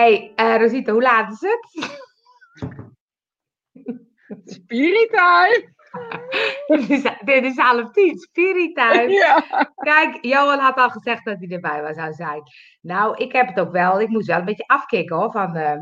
hey, 0.00 0.32
uh, 0.36 0.56
Rosita, 0.60 0.92
hoe 0.92 1.02
laat 1.02 1.32
is 1.32 1.40
het? 1.40 1.68
Spirit 4.44 5.10
time! 5.10 5.78
dit, 6.66 6.90
is, 6.90 7.02
dit 7.24 7.44
is 7.44 7.56
half 7.56 7.90
tien, 7.90 8.18
spirit 8.18 8.74
time. 8.74 9.08
Ja. 9.22 9.44
Kijk, 9.74 10.18
Johan 10.24 10.58
had 10.58 10.76
al 10.76 10.90
gezegd 10.90 11.24
dat 11.24 11.38
hij 11.38 11.48
erbij 11.48 11.82
was, 11.82 11.96
zou 11.96 12.12
zijn. 12.12 12.42
Nou, 12.80 13.16
ik 13.16 13.32
heb 13.32 13.48
het 13.48 13.60
ook 13.60 13.72
wel. 13.72 14.00
Ik 14.00 14.08
moest 14.08 14.26
wel 14.26 14.38
een 14.38 14.44
beetje 14.44 14.66
afkicken 14.66 15.16
hoor, 15.16 15.30
van, 15.30 15.56
uh, 15.56 15.78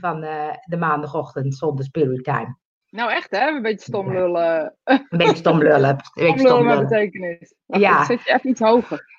van 0.00 0.24
uh, 0.24 0.52
de 0.64 0.76
maandagochtend 0.76 1.54
zonder 1.54 1.84
spirit 1.84 2.24
time. 2.24 2.56
Nou 2.90 3.10
echt 3.10 3.30
hè, 3.30 3.48
een 3.48 3.62
beetje 3.62 3.86
stom 3.86 4.12
lullen. 4.12 4.76
Een 4.84 5.06
beetje 5.08 5.36
stom 5.36 5.58
lullen. 5.58 5.90
Een 5.90 5.98
beetje 6.14 6.38
stom 6.38 6.58
lullen 6.62 6.78
met 6.78 6.88
betekenis. 6.88 7.54
Ja. 7.66 8.04
zet 8.04 8.24
je 8.24 8.32
even 8.32 8.50
iets 8.50 8.60
hoger. 8.60 9.17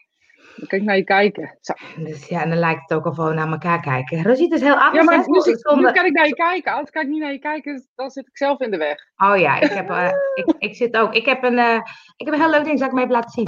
Dan 0.60 0.68
kan 0.68 0.80
ik 0.80 0.86
naar 0.86 0.96
je 0.96 1.04
kijken. 1.04 1.58
Zo. 1.62 1.74
Dus 2.04 2.28
ja, 2.28 2.44
en 2.44 2.50
dan 2.50 2.60
lijkt 2.60 2.82
het 2.82 2.98
ook 2.98 3.06
al 3.06 3.14
gewoon 3.14 3.36
naar 3.36 3.52
elkaar 3.52 3.82
kijken. 3.82 4.24
Rosita 4.24 4.56
is 4.56 4.62
heel 4.62 4.80
anders. 4.80 4.96
Ja, 4.96 5.04
maar 5.04 5.26
hè? 5.26 5.32
dus 5.32 5.62
zonder... 5.62 5.86
nu 5.86 5.92
kan 5.92 6.06
ik 6.06 6.14
naar 6.14 6.28
je 6.28 6.34
kijken. 6.34 6.74
Als 6.74 6.90
kan 6.90 7.02
ik 7.02 7.08
niet 7.08 7.22
naar 7.22 7.32
je 7.32 7.40
kijken, 7.40 7.88
dan 7.96 8.10
zit 8.10 8.28
ik 8.28 8.38
zelf 8.38 8.60
in 8.60 8.72
de 8.72 8.78
weg. 8.78 8.98
Oh 9.18 9.38
ja, 9.38 9.60
ik, 9.60 9.70
heb, 9.72 9.90
uh, 9.90 10.12
ik, 10.34 10.54
ik 10.58 10.76
zit 10.76 10.98
ook. 10.98 11.14
Ik 11.14 11.26
heb, 11.26 11.44
een, 11.44 11.58
uh, 11.58 11.76
ik 12.16 12.26
heb 12.26 12.34
een 12.34 12.40
heel 12.40 12.50
leuk 12.50 12.64
ding, 12.64 12.80
zal 12.80 12.88
ik 12.88 12.94
me 12.94 13.00
even 13.00 13.14
laten 13.14 13.30
zien. 13.30 13.48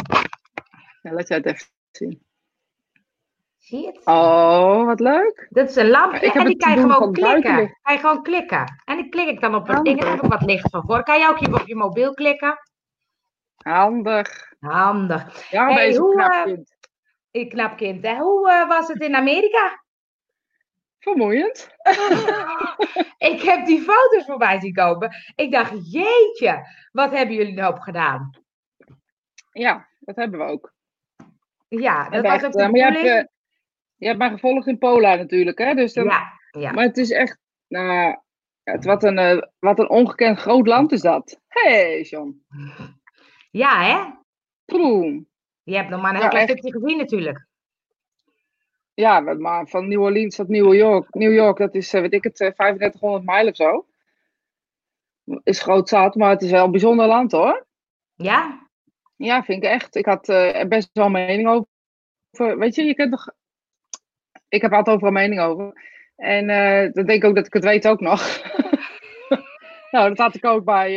Ja, 1.02 1.12
laat 1.12 1.28
jij 1.28 1.38
het 1.38 1.46
even 1.46 1.68
zien. 1.92 2.22
Zie 3.58 3.82
je 3.82 3.88
het? 3.88 4.02
Oh, 4.06 4.86
wat 4.86 5.00
leuk. 5.00 5.48
Dat 5.50 5.70
is 5.70 5.76
een 5.76 5.90
lampje 5.90 6.32
en 6.32 6.46
die 6.46 6.58
kan 6.58 6.74
je 6.74 6.80
gewoon 6.80 7.14
klikken. 7.14 7.78
Kan 7.82 7.94
je 7.94 8.00
gewoon 8.00 8.24
klikken. 8.24 8.82
En 8.86 8.98
die 8.98 9.10
klik 9.10 9.28
ik 9.28 9.42
dan 9.42 9.56
op 9.56 9.68
het 9.68 9.86
ding 9.86 10.02
en 10.02 10.10
heb 10.10 10.24
ik 10.24 10.30
wat 10.30 10.42
licht 10.42 10.70
van 10.70 10.84
voor. 10.86 11.04
Kan 11.04 11.20
je 11.20 11.28
ook 11.28 11.60
op 11.60 11.68
je 11.68 11.76
mobiel 11.76 12.14
klikken? 12.14 12.60
Handig. 13.58 14.54
Handig. 14.60 15.50
Ja, 15.50 15.66
hey, 15.66 15.76
deze 15.76 16.00
hoe, 16.00 16.16
knap 16.16 16.58
Ik 17.32 17.50
knap 17.50 17.78
kind. 17.78 18.06
Hè? 18.06 18.18
Hoe 18.18 18.50
uh, 18.50 18.68
was 18.68 18.88
het 18.88 19.02
in 19.02 19.16
Amerika? 19.16 19.84
Vermoeiend. 21.00 21.70
ik 23.32 23.42
heb 23.42 23.66
die 23.66 23.82
foto's 23.82 24.26
voorbij 24.26 24.60
zien 24.60 24.74
komen. 24.74 25.16
Ik 25.36 25.52
dacht, 25.52 25.92
jeetje, 25.92 26.68
wat 26.92 27.12
hebben 27.12 27.36
jullie 27.36 27.54
nou 27.54 27.80
gedaan? 27.80 28.30
Ja, 29.52 29.88
dat 30.00 30.16
hebben 30.16 30.40
we 30.40 30.46
ook. 30.46 30.74
Ja, 31.68 32.10
dat 32.10 32.24
was 32.24 32.44
ook 32.44 32.52
de 32.52 32.58
maar 32.58 32.76
je 32.76 32.84
hebt, 32.84 32.98
uh, 32.98 33.24
je 33.96 34.06
hebt 34.08 34.18
mij 34.18 34.30
gevolgd 34.30 34.68
in 34.68 34.78
Pola 34.78 35.16
natuurlijk, 35.16 35.58
hè? 35.58 35.74
Dus 35.74 35.94
dan, 35.94 36.06
ja, 36.06 36.32
ja. 36.52 36.72
Maar 36.72 36.84
het 36.84 36.98
is 36.98 37.12
echt, 37.12 37.40
nou, 37.68 38.18
het, 38.64 38.86
wat, 38.86 39.04
een, 39.04 39.18
uh, 39.18 39.42
wat 39.60 39.80
een 39.80 39.90
ongekend 39.90 40.40
groot 40.40 40.68
land 40.68 40.92
is 40.92 41.02
dat. 41.02 41.42
Hé, 41.48 41.70
hey, 41.70 42.02
John. 42.02 42.46
Ja, 43.52 43.84
hè? 43.84 44.12
Proem. 44.66 45.31
Je 45.64 45.76
hebt 45.76 45.90
nog 45.90 46.02
maar 46.02 46.14
een 46.14 46.20
heel 46.20 46.30
klein 46.30 46.48
stukje 46.48 46.72
gezien 46.72 46.98
natuurlijk. 46.98 47.48
Ja, 48.94 49.20
maar 49.20 49.68
van 49.68 49.88
New 49.88 50.02
Orleans 50.02 50.36
tot 50.36 50.48
New 50.48 50.74
York. 50.74 51.14
New 51.14 51.34
York, 51.34 51.58
dat 51.58 51.76
is, 51.76 51.92
weet 51.92 52.14
ik 52.14 52.24
het, 52.24 52.36
3500 52.36 53.26
mijl 53.26 53.48
of 53.48 53.56
zo. 53.56 53.86
Is 55.44 55.62
groot 55.62 55.90
zat, 55.90 56.16
maar 56.16 56.30
het 56.30 56.42
is 56.42 56.52
wel 56.52 56.66
een 56.66 56.72
bijzonder 56.72 57.08
land 57.08 57.32
hoor. 57.32 57.66
Ja? 58.16 58.70
Ja, 59.16 59.44
vind 59.44 59.64
ik 59.64 59.70
echt. 59.70 59.96
Ik 59.96 60.06
had 60.06 60.30
uh, 60.30 60.64
best 60.64 60.90
wel 60.94 61.06
een 61.06 61.12
mening 61.12 61.48
over. 61.48 62.58
Weet 62.58 62.76
je, 62.76 62.84
je 62.84 62.96
kunt 62.96 63.12
toch. 63.12 63.28
Ik 64.48 64.62
heb 64.62 64.74
altijd 64.74 64.96
overal 64.96 65.14
mening 65.14 65.42
over. 65.42 65.74
En 66.16 66.50
uh, 66.50 66.94
dan 66.94 67.06
denk 67.06 67.24
ik 67.24 67.26
ook 67.26 67.36
dat 67.36 67.46
ik 67.46 67.54
het 67.54 67.64
weet 67.64 67.88
ook 67.88 68.00
nog. 68.00 68.42
nou, 69.92 70.10
dat 70.10 70.18
had 70.18 70.36
ik 70.36 70.46
ook 70.46 70.64
bij 70.64 70.92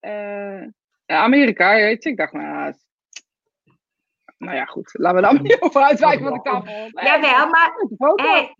uh, 0.00 0.68
Amerika, 1.06 1.74
weet 1.74 2.02
je. 2.02 2.10
Ik 2.10 2.16
dacht, 2.16 2.32
nou, 2.32 2.74
nou 4.38 4.56
ja, 4.56 4.64
goed. 4.64 4.90
Laten 4.92 5.20
we 5.20 5.26
dan 5.26 5.42
niet 5.42 5.60
over 5.60 5.82
uitwijken 5.82 6.24
wat 6.24 6.34
ik 6.34 6.42
tafel 6.42 6.90
Ja, 6.92 7.20
wel, 7.20 7.48
maar... 7.48 7.72
Hey, 8.14 8.54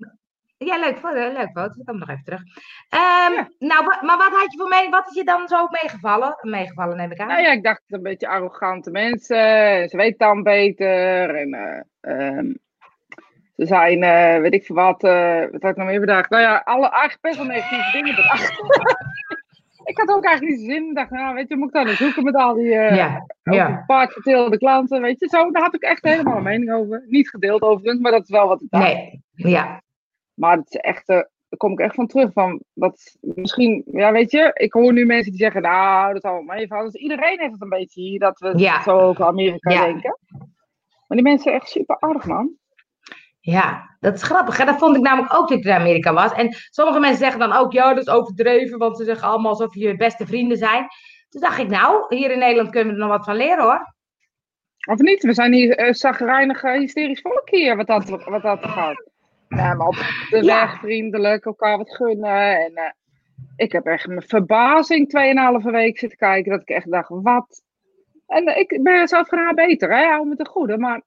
ja, 0.58 0.78
leuk 0.78 0.98
foto, 0.98 1.32
leuk 1.32 1.50
foto. 1.52 1.80
Ik 1.80 1.86
kom 1.86 1.98
nog 1.98 2.08
even 2.08 2.24
terug. 2.24 2.40
Um, 2.40 3.34
ja. 3.34 3.48
Nou, 3.58 3.84
maar 3.84 4.16
wat 4.16 4.30
had 4.30 4.52
je 4.52 4.58
voor 4.58 4.68
mening? 4.68 4.90
Wat 4.90 5.08
is 5.08 5.14
je 5.14 5.24
dan 5.24 5.48
zo 5.48 5.66
meegevallen? 5.70 6.38
Meegevallen, 6.40 6.96
neem 6.96 7.10
ik 7.10 7.20
aan. 7.20 7.26
Nou 7.26 7.40
ja, 7.40 7.52
ik 7.52 7.62
dacht 7.62 7.82
een 7.86 8.02
beetje 8.02 8.28
arrogante 8.28 8.90
mensen. 8.90 9.88
Ze 9.88 9.96
weten 9.96 10.18
dan 10.18 10.42
beter. 10.42 11.34
En 11.34 11.54
uh, 11.54 12.36
um, 12.36 12.58
ze 13.56 13.66
zijn, 13.66 14.02
uh, 14.02 14.40
weet 14.40 14.54
ik 14.54 14.64
veel 14.64 14.76
wat. 14.76 15.04
Uh, 15.04 15.40
wat 15.40 15.62
had 15.62 15.70
ik 15.70 15.76
nog 15.76 15.86
meer 15.86 16.00
bedacht? 16.00 16.30
Nou 16.30 16.42
ja, 16.42 16.62
alle, 16.64 16.88
eigenlijk 16.88 17.20
best 17.20 17.36
wel 17.36 17.46
negatieve 17.46 17.92
dingen 17.92 18.14
bedacht. 18.14 18.60
Ik 19.88 19.98
had 19.98 20.08
ook 20.08 20.24
eigenlijk 20.24 20.56
niet 20.56 20.70
zin. 20.70 20.88
Ik 20.88 20.94
dacht, 20.94 21.10
nou, 21.10 21.34
weet 21.34 21.48
je, 21.48 21.56
moet 21.56 21.68
ik 21.68 21.74
dan 21.74 21.86
eens 21.86 21.98
zoeken 21.98 22.24
met 22.24 22.34
al 22.34 22.54
die 22.54 22.64
uh, 22.64 22.96
ja, 22.96 23.26
ja. 23.42 23.84
paar 23.86 24.08
verteelde 24.08 24.58
klanten, 24.58 25.02
weet 25.02 25.20
je. 25.20 25.28
Zo, 25.28 25.50
daar 25.50 25.62
had 25.62 25.74
ik 25.74 25.82
echt 25.82 26.02
helemaal 26.02 26.36
een 26.36 26.42
mening 26.42 26.72
over. 26.72 27.04
Niet 27.06 27.28
gedeeld 27.28 27.62
overigens, 27.62 28.00
maar 28.00 28.12
dat 28.12 28.22
is 28.22 28.30
wel 28.30 28.48
wat 28.48 28.60
ik 28.60 28.70
dacht. 28.70 28.84
Nee, 28.84 29.22
ja. 29.32 29.82
Maar 30.34 30.56
het 30.56 30.74
is 30.74 30.80
echt, 30.80 31.08
uh, 31.08 31.16
daar 31.16 31.56
kom 31.56 31.72
ik 31.72 31.78
echt 31.78 31.94
van 31.94 32.06
terug. 32.06 32.32
Van, 32.32 32.62
wat, 32.72 33.16
misschien, 33.20 33.84
ja, 33.86 34.12
weet 34.12 34.30
je, 34.30 34.50
ik 34.54 34.72
hoor 34.72 34.92
nu 34.92 35.04
mensen 35.04 35.32
die 35.32 35.40
zeggen, 35.40 35.62
nou, 35.62 36.12
dat 36.12 36.22
zal 36.22 36.32
wel 36.32 36.42
meevallen. 36.42 36.90
Dus 36.90 37.00
iedereen 37.00 37.40
heeft 37.40 37.52
het 37.52 37.62
een 37.62 37.68
beetje 37.68 38.00
hier, 38.00 38.18
dat 38.18 38.38
we 38.38 38.52
ja. 38.56 38.82
zo 38.82 38.98
over 38.98 39.24
Amerika 39.24 39.70
ja. 39.70 39.84
denken. 39.84 40.18
Maar 41.06 41.16
die 41.16 41.22
mensen 41.22 41.42
zijn 41.42 41.54
echt 41.54 41.68
super 41.68 41.96
aardig, 42.00 42.26
man. 42.26 42.50
Ja, 43.50 43.96
dat 44.00 44.14
is 44.14 44.22
grappig. 44.22 44.56
Hè? 44.56 44.64
Dat 44.64 44.78
vond 44.78 44.96
ik 44.96 45.02
namelijk 45.02 45.34
ook 45.34 45.48
toen 45.48 45.58
ik 45.58 45.64
in 45.64 45.70
Amerika 45.72 46.12
was. 46.12 46.32
En 46.32 46.56
sommige 46.70 47.00
mensen 47.00 47.18
zeggen 47.18 47.38
dan 47.40 47.52
ook, 47.52 47.72
ja, 47.72 47.94
dat 47.94 48.06
is 48.06 48.12
overdreven, 48.12 48.78
want 48.78 48.96
ze 48.96 49.04
zeggen 49.04 49.28
allemaal 49.28 49.50
alsof 49.50 49.74
je 49.74 49.96
beste 49.96 50.26
vrienden 50.26 50.56
zijn. 50.56 50.86
Toen 51.28 51.40
dacht 51.40 51.58
ik, 51.58 51.68
nou, 51.68 52.16
hier 52.16 52.30
in 52.30 52.38
Nederland 52.38 52.70
kunnen 52.70 52.94
we 52.94 53.00
er 53.00 53.06
nog 53.06 53.16
wat 53.16 53.24
van 53.24 53.36
leren 53.36 53.64
hoor. 53.64 53.94
Of 54.90 54.98
niet? 54.98 55.22
We 55.22 55.32
zijn 55.34 55.52
hier 55.52 55.86
uh, 55.86 55.92
zagrijnig, 55.92 56.62
uh, 56.62 56.72
hysterisch 56.72 57.20
volk 57.20 57.48
hier, 57.50 57.76
wat 57.76 57.86
dat, 57.86 58.08
wat 58.08 58.42
dat 58.42 58.58
gaat. 58.64 59.02
Ja, 59.48 59.74
maar 59.74 59.86
op 59.86 59.94
de 60.30 60.44
Ja. 60.44 60.60
weg 60.60 60.78
vriendelijk, 60.78 61.44
elkaar 61.44 61.78
wat 61.78 61.94
gunnen. 61.96 62.64
En 62.64 62.72
uh, 62.74 62.90
ik 63.56 63.72
heb 63.72 63.86
echt 63.86 64.06
mijn 64.06 64.22
verbazing 64.22 65.08
2,5 65.64 65.70
week 65.70 65.98
zitten 65.98 66.18
kijken, 66.18 66.50
dat 66.52 66.60
ik 66.60 66.68
echt 66.68 66.90
dacht, 66.90 67.08
wat? 67.08 67.62
En 68.26 68.58
ik 68.58 68.80
ben 68.82 69.08
zelf 69.08 69.26
graag 69.28 69.54
beter, 69.54 69.96
hè, 69.96 70.04
hou 70.06 70.26
me 70.28 70.36
te 70.36 70.46
goede, 70.46 70.78
maar 70.78 71.02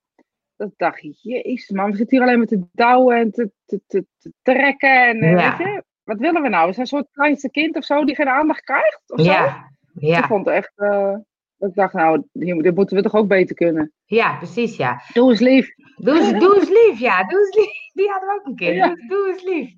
dat 0.62 0.74
dacht 0.78 1.04
ik, 1.04 1.16
jezus 1.22 1.70
man, 1.70 1.92
we 1.92 1.98
zitten 1.98 2.18
hier 2.18 2.26
alleen 2.26 2.38
maar 2.38 2.48
te 2.48 2.64
douwen 2.72 3.18
en 3.18 3.32
te, 3.32 3.52
te, 3.66 3.82
te, 3.88 4.06
te 4.20 4.32
trekken. 4.42 5.08
En 5.08 5.18
Ja. 5.38 5.58
weet 5.58 5.68
je, 5.68 5.84
wat 6.04 6.18
willen 6.20 6.42
we 6.42 6.50
nou? 6.50 6.70
Is 6.70 6.76
dat 6.76 6.86
een 6.86 6.98
soort 6.98 7.08
kleinste 7.12 7.50
kind 7.52 7.76
of 7.76 7.84
zo 7.84 8.06
die 8.06 8.16
geen 8.16 8.30
aandacht 8.30 8.62
krijgt? 8.64 9.02
Of 9.08 9.20
zo? 9.22 9.32
Ja, 9.32 9.72
Ik 9.96 10.08
ja, 10.08 10.28
vond 10.28 10.46
het 10.46 10.56
echt, 10.56 10.72
uh, 10.76 11.16
ik 11.58 11.74
dacht 11.74 11.94
nou, 11.94 12.24
dit 12.34 12.76
moeten 12.76 12.98
we 12.98 13.02
toch 13.04 13.16
ook 13.16 13.28
beter 13.28 13.56
kunnen. 13.56 13.92
ja, 14.06 14.38
precies 14.38 14.76
ja. 14.76 15.02
Doe 15.14 15.30
eens 15.30 15.40
lief. 15.40 15.70
Doe 15.96 16.18
eens, 16.18 16.32
doe 16.40 16.56
eens 16.56 16.70
lief, 16.70 17.00
ja. 17.00 17.24
Doe 17.24 17.40
eens 17.40 17.56
lief. 17.56 17.72
Die 17.98 18.10
hadden 18.10 18.30
we 18.30 18.36
ook 18.40 18.46
een 18.46 18.56
keer. 18.56 18.74
Ja. 18.74 18.88
Doe, 18.88 19.08
doe 19.08 19.28
eens 19.34 19.44
lief. 19.44 19.74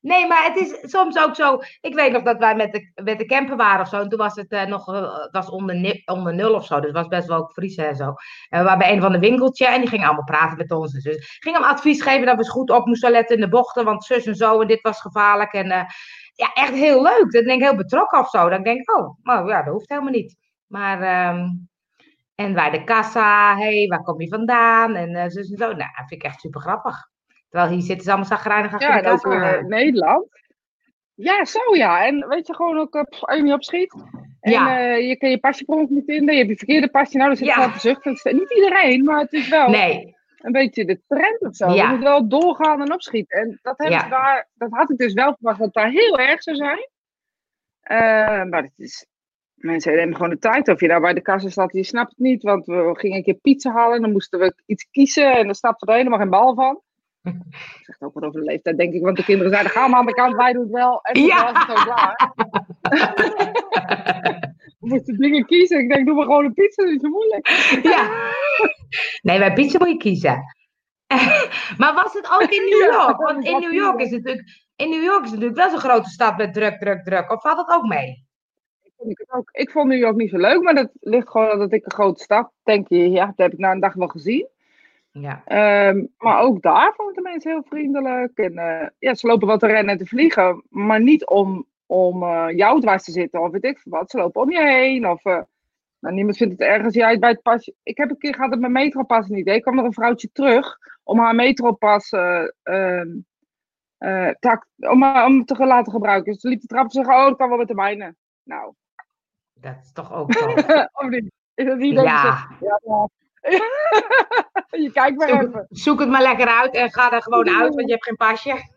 Nee, 0.00 0.26
maar 0.26 0.44
het 0.44 0.56
is 0.56 0.90
soms 0.90 1.18
ook 1.18 1.34
zo. 1.34 1.58
Ik 1.80 1.94
weet 1.94 2.12
nog 2.12 2.22
dat 2.22 2.38
wij 2.38 2.54
met 2.56 2.72
de, 2.72 3.02
met 3.02 3.18
de 3.18 3.26
camper 3.26 3.56
waren 3.56 3.80
of 3.80 3.88
zo. 3.88 4.00
En 4.00 4.08
toen 4.08 4.18
was 4.18 4.34
het 4.34 4.50
eh, 4.50 4.64
nog 4.66 4.94
eh, 4.94 5.26
was 5.30 5.50
onder, 5.50 6.02
onder 6.04 6.34
nul 6.34 6.54
of 6.54 6.66
zo. 6.66 6.76
Dus 6.76 6.84
het 6.86 6.96
was 6.96 7.08
best 7.08 7.28
wel 7.28 7.38
ook 7.38 7.52
vriezen 7.52 7.88
en 7.88 7.96
zo. 7.96 8.14
En 8.48 8.58
we 8.58 8.64
waren 8.64 8.78
bij 8.78 8.92
een 8.92 9.00
van 9.00 9.12
de 9.12 9.18
winkeltje. 9.18 9.66
En 9.66 9.80
die 9.80 9.88
ging 9.88 10.04
allemaal 10.04 10.24
praten 10.24 10.56
met 10.56 10.70
ons. 10.70 10.94
En 10.94 11.00
zus. 11.00 11.38
Ging 11.40 11.56
hem 11.56 11.64
advies 11.64 12.02
geven 12.02 12.26
dat 12.26 12.36
we 12.36 12.48
goed 12.48 12.70
op 12.70 12.86
moesten 12.86 13.10
letten 13.10 13.34
in 13.36 13.42
de 13.42 13.48
bochten. 13.48 13.84
Want 13.84 14.04
zus 14.04 14.26
en 14.26 14.34
zo. 14.34 14.60
En 14.60 14.66
dit 14.66 14.80
was 14.80 15.00
gevaarlijk. 15.00 15.52
En 15.52 15.70
eh, 15.70 15.84
ja, 16.34 16.52
echt 16.54 16.72
heel 16.72 17.02
leuk. 17.02 17.32
Dat 17.32 17.44
denk 17.44 17.60
ik 17.60 17.68
heel 17.68 17.76
betrokken 17.76 18.18
of 18.18 18.28
zo. 18.28 18.48
Dan 18.48 18.62
denk 18.62 18.80
ik, 18.80 18.96
oh, 18.98 19.18
nou 19.22 19.48
ja, 19.48 19.62
dat 19.62 19.72
hoeft 19.72 19.88
helemaal 19.88 20.12
niet. 20.12 20.36
Maar. 20.66 21.00
ehm, 21.02 21.46
en 22.34 22.54
bij 22.54 22.70
de 22.70 22.84
kassa, 22.84 23.56
hey, 23.56 23.86
waar 23.86 24.02
kom 24.02 24.20
je 24.20 24.28
vandaan? 24.28 24.94
En 24.94 25.30
zus 25.30 25.50
en 25.50 25.56
zo. 25.56 25.66
Nou, 25.66 25.76
dat 25.76 26.08
vind 26.08 26.10
ik 26.10 26.22
echt 26.22 26.40
super 26.40 26.60
grappig. 26.60 27.08
Terwijl 27.48 27.72
hier 27.72 27.82
zitten 27.82 28.04
ze 28.04 28.10
allemaal 28.10 28.28
zagrijnig 28.28 28.72
achter 28.72 28.88
Ja, 28.88 28.96
de 28.96 29.02
kassa. 29.02 29.56
eh, 29.56 29.64
Nederland. 29.64 30.26
Ja, 31.14 31.44
zo 31.44 31.74
ja. 31.74 32.06
En 32.06 32.28
weet 32.28 32.46
je, 32.46 32.54
gewoon 32.54 32.78
ook, 32.78 32.94
eh, 32.94 33.02
pff, 33.02 33.24
als 33.24 33.36
je 33.36 33.42
niet 33.42 33.52
opschiet. 33.52 33.94
En 34.40 34.52
Ja. 34.52 34.78
eh, 34.78 35.08
je 35.08 35.16
kan 35.16 35.30
je 35.30 35.38
pasje 35.38 35.64
per 35.64 35.74
ongeluk 35.74 35.90
niet 35.90 36.04
vinden. 36.04 36.34
Je 36.34 36.38
hebt 36.44 36.50
je 36.50 36.56
verkeerde 36.56 36.88
pasje. 36.90 37.16
Nou, 37.16 37.28
dan 37.28 37.36
zit 37.38 37.46
Ja. 37.46 38.10
is 38.12 38.22
Niet 38.22 38.54
iedereen, 38.54 39.04
maar 39.04 39.20
het 39.20 39.32
is 39.32 39.48
wel 39.48 39.68
Nee, 39.68 40.16
een 40.36 40.52
beetje 40.52 40.84
de 40.84 41.00
trend 41.08 41.40
of 41.40 41.54
zo. 41.56 41.70
Ja. 41.72 41.82
Je 41.82 41.88
moet 41.88 42.02
wel 42.04 42.28
doorgaan 42.28 42.80
en 42.80 42.92
opschieten. 42.92 43.38
En 43.38 43.58
dat, 43.62 43.78
hebben 43.78 44.00
ze 44.00 44.08
daar, 44.08 44.48
dat 44.54 44.70
had 44.70 44.90
ik 44.90 44.96
dus 44.98 45.12
wel 45.12 45.34
verwacht 45.34 45.56
dat 45.58 45.66
het 45.66 45.74
daar 45.74 45.90
heel 45.90 46.18
erg 46.18 46.42
zou 46.42 46.56
zijn. 46.56 46.88
Maar 48.50 48.62
het 48.62 48.72
is, 48.76 49.06
mensen 49.54 49.94
nemen 49.96 50.14
gewoon 50.14 50.30
de 50.30 50.38
tijd. 50.38 50.68
Of 50.68 50.80
je 50.80 50.88
daar 50.88 51.00
bij 51.00 51.14
de 51.14 51.20
kassa 51.20 51.48
staat, 51.48 51.72
je 51.72 51.84
snapt 51.84 52.10
het 52.10 52.18
niet. 52.18 52.42
Want 52.42 52.66
we 52.66 52.90
gingen 52.98 53.16
een 53.16 53.22
keer 53.22 53.34
pizza 53.42 53.72
halen 53.72 53.96
en 53.96 54.02
dan 54.02 54.12
moesten 54.12 54.38
we 54.38 54.54
iets 54.66 54.88
kiezen. 54.90 55.36
En 55.36 55.44
daar 55.44 55.54
snapte 55.54 55.86
er 55.86 55.94
helemaal 55.96 56.18
geen 56.18 56.30
bal 56.30 56.54
van. 56.54 56.82
Dat 57.22 57.34
zegt 57.82 58.02
ook 58.02 58.14
wat 58.14 58.22
over 58.22 58.40
de 58.40 58.46
leeftijd, 58.46 58.76
denk 58.76 58.92
ik. 58.94 59.02
Want 59.02 59.16
de 59.16 59.24
kinderen 59.24 59.52
zeiden, 59.52 59.72
ga 59.72 59.86
maar 59.88 59.98
aan 60.00 60.06
de 60.06 60.14
kant, 60.14 60.36
wij 60.36 60.52
doen 60.52 60.62
het 60.62 60.72
wel. 60.72 61.00
En 61.02 61.14
toen 61.14 61.24
Ja. 61.24 61.52
was 61.52 61.64
het 61.66 61.78
zo 61.78 61.84
klaar. 61.84 62.32
we 64.80 64.86
moesten 64.88 65.16
dingen 65.18 65.46
kiezen. 65.46 65.78
Ik 65.78 65.88
denk, 65.92 66.06
doe 66.06 66.14
maar 66.16 66.24
gewoon 66.24 66.44
een 66.44 66.54
pizza, 66.54 66.82
dat 66.84 66.92
is 66.94 67.00
zo 67.00 67.08
moeilijk. 67.08 67.48
ja. 67.82 68.10
Nee, 69.22 69.38
bij 69.38 69.52
pizza 69.52 69.78
moet 69.78 69.88
je 69.88 69.96
kiezen. 69.96 70.42
maar 71.78 71.94
was 71.94 72.12
het 72.12 72.30
ook 72.30 72.50
in 72.50 72.62
New 72.68 72.92
York? 72.92 73.16
Want 73.16 73.44
in 73.44 73.60
New 73.60 73.72
York 73.72 74.00
is 74.00 74.10
het 74.10 74.22
natuurlijk, 74.24 74.48
in 74.76 74.90
New 74.90 75.02
York 75.02 75.24
is 75.24 75.30
het 75.30 75.40
natuurlijk 75.40 75.56
wel 75.70 75.70
zo'n 75.70 75.90
grote 75.90 76.08
stad 76.08 76.36
met 76.36 76.54
druk, 76.54 76.78
druk, 76.78 77.04
druk. 77.04 77.32
Of 77.32 77.42
valt 77.42 77.56
dat 77.56 77.76
ook 77.76 77.86
mee? 77.86 78.26
vond 78.96 79.10
ik, 79.10 79.18
het 79.18 79.32
ook, 79.32 79.48
ik 79.52 79.70
vond 79.70 79.88
New 79.88 79.98
York 79.98 80.16
niet 80.16 80.30
zo 80.30 80.36
leuk, 80.36 80.62
maar 80.62 80.74
dat 80.74 80.90
ligt 81.00 81.28
gewoon 81.28 81.58
dat 81.58 81.72
ik 81.72 81.84
een 81.84 81.92
grote 81.92 82.22
stad 82.22 82.50
denk 82.62 82.88
je, 82.88 83.10
ja, 83.10 83.26
dat 83.26 83.36
heb 83.36 83.52
ik 83.52 83.58
na 83.58 83.70
een 83.70 83.80
dag 83.80 83.94
wel 83.94 84.08
gezien. 84.08 84.48
Ja. 85.10 85.42
Ehm, 85.44 86.04
maar 86.18 86.40
ook 86.40 86.62
daar 86.62 86.92
vonden 86.96 87.14
de 87.14 87.20
mensen 87.22 87.50
heel 87.50 87.64
vriendelijk. 87.68 88.38
En 88.38 88.58
eh, 88.58 88.88
ja, 88.98 89.14
ze 89.14 89.26
lopen 89.26 89.46
wat 89.46 89.60
te 89.60 89.66
rennen 89.66 89.92
en 89.92 89.98
te 89.98 90.06
vliegen, 90.06 90.62
maar 90.68 91.00
niet 91.02 91.26
om, 91.26 91.66
om 91.86 92.22
eh, 92.22 92.46
jou 92.56 92.80
dwars 92.80 93.04
te 93.04 93.10
zitten 93.12 93.40
of 93.40 93.50
weet 93.50 93.64
ik 93.64 93.80
wat. 93.84 94.10
Ze 94.10 94.16
lopen 94.18 94.42
om 94.42 94.50
je 94.50 94.62
heen 94.62 95.08
of... 95.08 95.24
eh, 95.24 95.40
nou, 95.98 96.14
niemand 96.14 96.36
vindt 96.36 96.52
het 96.52 96.68
erg 96.68 96.84
als 96.84 96.94
jij 96.94 97.18
bij 97.18 97.30
het 97.30 97.42
pasje... 97.42 97.74
Ik 97.82 97.96
heb 97.96 98.10
een 98.10 98.18
keer 98.18 98.34
gehad 98.34 98.50
dat 98.50 98.60
mijn 98.60 98.72
metropas 98.72 99.26
niet 99.28 99.44
deed. 99.44 99.56
Ik 99.56 99.62
kwam 99.62 99.78
er 99.78 99.84
een 99.84 99.92
vrouwtje 99.92 100.30
terug 100.32 100.76
om 101.02 101.18
haar 101.18 101.34
metropas 101.34 102.08
tak, 104.38 104.66
om, 104.76 105.02
om 105.04 105.44
te 105.44 105.66
laten 105.66 105.92
gebruiken. 105.92 106.32
Dus 106.32 106.40
ze 106.40 106.48
liep 106.48 106.60
de 106.60 106.66
trap 106.66 106.84
en 106.84 106.90
zei, 106.90 107.06
oh, 107.06 107.24
dat 107.24 107.36
kan 107.36 107.48
wel 107.48 107.58
met 107.58 107.68
de 107.68 107.74
mijne. 107.74 108.14
Nou, 108.42 108.72
Dat 109.52 109.76
is 109.82 109.92
toch 109.92 110.12
ook 110.12 110.32
zo. 110.32 110.46
of 111.02 111.08
niet? 111.08 111.32
Is 111.54 111.64
dat 111.66 111.78
niet 111.78 111.94
dat 111.94 112.04
je 112.04 112.10
Ja. 112.10 112.22
zegt, 112.22 112.60
ja, 112.60 112.80
ja. 112.84 113.08
je 114.84 114.90
kijkt 114.92 115.16
maar 115.16 115.28
Zoek, 115.28 115.42
even. 115.42 115.66
zoek 115.68 116.00
het 116.00 116.08
maar 116.08 116.22
lekker 116.22 116.46
uit 116.46 116.74
en 116.74 116.92
ga 116.92 117.12
er 117.12 117.22
gewoon 117.22 117.48
uit, 117.48 117.74
want 117.74 117.86
je 117.86 117.92
hebt 117.92 118.04
geen 118.04 118.16
pasje. 118.16 118.76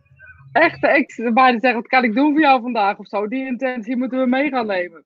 Echt, 0.52 0.84
ik 0.84 1.30
bijna 1.34 1.60
zeggen, 1.60 1.82
wat 1.82 1.88
kan 1.90 2.04
ik 2.04 2.16
doen 2.16 2.32
voor 2.32 2.42
jou 2.42 2.62
vandaag 2.62 2.98
of 2.98 3.08
zo? 3.08 3.28
Die 3.28 3.46
intentie 3.46 3.98
moeten 3.98 4.20
we 4.20 4.26
mee 4.26 4.50
gaan 4.50 4.66
nemen. 4.66 5.06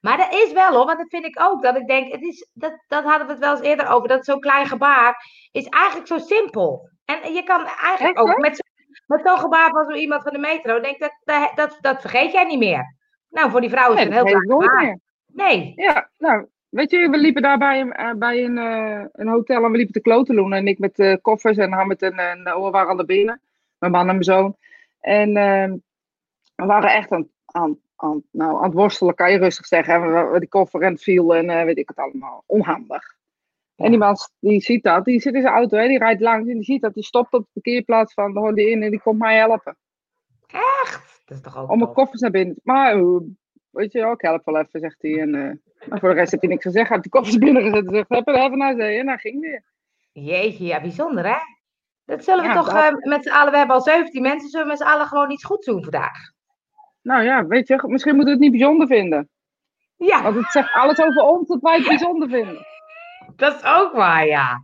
Maar 0.00 0.16
dat 0.16 0.32
is 0.32 0.52
wel 0.52 0.72
hoor, 0.72 0.86
want 0.86 0.98
dat 0.98 1.08
vind 1.08 1.24
ik 1.24 1.40
ook. 1.42 1.62
Dat 1.62 1.76
ik 1.76 1.86
denk, 1.86 2.12
het 2.12 2.22
is, 2.22 2.48
dat, 2.52 2.82
dat 2.88 3.04
hadden 3.04 3.26
we 3.26 3.32
het 3.32 3.42
wel 3.42 3.50
eens 3.56 3.66
eerder 3.66 3.88
over. 3.88 4.08
Dat 4.08 4.24
zo'n 4.24 4.40
klein 4.40 4.66
gebaar 4.66 5.16
is 5.52 5.66
eigenlijk 5.66 6.06
zo 6.06 6.18
simpel. 6.18 6.88
En 7.04 7.32
je 7.32 7.42
kan 7.42 7.64
eigenlijk 7.66 8.18
Echt, 8.18 8.28
ook 8.28 8.38
met, 8.38 8.64
met 9.06 9.20
zo'n 9.24 9.38
gebaar 9.38 9.70
van 9.70 9.84
zo 9.84 9.96
iemand 9.96 10.22
van 10.22 10.32
de 10.32 10.38
metro. 10.38 10.80
Denk 10.80 10.98
dat, 11.00 11.12
dat, 11.24 11.52
dat, 11.54 11.78
dat 11.80 12.00
vergeet 12.00 12.32
jij 12.32 12.44
niet 12.44 12.58
meer. 12.58 12.94
Nou, 13.30 13.50
voor 13.50 13.60
die 13.60 13.70
vrouw 13.70 13.92
is 13.92 13.94
Nee, 13.94 14.04
het 14.04 14.12
een 14.12 14.26
heel 14.26 14.38
klein 14.38 14.60
gebaar. 14.60 14.84
meer. 14.84 14.98
Nee. 15.26 15.72
Ja, 15.76 16.10
nou, 16.18 16.46
weet 16.74 16.90
je, 16.90 17.08
we 17.10 17.18
liepen 17.18 17.42
daar 17.42 17.58
bij 17.58 17.80
een, 17.80 17.92
eh, 17.92 18.14
bij 18.14 18.44
een, 18.44 18.58
eh, 18.58 19.04
een 19.12 19.28
hotel 19.28 19.64
en 19.64 19.70
we 19.70 19.76
liepen 19.76 19.94
te 19.94 20.00
kloteloen. 20.00 20.52
En 20.52 20.66
ik 20.66 20.78
met 20.78 20.96
de 20.96 21.18
koffers 21.22 21.56
en 21.56 21.72
een, 21.72 22.18
en 22.18 22.42
we 22.44 22.70
waren 22.70 22.88
al 22.88 22.94
naar 22.94 23.04
binnen. 23.04 23.40
Mijn 23.78 23.92
man 23.92 24.00
en 24.00 24.06
mijn 24.06 24.24
zoon. 24.24 24.56
En 25.00 25.36
eh, 25.36 25.72
we 26.54 26.64
waren 26.66 26.90
echt 26.90 27.10
aan, 27.12 27.28
aan, 27.44 27.78
aan, 27.96 28.22
nou, 28.30 28.56
aan 28.56 28.64
het 28.64 28.72
worstelen, 28.72 29.14
kan 29.14 29.32
je 29.32 29.38
rustig 29.38 29.66
zeggen. 29.66 29.94
En 29.94 30.30
we- 30.30 30.38
die 30.38 30.48
koffer 30.48 30.80
en 30.82 30.92
het 30.92 31.02
viel 31.02 31.34
en 31.34 31.64
weet 31.66 31.78
ik 31.78 31.88
het 31.88 31.98
allemaal. 31.98 32.42
Onhandig. 32.46 33.14
En 33.76 33.90
die 33.90 33.98
man 33.98 34.16
die 34.40 34.60
ziet 34.60 34.82
dat, 34.82 35.04
die 35.04 35.20
zit 35.20 35.34
in 35.34 35.40
zijn 35.42 35.54
auto, 35.54 35.78
hè, 35.78 35.88
die 35.88 35.98
rijdt 35.98 36.20
langs 36.20 36.48
en 36.48 36.54
die 36.54 36.64
ziet 36.64 36.82
dat, 36.82 36.94
die 36.94 37.02
stopt 37.02 37.32
op 37.32 37.40
de 37.40 37.50
parkeerplaats 37.52 38.14
van 38.14 38.32
de 38.32 38.38
Honda 38.38 38.62
in 38.62 38.82
en 38.82 38.90
die 38.90 39.00
komt 39.00 39.18
mij 39.18 39.36
helpen. 39.36 39.76
Echt? 40.46 41.22
Dat 41.24 41.36
is 41.36 41.42
toch 41.42 41.58
ook 41.58 41.70
Om 41.70 41.78
mijn 41.78 41.92
koffers 41.92 42.20
naar 42.20 42.30
binnen. 42.30 42.56
Maar, 42.62 42.96
weet 43.74 43.92
je, 43.92 44.00
wel, 44.00 44.12
ik 44.12 44.20
help 44.20 44.44
wel 44.44 44.56
even, 44.58 44.80
zegt 44.80 45.02
hij. 45.02 45.20
En 45.20 45.34
eh, 45.34 45.88
maar 45.88 45.98
voor 45.98 46.08
de 46.08 46.14
rest 46.14 46.30
heeft 46.30 46.42
hij 46.42 46.52
niks 46.52 46.64
gezegd. 46.64 46.88
Hij 46.88 46.96
heeft 46.96 47.10
die 47.10 47.20
koffers 47.20 47.38
binnengezet 47.46 47.86
en 47.86 47.94
zegt, 47.94 48.08
heb 48.08 48.28
er 48.28 48.34
even 48.34 48.58
naar 48.58 48.74
zee. 48.76 48.98
En 48.98 49.06
hij 49.08 49.18
ging 49.18 49.40
weer. 49.40 49.62
Jeetje, 50.12 50.64
ja, 50.64 50.80
bijzonder 50.80 51.26
hè? 51.26 51.36
Dat 52.04 52.24
zullen 52.24 52.42
we 52.42 52.48
Ja, 52.48 52.54
toch 52.54 52.72
dat- 52.72 52.82
eh, 53.02 53.08
met 53.10 53.22
z'n 53.24 53.30
allen, 53.30 53.52
we 53.52 53.58
hebben 53.58 53.76
al 53.76 53.82
17 53.82 54.22
mensen, 54.22 54.48
zullen 54.48 54.66
we 54.66 54.72
met 54.72 54.80
z'n 54.80 54.86
allen 54.92 55.06
gewoon 55.06 55.30
iets 55.30 55.44
goeds 55.44 55.66
doen 55.66 55.82
vandaag? 55.82 56.18
Nou 57.02 57.22
ja, 57.22 57.46
weet 57.46 57.68
je, 57.68 57.80
misschien 57.86 58.14
moeten 58.16 58.34
we 58.38 58.40
het 58.44 58.50
niet 58.50 58.60
bijzonder 58.60 58.86
vinden. 58.86 59.28
Ja, 59.96 60.22
Want 60.22 60.34
het 60.34 60.50
zegt 60.50 60.72
alles 60.72 60.98
over 61.00 61.22
ons 61.22 61.48
dat 61.48 61.60
wij 61.60 61.74
het 61.76 61.86
bijzonder 61.88 62.28
vinden. 62.28 62.66
dat 63.36 63.54
is 63.54 63.64
ook 63.64 63.92
waar, 63.92 64.26
ja. 64.26 64.60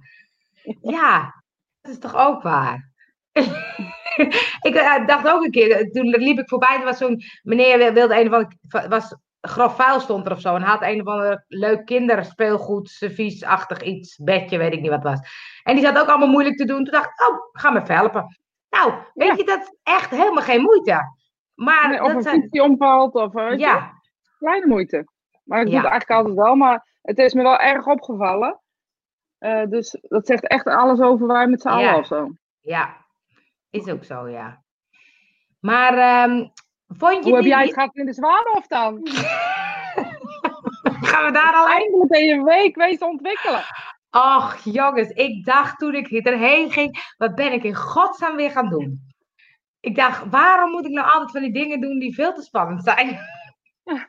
Ja, 0.80 1.42
dat 1.80 1.92
is 1.92 1.98
toch 1.98 2.16
ook 2.16 2.42
waar. 2.42 2.88
ik 4.68 4.74
eh, 4.74 5.06
dacht 5.06 5.28
ook 5.28 5.44
een 5.44 5.50
keer, 5.50 5.70
eh, 5.70 5.90
toen 5.90 6.04
liep 6.08 6.38
ik 6.38 6.48
voorbij, 6.48 6.76
er 6.78 6.84
was 6.84 6.98
zo'n 6.98 7.22
meneer 7.42 7.78
wil- 7.78 7.92
wilde 7.92 8.20
een 8.20 8.32
andere, 8.32 8.88
was 8.88 9.16
grof 9.40 9.76
vuil 9.76 10.00
stond 10.00 10.26
er 10.26 10.32
of 10.32 10.40
zo, 10.40 10.54
en 10.54 10.62
had 10.62 10.82
een 10.82 11.00
of 11.00 11.06
ander 11.06 11.44
leuk 11.48 11.84
kinderspeelgoed, 11.86 12.88
serviesachtig 12.88 13.82
iets, 13.82 14.16
bedje, 14.22 14.58
weet 14.58 14.72
ik 14.72 14.80
niet 14.80 14.90
wat 14.90 15.02
het 15.02 15.18
was. 15.18 15.28
En 15.62 15.74
die 15.76 15.84
zat 15.84 15.98
ook 15.98 16.08
allemaal 16.08 16.28
moeilijk 16.28 16.56
te 16.56 16.64
doen. 16.64 16.84
Toen 16.84 16.92
dacht 16.92 17.06
ik, 17.06 17.28
oh, 17.28 17.36
ga 17.52 17.70
me 17.70 17.80
even 17.80 17.94
helpen. 17.94 18.38
Nou, 18.70 18.92
weet 19.14 19.28
Ja. 19.28 19.34
je, 19.36 19.44
dat 19.44 19.60
is 19.60 19.74
echt 19.82 20.10
helemaal 20.10 20.42
geen 20.42 20.60
moeite. 20.62 21.00
Maar 21.54 21.88
Nee, 21.88 22.00
of 22.00 22.06
dat 22.06 22.16
een 22.16 22.22
zijn, 22.22 22.34
fiets 22.40 22.50
die 22.50 22.62
omvalt, 22.62 23.14
of 23.14 23.34
eh, 23.34 23.48
weet 23.48 23.60
je, 23.60 23.66
ja, 23.66 23.92
kleine 24.38 24.66
moeite. 24.66 25.04
Maar 25.44 25.58
ik 25.60 25.64
doe 25.66 25.74
Ja. 25.74 25.80
het 25.80 25.90
eigenlijk 25.90 26.20
altijd 26.20 26.38
wel, 26.46 26.54
maar 26.54 26.86
het 27.02 27.18
is 27.18 27.34
me 27.34 27.42
wel 27.42 27.58
erg 27.58 27.86
opgevallen. 27.86 28.60
Eh, 29.38 29.66
dus 29.66 29.98
dat 30.00 30.26
zegt 30.26 30.46
echt 30.48 30.66
alles 30.66 31.00
over 31.00 31.26
wij 31.26 31.46
met 31.46 31.60
z'n 31.60 31.68
allen 31.68 31.94
of 31.94 32.06
zo. 32.06 32.28
ja, 32.60 32.99
is 33.70 33.86
ook 33.86 34.04
zo, 34.04 34.28
ja. 34.28 34.62
Maar 35.60 35.94
ehm, 35.98 36.46
vond 36.88 37.16
je 37.16 37.22
Hoe 37.22 37.34
heb 37.34 37.42
die- 37.42 37.52
jij 37.52 37.62
het 37.64 37.74
gehad 37.74 37.96
in 37.96 38.06
de 38.06 38.12
Zwanenhof 38.12 38.66
dan? 38.66 39.00
Gaan 41.10 41.24
we 41.24 41.30
daar 41.32 41.54
al? 41.54 41.68
Eindelijk 41.68 42.12
een 42.14 42.44
week 42.44 42.76
wezen 42.76 43.06
ontwikkelen. 43.06 43.62
Och, 44.10 44.56
jongens, 44.64 45.08
ik 45.08 45.44
dacht 45.44 45.78
toen 45.78 45.94
ik 45.94 46.10
erheen 46.10 46.70
ging, 46.70 47.12
wat 47.16 47.34
ben 47.34 47.52
ik 47.52 47.62
in 47.62 47.74
godsnaam 47.74 48.36
weer 48.36 48.50
gaan 48.50 48.68
doen? 48.68 49.08
Ik 49.80 49.96
dacht, 49.96 50.24
waarom 50.30 50.70
moet 50.70 50.84
ik 50.84 50.90
nou 50.92 51.06
altijd 51.10 51.30
van 51.30 51.40
die 51.40 51.52
dingen 51.52 51.80
doen 51.80 51.98
die 51.98 52.14
veel 52.14 52.34
te 52.34 52.42
spannend 52.42 52.82
zijn? 52.84 53.08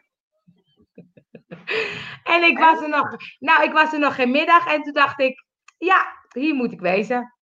en 2.24 2.44
ik 2.44 2.58
was 2.58 2.82
er 2.82 2.90
nog, 2.90 3.16
nou, 3.40 3.64
ik 3.64 3.72
was 3.72 3.94
er 3.94 4.00
nog 4.00 4.16
geen 4.16 4.32
middag 4.32 4.68
en 4.74 4.82
toen 4.82 4.94
dacht 4.94 5.20
ik, 5.20 5.46
ja, 5.78 6.06
hier 6.34 6.56
moet 6.56 6.72
ik 6.72 6.80
wezen. 6.80 7.36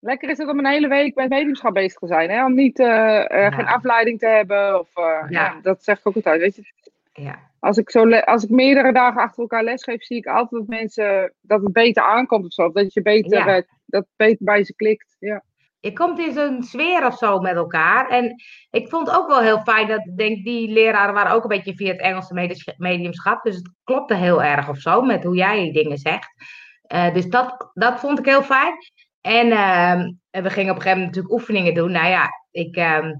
Lekker 0.00 0.28
is 0.28 0.38
het 0.38 0.48
om 0.48 0.58
een 0.58 0.66
hele 0.66 0.88
week 0.88 1.14
met 1.14 1.28
mediumschap 1.28 1.74
bezig 1.74 1.98
te 1.98 2.06
zijn. 2.06 2.30
Hè? 2.30 2.44
Om 2.44 2.54
niet 2.54 2.78
eh, 2.78 3.46
eh, 3.46 3.54
geen 3.54 3.66
afleiding 3.66 4.18
te 4.18 4.26
hebben. 4.26 4.78
Of, 4.80 4.96
eh, 4.96 5.04
Ja. 5.04 5.26
ja. 5.28 5.58
dat 5.62 5.84
zeg 5.84 5.98
ik 5.98 6.06
ook 6.06 6.14
altijd. 6.14 6.40
Weet 6.40 6.56
je, 6.56 6.62
Ja, 7.12 7.38
als, 7.58 7.76
ik 7.76 7.90
zo 7.90 8.10
als 8.10 8.44
ik 8.44 8.50
meerdere 8.50 8.92
dagen 8.92 9.20
achter 9.22 9.40
elkaar 9.40 9.64
lesgeef, 9.64 10.02
zie 10.02 10.16
ik 10.16 10.26
altijd 10.26 10.60
dat 10.60 10.78
mensen 10.78 11.34
dat 11.40 11.62
het 11.62 11.72
beter 11.72 12.02
aankomt 12.02 12.44
of 12.44 12.52
zo. 12.52 12.66
Of 12.66 12.72
dat 12.72 12.92
je 12.92 13.02
beter, 13.02 13.46
Ja. 13.46 13.62
dat 13.86 14.06
beter 14.16 14.44
bij 14.44 14.64
ze 14.64 14.74
klikt. 14.74 15.16
Ja. 15.18 15.42
je 15.80 15.92
komt 15.92 16.18
in 16.18 16.32
zo'n 16.32 16.62
sfeer 16.62 17.06
of 17.06 17.16
zo 17.16 17.38
met 17.40 17.54
elkaar. 17.54 18.08
En 18.08 18.34
ik 18.70 18.88
vond 18.88 19.06
het 19.06 19.16
ook 19.16 19.28
wel 19.28 19.40
heel 19.40 19.60
fijn 19.60 19.88
dat, 19.88 20.06
ik 20.06 20.16
denk, 20.16 20.44
die 20.44 20.72
leraren 20.72 21.14
waren 21.14 21.32
ook 21.32 21.42
een 21.42 21.48
beetje 21.48 21.74
via 21.74 21.92
het 21.92 22.00
Engelse 22.00 22.74
mediumschap. 22.76 23.42
Dus 23.42 23.56
het 23.56 23.70
klopte 23.84 24.14
heel 24.14 24.42
erg 24.42 24.68
of 24.68 24.78
zo 24.78 25.02
met 25.02 25.24
hoe 25.24 25.36
jij 25.36 25.72
dingen 25.72 25.98
zegt. 25.98 26.32
Dus 27.12 27.26
dat, 27.26 27.70
dat 27.74 28.00
vond 28.00 28.18
ik 28.18 28.24
heel 28.24 28.42
fijn. 28.42 28.74
En 29.20 29.50
ehm, 29.50 30.10
we 30.42 30.50
gingen 30.50 30.70
op 30.70 30.76
een 30.76 30.82
gegeven 30.82 30.98
moment 30.98 31.06
natuurlijk 31.06 31.32
oefeningen 31.32 31.74
doen. 31.74 31.92
Nou 31.92 32.08
ja, 32.08 32.28
ik, 32.50 32.76
ehm, 32.76 33.12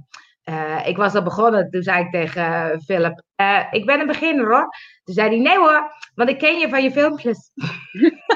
eh, 0.43 0.87
ik 0.87 0.97
was 0.97 1.14
al 1.14 1.23
begonnen. 1.23 1.70
Toen 1.70 1.82
zei 1.82 2.05
ik 2.05 2.11
tegen 2.11 2.43
eh, 2.43 2.79
Philip, 2.79 3.23
eh, 3.35 3.64
ik 3.70 3.87
ben 3.87 4.00
een 4.00 4.06
beginner 4.06 4.47
hoor. 4.47 4.69
Toen 5.05 5.14
zei 5.14 5.29
hij, 5.29 5.38
nee 5.38 5.58
hoor, 5.58 5.93
want 6.14 6.31
ik 6.31 6.38
ken 6.38 6.58
je 6.58 6.69
van 6.69 6.82
je 6.82 6.91
filmpjes. 6.91 7.50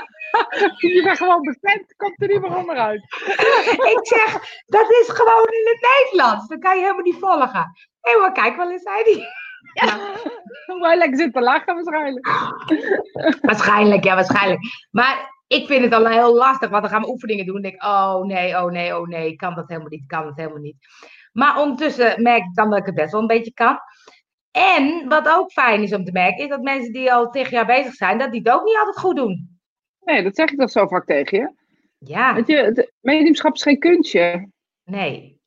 Je 0.77 1.03
bent 1.05 1.19
gewoon 1.19 1.41
bekend, 1.41 1.95
komt 1.97 2.23
er 2.23 2.29
niet 2.29 2.41
meer 2.41 2.57
onderuit. 2.57 3.03
ik 3.95 4.01
zeg, 4.03 4.33
dat 4.67 4.91
is 4.91 5.09
gewoon 5.09 5.47
in 5.47 5.67
het 5.73 5.89
Nederlands. 5.95 6.49
Dan 6.49 6.59
kan 6.59 6.75
je 6.75 6.81
helemaal 6.81 7.03
niet 7.03 7.19
volgen. 7.21 7.73
Hé 8.01 8.13
hoor, 8.13 8.33
kijk 8.33 8.57
wel 8.57 8.71
eens, 8.71 8.83
zei 8.83 9.03
hij. 9.03 9.29
Hoe 10.67 10.87
hij 10.87 10.97
lekker 10.97 11.19
zit 11.19 11.33
te 11.33 11.41
lachen 11.41 11.75
waarschijnlijk. 11.75 12.29
Waarschijnlijk, 13.41 14.05
ja, 14.05 14.15
waarschijnlijk. 14.15 14.61
Maar 14.91 15.34
ik 15.47 15.67
vind 15.67 15.85
het 15.85 15.93
al 15.93 16.07
heel 16.07 16.35
lastig, 16.35 16.71
want 16.71 16.83
dan 16.83 16.91
gaan 16.93 17.03
we 17.03 17.09
oefeningen 17.09 17.47
doen. 17.47 17.57
En 17.57 17.63
denk 17.63 17.75
ik, 17.75 17.83
oh 17.83 18.25
nee, 18.25 18.57
oh 18.57 18.71
nee, 18.71 18.97
oh 18.99 19.07
nee, 19.07 19.37
kan 19.37 19.55
dat 19.55 19.69
helemaal 19.69 19.89
niet, 19.89 20.07
kan 20.07 20.25
dat 20.25 20.37
helemaal 20.37 20.59
niet. 20.59 20.77
Maar 21.33 21.61
ondertussen 21.61 22.23
merk 22.23 22.45
ik 22.45 22.55
dan 22.55 22.71
dat 22.71 22.79
ik 22.79 22.87
het 22.87 22.95
best 22.95 23.13
wel 23.13 23.21
een 23.21 23.27
beetje 23.27 23.53
kan. 23.53 23.79
En 24.51 25.09
wat 25.09 25.29
ook 25.29 25.53
fijn 25.53 25.83
is 25.83 25.93
om 25.95 26.05
te 26.05 26.13
merken, 26.13 26.45
is 26.45 26.49
dat 26.51 26.63
mensen 26.63 26.93
die 26.93 27.13
al 27.13 27.31
tegen 27.31 27.51
jaar 27.53 27.67
bezig 27.67 27.95
zijn, 27.95 28.19
dat 28.19 28.31
die 28.33 28.41
het 28.45 28.53
ook 28.55 28.65
niet 28.65 28.77
altijd 28.77 28.99
goed 28.99 29.17
doen. 29.17 29.59
Nee, 30.01 30.23
dat 30.23 30.37
zeg 30.37 30.51
ik 30.51 30.59
toch 30.59 30.71
zo 30.71 30.87
vaak 30.87 31.07
tegen 31.07 31.39
je. 31.39 31.55
Ja, 31.99 32.35
Weet 32.35 32.47
je, 32.47 32.57
het 32.57 32.93
mediumschap 33.01 33.55
is 33.55 33.63
geen 33.63 33.79
kunstje. 33.79 34.51
nee. 34.85 35.41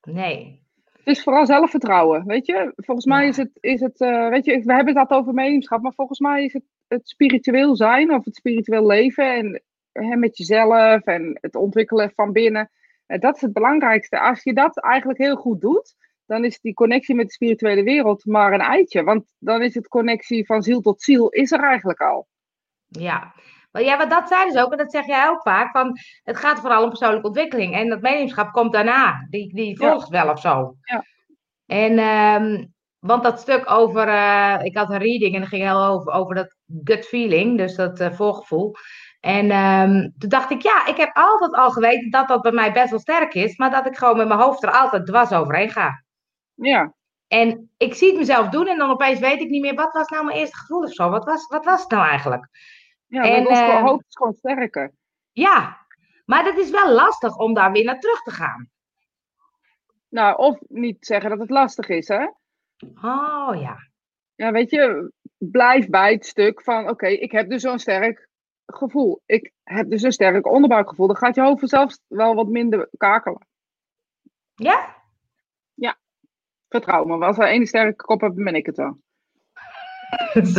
Nee. 0.00 0.62
Het 0.92 1.16
is 1.16 1.22
vooral 1.22 1.46
zelfvertrouwen, 1.46 2.26
weet 2.26 2.46
je. 2.46 2.72
Volgens 2.76 3.06
mij 3.06 3.28
is 3.28 3.36
het, 3.36 3.50
is 3.60 3.80
het 3.80 4.00
eh, 4.00 4.28
weet 4.28 4.44
je, 4.44 4.62
we 4.62 4.72
hebben 4.74 4.92
het 4.92 4.96
altijd 4.96 5.20
over 5.20 5.34
mediumschap, 5.34 5.82
maar 5.82 5.92
volgens 5.92 6.18
mij 6.18 6.44
is 6.44 6.52
het 6.52 6.62
het 6.94 7.08
spiritueel 7.08 7.76
zijn 7.76 8.12
of 8.12 8.24
het 8.24 8.36
spiritueel 8.36 8.86
leven 8.86 9.34
en 9.34 9.62
hè, 9.92 10.16
met 10.16 10.36
jezelf 10.36 11.02
en 11.02 11.38
het 11.40 11.54
ontwikkelen 11.54 12.12
van 12.14 12.32
binnen. 12.32 12.70
En 13.06 13.20
dat 13.20 13.34
is 13.34 13.40
het 13.40 13.52
belangrijkste. 13.52 14.20
Als 14.20 14.42
je 14.42 14.52
dat 14.54 14.80
eigenlijk 14.80 15.18
heel 15.18 15.36
goed 15.36 15.60
doet, 15.60 15.94
dan 16.26 16.44
is 16.44 16.60
die 16.60 16.74
connectie 16.74 17.14
met 17.14 17.26
de 17.26 17.32
spirituele 17.32 17.82
wereld 17.82 18.24
maar 18.24 18.52
een 18.52 18.60
eitje. 18.60 19.02
Want 19.02 19.24
dan 19.38 19.62
is 19.62 19.74
het 19.74 19.88
connectie 19.88 20.46
van 20.46 20.62
ziel 20.62 20.80
tot 20.80 21.02
ziel, 21.02 21.28
is 21.28 21.52
er 21.52 21.62
eigenlijk 21.62 22.00
al. 22.00 22.28
Ja. 22.86 23.34
Maar 23.70 23.82
ja, 23.82 23.96
maar 23.96 24.08
dat 24.08 24.28
zei 24.28 24.50
dus 24.50 24.62
ook, 24.62 24.70
en 24.72 24.78
dat 24.78 24.92
zeg 24.92 25.06
jij 25.06 25.28
ook 25.28 25.42
vaak, 25.42 25.70
van 25.70 25.98
het 26.22 26.36
gaat 26.36 26.60
vooral 26.60 26.82
om 26.82 26.88
persoonlijke 26.88 27.26
ontwikkeling. 27.26 27.74
En 27.74 27.88
dat 27.88 28.00
mediumschap 28.00 28.52
komt 28.52 28.72
daarna. 28.72 29.26
Die, 29.30 29.54
die 29.54 29.80
Ja. 29.80 29.90
volgt 29.90 30.08
wel 30.08 30.30
of 30.30 30.40
zo. 30.40 30.76
Ja. 30.82 31.04
En, 31.66 31.98
ehm, 31.98 32.64
want 33.06 33.22
dat 33.22 33.40
stuk 33.40 33.70
over, 33.70 34.08
eh, 34.08 34.58
ik 34.62 34.76
had 34.76 34.90
een 34.90 34.98
reading 34.98 35.34
en 35.34 35.40
dat 35.40 35.48
ging 35.48 35.62
heel 35.62 35.84
over, 35.84 36.12
over 36.12 36.34
dat 36.34 36.56
gut 36.84 37.06
feeling, 37.06 37.58
dus 37.58 37.74
dat 37.74 38.00
eh, 38.00 38.12
voorgevoel. 38.12 38.74
En 39.20 39.50
ehm, 39.50 40.08
toen 40.18 40.28
dacht 40.28 40.50
ik, 40.50 40.62
ja, 40.62 40.86
ik 40.86 40.96
heb 40.96 41.10
altijd 41.16 41.52
al 41.52 41.70
geweten 41.70 42.10
dat 42.10 42.28
dat 42.28 42.42
bij 42.42 42.52
mij 42.52 42.72
best 42.72 42.90
wel 42.90 42.98
sterk 42.98 43.34
is, 43.34 43.56
maar 43.56 43.70
dat 43.70 43.86
ik 43.86 43.96
gewoon 43.96 44.16
met 44.16 44.28
mijn 44.28 44.40
hoofd 44.40 44.62
er 44.62 44.70
altijd 44.70 45.06
dwars 45.06 45.32
overheen 45.32 45.70
ga. 45.70 46.04
Ja, 46.54 46.94
En 47.28 47.70
ik 47.76 47.94
zie 47.94 48.08
het 48.08 48.18
mezelf 48.18 48.48
doen 48.48 48.66
en 48.66 48.78
dan 48.78 48.90
opeens 48.90 49.18
weet 49.18 49.40
ik 49.40 49.48
niet 49.48 49.62
meer, 49.62 49.74
wat 49.74 49.92
was 49.92 50.08
nou 50.08 50.24
mijn 50.24 50.38
eerste 50.38 50.56
gevoel 50.56 50.82
of 50.82 50.92
zo? 50.92 51.10
Wat 51.10 51.24
was, 51.24 51.46
wat 51.46 51.64
was 51.64 51.80
het 51.80 51.90
nou 51.90 52.08
eigenlijk? 52.08 52.48
Ja, 53.06 53.22
En, 53.22 53.48
ons 53.48 53.58
eh, 53.58 53.82
hoofd 53.82 54.04
is 54.08 54.16
gewoon 54.16 54.34
sterker. 54.34 54.92
Ja, 55.32 55.86
maar 56.24 56.44
dat 56.44 56.58
is 56.58 56.70
wel 56.70 56.92
lastig 56.92 57.36
om 57.36 57.54
daar 57.54 57.72
weer 57.72 57.84
naar 57.84 58.00
terug 58.00 58.22
te 58.22 58.30
gaan. 58.30 58.70
Nou, 60.08 60.36
of 60.36 60.58
niet 60.68 61.06
zeggen 61.06 61.30
dat 61.30 61.38
het 61.38 61.50
lastig 61.50 61.88
is, 61.88 62.08
hè? 62.08 62.26
Oh 63.02 63.60
ja. 63.60 63.76
Ja, 64.34 64.52
weet 64.52 64.70
je, 64.70 65.12
blijf 65.38 65.88
bij 65.88 66.12
het 66.12 66.26
stuk 66.26 66.62
van, 66.62 66.88
oké, 66.88 67.06
ik 67.06 67.32
heb 67.32 67.50
dus 67.50 67.62
zo'n 67.62 67.78
sterk 67.78 68.28
gevoel. 68.66 69.22
Ik 69.26 69.52
heb 69.62 69.90
dus 69.90 70.02
een 70.02 70.12
sterk 70.12 70.46
onderbuikgevoel. 70.46 71.06
Dan 71.06 71.16
gaat 71.16 71.34
je 71.34 71.40
hoofd 71.40 71.58
vanzelf 71.58 71.98
wel 72.06 72.34
wat 72.34 72.48
minder 72.48 72.88
kakelen. 72.96 73.46
Ja? 74.54 75.02
Vertrouw 76.74 77.04
me, 77.04 77.26
als 77.26 77.38
er 77.38 77.48
één 77.48 77.66
sterke 77.66 78.04
kop 78.04 78.20
heb, 78.20 78.34
ben 78.34 78.54
ik 78.54 78.66
het 78.66 78.76
wel. 78.76 78.98
Het 80.32 80.52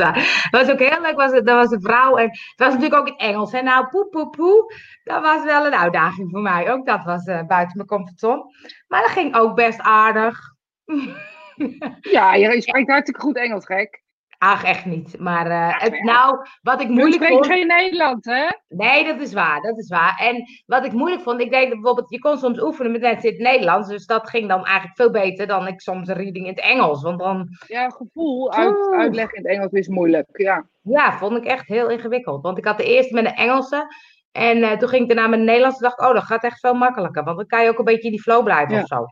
was 0.51 0.71
ook 0.71 0.79
heel 0.79 1.01
leuk, 1.01 1.15
was 1.15 1.31
het, 1.31 1.45
dat 1.45 1.55
was 1.55 1.71
een 1.71 1.81
vrouw. 1.81 2.17
En 2.17 2.29
het 2.29 2.53
was 2.55 2.73
natuurlijk 2.73 3.01
ook 3.01 3.07
in 3.07 3.17
Engels. 3.17 3.53
En 3.53 3.63
nou, 3.63 3.87
poe, 3.87 4.07
poe, 4.07 4.29
poe. 4.29 4.73
Dat 5.03 5.21
was 5.21 5.43
wel 5.43 5.65
een 5.65 5.75
uitdaging 5.75 6.31
voor 6.31 6.41
mij. 6.41 6.71
Ook 6.71 6.85
dat 6.85 7.03
was 7.03 7.25
eh, 7.25 7.45
buiten 7.45 7.77
mijn 7.77 7.87
comfortzone. 7.87 8.43
Maar 8.87 9.01
dat 9.01 9.11
ging 9.11 9.35
ook 9.35 9.55
best 9.55 9.79
aardig. 9.79 10.39
Ja, 12.15 12.33
je 12.33 12.61
spreekt 12.61 12.89
hartstikke 12.89 13.21
goed 13.21 13.37
Engels, 13.37 13.65
gek. 13.65 14.03
Ach, 14.37 14.63
echt 14.63 14.85
niet. 14.85 15.19
Maar 15.19 15.47
eh, 15.47 15.81
het, 15.81 16.03
nou, 16.03 16.47
wat 16.61 16.81
ik 16.81 16.87
Je 16.87 16.93
moeilijk 16.93 17.13
spreekt 17.15 17.33
vond... 17.33 17.45
geen 17.45 17.67
Nederlands, 17.67 18.27
hè? 18.27 18.47
Nee, 18.67 19.03
dat 19.03 19.19
is 19.21 19.33
waar, 19.33 19.61
dat 19.61 19.77
is 19.77 19.89
waar. 19.89 20.17
En 20.19 20.43
wat 20.65 20.85
ik 20.85 20.91
moeilijk 20.91 21.21
vond, 21.21 21.41
ik 21.41 21.51
deed 21.51 21.69
bijvoorbeeld, 21.69 22.09
je 22.09 22.19
kon 22.19 22.37
soms 22.37 22.61
oefenen 22.61 22.91
met 22.91 23.01
mensen 23.01 23.29
in 23.29 23.35
het 23.35 23.43
Nederlands, 23.43 23.89
dus 23.89 24.05
dat 24.05 24.29
ging 24.29 24.49
dan 24.49 24.65
eigenlijk 24.65 24.95
veel 24.95 25.11
beter 25.11 25.47
dan 25.47 25.67
ik 25.67 25.81
soms 25.81 26.07
een 26.07 26.15
reading 26.15 26.45
in 26.45 26.51
het 26.51 26.61
Engels. 26.61 27.01
Want 27.03 27.19
dan, 27.19 27.47
Ja, 27.67 27.89
gevoel 27.89 28.51
uit, 28.53 28.75
Oeh. 28.75 28.99
uitleggen 28.99 29.37
in 29.37 29.43
het 29.43 29.51
Engels 29.53 29.71
is 29.71 29.87
moeilijk, 29.87 30.27
ja. 30.31 30.65
ja, 30.81 31.17
vond 31.17 31.37
ik 31.37 31.45
echt 31.45 31.67
heel 31.67 31.89
ingewikkeld. 31.89 32.41
Want 32.41 32.57
ik 32.57 32.65
had 32.65 32.77
de 32.77 32.83
eerste 32.85 33.13
met 33.13 33.25
een 33.25 33.35
Engelse 33.35 33.87
en 34.31 34.63
eh, 34.63 34.77
toen 34.77 34.89
ging 34.89 35.01
ik 35.01 35.07
daarna 35.07 35.27
met 35.27 35.39
een 35.39 35.45
Nederlands 35.45 35.77
en 35.77 35.83
dacht 35.83 35.99
ik, 36.01 36.07
oh, 36.07 36.13
dat 36.13 36.23
gaat 36.23 36.43
echt 36.43 36.59
veel 36.59 36.73
makkelijker. 36.73 37.23
Want 37.23 37.37
dan 37.37 37.47
kan 37.47 37.63
je 37.63 37.69
ook 37.69 37.79
een 37.79 37.85
beetje 37.85 38.03
in 38.05 38.11
die 38.11 38.21
flow 38.21 38.43
blijven 38.43 38.75
Ja. 38.75 38.81
of 38.81 38.87
zo. 38.87 39.05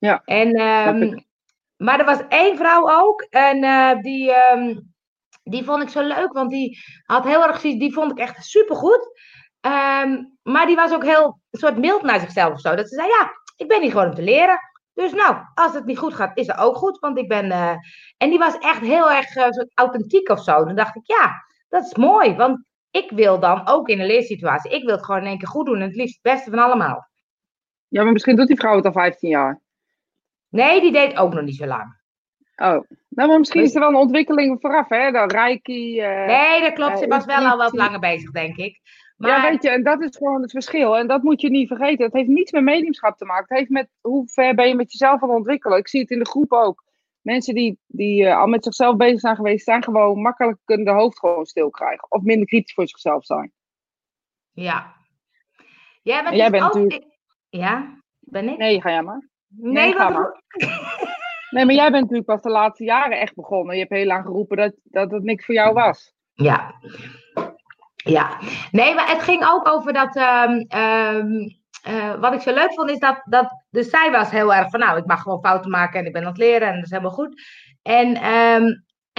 Ja, 0.00 0.22
En, 0.24 0.52
ehm, 0.54 1.18
maar 1.76 1.98
er 1.98 2.04
was 2.04 2.20
één 2.28 2.56
vrouw 2.56 2.90
ook 2.90 3.22
en 3.30 3.62
eh, 3.64 4.00
die, 4.02 4.32
ehm, 4.32 4.76
die 5.42 5.64
vond 5.64 5.82
ik 5.82 5.88
zo 5.88 6.00
leuk, 6.02 6.32
want 6.32 6.50
die 6.50 6.78
had 7.04 7.24
heel 7.24 7.46
erg 7.46 7.60
die 7.60 7.92
vond 7.92 8.10
ik 8.10 8.18
echt 8.18 8.44
supergoed. 8.44 9.20
Ehm, 9.60 10.24
maar 10.42 10.66
die 10.66 10.76
was 10.76 10.92
ook 10.92 11.04
heel 11.04 11.40
een 11.50 11.58
soort 11.60 11.78
mild 11.78 12.02
naar 12.02 12.20
zichzelf 12.20 12.52
of 12.52 12.60
zo. 12.60 12.74
Dat 12.74 12.88
ze 12.88 12.94
zei, 12.94 13.08
ja, 13.08 13.30
ik 13.56 13.68
ben 13.68 13.80
hier 13.82 13.90
gewoon 13.90 14.06
om 14.08 14.14
te 14.14 14.22
leren. 14.22 14.58
Dus 14.94 15.12
nou, 15.12 15.36
als 15.54 15.74
het 15.74 15.84
niet 15.84 15.98
goed 15.98 16.14
gaat, 16.14 16.36
is 16.38 16.46
dat 16.46 16.58
ook 16.58 16.76
goed. 16.76 16.98
Want 16.98 17.18
ik 17.18 17.28
ben. 17.28 17.50
eh, 17.50 17.74
En 18.16 18.28
die 18.30 18.38
was 18.38 18.58
echt 18.58 18.80
heel 18.80 19.10
erg 19.10 19.34
eh, 19.36 19.50
soort 19.50 19.70
authentiek 19.74 20.28
of 20.28 20.42
zo. 20.42 20.64
Dan 20.64 20.76
dacht 20.76 20.96
ik, 20.96 21.02
ja, 21.06 21.44
dat 21.68 21.84
is 21.84 21.94
mooi. 21.94 22.34
Want 22.36 22.64
ik 22.90 23.10
wil 23.10 23.40
dan 23.40 23.68
ook 23.68 23.88
in 23.88 24.00
een 24.00 24.06
leersituatie. 24.06 24.70
Ik 24.74 24.84
wil 24.84 24.94
het 24.94 25.04
gewoon 25.04 25.20
in 25.20 25.26
één 25.26 25.38
keer 25.38 25.48
goed 25.48 25.66
doen. 25.66 25.76
En 25.76 25.82
het 25.86 25.96
liefst 25.96 26.18
het 26.22 26.32
beste 26.34 26.50
van 26.50 26.58
allemaal. 26.58 27.08
Ja, 27.88 28.02
maar 28.02 28.12
misschien 28.12 28.36
doet 28.36 28.46
die 28.46 28.56
vrouw 28.58 28.76
het 28.76 28.84
al 28.86 28.92
15 28.92 29.28
jaar. 29.28 29.60
Nee, 30.50 30.80
die 30.80 30.92
deed 30.92 31.16
ook 31.16 31.34
nog 31.34 31.44
niet 31.44 31.56
zo 31.56 31.66
lang. 31.66 31.98
Oh, 32.56 32.80
nou, 33.08 33.28
maar 33.28 33.38
misschien 33.38 33.62
is 33.62 33.74
er 33.74 33.80
wel 33.80 33.88
een 33.88 33.94
ontwikkeling 33.94 34.60
vooraf, 34.60 34.88
hè? 34.88 35.10
Dan 35.10 35.30
Reiki. 35.30 36.00
eh, 36.00 36.26
Nee, 36.26 36.60
dat 36.60 36.72
klopt. 36.72 36.98
Ze 36.98 37.04
eh, 37.04 37.10
was 37.10 37.24
wel 37.24 37.46
al 37.46 37.56
wat 37.56 37.72
langer 37.72 38.00
bezig, 38.00 38.30
denk 38.30 38.56
ik. 38.56 38.80
Maar 39.16 39.30
Ja, 39.30 39.50
weet 39.50 39.62
je, 39.62 39.70
en 39.70 39.82
dat 39.82 40.02
is 40.02 40.16
gewoon 40.16 40.42
het 40.42 40.50
verschil. 40.50 40.96
En 40.98 41.06
dat 41.06 41.22
moet 41.22 41.40
je 41.40 41.50
niet 41.50 41.68
vergeten. 41.68 42.04
Het 42.04 42.14
heeft 42.14 42.28
niets 42.28 42.52
met 42.52 42.62
mediumschap 42.62 43.16
te 43.16 43.24
maken. 43.24 43.44
Het 43.48 43.58
heeft 43.58 43.70
met 43.70 43.88
hoe 44.00 44.28
ver 44.28 44.54
ben 44.54 44.68
je 44.68 44.74
met 44.74 44.92
jezelf 44.92 45.22
aan 45.22 45.28
het 45.28 45.38
ontwikkelen. 45.38 45.78
Ik 45.78 45.88
zie 45.88 46.00
het 46.00 46.10
in 46.10 46.18
de 46.18 46.28
groep 46.28 46.52
ook. 46.52 46.84
Mensen 47.20 47.54
die, 47.54 47.78
die 47.86 48.26
eh, 48.26 48.38
al 48.38 48.46
met 48.46 48.64
zichzelf 48.64 48.96
bezig 48.96 49.20
zijn 49.20 49.36
geweest, 49.36 49.64
zijn 49.64 49.82
gewoon 49.84 50.20
makkelijk 50.20 50.58
kunnen 50.64 50.86
de 50.86 50.92
hoofd 50.92 51.18
gewoon 51.18 51.46
stil 51.46 51.70
krijgen. 51.70 52.10
Of 52.10 52.22
minder 52.22 52.46
kritisch 52.46 52.74
voor 52.74 52.88
zichzelf 52.88 53.24
zijn. 53.24 53.52
ja. 54.52 54.98
Ja, 56.02 56.22
maar 56.22 56.32
En 56.32 56.38
jij 56.38 56.50
bent 56.50 56.62
ook... 56.64 56.72
natuurlijk- 56.74 57.16
Ja, 57.48 57.96
ben 58.18 58.48
ik? 58.48 58.56
Nee, 58.58 58.80
ga 58.80 58.90
jij 58.90 59.02
maar. 59.02 59.28
Nee, 59.56 59.72
nee, 59.72 59.92
ga 59.92 60.12
wat- 60.12 60.12
maar. 60.12 60.42
Nee, 61.50 61.64
maar 61.64 61.74
jij 61.74 61.90
bent 61.90 62.02
natuurlijk 62.02 62.26
pas 62.26 62.42
de 62.42 62.50
laatste 62.50 62.84
jaren 62.84 63.20
echt 63.20 63.34
begonnen. 63.34 63.74
Je 63.74 63.80
hebt 63.80 63.92
heel 63.92 64.06
lang 64.06 64.24
geroepen 64.24 64.56
dat, 64.56 64.72
dat 64.84 65.10
het 65.10 65.22
niks 65.22 65.44
voor 65.44 65.54
jou 65.54 65.72
was. 65.74 66.14
Ja. 66.34 66.74
Ja. 67.96 68.38
Nee, 68.70 68.94
maar 68.94 69.08
het 69.08 69.22
ging 69.22 69.44
ook 69.44 69.68
over 69.68 69.92
dat. 69.92 70.16
ehm, 70.16 70.64
ehm, 70.68 71.30
eh, 71.82 72.14
wat 72.20 72.32
ik 72.34 72.40
zo 72.40 72.52
leuk 72.54 72.74
vond 72.74 72.90
is 72.90 72.98
dat, 72.98 73.20
dat. 73.24 73.64
Dus 73.70 73.90
zij 73.90 74.10
was 74.10 74.30
heel 74.30 74.54
erg 74.54 74.70
van. 74.70 74.80
Nou, 74.80 74.98
ik 74.98 75.06
mag 75.06 75.22
gewoon 75.22 75.40
fouten 75.42 75.70
maken 75.70 76.00
en 76.00 76.06
ik 76.06 76.12
ben 76.12 76.22
aan 76.22 76.28
het 76.28 76.38
leren 76.38 76.68
en 76.68 76.74
dat 76.74 76.84
is 76.84 76.90
helemaal 76.90 77.10
goed. 77.12 77.42
En, 77.82 78.14
ehm, 78.14 78.64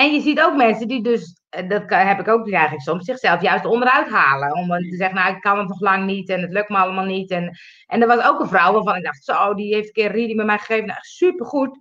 en 0.01 0.13
je 0.13 0.21
ziet 0.21 0.41
ook 0.41 0.55
mensen 0.55 0.87
die 0.87 1.03
dus. 1.03 1.41
eh, 1.49 1.69
Dat 1.69 1.83
heb 1.87 2.19
ik 2.19 2.27
ook 2.27 2.51
eigenlijk 2.51 2.83
soms 2.83 3.05
zichzelf 3.05 3.41
juist 3.41 3.65
onderuit 3.65 4.09
halen. 4.09 4.53
Om 4.53 4.67
te 4.67 4.95
zeggen, 4.95 5.15
nou, 5.15 5.35
ik 5.35 5.41
kan 5.41 5.57
het 5.57 5.67
nog 5.67 5.79
lang 5.79 6.05
niet 6.05 6.29
en 6.29 6.41
het 6.41 6.51
lukt 6.51 6.69
me 6.69 6.77
allemaal 6.77 7.05
niet. 7.05 7.31
En, 7.31 7.57
en 7.87 8.01
er 8.01 8.07
was 8.07 8.25
ook 8.25 8.39
een 8.39 8.47
vrouw 8.47 8.73
waarvan 8.73 8.95
ik 8.95 9.03
dacht, 9.03 9.23
zo, 9.23 9.53
die 9.53 9.73
heeft 9.73 9.87
een 9.87 9.93
keer 9.93 10.11
reading 10.11 10.37
met 10.37 10.45
mij 10.45 10.57
gegeven. 10.57 10.85
Nou, 10.87 10.99
supergoed. 11.01 11.77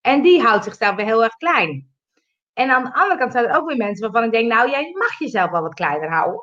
En 0.00 0.22
die 0.22 0.42
houdt 0.42 0.64
zichzelf 0.64 0.94
weer 0.94 1.04
heel 1.04 1.22
erg 1.24 1.36
klein. 1.36 1.90
En 2.54 2.70
aan 2.70 2.84
de 2.84 2.94
andere 2.94 3.18
kant 3.18 3.32
zijn 3.32 3.44
er 3.44 3.56
ook 3.56 3.68
weer 3.68 3.76
mensen 3.76 4.02
waarvan 4.02 4.24
ik 4.24 4.32
denk, 4.32 4.52
nou, 4.52 4.70
jij 4.70 4.90
mag 4.92 5.18
jezelf 5.18 5.50
wel 5.50 5.62
wat 5.62 5.74
kleiner 5.74 6.10
houden. 6.10 6.40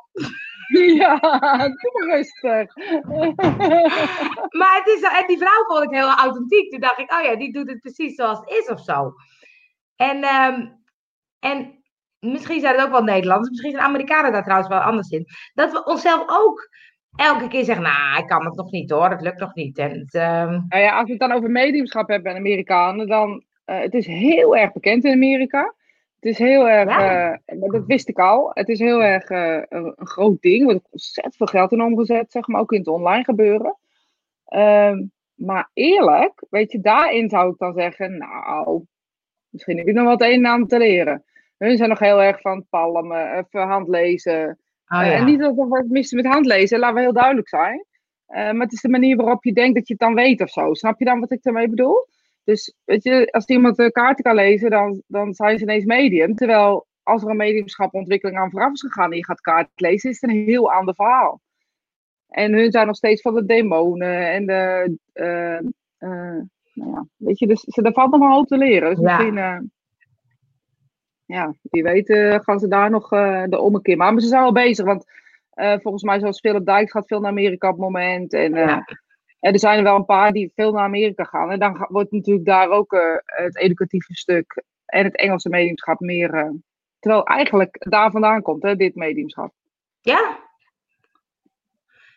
Ja, 0.69 1.17
doe 1.57 1.91
maar 1.93 2.15
rustig. 2.15 2.73
Maar 4.59 4.81
het 4.83 4.87
is, 4.87 5.01
en 5.01 5.27
die 5.27 5.37
vrouw 5.37 5.65
vond 5.67 5.83
ik 5.83 5.89
heel 5.89 6.09
authentiek. 6.09 6.71
Toen 6.71 6.79
dacht 6.79 6.99
ik, 6.99 7.13
oh 7.13 7.21
ja, 7.23 7.35
die 7.35 7.53
doet 7.53 7.69
het 7.69 7.79
precies 7.79 8.15
zoals 8.15 8.39
het 8.39 8.49
is 8.49 8.67
of 8.69 8.79
zo. 8.79 9.13
En, 9.95 10.23
ehm, 10.23 10.65
en 11.39 11.83
misschien 12.19 12.59
zijn 12.59 12.75
het 12.75 12.85
ook 12.85 12.91
wel 12.91 13.03
Nederlanders, 13.03 13.49
misschien 13.49 13.71
zijn 13.71 13.83
Amerikanen 13.83 14.31
daar 14.31 14.43
trouwens 14.43 14.69
wel 14.69 14.79
anders 14.79 15.09
in. 15.09 15.25
Dat 15.53 15.71
we 15.71 15.83
onszelf 15.83 16.23
ook 16.27 16.69
elke 17.15 17.47
keer 17.47 17.63
zeggen, 17.63 17.83
nou, 17.83 18.19
ik 18.21 18.27
kan 18.27 18.45
het 18.45 18.55
nog 18.55 18.71
niet 18.71 18.89
hoor, 18.89 19.09
het 19.09 19.21
lukt 19.21 19.39
nog 19.39 19.53
niet. 19.53 19.77
En 19.77 19.99
het, 19.99 20.13
ehm, 20.13 20.51
Nou 20.67 20.83
ja, 20.83 20.97
als 20.97 21.05
we 21.05 21.11
het 21.11 21.19
dan 21.19 21.31
over 21.31 21.51
mediumschap 21.51 22.07
hebben 22.07 22.31
en 22.31 22.37
Amerikanen, 22.37 23.07
dan 23.07 23.43
uh, 23.65 23.79
het 23.79 23.93
is 23.93 24.05
heel 24.05 24.57
erg 24.57 24.71
bekend 24.71 25.03
in 25.03 25.11
Amerika. 25.13 25.73
Het 26.19 26.31
is 26.31 26.37
heel 26.37 26.69
erg, 26.69 26.89
Ja. 26.89 27.39
uh, 27.45 27.71
dat 27.71 27.85
wist 27.85 28.09
ik 28.09 28.19
al, 28.19 28.51
het 28.53 28.69
is 28.69 28.79
heel 28.79 29.03
erg 29.03 29.29
uh, 29.29 29.61
een, 29.69 29.93
een, 29.95 30.07
groot 30.07 30.41
ding. 30.41 30.59
Er 30.59 30.65
wordt 30.65 30.87
ontzettend 30.89 31.35
veel 31.35 31.47
geld 31.47 31.71
in 31.71 31.81
omgezet, 31.81 32.31
zeg 32.31 32.47
maar, 32.47 32.61
ook 32.61 32.71
in 32.71 32.79
het 32.79 32.87
online 32.87 33.23
gebeuren. 33.23 33.77
Uh, 34.55 34.97
maar 35.33 35.69
eerlijk, 35.73 36.45
weet 36.49 36.71
je, 36.71 36.79
daarin 36.79 37.29
zou 37.29 37.51
ik 37.51 37.57
dan 37.57 37.73
zeggen, 37.73 38.17
nou, 38.17 38.83
misschien 39.49 39.77
heb 39.77 39.87
je 39.87 39.93
nog 39.93 40.05
wat 40.05 40.21
een 40.21 40.45
en 40.45 40.51
ander 40.51 40.67
te 40.67 40.77
leren. 40.77 41.23
Hun 41.59 41.77
zijn 41.77 41.89
nog 41.89 41.99
heel 41.99 42.21
erg 42.21 42.41
van 42.41 42.65
palmen, 42.69 43.37
even 43.37 43.67
handlezen. 43.67 44.59
oh, 44.87 45.05
ja. 45.05 45.11
en 45.11 45.25
niet 45.25 45.39
dat 45.39 45.57
er 45.57 45.67
wat 45.67 45.87
mis 45.87 46.11
met 46.11 46.25
handlezen, 46.25 46.79
laten 46.79 46.95
we 46.95 47.01
heel 47.01 47.13
duidelijk 47.13 47.49
zijn. 47.49 47.85
maar 48.27 48.59
het 48.59 48.73
is 48.73 48.81
de 48.81 48.89
manier 48.89 49.15
waarop 49.15 49.43
je 49.43 49.53
denkt 49.53 49.75
dat 49.75 49.87
je 49.87 49.93
het 49.93 50.01
dan 50.01 50.13
weet 50.13 50.41
of 50.41 50.49
zo. 50.49 50.73
Snap 50.73 50.99
je 50.99 51.05
dan 51.05 51.19
wat 51.19 51.31
ik 51.31 51.43
daarmee 51.43 51.69
bedoel? 51.69 52.07
Dus 52.43 52.73
weet 52.85 53.03
je, 53.03 53.31
als 53.31 53.45
iemand 53.45 53.75
de 53.75 53.91
kaarten 53.91 54.23
kan 54.23 54.35
lezen, 54.35 54.69
dan, 54.69 55.01
dan 55.07 55.33
zijn 55.33 55.57
ze 55.57 55.63
ineens 55.63 55.85
medium. 55.85 56.35
Terwijl 56.35 56.87
als 57.03 57.23
er 57.23 57.29
een 57.29 57.37
mediumschapontwikkeling 57.37 58.37
aan 58.39 58.49
vooraf 58.51 58.71
is 58.71 58.81
gegaan 58.81 59.11
en 59.11 59.17
je 59.17 59.25
gaat 59.25 59.41
kaarten 59.41 59.71
lezen, 59.75 60.09
is 60.09 60.21
het 60.21 60.29
een 60.29 60.45
heel 60.45 60.71
ander 60.71 60.95
verhaal. 60.95 61.41
En 62.29 62.53
hun 62.53 62.71
zijn 62.71 62.87
nog 62.87 62.95
steeds 62.95 63.21
van 63.21 63.33
de 63.33 63.45
demonen 63.45 64.31
en 64.31 64.45
de. 64.45 64.97
Uh, 65.13 65.59
uh, 66.09 66.41
nou 66.73 66.91
ja, 66.91 67.05
weet 67.17 67.39
je, 67.39 67.47
dus 67.47 67.65
er 67.67 67.93
valt 67.93 68.11
nog 68.11 68.21
een 68.21 68.31
hoop 68.31 68.47
te 68.47 68.57
leren. 68.57 68.89
Dus 68.89 68.99
Ja. 68.99 69.17
misschien. 69.17 69.37
Uh, 69.37 69.57
ja, 71.29 71.53
wie 71.61 71.83
weet 71.83 72.09
uh, 72.09 72.39
gaan 72.39 72.59
ze 72.59 72.67
daar 72.67 72.89
nog 72.89 73.11
uh, 73.13 73.43
de 73.45 73.59
ommekeer. 73.59 73.97
Maar, 73.97 74.13
maar 74.13 74.21
ze 74.21 74.27
zijn 74.27 74.43
al 74.43 74.51
bezig, 74.51 74.85
want 74.85 75.05
uh, 75.53 75.75
volgens 75.81 76.03
mij, 76.03 76.19
zoals 76.19 76.39
Philip 76.39 76.65
Dijk 76.65 76.91
gaat 76.91 77.07
veel 77.07 77.19
naar 77.19 77.29
Amerika 77.31 77.67
op 77.67 77.73
het 77.73 77.83
moment. 77.83 78.33
En, 78.33 78.53
Ja. 78.53 78.85
en 79.39 79.53
er 79.53 79.59
zijn 79.59 79.77
er 79.77 79.83
wel 79.83 79.95
een 79.95 80.05
paar 80.05 80.31
die 80.31 80.51
veel 80.55 80.71
naar 80.71 80.83
Amerika 80.83 81.23
gaan. 81.23 81.51
En 81.51 81.59
dan 81.59 81.85
wordt 81.89 82.11
natuurlijk 82.11 82.45
daar 82.45 82.69
ook 82.69 83.21
het 83.25 83.57
educatieve 83.57 84.15
stuk 84.15 84.63
en 84.85 85.03
het 85.03 85.15
Engelse 85.15 85.49
mediumschap 85.49 85.99
meer. 85.99 86.53
terwijl 86.99 87.23
eigenlijk 87.23 87.85
daar 87.89 88.11
vandaan 88.11 88.41
komt, 88.41 88.63
hè, 88.63 88.75
dit 88.75 88.95
mediumschap. 88.95 89.53
Ja. 90.01 90.37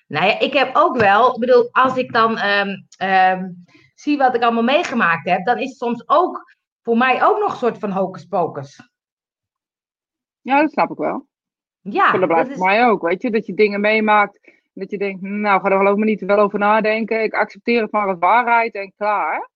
Nou 0.07 0.27
ja, 0.27 0.41
ik 0.41 0.53
heb 0.53 0.71
ook 0.73 0.97
wel, 0.97 1.35
ik 1.35 1.41
bedoel, 1.41 1.69
als 1.73 1.97
ik 1.97 2.13
dan 2.13 2.39
ehm, 2.39 2.69
ehm, 2.97 3.51
zie 3.95 4.19
wat 4.19 4.35
ik 4.35 4.43
allemaal 4.43 4.63
meegemaakt 4.63 5.29
heb, 5.29 5.45
dan 5.45 5.59
is 5.59 5.69
het 5.69 5.79
soms 5.79 6.09
ook 6.09 6.55
voor 6.83 6.97
mij 6.97 7.25
ook 7.25 7.39
nog 7.39 7.51
een 7.51 7.59
soort 7.59 7.79
van 7.79 7.91
hocus 7.91 8.25
pocus. 8.25 8.92
Ja, 10.43 10.61
dat 10.61 10.71
snap 10.73 10.91
ik 10.91 10.99
wel. 10.99 11.27
Ja, 11.81 12.13
dat 12.13 12.29
blijft 12.29 12.51
is, 12.51 12.57
voor 12.57 12.67
mij 12.67 12.87
ook, 12.87 13.03
weet 13.03 13.23
je. 13.23 13.31
Dat 13.31 13.47
je 13.47 13.55
dingen 13.55 13.81
meemaakt. 13.81 14.41
Dat 14.75 14.91
je 14.91 14.99
denkt, 14.99 15.21
nou, 15.23 15.61
ga 15.61 15.71
er 15.71 15.77
geloof 15.77 15.97
me 15.97 16.05
niet 16.05 16.23
veel 16.27 16.39
over 16.39 16.59
nadenken. 16.59 17.23
Ik 17.23 17.35
accepteer 17.35 17.83
het 17.83 17.91
maar 17.93 18.07
als 18.09 18.19
waarheid 18.19 18.75
en 18.75 18.93
klaar. 18.97 19.51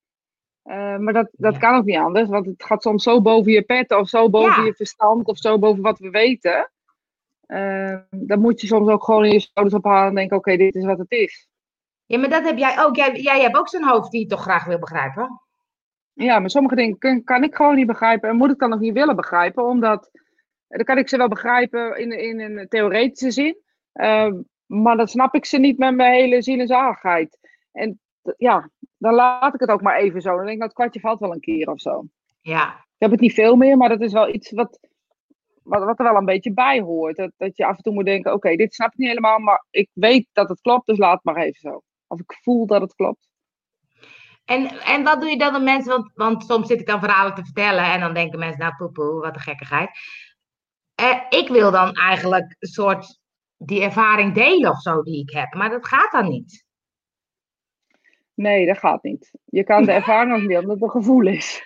Uh, 0.65 0.97
maar 0.97 1.13
dat, 1.13 1.29
dat 1.33 1.53
Ja. 1.53 1.59
kan 1.59 1.75
ook 1.77 1.85
niet 1.85 1.97
anders, 1.97 2.29
want 2.29 2.47
het 2.47 2.65
gaat 2.65 2.83
soms 2.83 3.03
zo 3.03 3.23
boven 3.23 3.53
je 3.53 3.63
pet 3.63 3.93
of 3.93 4.09
zo 4.09 4.31
boven 4.31 4.61
Ja. 4.61 4.65
je 4.67 4.75
verstand 4.75 5.27
of 5.27 5.39
zo 5.39 5.59
boven 5.59 5.83
wat 5.83 5.99
we 5.99 6.11
weten. 6.11 6.71
Uh, 7.47 7.97
dan 8.11 8.41
moet 8.41 8.61
je 8.61 8.67
soms 8.67 8.89
ook 8.89 9.05
gewoon 9.05 9.25
in 9.25 9.33
je 9.33 9.41
schouders 9.41 9.77
ophalen 9.83 10.09
en 10.09 10.15
denken, 10.15 10.37
oké, 10.37 10.57
dit 10.57 10.75
is 10.75 10.85
wat 10.85 10.99
het 10.99 11.11
is. 11.11 11.49
ja, 12.07 12.19
maar 12.19 12.29
dat 12.29 12.45
heb 12.45 12.59
jij 12.59 12.85
ook. 12.85 12.97
Jij, 12.97 13.13
jij 13.21 13.41
hebt 13.41 13.57
ook 13.57 13.69
zo'n 13.69 13.89
hoofd 13.89 14.11
die 14.11 14.21
je 14.21 14.27
toch 14.27 14.41
graag 14.43 14.65
wil 14.65 14.79
begrijpen. 14.79 15.41
Ja, 16.13 16.39
maar 16.39 16.51
sommige 16.51 16.75
dingen 16.75 16.99
kun- 16.99 17.25
kan 17.25 17.43
ik 17.43 17.55
gewoon 17.55 17.75
niet 17.75 17.87
begrijpen 17.87 18.29
en 18.29 18.37
moet 18.37 18.51
ik 18.51 18.59
dan 18.59 18.71
nog 18.71 18.81
niet 18.81 18.93
willen 18.95 19.17
begrijpen, 19.17 19.65
omdat 19.65 20.11
dan 20.69 20.85
kan 20.85 20.99
ik 20.99 21.09
ze 21.09 21.17
wel 21.17 21.29
begrijpen 21.29 21.99
in, 21.99 22.11
in 22.11 22.41
een 22.41 22.69
theoretische 22.69 23.31
zin. 23.31 23.57
Ehm, 23.93 24.41
maar 24.67 24.97
dan 24.97 25.09
snap 25.09 25.35
ik 25.35 25.45
ze 25.45 25.59
niet 25.59 25.79
met 25.79 25.95
mijn 25.95 26.15
hele 26.15 26.43
ziel 26.43 26.61
en 26.61 26.67
zaligheid. 26.67 27.39
En 27.73 28.01
ja, 28.37 28.71
dan 28.99 29.15
laat 29.15 29.55
ik 29.55 29.61
het 29.61 29.71
ook 29.71 29.83
maar 29.83 29.97
even 29.97 30.21
zo. 30.21 30.37
Dan 30.37 30.45
denk 30.45 30.57
ik, 30.57 30.63
dat 30.63 30.73
kwartje 30.73 31.01
valt 31.01 31.21
wel 31.21 31.33
een 31.33 31.41
keer 31.41 31.71
of 31.71 31.81
zo. 31.81 32.05
Ja. 32.41 32.69
Ik 32.73 33.03
heb 33.03 33.11
het 33.11 33.21
niet 33.21 33.35
veel 33.35 33.57
meer, 33.57 33.77
maar 33.77 33.89
dat 33.89 34.01
is 34.01 34.13
wel 34.13 34.35
iets 34.35 34.51
wat, 34.51 34.79
wat, 35.63 35.85
wat 35.85 35.99
er 35.99 36.05
wel 36.05 36.17
een 36.17 36.25
beetje 36.25 36.53
bij 36.53 36.81
hoort. 36.81 37.17
Dat, 37.17 37.33
dat 37.37 37.57
je 37.57 37.67
af 37.67 37.77
en 37.77 37.83
toe 37.83 37.95
moet 37.95 38.05
denken, 38.05 38.33
oké, 38.33 38.57
dit 38.57 38.75
snap 38.75 38.93
ik 38.93 38.99
niet 38.99 39.09
helemaal, 39.09 39.39
maar 39.39 39.65
ik 39.71 39.89
weet 39.93 40.29
dat 40.33 40.49
het 40.49 40.61
klopt, 40.61 40.87
dus 40.87 40.99
laat 40.99 41.15
het 41.15 41.25
maar 41.25 41.45
even 41.45 41.61
zo. 41.61 41.83
Of 42.07 42.21
ik 42.21 42.39
voel 42.43 42.67
dat 42.67 42.81
het 42.81 42.95
klopt. 42.95 43.29
En, 44.45 44.81
en 44.81 45.03
wat 45.03 45.21
doe 45.21 45.31
je 45.31 45.39
dan 45.39 45.53
met 45.53 45.63
mensen? 45.63 45.93
Want, 45.93 46.11
want 46.15 46.45
soms 46.45 46.67
zit 46.67 46.81
ik 46.81 46.87
dan 46.87 47.01
verhalen 47.01 47.35
te 47.35 47.45
vertellen 47.45 47.85
en 47.85 48.01
dan 48.01 48.15
denken 48.15 48.39
mensen, 48.39 48.61
nou 48.61 48.75
poepoe, 48.77 49.21
wat 49.21 49.35
een 49.35 49.41
gekkigheid. 49.41 49.91
Eh, 50.97 51.21
ik 51.29 51.49
wil 51.49 51.71
dan 51.71 51.93
eigenlijk 51.93 52.57
een 52.59 52.69
soort 52.69 53.19
die 53.57 53.83
ervaring 53.83 54.35
delen 54.35 54.71
of 54.71 54.81
zo 54.81 55.03
die 55.03 55.21
ik 55.21 55.31
heb, 55.31 55.55
maar 55.55 55.71
dat 55.71 55.87
gaat 55.87 56.13
dan 56.13 56.29
niet. 56.29 56.65
Nee, 58.35 58.67
dat 58.67 58.79
gaat 58.79 59.03
niet. 59.03 59.31
Je 59.45 59.65
kan 59.65 59.85
de 59.85 59.93
ervaring 60.01 60.35
ook 60.35 60.49
niet, 60.49 60.59
omdat 60.59 60.75
het 60.75 60.83
een 60.83 60.91
gevoel 60.91 61.27
is. 61.27 61.63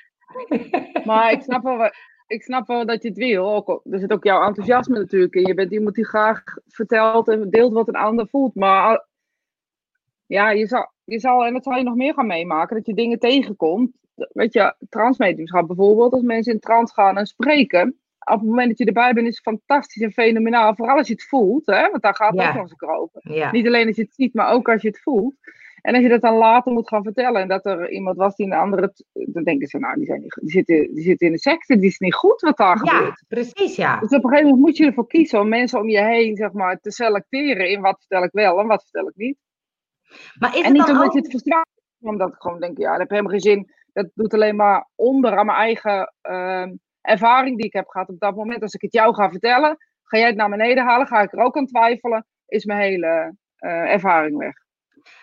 Maar 1.05 1.33
ik 1.33 1.43
snap 1.43 1.63
wel, 1.63 1.91
ik 2.27 2.43
snap 2.43 2.67
wel 2.67 2.87
dat 2.87 3.03
je 3.03 3.09
het 3.09 3.19
wil. 3.19 3.55
Ook, 3.55 3.81
er 3.91 3.99
zit 3.99 4.13
ook 4.13 4.25
jouw 4.25 4.47
enthousiasme 4.47 4.99
natuurlijk 4.99 5.35
in. 5.35 5.47
Je 5.47 5.55
bent 5.55 5.73
iemand 5.73 5.95
die 5.95 6.07
graag 6.07 6.43
vertelt 6.67 7.29
en 7.29 7.51
deelt 7.51 7.73
wat 7.73 7.89
een 7.89 7.95
ander 7.95 8.29
voelt. 8.29 8.55
Maar 8.55 9.07
ja, 10.27 10.51
je 10.51 10.67
zal, 10.67 10.93
je 11.05 11.19
zal, 11.19 11.47
en 11.47 11.53
dat 11.53 11.63
zal 11.63 11.77
je 11.77 11.83
nog 11.83 11.95
meer 11.95 12.15
gaan 12.15 12.27
meemaken, 12.27 12.77
dat 12.77 12.87
je 12.87 12.95
dingen 12.95 13.19
tegenkomt. 13.19 13.97
Weet 14.15 14.53
je, 14.53 14.75
transmediumschap 14.89 15.67
bijvoorbeeld, 15.67 16.13
als 16.13 16.23
mensen 16.23 16.53
in 16.53 16.61
trans 16.61 16.93
gaan 16.93 17.19
en 17.19 17.27
spreken. 17.27 18.01
Op 18.25 18.41
het 18.41 18.49
moment 18.49 18.69
dat 18.69 18.79
je 18.79 18.85
erbij 18.85 19.13
bent, 19.13 19.27
is 19.27 19.35
het 19.35 19.43
fantastisch 19.43 20.03
en 20.03 20.13
fenomenaal. 20.13 20.75
Vooral 20.75 20.97
als 20.97 21.07
je 21.07 21.13
het 21.13 21.25
voelt, 21.25 21.67
hè? 21.67 21.91
want 21.91 22.03
daar 22.03 22.15
gaat 22.15 22.33
het 22.33 22.49
ook 22.49 22.55
nog 22.55 22.71
eens 22.71 22.83
over. 22.83 23.51
Niet 23.53 23.67
alleen 23.67 23.87
als 23.87 23.97
je 23.97 24.03
het 24.03 24.15
ziet, 24.15 24.35
maar 24.35 24.53
ook 24.53 24.69
als 24.69 24.83
je 24.83 24.89
het 24.89 25.01
voelt. 25.01 25.35
En 25.83 25.95
als 25.95 26.03
je 26.03 26.09
dat 26.09 26.21
dan 26.21 26.35
later 26.35 26.73
moet 26.73 26.89
gaan 26.89 27.03
vertellen 27.03 27.41
en 27.41 27.49
dat 27.49 27.67
er 27.67 27.91
iemand 27.91 28.17
was 28.17 28.37
die 28.37 28.47
een 28.47 28.53
andere. 28.53 28.95
Dan 29.13 29.45
denken 29.45 29.69
ze, 29.69 29.79
nou, 29.79 29.97
die, 29.97 30.07
zijn 30.07 30.21
niet, 30.21 30.39
die, 30.41 30.51
zitten, 30.51 30.95
die 30.95 31.05
zitten 31.05 31.27
in 31.27 31.33
de 31.33 31.39
secte, 31.39 31.77
die 31.77 31.89
is 31.89 31.99
niet 31.99 32.15
goed 32.15 32.41
wat 32.41 32.57
daar 32.57 32.85
ja, 32.85 32.93
gebeurt. 32.93 33.25
precies, 33.29 33.77
ja. 33.77 34.01
Dus 34.01 34.11
op 34.11 34.25
een 34.25 34.31
gegeven 34.31 34.51
moment 34.51 34.67
moet 34.67 34.77
je 34.77 34.87
ervoor 34.87 35.07
kiezen 35.07 35.41
om 35.41 35.49
mensen 35.49 35.79
om 35.79 35.89
je 35.89 36.03
heen, 36.03 36.37
zeg 36.37 36.53
maar, 36.53 36.81
te 36.81 36.91
selecteren 36.91 37.71
in 37.71 37.81
wat 37.81 37.99
vertel 37.99 38.23
ik 38.23 38.33
wel 38.33 38.61
en 38.61 38.67
wat 38.67 38.83
vertel 38.83 39.09
ik 39.09 39.17
niet. 39.17 39.39
Maar 40.39 40.57
is 40.57 40.63
en 40.63 40.73
niet 40.73 40.89
omdat 40.89 41.13
je 41.13 41.19
het 41.19 41.31
verstraat, 41.31 41.69
omdat 42.01 42.29
ik 42.29 42.41
gewoon 42.41 42.61
denk, 42.61 42.79
ja, 42.79 42.91
dat 42.91 42.99
heb 42.99 43.11
helemaal 43.11 43.31
geen 43.31 43.41
zin. 43.41 43.73
Dat 43.93 44.11
doet 44.15 44.35
alleen 44.35 44.57
maar 44.57 44.89
onder 44.95 45.37
aan 45.37 45.47
mijn 45.47 45.59
eigen 45.59 46.15
ehm, 46.21 46.75
ervaring 47.01 47.57
die 47.57 47.67
ik 47.67 47.73
heb 47.73 47.89
gehad 47.89 48.09
op 48.09 48.19
dat 48.19 48.37
moment. 48.37 48.63
Als 48.63 48.75
ik 48.75 48.81
het 48.81 48.93
jou 48.93 49.15
ga 49.15 49.31
vertellen, 49.31 49.77
ga 50.03 50.19
jij 50.19 50.27
het 50.27 50.37
naar 50.37 50.51
beneden 50.51 50.85
halen, 50.85 51.07
ga 51.07 51.21
ik 51.21 51.33
er 51.33 51.45
ook 51.45 51.57
aan 51.57 51.67
twijfelen, 51.67 52.27
is 52.47 52.65
mijn 52.65 52.81
hele 52.81 53.35
uh, 53.61 53.93
ervaring 53.93 54.37
weg. 54.37 54.55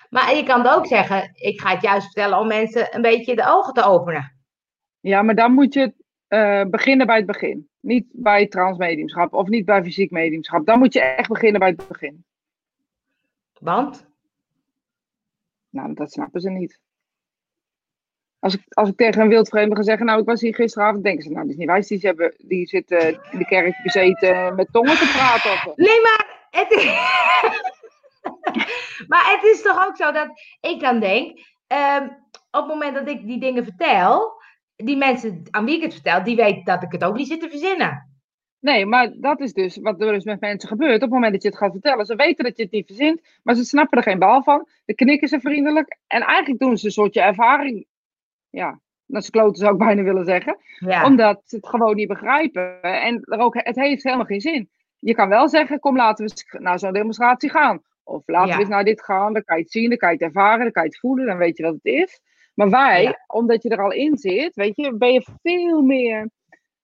Maar 0.09 0.35
je 0.35 0.43
kan 0.43 0.67
ook 0.67 0.87
zeggen, 0.87 1.31
ik 1.33 1.61
ga 1.61 1.71
het 1.71 1.81
juist 1.81 2.05
vertellen 2.05 2.39
om 2.39 2.47
mensen 2.47 2.95
een 2.95 3.01
beetje 3.01 3.35
de 3.35 3.47
ogen 3.47 3.73
te 3.73 3.83
openen. 3.83 4.37
Ja, 4.99 5.21
maar 5.21 5.35
dan 5.35 5.53
moet 5.53 5.73
je 5.73 5.93
uh, 6.29 6.63
beginnen 6.69 7.07
bij 7.07 7.17
het 7.17 7.25
begin. 7.25 7.69
Niet 7.79 8.05
bij 8.11 8.47
transmediumschap 8.47 9.33
of 9.33 9.47
niet 9.47 9.65
bij 9.65 9.83
fysiek 9.83 10.11
mediumschap. 10.11 10.65
Dan 10.65 10.79
moet 10.79 10.93
je 10.93 11.01
echt 11.01 11.29
beginnen 11.29 11.59
bij 11.59 11.69
het 11.69 11.87
begin. 11.87 12.25
Want? 13.59 14.07
Nou, 15.69 15.93
dat 15.93 16.11
snappen 16.11 16.41
ze 16.41 16.49
niet. 16.49 16.79
Als 18.39 18.53
ik, 18.53 18.61
als 18.69 18.89
ik 18.89 18.97
tegen 18.97 19.21
een 19.21 19.27
wildvreemde 19.27 19.75
ga 19.75 19.81
zeggen, 19.81 20.05
nou, 20.05 20.19
ik 20.19 20.25
was 20.25 20.41
hier 20.41 20.55
gisteravond, 20.55 21.03
denken 21.03 21.23
ze, 21.23 21.29
nou, 21.29 21.41
dat 21.41 21.51
is 21.51 21.57
niet 21.57 21.67
wijs, 21.67 21.87
die, 21.87 21.99
hebben, 22.01 22.33
die 22.37 22.67
zitten 22.67 23.19
in 23.31 23.37
de 23.37 23.45
kerk 23.45 23.79
bezeten 23.83 24.55
met 24.55 24.67
tongen 24.71 24.97
te 24.97 25.11
praten. 25.15 25.51
Of... 25.51 25.75
Nee, 25.75 26.01
maar 26.01 26.47
het 26.49 26.71
is... 26.71 26.85
maar 29.11 29.31
het 29.31 29.43
is 29.43 29.61
toch 29.61 29.87
ook 29.87 29.95
zo 29.95 30.11
dat 30.11 30.29
ik 30.61 30.79
dan 30.79 30.99
denk, 30.99 31.39
um, 31.67 32.03
op 32.51 32.51
het 32.51 32.67
moment 32.67 32.95
dat 32.95 33.09
ik 33.09 33.25
die 33.25 33.39
dingen 33.39 33.63
vertel, 33.63 34.41
die 34.75 34.97
mensen 34.97 35.43
aan 35.49 35.65
wie 35.65 35.75
ik 35.75 35.81
het 35.81 35.93
vertel, 35.93 36.23
die 36.23 36.35
weten 36.35 36.63
dat 36.63 36.83
ik 36.83 36.91
het 36.91 37.03
ook 37.03 37.15
niet 37.15 37.27
zit 37.27 37.39
te 37.39 37.49
verzinnen. 37.49 38.15
Nee, 38.59 38.85
maar 38.85 39.13
dat 39.19 39.39
is 39.39 39.53
dus 39.53 39.77
wat 39.77 40.01
er 40.01 40.13
dus 40.13 40.23
met 40.23 40.39
mensen 40.39 40.69
gebeurt. 40.69 40.95
Op 40.95 41.01
het 41.01 41.09
moment 41.09 41.33
dat 41.33 41.41
je 41.41 41.47
het 41.47 41.57
gaat 41.57 41.71
vertellen, 41.71 42.05
ze 42.05 42.15
weten 42.15 42.43
dat 42.43 42.57
je 42.57 42.63
het 42.63 42.71
niet 42.71 42.85
verzint, 42.85 43.21
maar 43.43 43.55
ze 43.55 43.63
snappen 43.63 43.97
er 43.97 44.03
geen 44.03 44.19
bal 44.19 44.43
van. 44.43 44.67
De 44.85 44.95
knikken 44.95 45.27
ze 45.27 45.39
vriendelijk 45.39 45.97
en 46.07 46.21
eigenlijk 46.21 46.59
doen 46.59 46.77
ze 46.77 46.85
een 46.85 46.91
soortje 46.91 47.21
ervaring. 47.21 47.85
Ja, 48.57 48.79
dat 49.05 49.21
is 49.21 49.29
kloten 49.29 49.55
zou 49.55 49.71
ik 49.71 49.77
bijna 49.79 50.03
willen 50.03 50.25
zeggen. 50.25 50.57
Ja. 50.79 51.05
Omdat 51.05 51.41
ze 51.45 51.55
het 51.55 51.67
gewoon 51.67 51.95
niet 51.95 52.07
begrijpen. 52.07 52.81
En 52.81 53.21
er 53.23 53.39
ook, 53.39 53.55
het 53.63 53.75
heeft 53.75 54.03
helemaal 54.03 54.25
geen 54.25 54.41
zin. 54.41 54.69
Je 54.99 55.15
kan 55.15 55.29
wel 55.29 55.49
zeggen, 55.49 55.79
kom 55.79 55.95
laten 55.95 56.25
we 56.25 56.59
naar 56.59 56.79
zo'n 56.79 56.93
demonstratie 56.93 57.49
gaan. 57.49 57.81
Of 58.03 58.21
laten 58.25 58.49
Ja. 58.49 58.53
we 58.55 58.59
eens 58.59 58.69
naar 58.69 58.83
dit 58.83 59.03
gaan, 59.03 59.33
dan 59.33 59.43
kan 59.43 59.57
je 59.57 59.63
het 59.63 59.71
zien, 59.71 59.89
dan 59.89 59.97
kan 59.97 60.09
je 60.09 60.15
het 60.15 60.23
ervaren, 60.23 60.59
dan 60.63 60.71
kan 60.71 60.83
je 60.83 60.89
het 60.89 60.99
voelen, 60.99 61.25
dan 61.25 61.37
weet 61.37 61.57
je 61.57 61.63
wat 61.63 61.73
het 61.73 61.85
is. 61.85 62.21
Maar 62.53 62.69
wij, 62.69 63.03
Ja. 63.03 63.23
omdat 63.27 63.63
je 63.63 63.69
er 63.69 63.81
al 63.83 63.91
in 63.91 64.17
zit, 64.17 64.55
weet 64.55 64.75
je, 64.75 64.93
ben 64.97 65.13
je 65.13 65.25
veel 65.41 65.81
meer 65.81 66.29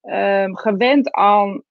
ehm, 0.00 0.54
gewend 0.54 1.10
aan, 1.10 1.62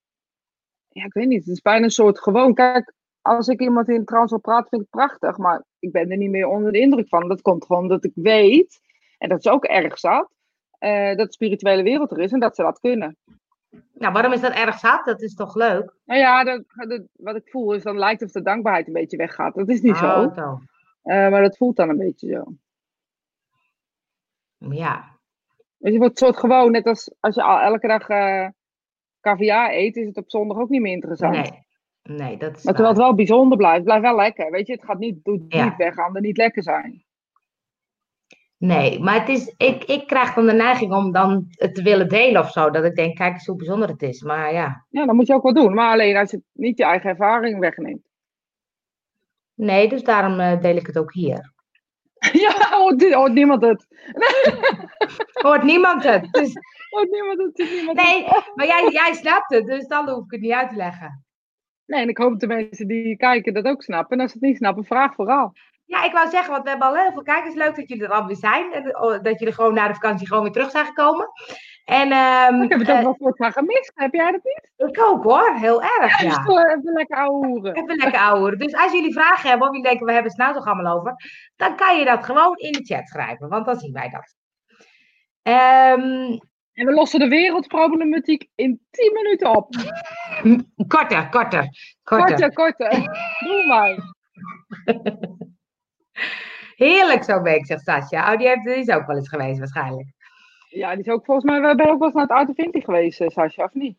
ja, 0.87 1.05
ik 1.05 1.13
weet 1.13 1.27
niet, 1.27 1.45
het 1.45 1.53
is 1.53 1.61
bijna 1.61 1.83
een 1.83 1.91
soort 1.91 2.19
gewoon. 2.19 2.53
Kijk, 2.53 2.93
als 3.21 3.47
ik 3.47 3.61
iemand 3.61 3.89
in 3.89 4.05
trans 4.05 4.29
wil 4.29 4.39
praten, 4.39 4.69
vind 4.69 4.81
ik 4.81 4.87
het 4.91 4.99
prachtig, 5.07 5.37
maar 5.37 5.63
ik 5.79 5.91
ben 5.91 6.11
er 6.11 6.17
niet 6.17 6.29
meer 6.29 6.47
onder 6.47 6.71
de 6.71 6.79
indruk 6.79 7.07
van. 7.07 7.27
Dat 7.27 7.41
komt 7.41 7.65
gewoon 7.65 7.81
omdat 7.81 8.05
ik 8.05 8.11
weet, 8.15 8.81
en 9.23 9.29
dat 9.29 9.39
is 9.39 9.47
ook 9.51 9.63
erg 9.65 9.99
zat, 9.99 10.29
eh, 10.79 11.15
dat 11.15 11.27
de 11.27 11.33
spirituele 11.33 11.83
wereld 11.83 12.11
er 12.11 12.19
is 12.19 12.31
en 12.31 12.39
dat 12.39 12.55
ze 12.55 12.61
dat 12.61 12.79
kunnen. 12.79 13.17
Nou, 13.93 14.13
waarom 14.13 14.31
is 14.33 14.41
dat 14.41 14.51
erg 14.53 14.79
zat? 14.79 15.05
Dat 15.05 15.21
is 15.21 15.35
toch 15.35 15.55
leuk? 15.55 15.93
Nou 16.05 16.19
ja, 16.19 16.43
dat, 16.43 16.63
dat- 16.87 17.07
wat 17.13 17.35
ik 17.35 17.49
voel 17.49 17.73
is 17.73 17.83
dan 17.83 17.97
lijkt 17.97 18.21
of 18.23 18.31
de 18.31 18.41
dankbaarheid 18.41 18.87
een 18.87 18.93
beetje 18.93 19.17
weggaat. 19.17 19.55
Dat 19.55 19.69
is 19.69 19.81
niet 19.81 19.97
zo. 19.97 20.05
Oh, 20.05 20.35
zo. 20.35 20.59
Eh, 21.03 21.29
maar 21.29 21.41
dat 21.41 21.57
voelt 21.57 21.75
dan 21.75 21.89
een 21.89 21.97
beetje 21.97 22.27
zo. 22.31 22.43
Ja. 24.69 25.11
Dus 25.77 25.91
je 25.91 25.97
wordt 25.99 26.17
soort 26.17 26.37
gewoon, 26.37 26.71
net 26.71 26.85
als 26.85 27.13
als 27.19 27.35
je 27.35 27.43
al 27.43 27.59
elke 27.59 27.87
dag 27.87 28.07
caviar 29.21 29.71
eet, 29.71 29.95
is 29.95 30.05
het 30.07 30.17
op 30.17 30.29
zondag 30.29 30.57
ook 30.57 30.69
niet 30.69 30.81
meer 30.81 30.93
interessant. 30.93 31.33
Nee. 31.35 31.61
Nee, 32.17 32.37
dat 32.37 32.55
is 32.57 32.63
Maar 32.63 32.73
terwijl 32.73 32.77
waar. 32.77 32.87
het 32.87 32.97
wel 32.97 33.15
bijzonder 33.15 33.57
blijft, 33.57 33.83
blijft 33.83 34.03
wel 34.03 34.15
lekker. 34.15 34.51
Weet 34.51 34.67
je, 34.67 34.73
het 34.73 34.83
gaat 34.83 34.99
niet, 34.99 35.23
doet 35.23 35.41
Ja. 35.47 35.63
niet 35.63 35.75
weg 35.75 35.97
aan 35.97 36.15
er 36.15 36.21
niet 36.21 36.37
lekker 36.37 36.63
zijn. 36.63 37.02
Nee, 38.65 38.99
maar 38.99 39.19
het 39.19 39.29
is, 39.29 39.53
ik, 39.57 39.83
ik 39.83 40.07
krijg 40.07 40.33
dan 40.33 40.45
de 40.45 40.53
neiging 40.53 40.93
om 40.93 41.11
dan 41.11 41.45
het 41.49 41.75
te 41.75 41.83
willen 41.83 42.09
delen 42.09 42.41
of 42.41 42.51
zo. 42.51 42.69
Dat 42.69 42.83
ik 42.83 42.95
denk, 42.95 43.15
kijk 43.15 43.33
eens 43.33 43.45
hoe 43.45 43.55
bijzonder 43.55 43.89
het 43.89 44.01
is. 44.01 44.21
Maar 44.21 44.53
ja, 44.53 44.85
Ja, 44.89 45.05
dat 45.05 45.15
moet 45.15 45.27
je 45.27 45.33
ook 45.33 45.43
wel 45.43 45.53
doen. 45.53 45.73
Maar 45.73 45.91
alleen 45.91 46.17
als 46.17 46.31
je 46.31 46.41
niet 46.53 46.77
je 46.77 46.83
eigen 46.83 47.09
ervaring 47.09 47.59
wegneemt. 47.59 48.07
nee, 49.53 49.89
dus 49.89 50.03
daarom 50.03 50.39
eh, 50.39 50.61
deel 50.61 50.75
ik 50.75 50.87
het 50.87 50.97
ook 50.97 51.13
hier. 51.13 51.53
ja, 52.45 52.77
hoort, 53.11 53.33
niemand 53.33 53.61
het. 53.61 53.87
Hoort 55.45 55.63
niemand 55.63 56.03
het. 56.03 56.27
Dus, 56.31 56.53
Hoort 56.89 57.11
niemand 57.11 57.39
het. 57.39 57.69
Niemand 57.71 57.97
nee, 57.97 58.23
het. 58.23 58.51
maar 58.55 58.65
jij, 58.65 58.89
jij 58.91 59.13
snapt 59.13 59.53
het, 59.53 59.65
dus 59.65 59.87
dan 59.87 60.09
hoef 60.09 60.23
ik 60.25 60.31
het 60.31 60.41
niet 60.41 60.51
uit 60.51 60.69
te 60.69 60.75
leggen. 60.75 61.25
nee, 61.85 62.01
en 62.01 62.09
ik 62.09 62.17
hoop 62.17 62.29
dat 62.29 62.39
de 62.39 62.47
mensen 62.47 62.87
die 62.87 63.17
kijken 63.17 63.53
dat 63.53 63.65
ook 63.65 63.83
snappen. 63.83 64.17
En 64.17 64.23
als 64.23 64.31
ze 64.31 64.37
het 64.37 64.47
niet 64.47 64.57
snappen, 64.57 64.85
vraag 64.85 65.13
vooral. 65.13 65.53
Ja, 65.85 66.03
ik 66.03 66.11
wou 66.11 66.29
zeggen, 66.29 66.51
want 66.51 66.63
we 66.63 66.69
hebben 66.69 66.87
al 66.87 66.95
heel 66.95 67.11
veel 67.11 67.21
kijkers. 67.21 67.55
Leuk 67.55 67.75
dat 67.75 67.89
jullie 67.89 68.03
er 68.03 68.11
alweer 68.11 68.35
zijn. 68.35 68.73
En 68.73 69.01
oh, 69.01 69.23
dat 69.23 69.39
jullie 69.39 69.53
gewoon 69.53 69.73
na 69.73 69.87
de 69.87 69.93
vakantie 69.93 70.27
gewoon 70.27 70.43
weer 70.43 70.51
terug 70.51 70.71
zijn 70.71 70.85
gekomen. 70.85 71.29
En 71.85 72.11
ehm, 72.11 72.61
Ik 72.61 72.69
heb 72.69 72.79
het 72.79 72.89
eh, 72.89 72.95
ook 72.95 73.03
wel 73.03 73.15
voortaan 73.19 73.51
gemist. 73.51 73.91
Heb 73.95 74.13
jij 74.13 74.31
dat 74.31 74.43
niet? 74.43 74.89
ik 74.89 75.03
ook 75.03 75.23
hoor, 75.23 75.55
heel 75.55 75.81
erg. 75.81 76.21
Ja. 76.21 76.29
Ja. 76.29 76.43
Dus, 76.43 76.55
eh, 76.55 76.71
even 76.71 76.93
lekker 76.93 77.17
ouwe. 77.17 77.73
Even 77.73 77.95
lekker 77.95 78.19
ouwe. 78.19 78.57
Dus 78.57 78.73
als 78.73 78.91
jullie 78.91 79.13
vragen 79.13 79.49
hebben, 79.49 79.67
of 79.67 79.73
jullie 79.73 79.89
denken, 79.89 80.05
we 80.05 80.13
hebben 80.13 80.31
het 80.31 80.39
nou 80.39 80.53
toch 80.53 80.65
allemaal 80.65 80.97
over, 80.97 81.15
dan 81.55 81.75
kan 81.75 81.97
je 81.99 82.05
dat 82.05 82.25
gewoon 82.25 82.55
in 82.55 82.71
de 82.71 82.83
chat 82.83 83.07
schrijven, 83.07 83.49
want 83.49 83.65
dan 83.65 83.79
zien 83.79 83.93
wij 83.93 84.09
dat. 84.09 84.35
Ehm, 85.41 86.39
En 86.73 86.85
we 86.85 86.93
lossen 86.93 87.19
de 87.19 87.27
wereldproblematiek 87.27 88.49
in 88.55 88.81
10 88.89 89.13
minuten 89.13 89.55
op. 89.55 89.75
korter, 90.87 91.29
korter, 91.29 91.67
korter. 92.03 92.27
Korte, 92.27 92.53
korte. 92.53 92.89
Doe 93.39 93.65
maar. 93.67 93.95
Heerlijk 96.75 97.23
zo'n 97.23 97.43
week, 97.43 97.65
zegt 97.65 97.83
Sascha. 97.83 98.31
Oh, 98.31 98.37
die, 98.37 98.47
heeft, 98.47 98.63
die 98.63 98.75
is 98.75 98.89
ook 98.89 99.07
wel 99.07 99.15
eens 99.15 99.29
geweest 99.29 99.59
waarschijnlijk. 99.59 100.07
Ja, 100.69 100.95
die 100.95 101.03
is 101.05 101.11
ook 101.11 101.25
volgens 101.25 101.45
mij, 101.45 101.61
we 101.61 101.73
zijn 101.75 101.89
ook 101.89 101.99
wel 101.99 102.07
eens 102.07 102.13
naar 102.13 102.27
het 102.27 102.31
Oude 102.31 102.53
Vinti 102.53 102.81
geweest, 102.81 103.21
eh, 103.21 103.27
Sascha, 103.27 103.63
of 103.63 103.73
niet? 103.73 103.97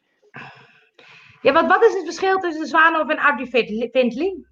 Ja, 1.41 1.53
wat, 1.53 1.67
wat 1.67 1.85
is 1.85 1.93
het 1.93 2.05
verschil 2.05 2.39
tussen 2.39 2.67
Zwanhof 2.67 3.09
en 3.09 3.19
Artie 3.19 3.47
Findley? 3.47 4.45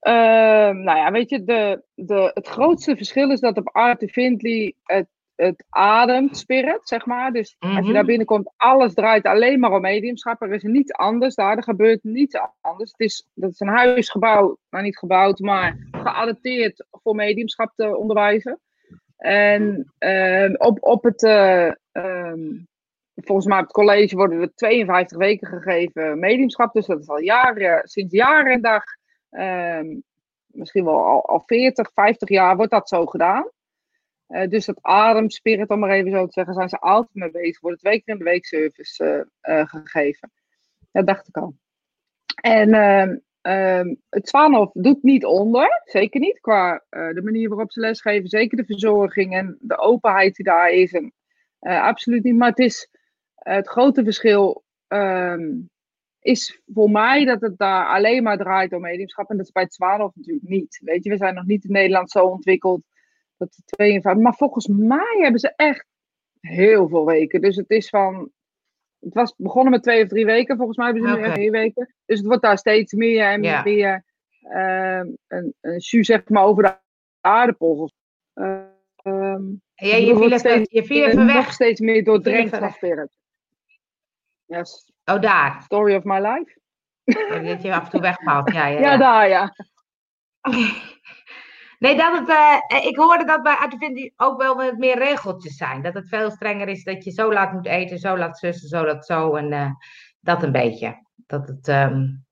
Ehm, 0.00 0.82
nou 0.82 0.98
ja, 0.98 1.10
weet 1.10 1.30
je, 1.30 1.44
de, 1.44 1.82
de, 1.94 2.30
het 2.34 2.48
grootste 2.48 2.96
verschil 2.96 3.30
is 3.30 3.40
dat 3.40 3.56
op 3.56 3.68
Arte 3.68 4.08
Findley 4.08 4.74
het, 4.82 5.08
het 5.40 5.64
ademt, 5.68 6.36
spirit, 6.36 6.80
zeg 6.82 7.06
maar. 7.06 7.32
Dus 7.32 7.56
als 7.58 7.72
je 7.72 7.80
Mhm. 7.80 7.92
daar 7.92 8.04
binnenkomt, 8.04 8.52
alles 8.56 8.94
draait 8.94 9.24
alleen 9.26 9.60
maar 9.60 9.72
om 9.72 9.80
mediumschap. 9.80 10.42
Er 10.42 10.52
is 10.52 10.62
niets 10.62 10.92
anders 10.92 11.34
daar, 11.34 11.56
er 11.56 11.62
gebeurt 11.62 12.04
niets 12.04 12.36
anders. 12.60 12.90
Het 12.90 13.00
is, 13.00 13.28
dat 13.34 13.50
is 13.50 13.60
een 13.60 13.68
huisgebouw, 13.68 14.58
nou 14.70 14.84
niet 14.84 14.98
gebouwd, 14.98 15.38
maar 15.38 15.76
geadapteerd 15.90 16.86
voor 16.90 17.14
mediumschap 17.14 17.72
te 17.74 17.96
onderwijzen. 17.96 18.60
En 19.16 19.92
ehm, 19.98 20.54
op, 20.58 20.78
op 20.80 21.04
het, 21.04 21.22
eh, 21.22 21.66
ehm, 21.92 22.48
volgens 23.14 23.46
mij 23.46 23.58
op 23.58 23.64
het 23.64 23.72
college 23.72 24.16
worden 24.16 24.40
er 24.40 24.54
52 24.54 25.18
weken 25.18 25.48
gegeven 25.48 26.18
mediumschap. 26.18 26.72
Dus 26.72 26.86
dat 26.86 27.00
is 27.00 27.08
al 27.08 27.20
jaren, 27.20 27.88
sinds 27.88 28.12
jaren 28.14 28.52
en 28.52 28.60
dag, 28.60 28.84
ehm, 29.30 29.86
misschien 30.46 30.84
wel 30.84 31.04
al, 31.06 31.26
al 31.26 31.42
40, 31.46 31.90
50 31.94 32.28
jaar 32.28 32.56
wordt 32.56 32.70
dat 32.72 32.88
zo 32.88 33.06
gedaan. 33.06 33.48
Uh, 34.30 34.48
dus 34.48 34.64
dat 34.64 34.78
ademspirit, 34.82 35.68
om 35.68 35.78
maar 35.78 35.90
even 35.90 36.10
zo 36.10 36.26
te 36.26 36.32
zeggen, 36.32 36.54
zijn 36.54 36.68
ze 36.68 36.78
altijd 36.78 37.14
mee 37.14 37.30
bezig. 37.30 37.60
Wordt 37.60 37.78
twee 37.78 38.02
keer 38.02 38.14
in 38.14 38.18
de 38.18 38.30
week 38.30 38.44
service 38.44 39.28
uh, 39.42 39.66
gegeven. 39.66 40.30
Dat 40.92 41.06
dacht 41.06 41.28
ik 41.28 41.36
al. 41.36 41.54
En 42.42 42.74
ehm, 42.74 43.16
ehm, 43.40 43.94
het 44.08 44.28
Zwanhof 44.28 44.70
doet 44.72 45.02
niet 45.02 45.24
onder, 45.24 45.82
zeker 45.84 46.20
niet, 46.20 46.40
qua 46.40 46.84
de 46.90 47.20
manier 47.24 47.48
waarop 47.48 47.72
ze 47.72 47.80
lesgeven. 47.80 48.28
Zeker 48.28 48.56
de 48.56 48.64
verzorging 48.64 49.34
en 49.34 49.56
de 49.60 49.78
openheid 49.78 50.36
die 50.36 50.44
daar 50.44 50.70
is. 50.70 51.00
Absoluut 51.60 52.22
niet, 52.22 52.36
maar 52.36 52.48
het 52.48 52.58
is 52.58 52.88
het 53.34 53.68
grote 53.68 54.04
verschil 54.04 54.64
ehm, 54.86 55.50
is 56.20 56.60
voor 56.66 56.90
mij 56.90 57.24
dat 57.24 57.40
het 57.40 57.58
daar 57.58 57.86
alleen 57.86 58.22
maar 58.22 58.38
draait 58.38 58.72
om 58.72 58.80
mediumschap. 58.80 59.30
En 59.30 59.36
dat 59.36 59.46
is 59.46 59.52
bij 59.52 59.62
het 59.62 59.74
Zwanhof 59.74 60.14
natuurlijk 60.14 60.48
niet. 60.48 60.80
Weet 60.84 61.04
je, 61.04 61.10
we 61.10 61.16
zijn 61.16 61.34
nog 61.34 61.46
niet 61.46 61.64
in 61.64 61.72
Nederland 61.72 62.10
zo 62.10 62.24
ontwikkeld 62.24 62.82
dat 63.40 63.54
de 63.54 63.62
52. 63.64 64.22
Maar 64.22 64.34
volgens 64.34 64.66
mij 64.66 65.18
hebben 65.20 65.40
ze 65.40 65.52
echt 65.56 65.86
heel 66.40 66.88
veel 66.88 67.06
weken. 67.06 67.40
Dus 67.40 67.56
het 67.56 67.70
is 67.70 67.88
van. 67.88 68.30
Het 68.98 69.14
was 69.14 69.34
begonnen 69.36 69.72
met 69.72 69.82
twee 69.82 70.02
of 70.02 70.08
drie 70.08 70.26
weken. 70.26 70.56
Volgens 70.56 70.76
mij 70.76 70.86
hebben 70.86 71.08
ze 71.08 71.16
nu 71.16 71.22
echt 71.22 71.34
vier 71.34 71.50
weken. 71.50 71.94
Dus 72.06 72.18
het 72.18 72.26
wordt 72.26 72.42
daar 72.42 72.58
steeds 72.58 72.92
meer 72.92 73.24
en 73.24 73.40
meer. 73.40 74.04
Uh, 74.42 75.02
een, 75.26 75.54
een 75.60 75.78
jus, 75.78 76.06
zeg 76.06 76.28
maar, 76.28 76.44
over 76.44 76.62
de 76.62 76.76
aardappels. 77.20 77.92
Um, 78.34 79.62
ja, 79.74 79.96
je 79.96 80.16
viel 80.16 80.32
even, 80.32 80.66
je 80.70 80.84
viel 80.84 81.04
even 81.04 81.26
weg. 81.26 81.34
Nog 81.34 81.52
steeds 81.52 81.80
meer 81.80 82.04
doordrenkt 82.04 82.56
van 82.56 82.70
spirit. 82.70 83.16
Yes. 84.46 84.92
Oh, 85.04 85.20
daar. 85.20 85.62
Story 85.62 85.94
of 85.94 86.04
my 86.04 86.18
life. 86.18 86.58
Oh, 87.04 87.44
dat 87.46 87.62
je 87.62 87.74
af 87.74 87.84
en 87.84 87.90
toe 87.90 88.00
wegvalt. 88.00 88.52
Ja, 88.52 88.66
ja, 88.66 88.78
ja. 88.80 88.90
ja 88.90 88.96
daar, 88.96 89.28
ja. 89.28 89.54
Nee, 91.80 91.96
dat 91.96 92.18
het, 92.18 92.28
uh, 92.28 92.86
ik 92.86 92.96
hoorde 92.96 93.24
dat 93.24 93.42
bij 93.42 93.54
Artivinity 93.54 94.12
ook 94.16 94.42
wel 94.42 94.54
met 94.54 94.78
meer 94.78 94.98
regeltjes 94.98 95.56
zijn. 95.56 95.82
Dat 95.82 95.94
het 95.94 96.08
veel 96.08 96.30
strenger 96.30 96.68
is 96.68 96.84
dat 96.84 97.04
je 97.04 97.10
zo 97.10 97.32
laat 97.32 97.52
moet 97.52 97.66
eten, 97.66 97.98
zo 97.98 98.16
laat 98.16 98.38
zussen, 98.38 98.68
zo 98.68 98.84
laat 98.84 99.06
zo. 99.06 99.34
En 99.34 99.52
uh, 99.52 99.70
dat 100.20 100.42
een 100.42 100.52
beetje. 100.52 101.06
Dat 101.26 101.48
het, 101.48 101.68
um... 101.68 102.24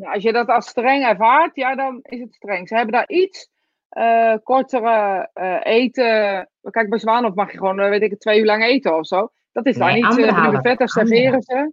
als 0.00 0.22
je 0.22 0.32
dat 0.32 0.48
als 0.48 0.68
streng 0.68 1.04
ervaart, 1.04 1.56
ja, 1.56 1.74
dan 1.74 1.98
is 2.02 2.20
het 2.20 2.34
streng. 2.34 2.68
Ze 2.68 2.74
hebben 2.74 2.92
daar 2.92 3.08
iets 3.08 3.50
uh, 3.90 4.34
kortere 4.42 5.30
eten. 5.62 6.48
Kijk, 6.70 6.88
bij 6.88 6.98
Zwanhof 6.98 7.34
mag 7.34 7.52
je 7.52 7.58
gewoon, 7.58 7.76
weet 7.76 8.02
ik, 8.02 8.18
twee 8.18 8.40
uur 8.40 8.46
lang 8.46 8.62
eten 8.62 8.96
of 8.96 9.06
zo. 9.06 9.32
Dat 9.52 9.66
is 9.66 9.76
daar 9.76 9.94
niet. 9.94 10.04
Anderhalf. 10.04 10.60
vet, 10.60 10.90
serveren 10.90 11.42
ze. 11.42 11.72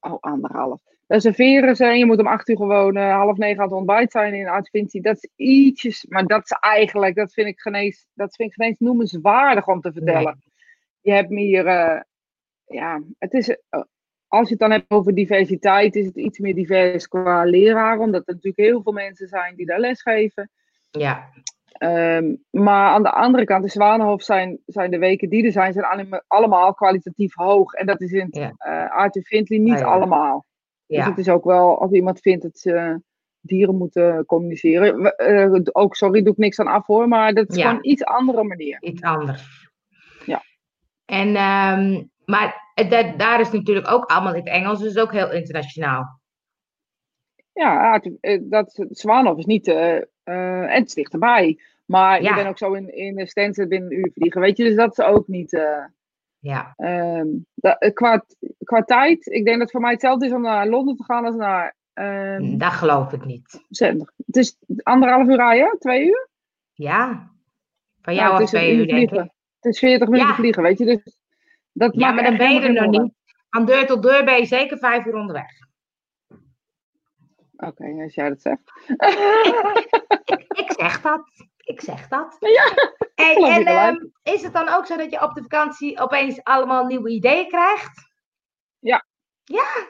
Oh, 0.00 0.16
anderhalf. 0.20 0.80
Serveren 1.20 1.76
ze 1.76 1.84
en 1.84 1.98
je 1.98 2.06
moet 2.06 2.18
om 2.18 2.26
acht 2.26 2.48
uur 2.48 2.56
gewoon 2.56 2.96
uh, 2.96 3.14
half 3.14 3.36
negen 3.36 3.58
aan 3.58 3.68
het 3.68 3.76
ontbijt 3.76 4.12
zijn 4.12 4.34
in 4.34 4.48
Advintie. 4.48 5.02
Dat 5.02 5.16
is 5.16 5.30
ietsjes, 5.36 6.06
maar 6.08 6.26
dat 6.26 6.44
is 6.44 6.50
eigenlijk, 6.60 7.14
dat 7.14 7.32
vind 7.32 7.48
ik 7.48 7.60
geen 7.60 7.74
eens, 7.74 8.06
dat 8.14 8.34
vind 8.34 8.60
ik 8.60 8.76
noemenswaardig 8.78 9.68
om 9.68 9.80
te 9.80 9.92
vertellen. 9.92 10.42
Je 11.00 11.12
hebt 11.12 11.28
hier, 11.28 11.66
uh, 11.66 12.00
ja, 12.64 13.02
het 13.18 13.32
is, 13.32 13.48
uh, 13.48 13.56
als 14.28 14.44
je 14.44 14.50
het 14.50 14.58
dan 14.58 14.70
hebt 14.70 14.90
over 14.90 15.14
diversiteit, 15.14 15.96
is 15.96 16.06
het 16.06 16.16
iets 16.16 16.38
meer 16.38 16.54
divers 16.54 17.08
qua 17.08 17.44
leraar, 17.44 17.98
omdat 17.98 18.28
er 18.28 18.34
natuurlijk 18.34 18.68
heel 18.68 18.82
veel 18.82 18.92
mensen 18.92 19.28
zijn 19.28 19.56
die 19.56 19.66
daar 19.66 19.80
lesgeven. 19.80 20.50
Ja. 20.90 21.28
Um, 21.78 22.44
maar 22.50 22.90
aan 22.90 23.02
de 23.02 23.10
andere 23.10 23.44
kant, 23.44 23.62
de 23.62 23.70
Zwanenhof 23.70 24.22
zijn, 24.22 24.58
zijn 24.66 24.90
de 24.90 24.98
weken 24.98 25.28
die 25.28 25.44
er 25.44 25.52
zijn, 25.52 25.72
zijn 25.72 26.22
allemaal 26.26 26.74
kwalitatief 26.74 27.34
hoog. 27.34 27.72
En 27.72 27.86
dat 27.86 28.00
is 28.00 28.12
in 28.12 28.28
ja. 28.30 28.52
uh, 28.58 28.90
Art 28.90 29.20
Findley 29.24 29.58
niet 29.58 29.78
ja. 29.78 29.84
allemaal. 29.84 30.44
Ja. 30.92 30.98
Dus 30.98 31.08
het 31.08 31.18
is 31.18 31.28
ook 31.28 31.44
wel, 31.44 31.80
als 31.80 31.90
iemand 31.90 32.20
vindt 32.20 32.42
dat 32.42 32.58
ze 32.58 33.00
dieren 33.40 33.76
moeten 33.76 34.26
communiceren. 34.26 35.14
Uh, 35.16 35.60
ook, 35.72 35.94
sorry, 35.94 36.22
doe 36.22 36.32
ik 36.32 36.38
niks 36.38 36.58
aan 36.58 36.66
af 36.66 36.86
hoor, 36.86 37.08
maar 37.08 37.34
dat 37.34 37.50
is 37.50 37.62
gewoon 37.62 37.76
een 37.76 37.90
iets 37.90 38.04
andere 38.04 38.44
manier. 38.44 38.82
Iets 38.82 39.02
anders. 39.02 39.70
Ja. 40.26 40.42
En, 41.04 41.28
um, 41.28 42.10
maar 42.24 42.72
dat, 42.74 43.18
daar 43.18 43.40
is 43.40 43.50
natuurlijk 43.50 43.90
ook 43.90 44.04
allemaal 44.04 44.34
in 44.34 44.40
het 44.40 44.48
Engels, 44.48 44.80
dus 44.80 44.98
ook 44.98 45.12
heel 45.12 45.32
internationaal. 45.32 46.20
Ja, 47.52 48.02
dat 48.40 48.86
Zwanhof 48.90 49.38
is 49.38 49.44
niet, 49.44 49.68
uh, 49.68 49.94
en 50.24 50.70
het 50.70 50.86
is 50.86 50.94
dichterbij. 50.94 51.58
Maar 51.84 52.22
ja. 52.22 52.28
je 52.28 52.34
bent 52.34 52.48
ook 52.48 52.58
zo 52.58 52.72
in, 52.72 52.96
in 52.96 53.26
Stanford 53.26 53.68
binnen 53.68 53.90
een 53.90 53.98
uur 53.98 54.10
vliegen, 54.14 54.40
weet 54.40 54.56
je, 54.56 54.64
dus 54.64 54.74
dat 54.74 54.98
is 54.98 55.04
ook 55.04 55.28
niet. 55.28 55.50
Ja. 56.42 56.74
Um, 56.76 57.46
dat, 57.54 57.90
qua, 57.94 58.24
qua 58.64 58.82
tijd, 58.82 59.26
ik 59.26 59.44
denk 59.44 59.46
dat 59.46 59.60
het 59.60 59.70
voor 59.70 59.80
mij 59.80 59.90
hetzelfde 59.90 60.26
is 60.26 60.32
om 60.32 60.42
naar 60.42 60.68
Londen 60.68 60.96
te 60.96 61.04
gaan 61.04 61.24
als 61.24 61.34
naar. 61.34 61.76
Um, 61.94 62.58
dat 62.58 62.72
geloof 62.72 63.12
ik 63.12 63.24
niet. 63.24 63.64
Zender. 63.68 64.12
Het 64.26 64.36
is 64.36 64.58
anderhalf 64.82 65.28
uur 65.28 65.36
rijden, 65.36 65.78
twee 65.78 66.06
uur? 66.06 66.28
Ja. 66.72 67.30
Van 68.00 68.14
jou 68.14 68.32
nou, 68.32 68.46
twee 68.46 68.76
uur, 68.76 68.86
denk 68.86 69.10
ik. 69.10 69.18
Het 69.60 69.74
is 69.74 69.78
40 69.78 70.08
minuten 70.08 70.30
ja. 70.30 70.36
vliegen, 70.36 70.62
weet 70.62 70.78
je. 70.78 70.84
Dus 70.84 71.18
dat 71.72 71.94
ja, 71.94 72.10
maar 72.10 72.24
dan 72.24 72.36
ben 72.36 72.54
je 72.54 72.60
er 72.60 72.72
nog 72.72 73.02
niet. 73.02 73.12
Van 73.50 73.66
deur 73.66 73.86
tot 73.86 74.02
deur 74.02 74.24
ben 74.24 74.38
je 74.38 74.46
zeker 74.46 74.78
vijf 74.78 75.06
uur 75.06 75.14
onderweg. 75.14 75.50
Oké, 77.56 77.66
okay, 77.66 78.02
als 78.02 78.14
jij 78.14 78.28
dat 78.28 78.42
zegt. 78.42 78.72
ik, 80.24 80.44
ik, 80.48 80.72
zeg 80.72 81.00
dat. 81.00 81.41
Ik 81.62 81.80
zeg 81.80 82.08
dat. 82.08 82.36
Ja, 83.14 83.34
en 83.38 83.88
um, 83.88 84.12
is 84.22 84.42
het 84.42 84.52
dan 84.52 84.68
ook 84.68 84.86
zo 84.86 84.96
dat 84.96 85.10
je 85.10 85.22
op 85.22 85.34
de 85.34 85.42
vakantie 85.42 86.00
opeens 86.00 86.44
allemaal 86.44 86.86
nieuwe 86.86 87.10
ideeën 87.10 87.48
krijgt? 87.48 88.10
Ja. 88.78 89.06
Ja? 89.44 89.86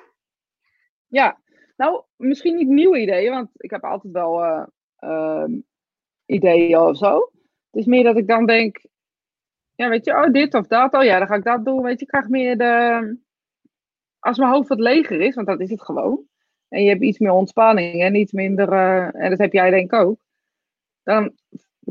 Ja. 1.06 1.40
Nou, 1.76 2.02
misschien 2.16 2.56
niet 2.56 2.68
nieuwe 2.68 3.00
ideeën, 3.00 3.30
want 3.30 3.50
ik 3.56 3.70
heb 3.70 3.84
altijd 3.84 4.12
wel 4.12 4.44
uh, 4.44 4.66
uh, 5.00 5.44
ideeën 6.26 6.78
of 6.78 6.96
zo. 6.96 7.14
Het 7.70 7.80
is 7.80 7.86
meer 7.86 8.04
dat 8.04 8.16
ik 8.16 8.26
dan 8.26 8.46
denk, 8.46 8.84
ja, 9.74 9.88
weet 9.88 10.04
je, 10.04 10.12
oh, 10.12 10.32
dit 10.32 10.54
of 10.54 10.66
dat, 10.66 10.94
oh 10.94 11.02
ja, 11.02 11.18
dan 11.18 11.26
ga 11.26 11.34
ik 11.34 11.44
dat 11.44 11.64
doen. 11.64 11.82
Weet 11.82 11.98
je, 11.98 12.04
ik 12.04 12.10
krijg 12.10 12.28
meer 12.28 12.58
de. 12.58 13.16
Als 14.18 14.38
mijn 14.38 14.50
hoofd 14.50 14.68
wat 14.68 14.80
leger 14.80 15.20
is, 15.20 15.34
want 15.34 15.46
dat 15.46 15.60
is 15.60 15.70
het 15.70 15.82
gewoon. 15.82 16.24
En 16.68 16.82
je 16.82 16.88
hebt 16.88 17.02
iets 17.02 17.18
meer 17.18 17.32
ontspanning 17.32 18.02
en 18.02 18.14
iets 18.14 18.32
minder. 18.32 18.72
Uh, 18.72 19.22
en 19.22 19.30
dat 19.30 19.38
heb 19.38 19.52
jij 19.52 19.70
denk 19.70 19.92
ik 19.92 20.00
ook 20.00 20.20
dan 21.02 21.32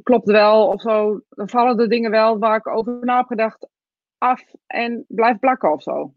klopt 0.04 0.27
wel 0.27 0.67
of 0.67 0.82
zo. 0.82 1.21
Dan 1.30 1.49
vallen 1.49 1.77
de 1.77 1.88
dingen 1.88 2.12
wel 2.12 2.39
waar 2.39 2.58
ik 2.58 2.67
over 2.67 2.97
na 3.01 3.17
heb 3.17 3.27
gedacht 3.27 3.67
af 4.17 4.43
en 4.67 5.06
blijft 5.08 5.39
plakken 5.39 5.71
of 5.71 5.82
zo. 5.82 6.13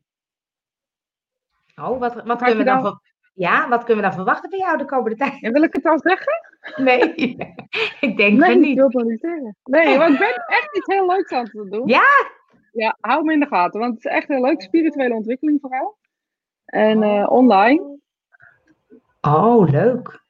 Oh, 1.75 1.99
wat, 1.99 2.15
wat 2.25 2.39
kunnen 2.39 2.59
we 2.59 2.65
dan, 2.65 2.83
dan 2.83 3.01
ja, 3.35 3.69
wat 3.69 3.85
kunnen 3.85 3.97
we 3.97 4.03
dan 4.03 4.19
verwachten 4.19 4.51
van 4.51 4.59
jou 4.59 4.79
de 4.79 4.85
komende 4.85 5.17
tijd? 5.17 5.43
En 5.43 5.53
wil 5.53 5.63
ik 5.63 5.75
het 5.75 5.87
al 5.87 5.99
zeggen? 5.99 6.33
Nee, 6.77 7.15
ik 8.01 8.17
denk 8.17 8.39
nee, 8.39 8.57
niet. 8.57 8.79
Ik 8.79 8.93
wil 8.93 9.05
niet 9.05 9.21
zeggen. 9.21 9.57
Nee, 9.65 9.99
want 9.99 10.13
ik 10.13 10.19
ben 10.19 10.45
echt 10.47 10.77
iets 10.77 10.95
heel 10.95 11.07
leuks 11.07 11.33
aan 11.33 11.49
het 11.53 11.71
doen. 11.71 11.89
Ja? 11.89 12.09
Ja, 12.73 12.97
hou 13.01 13.25
me 13.25 13.33
in 13.33 13.41
de 13.41 13.47
gaten, 13.47 13.81
want 13.81 13.95
het 13.95 14.05
is 14.05 14.11
echt 14.11 14.29
heel 14.29 14.41
leuk. 14.41 14.63
Spirituele 14.63 15.15
ontwikkeling 15.15 15.61
vooral. 15.61 15.97
En 16.65 17.03
uh, 17.03 17.31
online. 17.31 17.99
Oh, 19.21 19.69
leuk. 19.69 20.23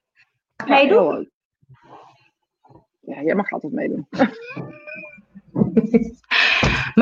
Ja, 3.06 3.22
jij 3.22 3.34
mag 3.34 3.50
altijd 3.50 3.72
meedoen. 3.72 4.06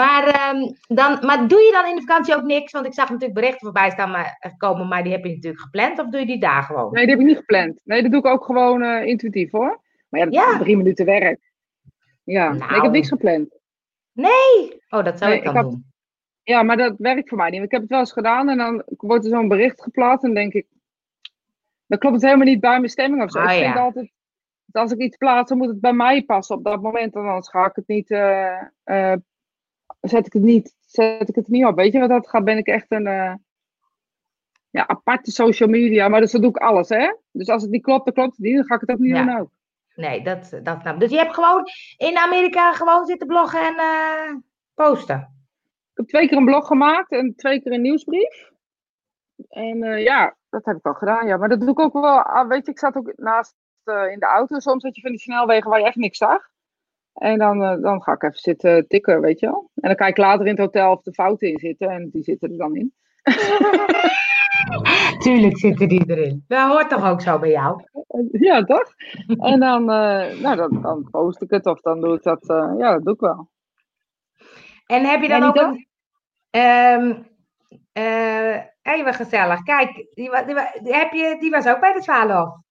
maar, 0.00 0.54
um, 0.54 0.76
dan, 0.86 1.26
maar 1.26 1.48
doe 1.48 1.60
je 1.60 1.70
dan 1.72 1.90
in 1.90 1.94
de 1.94 2.02
vakantie 2.06 2.36
ook 2.36 2.42
niks? 2.42 2.72
Want 2.72 2.86
ik 2.86 2.94
zag 2.94 3.08
natuurlijk 3.08 3.34
berichten 3.34 3.60
voorbij 3.60 3.90
staan 3.90 4.10
maar, 4.10 4.36
eh, 4.40 4.52
komen, 4.56 4.88
maar 4.88 5.02
die 5.02 5.12
heb 5.12 5.24
je 5.24 5.34
natuurlijk 5.34 5.62
gepland. 5.62 5.98
Of 5.98 6.08
doe 6.08 6.20
je 6.20 6.26
die 6.26 6.40
daar 6.40 6.62
gewoon? 6.62 6.92
Nee, 6.92 7.02
die 7.02 7.10
heb 7.10 7.20
ik 7.20 7.26
niet 7.26 7.36
gepland. 7.36 7.80
Nee, 7.84 8.02
dat 8.02 8.10
doe 8.10 8.20
ik 8.20 8.26
ook 8.26 8.44
gewoon 8.44 8.82
uh, 8.82 9.06
intuïtief 9.06 9.50
hoor. 9.50 9.80
Maar 10.08 10.20
ja, 10.20 10.26
dat 10.26 10.34
ja. 10.34 10.52
is 10.52 10.58
drie 10.58 10.76
minuten 10.76 11.04
werk. 11.04 11.52
Ja, 12.24 12.52
nou. 12.52 12.58
nee, 12.58 12.76
ik 12.76 12.82
heb 12.82 12.92
niks 12.92 13.08
gepland. 13.08 13.58
Nee? 14.12 14.82
Oh, 14.88 15.04
dat 15.04 15.18
zou 15.18 15.30
nee, 15.30 15.38
ik 15.38 15.44
dan 15.44 15.56
ik 15.56 15.62
doen. 15.62 15.90
Ja, 16.42 16.62
maar 16.62 16.76
dat 16.76 16.94
werkt 16.98 17.28
voor 17.28 17.38
mij 17.38 17.50
niet. 17.50 17.62
Ik 17.62 17.70
heb 17.70 17.80
het 17.80 17.90
wel 17.90 17.98
eens 17.98 18.12
gedaan 18.12 18.48
en 18.48 18.58
dan 18.58 18.82
wordt 18.86 19.24
er 19.24 19.30
zo'n 19.30 19.48
bericht 19.48 19.82
geplaatst 19.82 20.24
en 20.24 20.34
denk 20.34 20.52
ik, 20.52 20.66
dan 21.86 21.98
klopt 21.98 22.14
het 22.14 22.24
helemaal 22.24 22.46
niet 22.46 22.60
bij 22.60 22.78
mijn 22.78 22.90
stemming 22.90 23.22
of 23.22 23.30
zo. 23.30 23.38
Ah, 23.38 23.54
ik 23.54 23.60
ja. 23.60 23.74
altijd, 23.74 24.10
als 24.76 24.92
ik 24.92 24.98
iets 24.98 25.16
plaats, 25.16 25.48
dan 25.48 25.58
moet 25.58 25.68
het 25.68 25.80
bij 25.80 25.92
mij 25.92 26.22
passen 26.22 26.56
op 26.56 26.64
dat 26.64 26.82
moment. 26.82 27.14
En 27.14 27.20
anders 27.20 27.48
ga 27.48 27.66
ik 27.66 27.74
het 27.74 27.86
niet, 27.86 28.10
uh, 28.10 28.62
uh, 28.84 29.14
zet 30.00 30.26
ik 30.26 30.32
het 30.32 30.42
niet, 30.42 30.74
zet 30.86 31.28
ik 31.28 31.34
het 31.34 31.48
niet 31.48 31.64
op. 31.64 31.76
Weet 31.76 31.92
je 31.92 31.98
wat 31.98 32.08
dat 32.08 32.28
gaat? 32.28 32.44
Ben 32.44 32.58
ik 32.58 32.66
echt 32.66 32.86
een 32.88 33.06
uh, 33.06 33.34
ja, 34.70 34.86
aparte 34.86 35.30
social 35.30 35.68
media. 35.68 36.08
Maar 36.08 36.20
dus 36.20 36.32
dat 36.32 36.40
doe 36.40 36.50
ik 36.50 36.56
alles, 36.56 36.88
hè? 36.88 37.14
Dus 37.30 37.48
als 37.48 37.62
het 37.62 37.70
niet 37.70 37.82
klopt, 37.82 38.04
dan 38.04 38.14
klopt 38.14 38.36
het 38.36 38.46
niet. 38.46 38.56
Dan 38.56 38.64
ga 38.64 38.74
ik 38.74 38.80
het 38.80 38.90
ook 38.90 38.98
niet 38.98 39.16
ja. 39.16 39.24
doen 39.24 39.38
ook. 39.38 39.50
Nee, 39.94 40.24
dat, 40.24 40.60
dat 40.62 40.82
nou. 40.82 40.98
Dus 40.98 41.10
je 41.10 41.16
hebt 41.16 41.34
gewoon 41.34 41.66
in 41.96 42.16
Amerika 42.16 42.72
gewoon 42.72 43.06
zitten 43.06 43.26
bloggen 43.26 43.60
en 43.60 44.44
posten? 44.74 45.16
Ik 45.90 45.98
heb 45.98 46.06
twee 46.06 46.28
keer 46.28 46.38
een 46.38 46.44
blog 46.44 46.66
gemaakt 46.66 47.10
en 47.10 47.34
twee 47.36 47.62
keer 47.62 47.72
een 47.72 47.80
nieuwsbrief. 47.80 48.50
En 49.48 49.78
ja, 49.98 50.36
dat 50.50 50.64
heb 50.64 50.76
ik 50.76 50.86
al 50.86 50.94
gedaan, 50.94 51.26
ja. 51.26 51.36
Maar 51.36 51.48
dat 51.48 51.60
doe 51.60 51.70
ik 51.70 51.80
ook 51.80 51.92
wel, 51.92 52.22
ah, 52.22 52.48
weet 52.48 52.66
je, 52.66 52.72
ik 52.72 52.78
zat 52.78 52.96
ook 52.96 53.12
naast 53.16 53.54
in 53.84 54.18
de 54.18 54.26
auto. 54.26 54.58
Soms 54.58 54.82
had 54.82 54.96
je 54.96 55.02
van 55.02 55.10
die 55.10 55.20
snelwegen 55.20 55.70
waar 55.70 55.78
je 55.78 55.86
echt 55.86 55.96
niks 55.96 56.18
zag. 56.18 56.50
En 57.12 57.38
dan, 57.38 57.62
eh, 57.62 57.82
dan 57.82 58.02
ga 58.02 58.12
ik 58.12 58.22
even 58.22 58.38
zitten 58.38 58.88
tikken, 58.88 59.20
weet 59.20 59.40
je 59.40 59.46
wel. 59.46 59.70
En 59.74 59.88
dan 59.88 59.96
kijk 59.96 60.10
ik 60.10 60.16
later 60.24 60.46
in 60.46 60.50
het 60.50 60.58
hotel 60.58 60.92
of 60.92 61.02
de 61.02 61.12
fouten 61.12 61.48
in 61.48 61.58
zitten. 61.58 61.88
En 61.88 62.10
die 62.12 62.22
zitten 62.22 62.50
er 62.50 62.56
dan 62.56 62.76
in. 62.76 62.94
Tuurlijk 65.18 65.58
zitten 65.58 65.88
die 65.88 66.10
erin. 66.10 66.44
Dat 66.48 66.70
hoort 66.70 66.88
toch 66.88 67.04
ook 67.10 67.20
zo 67.20 67.38
bij 67.38 67.50
jou? 67.50 67.82
Ja, 68.30 68.64
toch? 68.64 68.94
En 69.26 69.60
dan, 69.60 69.90
eh, 69.90 70.40
nou, 70.40 70.56
dan, 70.56 70.82
dan 70.82 71.08
post 71.10 71.42
ik 71.42 71.50
het 71.50 71.66
of 71.66 71.80
dan 71.80 72.00
doe 72.00 72.14
ik 72.14 72.22
dat. 72.22 72.48
eh, 72.48 72.74
ja, 72.78 72.92
dat 72.92 73.04
doe 73.04 73.14
ik 73.14 73.20
wel. 73.20 73.50
En 74.86 75.04
heb 75.04 75.22
je 75.22 75.28
dan 75.28 75.42
ook 75.42 75.56
een... 75.56 75.86
ehm 76.50 77.12
eh, 77.92 78.56
even 78.82 79.14
gezellig. 79.14 79.62
Kijk, 79.62 79.94
die, 79.94 80.30
die, 80.46 80.54
die 80.82 80.94
heb 80.94 81.12
je, 81.12 81.36
die 81.40 81.50
was 81.50 81.66
ook 81.66 81.80
bij 81.80 81.92
de 81.92 82.02
Zwaluw. 82.02 82.64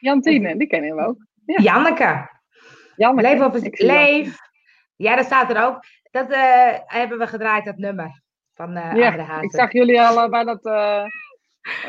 Jantine, 0.00 0.56
die 0.56 0.66
kennen 0.66 0.96
we 0.96 1.06
ook. 1.06 1.26
Ja. 1.44 1.62
Janneke. 1.62 2.28
Janneke. 2.96 3.28
Leef 3.28 3.38
zie 3.38 3.50
Janneke. 3.50 3.86
Leef. 3.86 4.38
Ja, 4.96 5.16
dat 5.16 5.24
staat 5.24 5.50
er 5.50 5.64
ook. 5.64 5.84
Dat 6.10 6.30
eh, 6.30 6.78
hebben 6.84 7.18
we 7.18 7.26
gedraaid, 7.26 7.64
dat 7.64 7.76
nummer. 7.76 8.22
Van 8.54 8.76
eh 8.76 8.94
Ja, 8.94 9.18
Hazen. 9.18 9.42
Ik 9.42 9.50
zag 9.50 9.72
jullie 9.72 10.02
al 10.02 10.22
eh, 10.22 10.30
bij, 10.30 10.44
dat, 10.44 10.62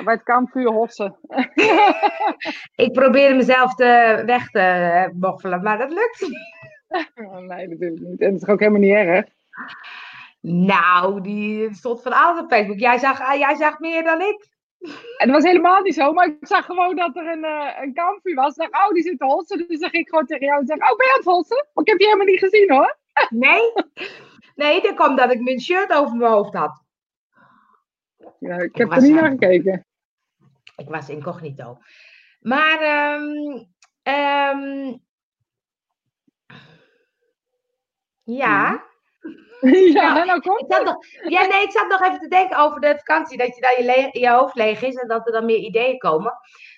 bij 0.03 0.13
het 0.13 0.23
kampvuur 0.23 0.71
hossen. 0.71 1.19
Ik 2.85 2.91
probeerde 2.91 3.35
mezelf 3.35 3.75
te, 3.75 4.23
weg 4.25 4.49
te 4.49 5.11
moffelen, 5.19 5.63
maar 5.63 5.77
dat 5.77 5.91
lukt 5.91 6.21
niet. 6.21 6.61
Oh, 7.15 7.37
nee, 7.49 7.67
natuurlijk 7.67 8.01
niet. 8.01 8.21
En 8.21 8.33
het 8.33 8.41
is 8.41 8.47
ook 8.47 8.59
helemaal 8.59 8.81
niet 8.81 8.93
erg. 8.93 9.25
Nou, 10.41 11.21
die 11.21 11.73
stond 11.73 12.01
van 12.01 12.13
alles 12.13 12.41
op 12.41 12.51
Facebook. 12.51 12.79
Jij 12.79 12.97
zag, 12.97 13.21
ah, 13.21 13.39
jij 13.39 13.55
zag 13.55 13.79
meer 13.79 14.03
dan 14.03 14.21
ik. 14.21 14.47
En 15.17 15.27
dat 15.27 15.29
was 15.29 15.43
helemaal 15.43 15.81
niet 15.81 15.93
zo, 15.93 16.13
maar 16.13 16.27
ik 16.27 16.47
zag 16.47 16.65
gewoon 16.65 16.95
dat 16.95 17.15
er 17.15 17.27
een, 17.27 17.43
eh, 17.43 17.81
een 17.81 17.93
kampvuur 17.93 18.35
was. 18.35 18.55
Ik 18.55 18.71
dacht, 18.71 18.85
oh, 18.87 18.93
die 18.93 19.03
zit 19.03 19.19
te 19.19 19.25
hossen. 19.25 19.67
Dus 19.67 19.79
dan 19.79 19.89
ging 19.89 20.03
ik 20.03 20.09
gewoon 20.09 20.25
tegen 20.25 20.45
jou 20.45 20.59
en 20.59 20.65
zeg, 20.65 20.77
oh, 20.77 20.97
ben 20.97 21.05
je 21.05 21.11
aan 21.11 21.17
het 21.17 21.27
hossen? 21.27 21.67
Maar 21.73 21.83
ik 21.83 21.89
heb 21.89 21.99
je 21.99 22.05
helemaal 22.05 22.25
niet 22.25 22.39
gezien, 22.39 22.71
hoor. 22.71 22.97
Nee? 23.29 23.73
Nee, 24.55 24.81
dat 24.81 24.95
kwam 24.95 25.15
dat 25.15 25.31
ik 25.31 25.41
mijn 25.41 25.59
shirt 25.59 25.93
over 25.93 26.17
mijn 26.17 26.31
hoofd 26.31 26.53
had. 26.53 26.83
Ja, 28.39 28.57
ik 28.57 28.75
heb 28.75 28.91
er 28.91 29.01
niet 29.01 29.13
naar 29.13 29.29
gekeken. 29.29 29.85
Ik 30.75 30.87
was 30.87 31.09
incognito. 31.09 31.77
Maar, 32.39 32.79
ehm, 32.79 33.63
ehm, 34.01 34.97
ja. 38.23 38.69
ja, 38.73 38.83
Nou, 39.61 40.25
nou 40.25 40.39
kom. 40.39 40.57
Ik 40.57 40.65
zat 40.67 40.83
nog, 40.83 40.97
ja, 41.27 41.45
nee, 41.45 41.63
ik 41.63 41.71
zat 41.71 41.87
nog 41.87 42.01
even 42.01 42.19
te 42.19 42.27
denken 42.27 42.57
over 42.57 42.81
de 42.81 42.95
vakantie. 42.97 43.37
Dat 43.37 43.55
je 43.55 43.61
dan 43.61 43.85
je, 43.85 44.19
je 44.19 44.29
hoofd 44.29 44.55
leeg 44.55 44.81
is 44.81 44.95
en 44.95 45.07
dat 45.07 45.25
er 45.25 45.31
dan 45.31 45.45
meer 45.45 45.57
ideeën 45.57 45.97
komen. 45.97 46.33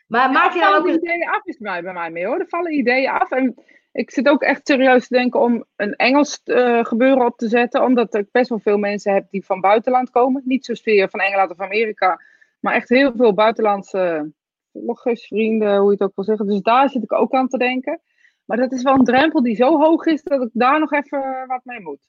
Maar 0.08 0.32
maak 0.32 0.54
je 0.54 0.60
dan 0.60 0.74
ook 0.74 0.88
een... 0.88 0.94
ideeën 0.94 1.30
af 1.30 1.46
is 1.46 1.58
bij, 1.58 1.82
bij 1.82 1.94
mij 1.94 2.10
mee 2.10 2.26
hoor. 2.26 2.40
Er 2.40 2.48
vallen 2.48 2.74
ideeën 2.74 3.10
af. 3.10 3.32
En 3.32 3.56
ik 3.92 4.12
zit 4.12 4.30
ook 4.30 4.42
echt 4.42 4.68
serieus 4.68 5.08
te 5.08 5.16
denken 5.16 5.40
om 5.40 5.66
een 5.76 5.96
Engels 5.96 6.42
eh, 6.44 6.86
gebeuren 6.86 7.26
op 7.26 7.38
te 7.38 7.48
zetten. 7.48 7.84
Omdat 7.84 8.16
ik 8.16 8.32
best 8.32 8.50
wel 8.50 8.60
veel 8.60 8.78
mensen 8.78 9.14
heb 9.14 9.30
die 9.30 9.46
van 9.46 9.62
buitenland 9.62 10.10
komen. 10.10 10.42
Niet 10.46 10.66
zozeer 10.66 11.10
van 11.10 11.20
Engeland 11.20 11.52
of 11.52 11.60
Amerika. 11.60 12.22
Maar 12.60 12.74
echt 12.74 12.90
heel 12.90 13.14
veel 13.16 13.34
buitenlandse 13.34 14.32
vloggers, 14.72 15.28
vrienden, 15.28 15.78
hoe 15.78 15.86
je 15.86 15.92
het 15.92 16.02
ook 16.02 16.16
wil 16.16 16.26
zeggen. 16.26 16.48
Dus 16.48 16.62
daar 16.62 16.90
zit 16.90 17.04
ik 17.04 17.14
ook 17.14 17.34
aan 17.34 17.48
te 17.48 17.58
denken. 17.58 18.02
Maar 18.46 18.58
dat 18.58 18.72
is 18.72 18.84
wel 18.84 18.94
een 18.94 19.04
drempel 19.04 19.44
die 19.44 19.56
zo 19.56 19.80
hoog 19.80 20.06
is 20.06 20.24
dat 20.24 20.42
ik 20.42 20.50
daar 20.54 20.80
nog 20.80 20.92
even 20.92 21.48
wat 21.48 21.62
mee 21.64 21.80
moet. 21.80 22.08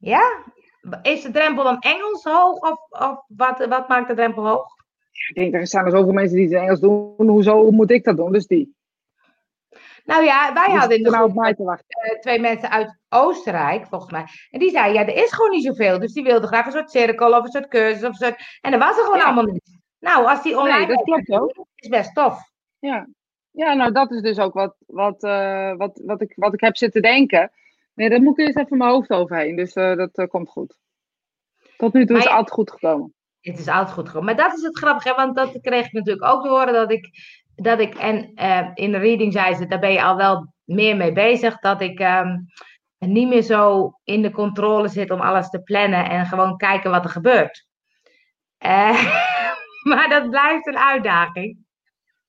Ja? 0.00 0.42
Is 1.02 1.22
de 1.22 1.30
drempel 1.30 1.64
dan 1.64 1.78
Engels 1.78 2.24
hoog 2.24 2.58
of, 2.58 2.78
of 2.90 3.24
wat, 3.28 3.66
wat 3.66 3.88
maakt 3.88 4.08
de 4.08 4.14
drempel 4.14 4.46
hoog? 4.46 4.66
Ik 5.28 5.34
denk, 5.34 5.54
er 5.54 5.66
zijn 5.66 5.84
er 5.84 5.90
zoveel 5.90 6.12
mensen 6.12 6.36
die 6.36 6.44
het 6.46 6.62
Engels 6.62 6.80
doen. 6.80 7.28
Hoezo 7.28 7.70
moet 7.70 7.90
ik 7.90 8.04
dat 8.04 8.16
doen? 8.16 8.32
Dus 8.32 8.46
die. 8.46 8.74
Nou 10.04 10.24
ja, 10.24 10.52
wij 10.52 10.76
hadden 10.76 10.96
in 10.96 11.02
de 11.02 11.10
nou 11.10 11.30
groep 11.30 11.78
eh, 11.86 12.20
twee 12.20 12.40
mensen 12.40 12.70
uit 12.70 12.98
Oostenrijk, 13.08 13.86
volgens 13.86 14.12
mij. 14.12 14.24
En 14.50 14.58
die 14.58 14.70
zeiden, 14.70 15.00
ja, 15.00 15.06
er 15.06 15.22
is 15.24 15.32
gewoon 15.32 15.50
niet 15.50 15.64
zoveel. 15.64 15.98
Dus 15.98 16.12
die 16.12 16.24
wilden 16.24 16.48
graag 16.48 16.66
een 16.66 16.72
soort 16.72 16.90
cirkel 16.90 17.36
of 17.38 17.44
een 17.44 17.50
soort 17.50 17.68
cursus 17.68 18.02
of 18.02 18.08
een 18.08 18.14
soort... 18.26 18.58
En 18.60 18.70
dat 18.70 18.80
was 18.80 18.96
er 18.96 19.02
gewoon 19.04 19.18
Ja. 19.18 19.24
allemaal 19.24 19.44
niet. 19.44 19.78
Nou, 19.98 20.26
als 20.26 20.42
die 20.42 20.58
online 20.58 20.86
Nee, 20.86 20.96
dat 20.96 21.02
klopt 21.02 21.30
ook. 21.30 21.66
is 21.74 21.88
best 21.88 22.14
tof. 22.14 22.38
Ja. 22.78 23.06
ja, 23.50 23.72
nou 23.74 23.92
dat 23.92 24.10
is 24.10 24.22
dus 24.22 24.38
ook 24.38 24.54
wat, 24.54 24.76
wat, 24.86 25.22
eh, 25.22 25.76
wat, 25.76 26.00
wat, 26.04 26.20
ik, 26.20 26.32
wat 26.36 26.54
ik 26.54 26.60
heb 26.60 26.76
zitten 26.76 27.02
denken. 27.02 27.50
Nee, 28.00 28.08
daar 28.08 28.22
moet 28.22 28.38
ik 28.38 28.46
eerst 28.46 28.58
even 28.58 28.78
mijn 28.78 28.90
hoofd 28.90 29.10
overheen. 29.10 29.56
Dus 29.56 29.72
eh, 29.72 29.96
dat 29.96 30.10
eh, 30.14 30.26
komt 30.26 30.48
goed. 30.48 30.78
Tot 31.76 31.92
nu 31.92 32.06
toe 32.06 32.16
is 32.16 32.24
het 32.24 32.32
altijd 32.32 32.50
goed 32.50 32.70
gekomen. 32.70 33.14
Het 33.40 33.58
is 33.58 33.68
altijd 33.68 33.90
goed 33.90 34.06
gekomen. 34.06 34.34
Maar 34.34 34.44
dat 34.44 34.56
is 34.56 34.62
het 34.62 34.78
grappige, 34.78 35.14
want 35.14 35.36
dat 35.36 35.60
kreeg 35.60 35.86
ik 35.86 35.92
natuurlijk 35.92 36.26
ook 36.26 36.42
te 36.42 36.48
horen 36.48 36.72
dat 36.72 36.92
ik, 36.92 37.10
dat 37.54 37.80
ik 37.80 37.94
en 37.94 38.34
eh, 38.34 38.70
in 38.74 38.92
de 38.92 38.98
reading 38.98 39.32
zei 39.32 39.54
ze, 39.54 39.66
daar 39.66 39.78
ben 39.78 39.92
je 39.92 40.02
al 40.02 40.16
wel 40.16 40.54
meer 40.64 40.96
mee 40.96 41.12
bezig, 41.12 41.58
dat 41.58 41.80
ik 41.80 41.98
ehm, 41.98 42.36
niet 42.98 43.28
meer 43.28 43.42
zo 43.42 43.92
in 44.04 44.22
de 44.22 44.30
controle 44.30 44.88
zit 44.88 45.10
om 45.10 45.20
alles 45.20 45.50
te 45.50 45.62
plannen 45.62 46.10
en 46.10 46.26
gewoon 46.26 46.56
kijken 46.56 46.90
wat 46.90 47.04
er 47.04 47.10
gebeurt. 47.10 47.66
Maar 49.88 50.08
dat 50.08 50.30
blijft 50.30 50.66
een 50.66 50.78
uitdaging. 50.78 51.58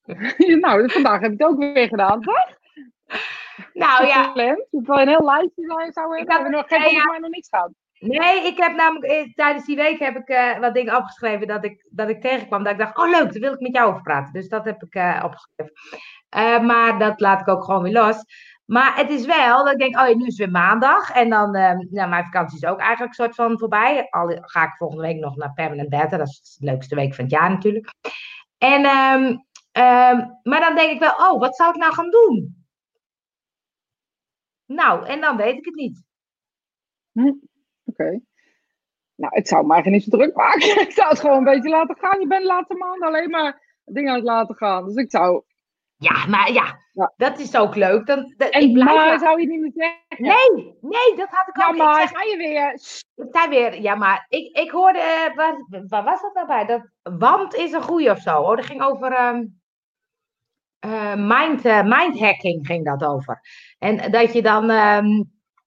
nou, 0.62 0.92
vandaag 0.92 1.20
heb 1.22 1.32
je 1.32 1.44
het 1.44 1.54
ook 1.54 1.74
weer 1.74 1.88
gedaan, 1.88 2.22
toch? 2.22 2.60
Nou 3.74 4.06
ja. 4.08 4.32
Je 4.34 4.68
hebt 4.72 4.88
wel 4.88 5.02
een 5.02 5.08
heel 5.08 5.26
lijstje 5.26 5.92
zou 5.92 6.18
Ik 6.18 6.18
hebben. 6.18 6.26
We 6.26 6.34
hebben 6.34 6.52
nog 6.52 6.68
geen 6.68 6.96
ja, 6.96 7.06
mij 7.06 7.20
nog 7.20 7.30
niks 7.30 7.50
gehad. 7.50 7.72
nee, 8.00 8.48
ik 8.48 8.58
heb 8.58 8.76
namelijk 8.76 9.12
eh, 9.12 9.34
tijdens 9.34 9.66
die 9.66 9.76
week 9.76 10.00
heb 10.00 10.16
ik 10.16 10.28
eh, 10.28 10.60
wat 10.60 10.74
dingen 10.74 10.96
opgeschreven 10.96 11.48
dat 11.48 11.66
ik, 11.66 11.88
dat 11.90 12.10
ik 12.10 12.22
tegenkwam. 12.22 12.64
Dat 12.64 12.74
ik 12.74 12.80
dacht, 12.80 12.98
oh 12.98 13.10
leuk, 13.10 13.32
daar 13.32 13.42
wil 13.42 13.54
ik 13.54 13.60
met 13.60 13.76
jou 13.76 13.90
over 13.90 14.02
praten. 14.02 14.34
Dus 14.34 14.50
dat 14.50 14.66
heb 14.66 14.84
ik 14.84 14.94
eh, 14.94 15.24
opgeschreven. 15.24 16.66
Maar 16.66 17.00
dat 17.00 17.20
laat 17.20 17.42
ik 17.42 17.48
ook 17.48 17.64
gewoon 17.64 17.84
weer 17.84 17.94
los. 17.94 18.24
Maar 18.72 18.96
het 18.96 19.10
is 19.10 19.26
wel 19.26 19.64
dat 19.64 19.74
ik 19.74 19.80
denk, 19.80 20.00
oh 20.00 20.08
ja, 20.08 20.16
nu 20.16 20.26
is 20.26 20.28
het 20.28 20.38
weer 20.38 20.52
maandag. 20.52 21.12
En 21.12 21.30
dan, 21.30 21.56
eh, 21.56 21.78
nou, 21.90 22.10
mijn 22.10 22.24
vakantie 22.24 22.58
is 22.58 22.66
ook 22.66 22.80
eigenlijk 22.80 23.14
soort 23.14 23.36
van 23.36 23.60
voorbij. 23.60 24.08
Al 24.10 24.38
ga 24.42 24.64
ik 24.64 24.76
volgende 24.78 25.04
week 25.04 25.18
nog 25.18 25.36
naar 25.36 25.54
Permanent 25.54 25.90
Beta. 25.90 26.18
Dat 26.18 26.28
is 26.28 26.58
de 26.60 26.66
leukste 26.66 26.96
week 26.96 27.16
van 27.16 27.24
het 27.24 27.34
jaar 27.34 27.50
natuurlijk. 27.50 27.94
En, 28.58 28.86
ehm, 28.86 29.38
ehm, 29.72 30.28
maar 30.44 30.60
dan 30.60 30.76
denk 30.76 30.92
ik 30.92 31.00
wel, 31.00 31.12
oh, 31.12 31.40
wat 31.40 31.56
zou 31.56 31.70
ik 31.70 31.76
nou 31.76 31.94
gaan 31.94 32.10
doen? 32.10 32.61
Nou, 34.76 35.06
en 35.06 35.22
dan 35.22 35.38
weet 35.38 35.58
ik 35.58 35.66
het 35.66 35.76
niet. 35.76 36.04
Oké. 37.86 38.20
Nou, 39.16 39.36
ik 39.36 39.48
zou 39.48 39.72
eigenlijk 39.72 40.04
niet 40.04 40.14
zo 40.14 40.18
druk 40.18 40.36
maken. 40.36 40.82
ik 40.88 40.92
zou 40.92 41.10
het 41.10 41.20
gewoon 41.20 41.38
een 41.38 41.44
beetje 41.44 41.70
laten 41.70 41.98
gaan. 41.98 42.20
Je 42.20 42.28
bent 42.28 42.42
de 42.42 42.48
laatste 42.48 42.98
alleen 43.02 43.30
maar 43.30 43.80
dingen 43.86 44.10
aan 44.10 44.16
het 44.16 44.26
laten 44.26 44.56
gaan. 44.56 44.86
Dus 44.86 44.96
ik 44.96 45.12
zou... 45.12 45.44
Ja, 45.96 46.26
maar 46.26 46.52
ja, 46.52 46.80
Ja. 46.92 47.14
dat 47.18 47.40
is 47.40 47.56
ook 47.56 47.76
leuk. 47.76 48.06
Dan, 48.06 48.34
dat- 48.38 48.50
En 48.50 48.62
ik 48.62 48.74
blijf 48.74 48.90
maar 48.90 49.20
zou 49.20 49.42
je 49.42 49.48
niet 49.48 49.60
meer 49.62 49.72
zeggen. 49.74 50.26
Nee, 50.26 50.78
nee, 50.82 51.16
dat 51.18 51.30
had 51.30 51.48
ik 51.48 51.58
Ja, 51.58 51.68
ook. 51.70 51.76
maar 51.78 52.02
Ik, 52.02 52.08
zeg, 52.08 52.18
ga 52.18 52.24
je 52.24 52.38
weer... 52.38 52.72
zei 53.32 53.50
weer, 53.50 53.82
ja, 53.82 53.96
maar 53.96 54.26
ik, 54.30 54.58
ik 54.58 54.72
hoorde, 54.72 55.32
waar, 55.36 55.56
waar 55.88 56.04
was 56.04 56.22
dat 56.22 56.34
nou 56.34 56.48
bij? 56.48 56.66
Dat 56.66 56.90
want 57.20 57.54
is 57.56 57.72
een 57.72 57.82
goeie 57.82 58.10
of 58.12 58.20
zo. 58.20 58.42
Oh, 58.42 58.56
dat 58.56 58.66
ging 58.66 58.82
over 58.84 59.12
ehm 59.12 59.46
eh, 60.82 61.16
mind, 61.16 61.66
eh, 61.66 61.84
mindhacking 61.84 62.68
ging 62.68 62.86
dat 62.86 63.04
over. 63.04 63.42
En 63.80 64.12
dat 64.12 64.34
je 64.34 64.42
dan 64.42 64.70
ehm, 64.70 65.24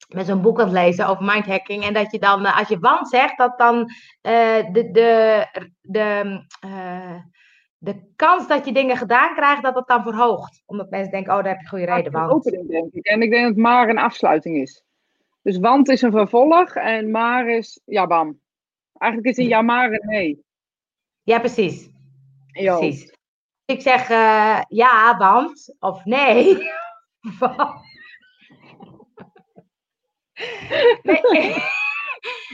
met 0.09 0.27
zo'n 0.27 0.43
boek 0.43 0.59
aan 0.59 0.65
het 0.65 0.75
lezen 0.75 1.09
over 1.09 1.25
mindhacking. 1.25 1.85
En 1.85 1.95
dat 1.95 2.13
je 2.13 2.19
dan, 2.19 2.47
eh, 2.47 2.59
als 2.59 2.69
je 2.69 2.79
want 2.79 3.09
zegt, 3.09 3.39
dat 3.39 3.59
dan 3.59 3.91
de, 4.21 4.89
de, 4.93 5.47
de, 5.81 6.41
de 7.79 8.13
kans 8.17 8.49
dat 8.49 8.65
je 8.65 8.73
dingen 8.73 8.97
gedaan 8.97 9.35
krijgt, 9.35 9.63
dat 9.63 9.75
dat 9.75 9.89
dan 9.89 10.03
verhoogt. 10.03 10.63
Omdat 10.67 10.91
mensen 10.91 11.11
denken, 11.11 11.37
oh, 11.37 11.43
daar 11.43 11.53
heb 11.53 11.61
je 11.61 11.69
goede 11.69 11.85
reden. 11.85 12.13
Want. 12.13 12.33
opening, 12.33 12.69
denk 12.69 12.93
ik. 12.93 13.07
En 13.07 13.23
ik 13.23 13.31
denk 13.31 13.47
dat 13.47 13.57
maar 13.57 13.89
een 13.89 13.99
afsluiting 13.99 14.57
is. 14.57 14.85
Dus 15.43 15.59
want 15.59 15.89
is 15.89 16.03
een 16.03 16.11
vervolg 16.11 16.75
en 16.75 17.11
maar 17.11 17.49
is 17.49 17.81
ja, 17.85 18.07
bam. 18.07 18.41
Eigenlijk 18.95 19.31
is 19.37 19.45
een 19.45 19.51
ja, 19.51 19.63
maar 19.63 19.93
een 19.93 20.07
nee. 20.07 20.45
Ja, 21.23 21.39
precies. 21.39 21.89
Jo. 22.47 22.79
Precies. 22.79 23.14
Ik 23.65 23.81
zeg 23.81 24.11
eh, 24.11 24.63
ja, 24.69 25.17
want, 25.17 25.75
of 25.79 26.05
nee. 26.05 26.59
Nee, 31.03 31.55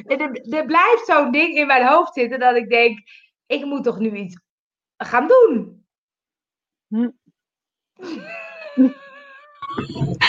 er, 0.18 0.54
er 0.54 0.66
blijft 0.66 1.06
zo'n 1.06 1.30
ding 1.30 1.56
in 1.56 1.66
mijn 1.66 1.86
hoofd 1.86 2.12
zitten 2.12 2.38
dat 2.38 2.56
ik 2.56 2.68
denk, 2.68 2.98
ik 3.46 3.64
moet 3.64 3.84
toch 3.84 3.98
nu 3.98 4.16
iets 4.16 4.40
gaan 4.96 5.26
doen. 5.26 5.84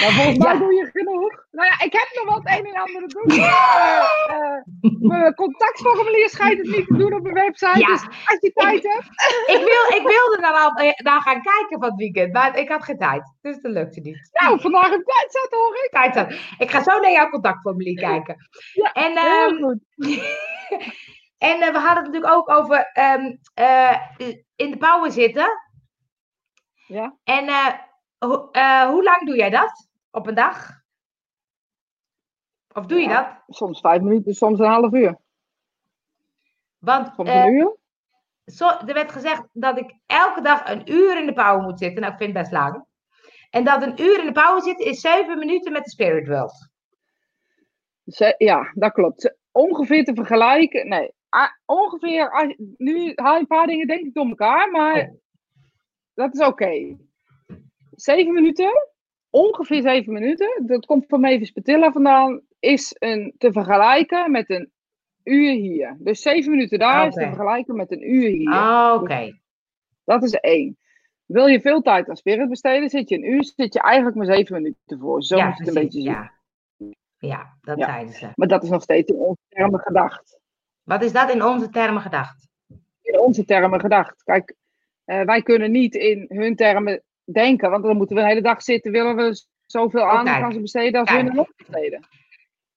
Maar 0.01 0.11
volgens 0.11 0.37
mij 0.37 0.53
Ja. 0.53 0.59
doe 0.59 0.73
je 0.73 0.89
genoeg. 0.91 1.45
Nou 1.51 1.67
ja, 1.67 1.85
ik 1.85 1.93
heb 1.93 2.09
nog 2.23 2.35
wat 2.35 2.57
een 2.57 2.65
en 2.65 2.81
ander 2.81 3.07
te 3.07 3.15
doen. 3.23 3.37
Eh, 3.37 4.03
eh, 4.27 4.63
mijn 4.99 5.33
contactformulier 5.35 6.29
schijnt 6.29 6.57
het 6.57 6.67
niet 6.77 6.87
te 6.87 6.97
doen 6.97 7.13
op 7.13 7.21
mijn 7.21 7.33
website. 7.33 7.79
Ja. 7.79 7.87
Dus 7.87 8.01
als 8.05 8.37
je 8.39 8.51
tijd 8.53 8.83
hebt. 8.83 9.05
Ik, 9.49 9.57
wil, 9.57 9.99
ik 9.99 10.07
wilde 10.07 10.37
daar 10.41 10.53
al 10.53 10.73
eh, 10.73 10.91
naar 11.03 11.21
gaan 11.21 11.41
kijken 11.41 11.79
van 11.79 11.89
het 11.89 11.95
weekend, 11.97 12.33
maar 12.33 12.57
ik 12.57 12.69
had 12.69 12.83
geen 12.83 12.97
tijd. 12.97 13.33
Dus 13.41 13.59
dat 13.61 13.71
lukte 13.71 13.99
niet. 13.99 14.29
Nou, 14.41 14.59
vandaag 14.61 14.89
heb 14.89 14.99
ik 14.99 15.05
tijd 15.05 15.31
zat, 15.31 15.47
hoor 15.51 15.75
ik. 15.83 15.91
Tijd 15.91 16.13
zat. 16.13 16.31
Ik 16.57 16.71
ga 16.71 16.83
zo 16.83 16.99
naar 16.99 17.11
jouw 17.11 17.29
contactformulier 17.29 17.99
kijken. 17.99 18.35
Ja, 18.73 18.91
en, 18.91 19.17
Heel 19.17 19.49
ehm, 19.49 19.63
goed. 19.63 19.79
en 21.49 21.59
we 21.59 21.79
hadden 21.79 22.03
het 22.03 22.05
natuurlijk 22.05 22.33
ook 22.33 22.49
over 22.49 22.89
ehm, 22.93 23.35
eh, 23.53 23.95
in 24.55 24.71
de 24.71 24.77
power 24.77 25.11
zitten. 25.11 25.49
Ja. 26.87 27.17
En 27.23 27.49
ho- 28.17 28.49
hoe 28.91 29.03
lang 29.03 29.25
doe 29.25 29.35
jij 29.35 29.49
dat 29.49 29.89
op 30.11 30.27
een 30.27 30.35
dag? 30.35 30.79
Of 32.73 32.85
doe 32.85 32.99
je 32.99 33.07
Ja. 33.07 33.23
dat? 33.45 33.55
Soms 33.55 33.79
vijf 33.79 34.01
minuten, 34.01 34.33
soms 34.33 34.59
een 34.59 34.65
half 34.65 34.93
uur. 34.93 35.17
Want 36.77 37.13
Soms 37.15 37.29
eh, 37.29 37.43
een 37.45 37.53
uur. 37.53 37.75
zo, 38.45 38.67
er 38.69 38.93
werd 38.93 39.11
gezegd 39.11 39.43
dat 39.53 39.77
ik 39.77 39.95
elke 40.05 40.41
dag 40.41 40.69
een 40.69 40.91
uur 40.91 41.17
in 41.19 41.25
de 41.25 41.33
power 41.33 41.61
moet 41.61 41.79
zitten. 41.79 42.01
Nou, 42.01 42.13
ik 42.13 42.19
vind 42.19 42.33
het 42.33 42.41
best 42.41 42.53
lang. 42.53 42.85
En 43.49 43.63
dat 43.63 43.81
een 43.81 44.01
uur 44.01 44.19
in 44.19 44.25
de 44.25 44.31
power 44.41 44.61
zitten 44.61 44.85
is 44.85 45.01
zeven 45.01 45.37
minuten 45.39 45.71
met 45.71 45.83
de 45.83 45.89
Spirit 45.89 46.27
World. 46.27 46.69
Ja, 48.37 48.71
dat 48.73 48.91
klopt. 48.91 49.35
Ongeveer 49.51 50.03
te 50.03 50.13
vergelijken. 50.15 50.87
Nee, 50.87 51.13
ah, 51.29 51.49
ongeveer. 51.65 52.31
als- 52.31 52.55
Nu 52.77 53.11
haal 53.15 53.33
je 53.33 53.39
een 53.39 53.47
paar 53.47 53.67
dingen 53.67 53.87
denk 53.87 54.05
ik 54.05 54.13
door 54.13 54.27
elkaar, 54.27 54.71
maar 54.71 54.99
Oh. 55.01 55.15
dat 56.13 56.33
is 56.33 56.45
oké. 56.45 56.97
Zeven 57.91 58.33
minuten, 58.33 58.90
ongeveer 59.31 59.81
zeven 59.81 60.13
minuten. 60.13 60.63
Dat 60.65 60.85
komt 60.85 61.05
van 61.07 61.19
Mavis 61.19 61.51
Patilla 61.51 61.91
vandaan. 61.91 62.41
Is 62.59 62.95
een, 62.99 63.33
te 63.37 63.51
vergelijken 63.51 64.31
met 64.31 64.49
een 64.49 64.71
uur 65.23 65.51
hier. 65.51 65.97
Dus 65.99 66.21
zeven 66.21 66.51
minuten 66.51 66.79
daar 66.79 67.07
is 67.07 67.13
te 67.13 67.27
vergelijken 67.27 67.75
met 67.75 67.91
een 67.91 68.13
uur 68.13 68.29
hier. 68.29 68.51
Ah, 68.51 69.01
Oké. 69.01 69.39
Dat 70.05 70.23
is 70.23 70.33
één. 70.33 70.77
Wil 71.25 71.45
je 71.47 71.61
veel 71.61 71.81
tijd 71.81 72.09
aan 72.09 72.15
spirit 72.15 72.49
besteden, 72.49 72.89
zit 72.89 73.09
je 73.09 73.15
een 73.15 73.31
uur, 73.31 73.43
zit 73.55 73.73
je 73.73 73.81
eigenlijk 73.81 74.15
maar 74.17 74.25
zeven 74.25 74.55
minuten 74.55 74.99
voor. 74.99 75.23
Zo 75.23 75.37
ja, 75.37 75.45
moet 75.47 75.57
je 75.57 75.63
het 75.63 75.75
een 75.75 75.81
beetje 75.83 76.01
zien. 76.01 76.11
ja. 76.11 76.31
ja, 77.17 77.57
dat 77.61 77.77
Ja. 77.77 77.85
zeiden 77.85 78.13
ze. 78.13 78.29
Maar 78.35 78.47
dat 78.47 78.63
is 78.63 78.69
nog 78.69 78.81
steeds 78.81 79.11
in 79.11 79.17
onze 79.19 79.41
termen 79.49 79.79
gedacht. 79.79 80.39
Wat 80.83 81.03
is 81.03 81.11
dat 81.11 81.31
in 81.33 81.43
onze 81.43 81.69
termen 81.69 82.01
gedacht? 82.01 82.47
In 83.01 83.19
onze 83.19 83.45
termen 83.45 83.79
gedacht. 83.79 84.23
Kijk, 84.23 84.55
eh, 85.05 85.21
wij 85.21 85.41
kunnen 85.41 85.71
niet 85.71 85.95
in 85.95 86.25
hun 86.27 86.55
termen 86.55 87.03
denken, 87.31 87.69
want 87.69 87.83
dan 87.83 87.97
moeten 87.97 88.15
we 88.15 88.21
een 88.21 88.27
hele 88.27 88.41
dag 88.41 88.61
zitten. 88.61 88.91
Willen 88.91 89.15
we 89.15 89.43
zoveel 89.65 90.03
aandacht 90.03 90.41
aan 90.41 90.53
ze 90.53 90.59
besteden 90.59 90.99
als 90.99 91.09
Kijk. 91.09 91.21
hun 91.21 91.29
er 91.29 91.35
nog 91.35 91.55
besteden? 91.55 92.07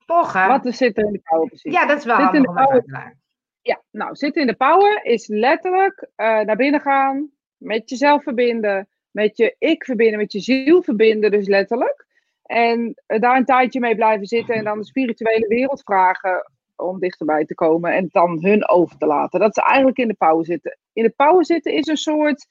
Pochen. 0.06 0.48
Wat 0.48 0.74
zit 0.74 0.98
er 0.98 1.06
in 1.06 1.12
de 1.12 1.20
power 1.22 1.46
precies? 1.46 1.72
Ja, 1.72 1.86
dat 1.86 1.98
is 1.98 2.04
wel 2.04 2.20
Zit 2.20 2.34
in 2.34 2.42
de 2.42 2.52
power. 2.52 3.14
Ja, 3.60 3.82
nou, 3.90 4.14
zitten 4.14 4.40
in 4.40 4.46
de 4.46 4.56
power 4.56 5.04
is 5.04 5.26
letterlijk 5.26 6.08
eh, 6.14 6.40
naar 6.40 6.56
binnen 6.56 6.80
gaan, 6.80 7.30
met 7.56 7.90
jezelf 7.90 8.22
verbinden, 8.22 8.88
met 9.10 9.36
je 9.36 9.56
ik 9.58 9.84
verbinden, 9.84 10.18
met 10.18 10.32
je 10.32 10.40
ziel 10.40 10.82
verbinden, 10.82 11.30
dus 11.30 11.46
letterlijk. 11.46 12.06
En 12.42 13.02
eh, 13.06 13.20
daar 13.20 13.36
een 13.36 13.44
tijdje 13.44 13.80
mee 13.80 13.94
blijven 13.94 14.26
zitten 14.26 14.54
en 14.54 14.64
dan 14.64 14.78
de 14.78 14.84
spirituele 14.84 15.48
wereld 15.48 15.82
vragen 15.82 16.52
om 16.76 16.98
dichterbij 16.98 17.44
te 17.44 17.54
komen 17.54 17.92
en 17.92 18.08
dan 18.10 18.38
hun 18.44 18.68
over 18.68 18.98
te 18.98 19.06
laten. 19.06 19.40
Dat 19.40 19.56
is 19.56 19.62
eigenlijk 19.62 19.98
in 19.98 20.08
de 20.08 20.14
power 20.14 20.44
zitten. 20.44 20.78
In 20.92 21.02
de 21.02 21.12
power 21.16 21.44
zitten 21.44 21.72
is 21.72 21.86
een 21.86 21.96
soort 21.96 22.46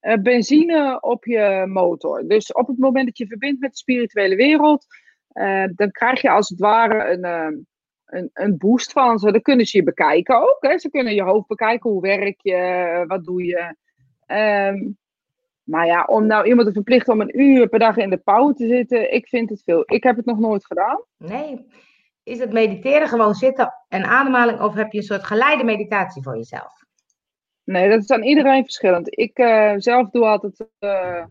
eh, 0.00 0.20
benzine 0.22 1.00
op 1.00 1.24
je 1.24 1.64
motor. 1.68 2.26
Dus 2.26 2.52
op 2.52 2.66
het 2.66 2.78
moment 2.78 3.06
dat 3.06 3.18
je 3.18 3.26
verbindt 3.26 3.60
met 3.60 3.70
de 3.70 3.76
spirituele 3.76 4.36
wereld, 4.36 4.86
eh, 5.28 5.64
dan 5.74 5.90
krijg 5.90 6.20
je 6.20 6.30
als 6.30 6.48
het 6.48 6.60
ware 6.60 7.12
een, 7.12 7.24
eh, 7.24 7.58
een, 8.06 8.30
een 8.32 8.56
boost 8.58 8.92
van 8.92 9.18
ze. 9.18 9.32
Dan 9.32 9.42
kunnen 9.42 9.66
ze 9.66 9.76
je 9.76 9.82
bekijken 9.82 10.36
ook. 10.36 10.58
Hè. 10.60 10.78
Ze 10.78 10.90
kunnen 10.90 11.14
je 11.14 11.22
hoofd 11.22 11.46
bekijken. 11.46 11.90
Hoe 11.90 12.00
werk 12.00 12.40
je? 12.40 13.04
Wat 13.06 13.24
doe 13.24 13.44
je? 13.44 13.74
Ehm, 14.26 14.88
maar 15.62 15.86
ja, 15.86 16.04
om 16.04 16.26
nou 16.26 16.46
iemand 16.46 16.66
te 16.66 16.74
verplichten 16.74 17.12
om 17.12 17.20
een 17.20 17.40
uur 17.40 17.68
per 17.68 17.78
dag 17.78 17.96
in 17.96 18.10
de 18.10 18.16
pauw 18.16 18.52
te 18.52 18.66
zitten, 18.66 19.12
ik 19.12 19.28
vind 19.28 19.50
het 19.50 19.62
veel. 19.62 19.82
Ik 19.86 20.02
heb 20.02 20.16
het 20.16 20.24
nog 20.24 20.38
nooit 20.38 20.66
gedaan. 20.66 21.02
Nee. 21.16 21.66
Is 22.22 22.38
het 22.38 22.52
mediteren 22.52 23.08
gewoon 23.08 23.34
zitten 23.34 23.74
en 23.88 24.04
ademhaling 24.04 24.60
of 24.60 24.74
heb 24.74 24.92
je 24.92 24.98
een 24.98 25.04
soort 25.04 25.24
geleide 25.24 25.64
meditatie 25.64 26.22
voor 26.22 26.36
jezelf? 26.36 26.86
Nee, 27.68 27.88
dat 27.88 28.02
is 28.02 28.10
aan 28.10 28.22
iedereen 28.22 28.62
verschillend. 28.62 29.18
Ik 29.18 29.38
eh, 29.38 29.74
zelf 29.76 30.10
doe 30.10 30.24
altijd 30.24 30.66
eh, 30.78 31.24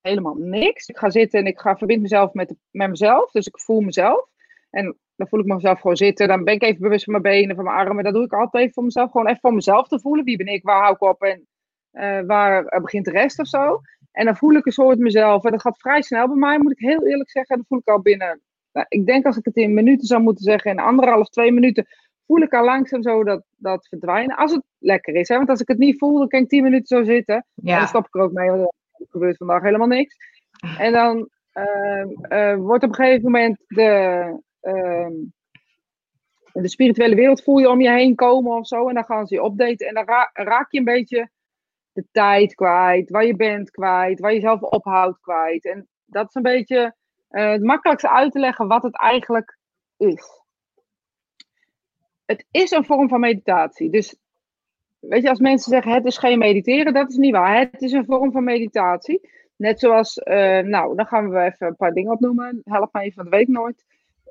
helemaal 0.00 0.34
niks. 0.34 0.88
Ik 0.88 0.98
ga 0.98 1.10
zitten 1.10 1.40
en 1.40 1.46
ik 1.46 1.60
ga 1.60 1.76
verbind 1.76 2.02
mezelf 2.02 2.32
met, 2.32 2.54
met 2.70 2.88
mezelf. 2.88 3.30
Dus 3.30 3.46
ik 3.46 3.60
voel 3.60 3.80
mezelf. 3.80 4.28
En 4.70 4.98
dan 5.16 5.28
voel 5.28 5.40
ik 5.40 5.46
mezelf 5.46 5.80
gewoon 5.80 5.96
zitten. 5.96 6.28
Dan 6.28 6.44
ben 6.44 6.54
ik 6.54 6.62
even 6.62 6.80
bewust 6.80 7.04
van 7.04 7.12
mijn 7.12 7.24
benen, 7.24 7.56
van 7.56 7.64
mijn 7.64 7.76
armen. 7.76 8.04
Dat 8.04 8.12
doe 8.12 8.24
ik 8.24 8.32
altijd 8.32 8.62
even 8.62 8.74
voor 8.74 8.84
mezelf. 8.84 9.10
Gewoon 9.10 9.26
even 9.26 9.40
voor 9.40 9.54
mezelf 9.54 9.88
te 9.88 10.00
voelen. 10.00 10.24
Wie 10.24 10.36
ben 10.36 10.46
ik? 10.46 10.62
Waar 10.62 10.82
hou 10.82 10.94
ik 10.94 11.02
op? 11.02 11.22
En 11.22 11.46
eh, 11.90 12.20
waar 12.26 12.80
begint 12.80 13.04
de 13.04 13.10
rest 13.10 13.38
of 13.38 13.46
zo? 13.46 13.80
En 14.12 14.24
dan 14.24 14.36
voel 14.36 14.54
ik 14.54 14.66
een 14.66 14.72
soort 14.72 14.98
mezelf. 14.98 15.44
En 15.44 15.50
dat 15.50 15.60
gaat 15.60 15.78
vrij 15.78 16.02
snel 16.02 16.26
bij 16.26 16.36
mij, 16.36 16.58
moet 16.58 16.72
ik 16.72 16.88
heel 16.88 17.06
eerlijk 17.06 17.30
zeggen. 17.30 17.56
Dat 17.56 17.66
voel 17.66 17.78
ik 17.78 17.88
al 17.88 18.00
binnen. 18.00 18.40
Nou, 18.72 18.86
ik 18.88 19.06
denk 19.06 19.26
als 19.26 19.36
ik 19.36 19.44
het 19.44 19.56
in 19.56 19.74
minuten 19.74 20.06
zou 20.06 20.22
moeten 20.22 20.44
zeggen, 20.44 20.70
in 20.70 20.78
anderhalf, 20.78 21.28
twee 21.28 21.52
minuten, 21.52 21.86
voel 22.26 22.40
ik 22.40 22.52
al 22.54 22.64
langzaam 22.64 23.02
zo 23.02 23.24
dat, 23.24 23.44
dat 23.56 23.88
verdwijnen. 23.88 24.36
Als 24.36 24.52
het 24.52 24.62
lekker 24.78 25.14
is. 25.14 25.28
Hè? 25.28 25.36
Want 25.36 25.48
als 25.48 25.60
ik 25.60 25.68
het 25.68 25.78
niet 25.78 25.98
voel, 25.98 26.18
dan 26.18 26.28
kan 26.28 26.40
ik 26.40 26.48
tien 26.48 26.62
minuten 26.62 26.86
zo 26.98 27.04
zitten. 27.04 27.34
En 27.34 27.44
dan 27.54 27.74
Ja. 27.74 27.86
stop 27.86 28.06
ik 28.06 28.14
er 28.14 28.20
ook 28.20 28.32
mee, 28.32 28.50
want 28.50 28.60
er 28.92 29.06
gebeurt 29.08 29.36
vandaag 29.36 29.62
helemaal 29.62 29.86
niks. 29.86 30.16
En 30.78 30.92
dan 30.92 31.28
ehm, 31.52 32.08
eh, 32.22 32.56
wordt 32.56 32.84
op 32.84 32.88
een 32.88 32.94
gegeven 32.94 33.22
moment 33.22 33.58
de, 33.66 33.92
ehm, 34.60 35.12
de 36.52 36.68
spirituele 36.68 37.14
wereld 37.14 37.42
voel 37.42 37.58
je 37.58 37.68
om 37.70 37.80
je 37.80 37.90
heen 37.90 38.14
komen 38.14 38.56
of 38.56 38.66
zo. 38.66 38.88
En 38.88 38.94
dan 38.94 39.04
gaan 39.04 39.26
ze 39.26 39.34
je 39.34 39.44
updaten. 39.44 39.86
En 39.88 39.94
dan 39.94 40.04
ra- 40.04 40.30
raak 40.32 40.72
je 40.72 40.78
een 40.78 40.84
beetje 40.84 41.28
de 41.92 42.04
tijd 42.12 42.54
kwijt, 42.54 43.10
waar 43.10 43.24
je 43.24 43.36
bent 43.36 43.70
kwijt, 43.70 44.20
waar 44.20 44.30
je 44.30 44.36
jezelf 44.40 44.60
ophoudt 44.60 45.20
kwijt. 45.20 45.64
En 45.64 45.88
dat 46.04 46.28
is 46.28 46.34
een 46.34 46.42
beetje 46.42 46.94
eh, 47.28 47.50
het 47.50 47.62
makkelijkste 47.62 48.10
uit 48.10 48.32
te 48.32 48.38
leggen 48.38 48.68
wat 48.68 48.82
het 48.82 49.00
eigenlijk 49.00 49.58
is. 49.96 50.43
Het 52.24 52.46
is 52.50 52.70
een 52.70 52.84
vorm 52.84 53.08
van 53.08 53.20
meditatie. 53.20 53.90
Dus 53.90 54.16
weet 54.98 55.22
je, 55.22 55.28
als 55.28 55.38
mensen 55.38 55.70
zeggen 55.70 55.92
het 55.92 56.04
is 56.04 56.18
geen 56.18 56.38
mediteren, 56.38 56.92
dat 56.92 57.10
is 57.10 57.16
niet 57.16 57.32
waar. 57.32 57.58
Het 57.58 57.82
is 57.82 57.92
een 57.92 58.04
vorm 58.04 58.32
van 58.32 58.44
meditatie. 58.44 59.30
Net 59.56 59.80
zoals, 59.80 60.18
eh, 60.18 60.58
nou, 60.58 60.96
dan 60.96 61.06
gaan 61.06 61.30
we 61.30 61.40
even 61.40 61.66
een 61.66 61.76
paar 61.76 61.92
dingen 61.92 62.12
opnoemen. 62.12 62.60
Help 62.64 62.92
me 62.92 63.00
even, 63.00 63.24
dat 63.24 63.32
weet 63.32 63.48
ik 63.48 63.54
nooit. 63.54 63.84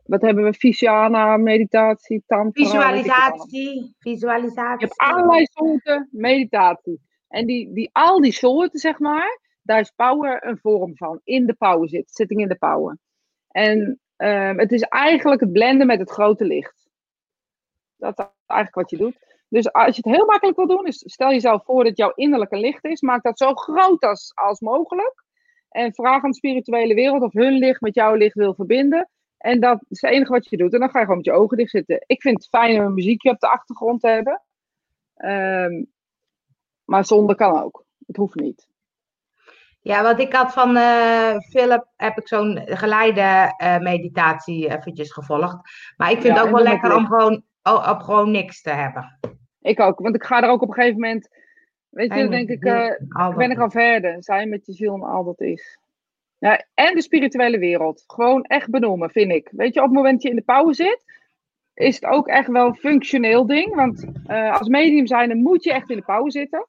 Wat 0.06 0.22
hebben 0.22 0.44
we? 0.44 0.54
Fysiana, 0.54 1.38
meditatie, 1.38 2.24
tantra. 2.28 2.64
allemaal. 2.64 2.82
Visualisatie. 2.82 3.74
Je 3.74 3.94
Visualisatie. 4.00 4.88
hebt 4.88 4.98
allerlei 4.98 5.46
soorten 5.52 6.10
meditatie. 6.12 7.02
En 7.28 7.46
die, 7.46 7.74
die, 7.74 7.90
al 7.92 8.22
die 8.22 8.32
soorten, 8.32 8.80
zeg 8.80 9.00
maar, 9.00 9.40
daar 9.62 9.80
is 9.80 9.92
power 9.96 10.46
een 10.48 10.58
vorm 10.58 10.98
van. 10.98 11.20
In 11.24 11.46
de 11.46 11.54
power 11.54 11.90
zit, 11.90 12.10
sitting 12.12 12.42
in 12.42 12.48
de 12.48 12.56
power. 12.56 12.98
En 13.48 14.00
ehm, 14.16 14.58
het 14.58 14.72
is 14.72 14.82
eigenlijk 14.82 15.42
het 15.42 15.52
blenden 15.52 15.88
met 15.88 16.00
het 16.00 16.10
grote 16.10 16.46
licht. 16.46 16.83
Dat 18.04 18.20
is 18.20 18.26
eigenlijk 18.46 18.76
wat 18.76 18.90
je 18.90 18.98
doet. 18.98 19.18
Dus 19.48 19.72
als 19.72 19.96
je 19.96 20.02
het 20.06 20.16
heel 20.16 20.26
makkelijk 20.26 20.58
wil 20.58 20.68
doen, 20.68 20.86
is 20.86 21.04
stel 21.06 21.30
jezelf 21.30 21.64
voor 21.64 21.84
dat 21.84 21.98
jouw 21.98 22.12
innerlijke 22.16 22.58
licht 22.58 22.86
is. 22.86 23.02
Maak 23.02 23.24
dat 23.24 23.38
zo 23.38 23.54
groot 23.54 24.04
als, 24.04 24.32
als 24.36 24.60
mogelijk. 24.60 25.24
En 25.70 25.94
vraag 25.94 26.24
aan 26.24 26.30
de 26.30 26.36
spirituele 26.36 26.94
wereld 26.94 27.22
of 27.22 27.34
hun 27.34 27.54
licht 27.54 27.82
met 27.82 27.96
jouw 27.96 28.16
licht 28.16 28.36
wil 28.36 28.54
verbinden. 28.54 29.10
En 29.38 29.60
dat 29.60 29.86
is 29.90 30.02
het 30.02 30.12
enige 30.12 30.32
wat 30.32 30.50
je 30.50 30.58
doet. 30.58 30.74
En 30.74 30.80
dan 30.80 30.90
ga 30.90 31.00
je 31.00 31.06
gewoon 31.06 31.18
met 31.18 31.26
je 31.26 31.40
ogen 31.42 31.58
dicht 31.58 31.70
zitten. 31.70 32.04
Ik 32.06 32.22
vind 32.22 32.36
het 32.36 32.48
fijn 32.48 32.80
om 32.80 32.86
een 32.86 32.94
muziekje 32.94 33.30
op 33.30 33.40
de 33.40 33.50
achtergrond 33.50 34.02
te 34.02 34.08
hebben. 34.08 34.42
Ehm, 35.16 35.84
maar 36.86 37.06
zonder 37.06 37.36
kan 37.36 37.64
ook. 37.64 37.86
Het 38.08 38.16
hoeft 38.16 38.36
niet. 38.36 38.68
Ja, 39.82 40.04
want 40.04 40.20
ik 40.20 40.34
had 40.34 40.54
van 40.54 40.76
eh, 40.76 41.38
Philip 41.38 41.88
heb 41.96 42.18
ik 42.18 42.28
zo'n 42.28 42.62
geleide 42.66 43.54
eh, 43.58 43.80
meditatie 43.80 44.70
eventjes 44.70 45.12
gevolgd. 45.12 45.58
Maar 45.98 46.12
ik 46.12 46.22
vind 46.22 46.36
Ja, 46.36 46.40
het 46.40 46.44
ook 46.44 46.56
wel 46.56 46.64
lekker 46.64 46.96
om 46.96 47.06
gewoon, 47.06 47.44
oh, 47.64 47.90
op 47.90 48.02
gewoon 48.02 48.32
niks 48.32 48.62
te 48.62 48.70
hebben. 48.70 49.20
Ik 49.62 49.80
ook. 49.80 50.00
Want 50.00 50.16
ik 50.16 50.24
ga 50.24 50.44
er 50.44 50.50
ook 50.50 50.62
op 50.62 50.68
een 50.68 50.74
gegeven 50.74 51.00
moment. 51.00 51.30
Weet 51.90 52.14
je, 52.14 52.20
dan 52.20 52.30
denk 52.30 52.50
ik. 52.50 52.66
al 53.10 53.34
ben 53.34 53.52
ik 53.52 53.60
al 53.60 53.70
verder. 53.70 54.24
Zijn 54.24 54.50
met 54.50 54.66
je 54.66 54.74
ziel 54.74 54.94
en 54.94 55.02
al 55.02 55.24
dat 55.24 55.42
is. 55.42 55.80
Ja, 56.38 56.66
en 56.74 56.96
de 56.96 57.02
spirituele 57.02 57.58
wereld. 57.58 58.04
Gewoon 58.08 58.44
echt 58.44 58.70
benoemen, 58.70 59.10
vind 59.10 59.32
ik. 59.32 59.50
Weet 59.52 59.74
je, 59.74 59.80
op 59.80 59.86
het 59.86 59.96
moment 59.96 60.14
dat 60.14 60.24
je 60.24 60.30
in 60.30 60.36
de 60.36 60.42
pauze 60.42 60.84
zit, 60.84 61.04
is 61.74 61.96
het 61.96 62.06
ook 62.06 62.28
echt 62.28 62.48
wel 62.48 62.68
een 62.68 62.76
functioneel 62.76 63.46
ding. 63.46 63.76
Want 63.76 64.06
eh, 64.26 64.60
als 64.60 64.68
medium 64.68 65.08
zijn, 65.08 65.30
dan 65.30 65.42
moet 65.42 65.64
je 65.64 65.74
echt 65.74 65.90
in 65.90 65.98
de 65.98 66.04
pauze 66.04 66.40
zitten. 66.40 66.68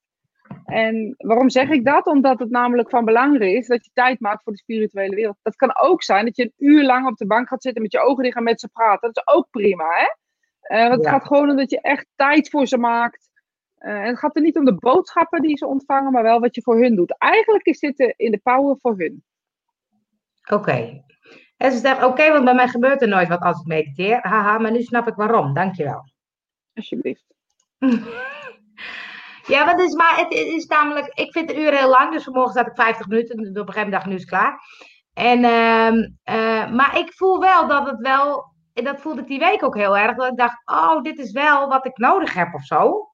En 0.65 1.15
waarom 1.17 1.51
zeg 1.51 1.71
ik 1.71 1.85
dat? 1.85 2.07
Omdat 2.07 2.39
het 2.39 2.51
namelijk 2.51 2.91
van 2.91 3.05
belang 3.05 3.41
is 3.41 3.67
dat 3.67 3.85
je 3.85 3.91
tijd 3.93 4.21
maakt 4.21 4.43
voor 4.43 4.53
de 4.53 4.59
spirituele 4.59 5.15
wereld. 5.15 5.37
Dat 5.43 5.57
kan 5.57 5.77
ook 5.81 6.03
zijn 6.03 6.25
dat 6.25 6.37
je 6.37 6.43
een 6.43 6.53
uur 6.57 6.85
lang 6.85 7.07
op 7.07 7.17
de 7.17 7.27
bank 7.27 7.49
gaat 7.49 7.63
zitten 7.63 7.83
met 7.83 7.93
je 7.93 8.01
ogen 8.01 8.23
dicht 8.23 8.37
en 8.37 8.43
met 8.43 8.61
ze 8.61 8.69
praten. 8.69 9.13
Dat 9.13 9.25
is 9.27 9.35
ook 9.35 9.47
prima, 9.51 9.89
hè? 9.89 10.07
Eh, 10.65 10.81
want 10.81 10.95
het 10.95 11.05
Ja. 11.05 11.11
gaat 11.11 11.27
gewoon 11.27 11.51
om 11.51 11.57
dat 11.57 11.71
je 11.71 11.81
echt 11.81 12.07
tijd 12.17 12.51
voor 12.51 12.67
ze 12.67 12.79
maakt. 12.79 13.31
Eh, 13.75 13.93
en 13.95 14.07
het 14.07 14.19
gaat 14.19 14.37
er 14.37 14.43
niet 14.43 14.57
om 14.57 14.65
de 14.65 14.75
boodschappen 14.75 15.43
die 15.43 15.57
ze 15.57 15.67
ontvangen, 15.67 16.13
maar 16.13 16.23
wel 16.23 16.41
wat 16.41 16.55
je 16.55 16.63
voor 16.63 16.81
hun 16.81 16.95
doet. 16.97 17.19
Eigenlijk 17.19 17.65
is 17.67 17.79
dit 17.79 18.15
in 18.17 18.31
de 18.31 18.41
power 18.43 18.77
voor 18.81 18.99
hun. 18.99 19.25
Oké. 20.53 21.03
En 21.57 21.73
ze 21.73 21.79
zegt, 21.79 22.03
oké, 22.05 22.31
want 22.33 22.45
bij 22.45 22.55
mij 22.55 22.69
gebeurt 22.69 23.03
er 23.03 23.09
nooit 23.09 23.29
wat 23.29 23.41
als 23.41 23.61
ik 23.61 23.67
mediteer. 23.67 24.19
Haha, 24.23 24.59
maar 24.59 24.71
nu 24.71 24.83
snap 24.83 25.07
ik 25.09 25.15
waarom. 25.15 25.55
Dankjewel. 25.55 26.09
Alsjeblieft. 26.75 27.25
Ja, 29.47 29.65
want 29.67 29.81
het 29.81 29.89
is, 29.89 29.95
maar 29.95 30.17
het 30.17 30.33
is 30.33 30.67
namelijk, 30.67 31.07
ik 31.15 31.33
vind 31.33 31.49
de 31.49 31.61
uur 31.61 31.73
heel 31.79 31.89
lang, 31.89 32.13
dus 32.13 32.25
vanmorgen 32.25 32.53
zat 32.53 32.67
ik 32.67 32.75
50 32.75 33.07
minuten, 33.07 33.39
op 33.39 33.45
een 33.47 33.55
gegeven 33.55 33.75
moment 33.75 33.93
dacht 33.93 34.07
nu 34.07 34.15
is 34.15 34.21
het 34.21 34.31
klaar. 34.31 34.59
En, 35.15 35.45
ehm, 35.45 36.09
eh, 36.23 36.71
maar 36.73 36.99
ik 36.99 37.13
voel 37.13 37.39
wel 37.41 37.69
dat 37.69 37.87
het 37.91 37.99
wel, 37.99 38.54
en 38.75 38.85
dat 38.85 39.01
voelde 39.01 39.21
ik 39.21 39.27
die 39.27 39.39
week 39.39 39.63
ook 39.63 39.77
heel 39.77 39.97
erg, 39.97 40.17
dat 40.17 40.31
ik 40.31 40.37
dacht, 40.37 40.63
oh, 40.65 41.03
dit 41.03 41.19
is 41.19 41.33
wel 41.33 41.69
wat 41.69 41.87
ik 41.87 41.99
nodig 41.99 42.35
heb 42.35 42.55
of 42.55 42.65
zo. 42.65 43.09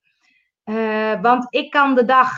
Eh, 0.64 1.20
want 1.20 1.46
ik 1.50 1.70
kan 1.70 1.94
de 1.94 2.04
dag 2.04 2.30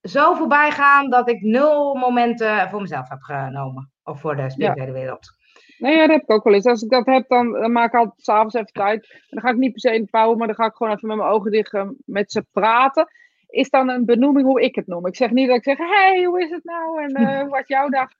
zo 0.00 0.34
voorbij 0.34 0.70
gaan 0.70 1.10
dat 1.10 1.28
ik 1.28 1.40
nul 1.40 1.94
momenten 1.94 2.68
voor 2.68 2.80
mezelf 2.80 3.08
heb 3.08 3.20
genomen, 3.20 3.92
of 4.02 4.20
voor 4.20 4.36
de 4.36 4.50
spirituele 4.50 4.92
wereld. 4.92 5.40
Nee, 5.78 5.96
ja, 5.96 6.00
dat 6.00 6.10
heb 6.10 6.22
ik 6.22 6.30
ook 6.30 6.44
wel 6.44 6.54
eens. 6.54 6.66
Als 6.66 6.82
ik 6.82 6.90
dat 6.90 7.06
heb, 7.06 7.28
dan, 7.28 7.52
dan 7.52 7.72
maak 7.72 7.92
ik 7.92 7.98
altijd 7.98 8.22
s'avonds 8.22 8.54
even 8.54 8.72
tijd. 8.72 9.10
En 9.10 9.26
dan 9.28 9.40
ga 9.40 9.48
ik 9.48 9.56
niet 9.56 9.72
per 9.72 9.80
se 9.80 9.94
in 9.94 10.02
de 10.02 10.10
pauw, 10.10 10.34
maar 10.34 10.46
dan 10.46 10.56
ga 10.56 10.64
ik 10.64 10.74
gewoon 10.74 10.92
even 10.92 11.08
met 11.08 11.16
mijn 11.16 11.28
ogen 11.28 11.50
dicht 11.50 11.74
eh, 11.74 11.88
met 12.04 12.32
ze 12.32 12.46
praten. 12.52 13.08
Is 13.46 13.70
dan 13.70 13.88
een 13.88 14.04
benoeming 14.04 14.46
hoe 14.46 14.62
ik 14.62 14.74
het 14.74 14.86
noem. 14.86 15.06
Ik 15.06 15.16
zeg 15.16 15.30
niet 15.30 15.48
dat 15.48 15.56
ik 15.56 15.62
zeg, 15.62 15.78
hey, 15.78 16.24
hoe 16.24 16.42
is 16.42 16.50
het 16.50 16.64
nou? 16.64 17.02
En 17.02 17.20
uh, 17.20 17.38
hoe 17.40 17.48
was 17.48 17.66
jouw 17.66 17.88
dag? 17.88 18.10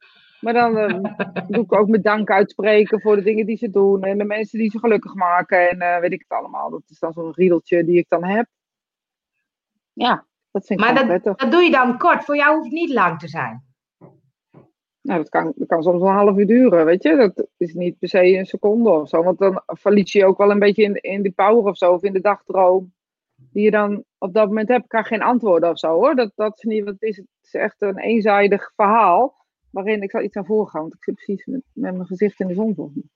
Maar 0.42 0.52
dan 0.52 0.76
uh, 0.76 1.02
doe 1.48 1.64
ik 1.64 1.72
ook 1.72 1.88
mijn 1.88 2.02
dank 2.02 2.30
uitspreken 2.30 3.00
voor 3.00 3.16
de 3.16 3.22
dingen 3.22 3.46
die 3.46 3.56
ze 3.56 3.70
doen. 3.70 4.02
En 4.02 4.18
de 4.18 4.24
mensen 4.24 4.58
die 4.58 4.70
ze 4.70 4.78
gelukkig 4.78 5.14
maken. 5.14 5.70
En 5.70 5.76
uh, 5.76 5.98
weet 5.98 6.12
ik 6.12 6.24
het 6.28 6.38
allemaal. 6.38 6.70
Dat 6.70 6.82
is 6.86 6.98
dan 6.98 7.12
zo'n 7.12 7.32
riedeltje 7.32 7.84
die 7.84 7.98
ik 7.98 8.08
dan 8.08 8.24
heb. 8.24 8.46
Ja, 9.92 10.26
dat 10.50 10.66
vind 10.66 10.80
ik 10.80 10.86
maar 10.86 10.94
dat, 10.94 11.06
prettig. 11.06 11.36
dat 11.36 11.50
doe 11.50 11.62
je 11.62 11.70
dan 11.70 11.98
kort. 11.98 12.24
Voor 12.24 12.36
jou 12.36 12.54
hoeft 12.54 12.64
het 12.64 12.74
niet 12.74 12.92
lang 12.92 13.18
te 13.18 13.28
zijn. 13.28 13.64
Nou, 15.00 15.18
dat 15.18 15.28
kan, 15.28 15.52
dat 15.56 15.68
kan 15.68 15.82
soms 15.82 16.02
een 16.02 16.08
half 16.08 16.36
uur 16.36 16.46
duren, 16.46 16.84
weet 16.84 17.02
je. 17.02 17.16
Dat 17.16 17.46
is 17.56 17.74
niet 17.74 17.98
per 17.98 18.08
se 18.08 18.38
een 18.38 18.46
seconde 18.46 18.90
of 18.90 19.08
zo. 19.08 19.22
Want 19.22 19.38
dan 19.38 19.62
verlies 19.66 20.12
je 20.12 20.26
ook 20.26 20.38
wel 20.38 20.50
een 20.50 20.58
beetje 20.58 20.82
in, 20.82 20.94
in 20.94 21.22
die 21.22 21.32
power 21.32 21.64
of 21.64 21.76
zo. 21.76 21.92
Of 21.92 22.02
in 22.02 22.12
de 22.12 22.20
dagdroom. 22.20 22.92
Die 23.52 23.64
je 23.64 23.70
dan 23.70 24.04
op 24.18 24.34
dat 24.34 24.46
moment 24.46 24.68
hebt. 24.68 24.82
Ik 24.82 24.88
krijg 24.88 25.06
geen 25.06 25.22
antwoorden 25.22 25.70
of 25.70 25.78
zo 25.78 25.94
hoor. 25.94 26.14
Dat, 26.14 26.32
dat 26.34 26.56
is 26.56 26.62
niet 26.62 26.84
wat 26.84 26.92
het 26.92 27.02
is. 27.02 27.16
Het 27.16 27.26
is 27.42 27.54
echt 27.54 27.82
een 27.82 27.98
eenzijdig 27.98 28.72
verhaal. 28.76 29.41
Waarin 29.72 30.02
ik 30.02 30.10
zal 30.10 30.22
iets 30.22 30.36
aan 30.36 30.46
voorgaan. 30.46 30.80
Want 30.80 30.94
ik 30.94 31.04
zit 31.04 31.14
precies 31.14 31.46
met, 31.46 31.62
met 31.72 31.94
mijn 31.94 32.06
gezicht 32.06 32.40
in 32.40 32.46
de 32.46 32.54
zon 32.54 32.74
volgens. 32.74 33.06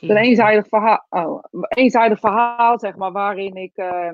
Een 0.00 0.16
eenzijdig 0.16 0.68
verhaal, 0.68 1.06
oh, 1.08 1.44
eenzijdig 1.68 2.18
verhaal, 2.18 2.78
zeg 2.78 2.96
maar, 2.96 3.12
waarin 3.12 3.56
ik 3.56 3.78
uh, 3.78 4.12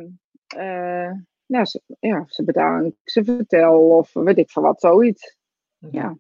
uh, 0.57 1.11
ja, 1.47 1.65
ze, 1.65 1.83
ja, 2.01 2.25
ze 2.27 2.45
bedank, 2.45 2.95
ze 3.05 3.25
vertel 3.25 3.97
of 3.97 4.13
weet 4.13 4.39
ik 4.39 4.51
van 4.51 4.63
wat, 4.63 4.81
zoiets. 4.81 5.37
Ja. 5.79 6.17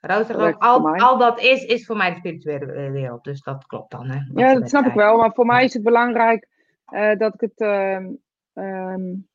Zegt 0.00 0.34
ook, 0.34 0.62
al, 0.62 0.96
al 0.96 1.18
dat 1.18 1.40
is, 1.40 1.64
is 1.64 1.86
voor 1.86 1.96
mij 1.96 2.10
de 2.10 2.16
spirituele 2.16 2.90
wereld. 2.90 3.24
Dus 3.24 3.42
dat 3.42 3.66
klopt 3.66 3.90
dan. 3.90 4.10
Hè, 4.10 4.18
ja, 4.34 4.54
dat 4.54 4.68
snap 4.68 4.84
ik 4.84 4.94
wel. 4.94 5.16
Maar 5.16 5.32
voor 5.32 5.46
mij 5.46 5.64
is 5.64 5.74
het 5.74 5.82
belangrijk 5.82 6.48
uh, 6.92 7.16
dat 7.16 7.34
ik 7.34 7.40
het 7.40 7.60
um, 7.60 8.18
um, 8.52 9.28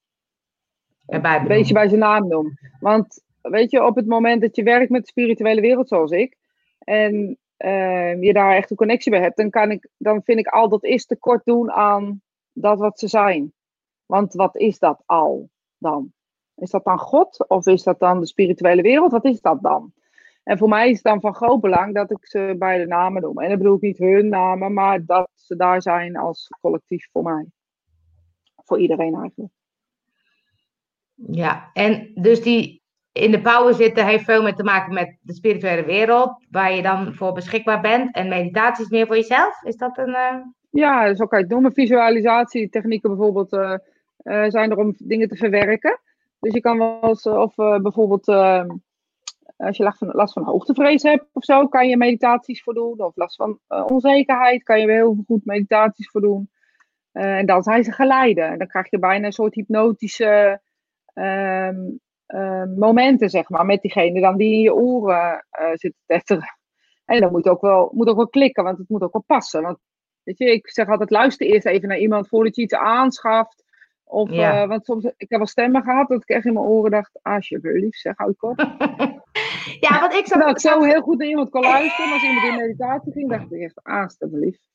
een 1.06 1.48
beetje 1.48 1.74
bij 1.74 1.88
zijn 1.88 2.00
naam 2.00 2.28
noem. 2.28 2.58
Want 2.80 3.24
weet 3.50 3.72
je, 3.72 3.86
op 3.86 3.96
het 3.96 4.08
moment 4.08 4.42
dat 4.42 4.56
je 4.56 4.64
werkt 4.64 4.90
met 4.90 5.02
de 5.02 5.08
spirituele 5.08 5.62
wereld 5.62 5.88
zoals 5.88 6.12
ik. 6.12 6.38
En 6.80 7.38
uh, 7.58 8.22
je 8.22 8.34
daar 8.34 8.56
echt 8.56 8.70
een 8.72 8.78
connectie 8.78 9.12
bij 9.12 9.22
hebt, 9.22 9.38
dan, 9.38 9.50
kan 9.50 9.72
ik, 9.72 9.90
dan 9.98 10.24
vind 10.24 10.40
ik 10.40 10.48
al 10.48 10.70
dat 10.70 10.84
is 10.84 11.06
tekort 11.06 11.46
doen 11.46 11.72
aan 11.72 12.22
dat 12.54 12.80
wat 12.80 13.00
ze 13.00 13.08
zijn. 13.08 13.54
Want 14.06 14.34
wat 14.34 14.56
is 14.56 14.80
dat 14.80 15.04
al 15.06 15.50
dan? 15.78 16.14
Is 16.56 16.70
dat 16.70 16.84
dan 16.84 17.00
God 17.00 17.48
of 17.48 17.68
is 17.68 17.84
dat 17.84 18.00
dan 18.00 18.20
de 18.20 18.26
spirituele 18.26 18.82
wereld? 18.82 19.12
Wat 19.12 19.26
is 19.26 19.42
dat 19.42 19.62
dan? 19.62 19.94
En 20.44 20.58
voor 20.58 20.70
mij 20.70 20.90
is 20.90 20.96
het 20.96 21.04
dan 21.04 21.22
van 21.22 21.36
groot 21.36 21.62
belang 21.62 21.96
dat 21.96 22.12
ik 22.12 22.26
ze 22.28 22.56
bij 22.58 22.78
de 22.78 22.86
namen 22.86 23.22
noem. 23.22 23.40
En 23.40 23.50
dat 23.50 23.58
bedoel 23.58 23.76
ik 23.76 23.82
niet 23.82 23.98
hun 23.98 24.30
namen, 24.30 24.74
maar 24.74 25.06
dat 25.06 25.30
ze 25.36 25.56
daar 25.56 25.82
zijn 25.82 26.18
als 26.18 26.48
collectief 26.62 27.10
voor 27.12 27.24
mij. 27.24 27.46
Voor 28.56 28.80
iedereen 28.80 29.16
eigenlijk. 29.16 29.52
Ja, 31.14 31.70
en 31.74 32.12
dus 32.14 32.42
die 32.42 32.82
in 33.12 33.32
de 33.32 33.42
power 33.42 33.74
zitten 33.74 34.06
heeft 34.06 34.24
veel 34.24 34.42
meer 34.42 34.56
te 34.56 34.64
maken 34.64 34.94
met 34.94 35.18
de 35.22 35.34
spirituele 35.34 35.86
wereld, 35.86 36.46
waar 36.50 36.74
je 36.74 36.82
dan 36.82 37.14
voor 37.14 37.34
beschikbaar 37.34 37.82
bent. 37.82 38.16
En 38.16 38.28
meditatie 38.28 38.84
is 38.84 38.90
meer 38.90 39.08
voor 39.08 39.16
jezelf? 39.16 39.64
Is 39.64 39.76
dat 39.76 39.98
een. 39.98 40.10
Uh... 40.10 40.36
Ja, 40.70 41.16
zo 41.16 41.26
kan 41.26 41.38
je 41.40 41.44
het 41.44 41.54
noemen. 41.54 41.74
Visualisatietechnieken 41.74 43.10
bijvoorbeeld 43.10 43.54
uh, 43.54 43.78
uh, 44.24 44.44
zijn 44.48 44.72
er 44.72 44.78
om 44.78 44.94
dingen 44.98 45.28
te 45.28 45.36
verwerken. 45.36 46.00
Dus 46.40 46.54
je 46.54 46.60
kan 46.60 46.78
wel 46.78 47.00
eens, 47.02 47.26
of 47.26 47.56
bijvoorbeeld 47.56 48.28
als 49.58 49.78
je 49.78 49.84
last 49.84 49.98
van, 49.98 50.08
last 50.12 50.34
van 50.34 50.44
hoogtevrees 50.44 51.04
hebt 51.04 51.26
of 51.34 51.44
zo, 51.44 51.68
kan 51.68 51.88
je 51.88 51.98
meditaties 51.98 52.64
voor 52.64 52.74
doen. 52.74 53.00
Of 53.00 53.16
last 53.16 53.36
van 53.36 53.60
onzekerheid, 53.68 54.64
kan 54.64 54.80
je 54.80 54.86
weer 54.86 54.96
heel 54.96 55.24
goed 55.28 55.46
meditaties 55.46 56.10
voor 56.10 56.22
doen. 56.22 56.50
En 57.12 57.46
dan 57.46 57.64
zijn 57.64 57.84
ze 57.84 57.92
geleiden. 57.92 58.48
En 58.48 58.58
dan 58.58 58.68
krijg 58.68 58.90
je 58.90 59.00
bijna 59.00 59.26
een 59.26 59.32
soort 59.32 59.54
hypnotische 59.54 60.62
uh, 61.16 61.70
momenten, 62.76 63.30
zeg 63.30 63.50
maar, 63.50 63.66
met 63.66 63.82
diegene 63.82 64.22
dan 64.22 64.38
die 64.38 64.54
in 64.54 64.62
je 64.62 64.74
oren 64.74 65.46
zitten 65.74 66.02
tetteren. 66.06 66.58
En 67.06 67.22
dan 67.22 67.32
moet 67.32 67.48
ook, 67.48 67.62
wel, 67.62 67.92
moet 67.94 68.08
ook 68.08 68.16
wel 68.16 68.30
klikken, 68.30 68.64
want 68.64 68.78
het 68.78 68.90
moet 68.90 69.02
ook 69.02 69.14
wel 69.14 69.24
passen. 69.28 69.62
Want 69.62 69.78
weet 70.24 70.38
je, 70.38 70.52
ik 70.52 70.70
zeg 70.70 70.88
altijd, 70.88 71.10
luister 71.10 71.48
eerst 71.48 71.66
even 71.66 71.88
naar 71.88 71.98
iemand 71.98 72.28
voordat 72.28 72.56
je 72.56 72.62
iets 72.62 72.74
aanschaft. 72.74 73.64
Of, 74.04 74.32
ja. 74.32 74.62
uh, 74.62 74.68
want 74.68 74.86
soms, 74.86 75.04
ik 75.04 75.30
heb 75.30 75.38
wel 75.38 75.48
stemmen 75.48 75.84
gehad 75.84 76.08
dat 76.08 76.22
ik 76.22 76.30
echt 76.30 76.46
in 76.46 76.54
mijn 76.54 76.66
oren 76.66 76.92
dacht, 76.92 77.20
alsjeblieft, 77.22 78.00
zeg, 78.00 78.18
hou 78.18 78.32
ik 78.32 78.44
op. 78.44 78.58
ja, 79.88 80.00
want 80.00 80.14
ik. 80.14 80.28
Dat 80.30 80.50
ik 80.50 80.60
zo 80.60 80.84
heel 80.84 81.02
goed 81.02 81.18
naar 81.18 81.28
iemand 81.28 81.50
kon 81.50 81.62
luisteren, 81.62 82.14
als 82.14 82.24
iemand 82.24 82.46
in 82.46 82.56
meditatie 82.56 83.12
ging, 83.12 83.30
dacht 83.30 83.54
ik 83.54 83.62
echt, 83.62 83.84
alsjeblieft. 83.84 84.70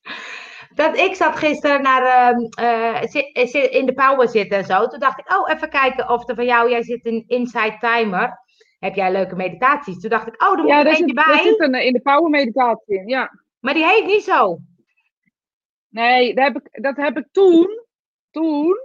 Dat 0.74 0.98
ik 0.98 1.14
zat 1.14 1.36
gisteren 1.36 1.82
naar, 1.82 2.32
uh, 2.32 3.02
uh, 3.44 3.72
in 3.72 3.86
de 3.86 3.92
power 3.94 4.28
zitten 4.28 4.58
en 4.58 4.64
zo. 4.64 4.86
Toen 4.86 4.98
dacht 4.98 5.18
ik, 5.18 5.32
oh, 5.32 5.50
even 5.50 5.68
kijken 5.68 6.08
of 6.08 6.28
er 6.28 6.34
van 6.34 6.44
jou, 6.44 6.70
jij 6.70 6.82
zit 6.82 7.04
in 7.04 7.24
Inside 7.26 7.76
Timer. 7.78 8.42
Heb 8.78 8.94
jij 8.94 9.12
leuke 9.12 9.36
meditaties? 9.36 10.00
Toen 10.00 10.10
dacht 10.10 10.26
ik, 10.26 10.42
oh, 10.42 10.58
er 10.58 10.62
moet 10.64 10.70
een 10.70 10.86
eentje 10.86 11.14
bij. 11.14 11.34
Ja, 11.36 11.42
zit 11.42 11.60
een, 11.60 11.74
in 11.74 11.92
de 11.92 12.00
power 12.00 12.30
meditatie 12.30 12.98
in, 12.98 13.08
ja. 13.08 13.30
Maar 13.60 13.74
die 13.74 13.84
heet 13.84 14.06
niet 14.06 14.24
zo. 14.24 14.58
Nee, 15.88 16.34
dat 16.34 16.44
heb 16.44 16.56
ik, 16.56 16.82
dat 16.82 16.96
heb 16.96 17.16
ik 17.16 17.26
toen, 17.32 17.84
toen 18.30 18.76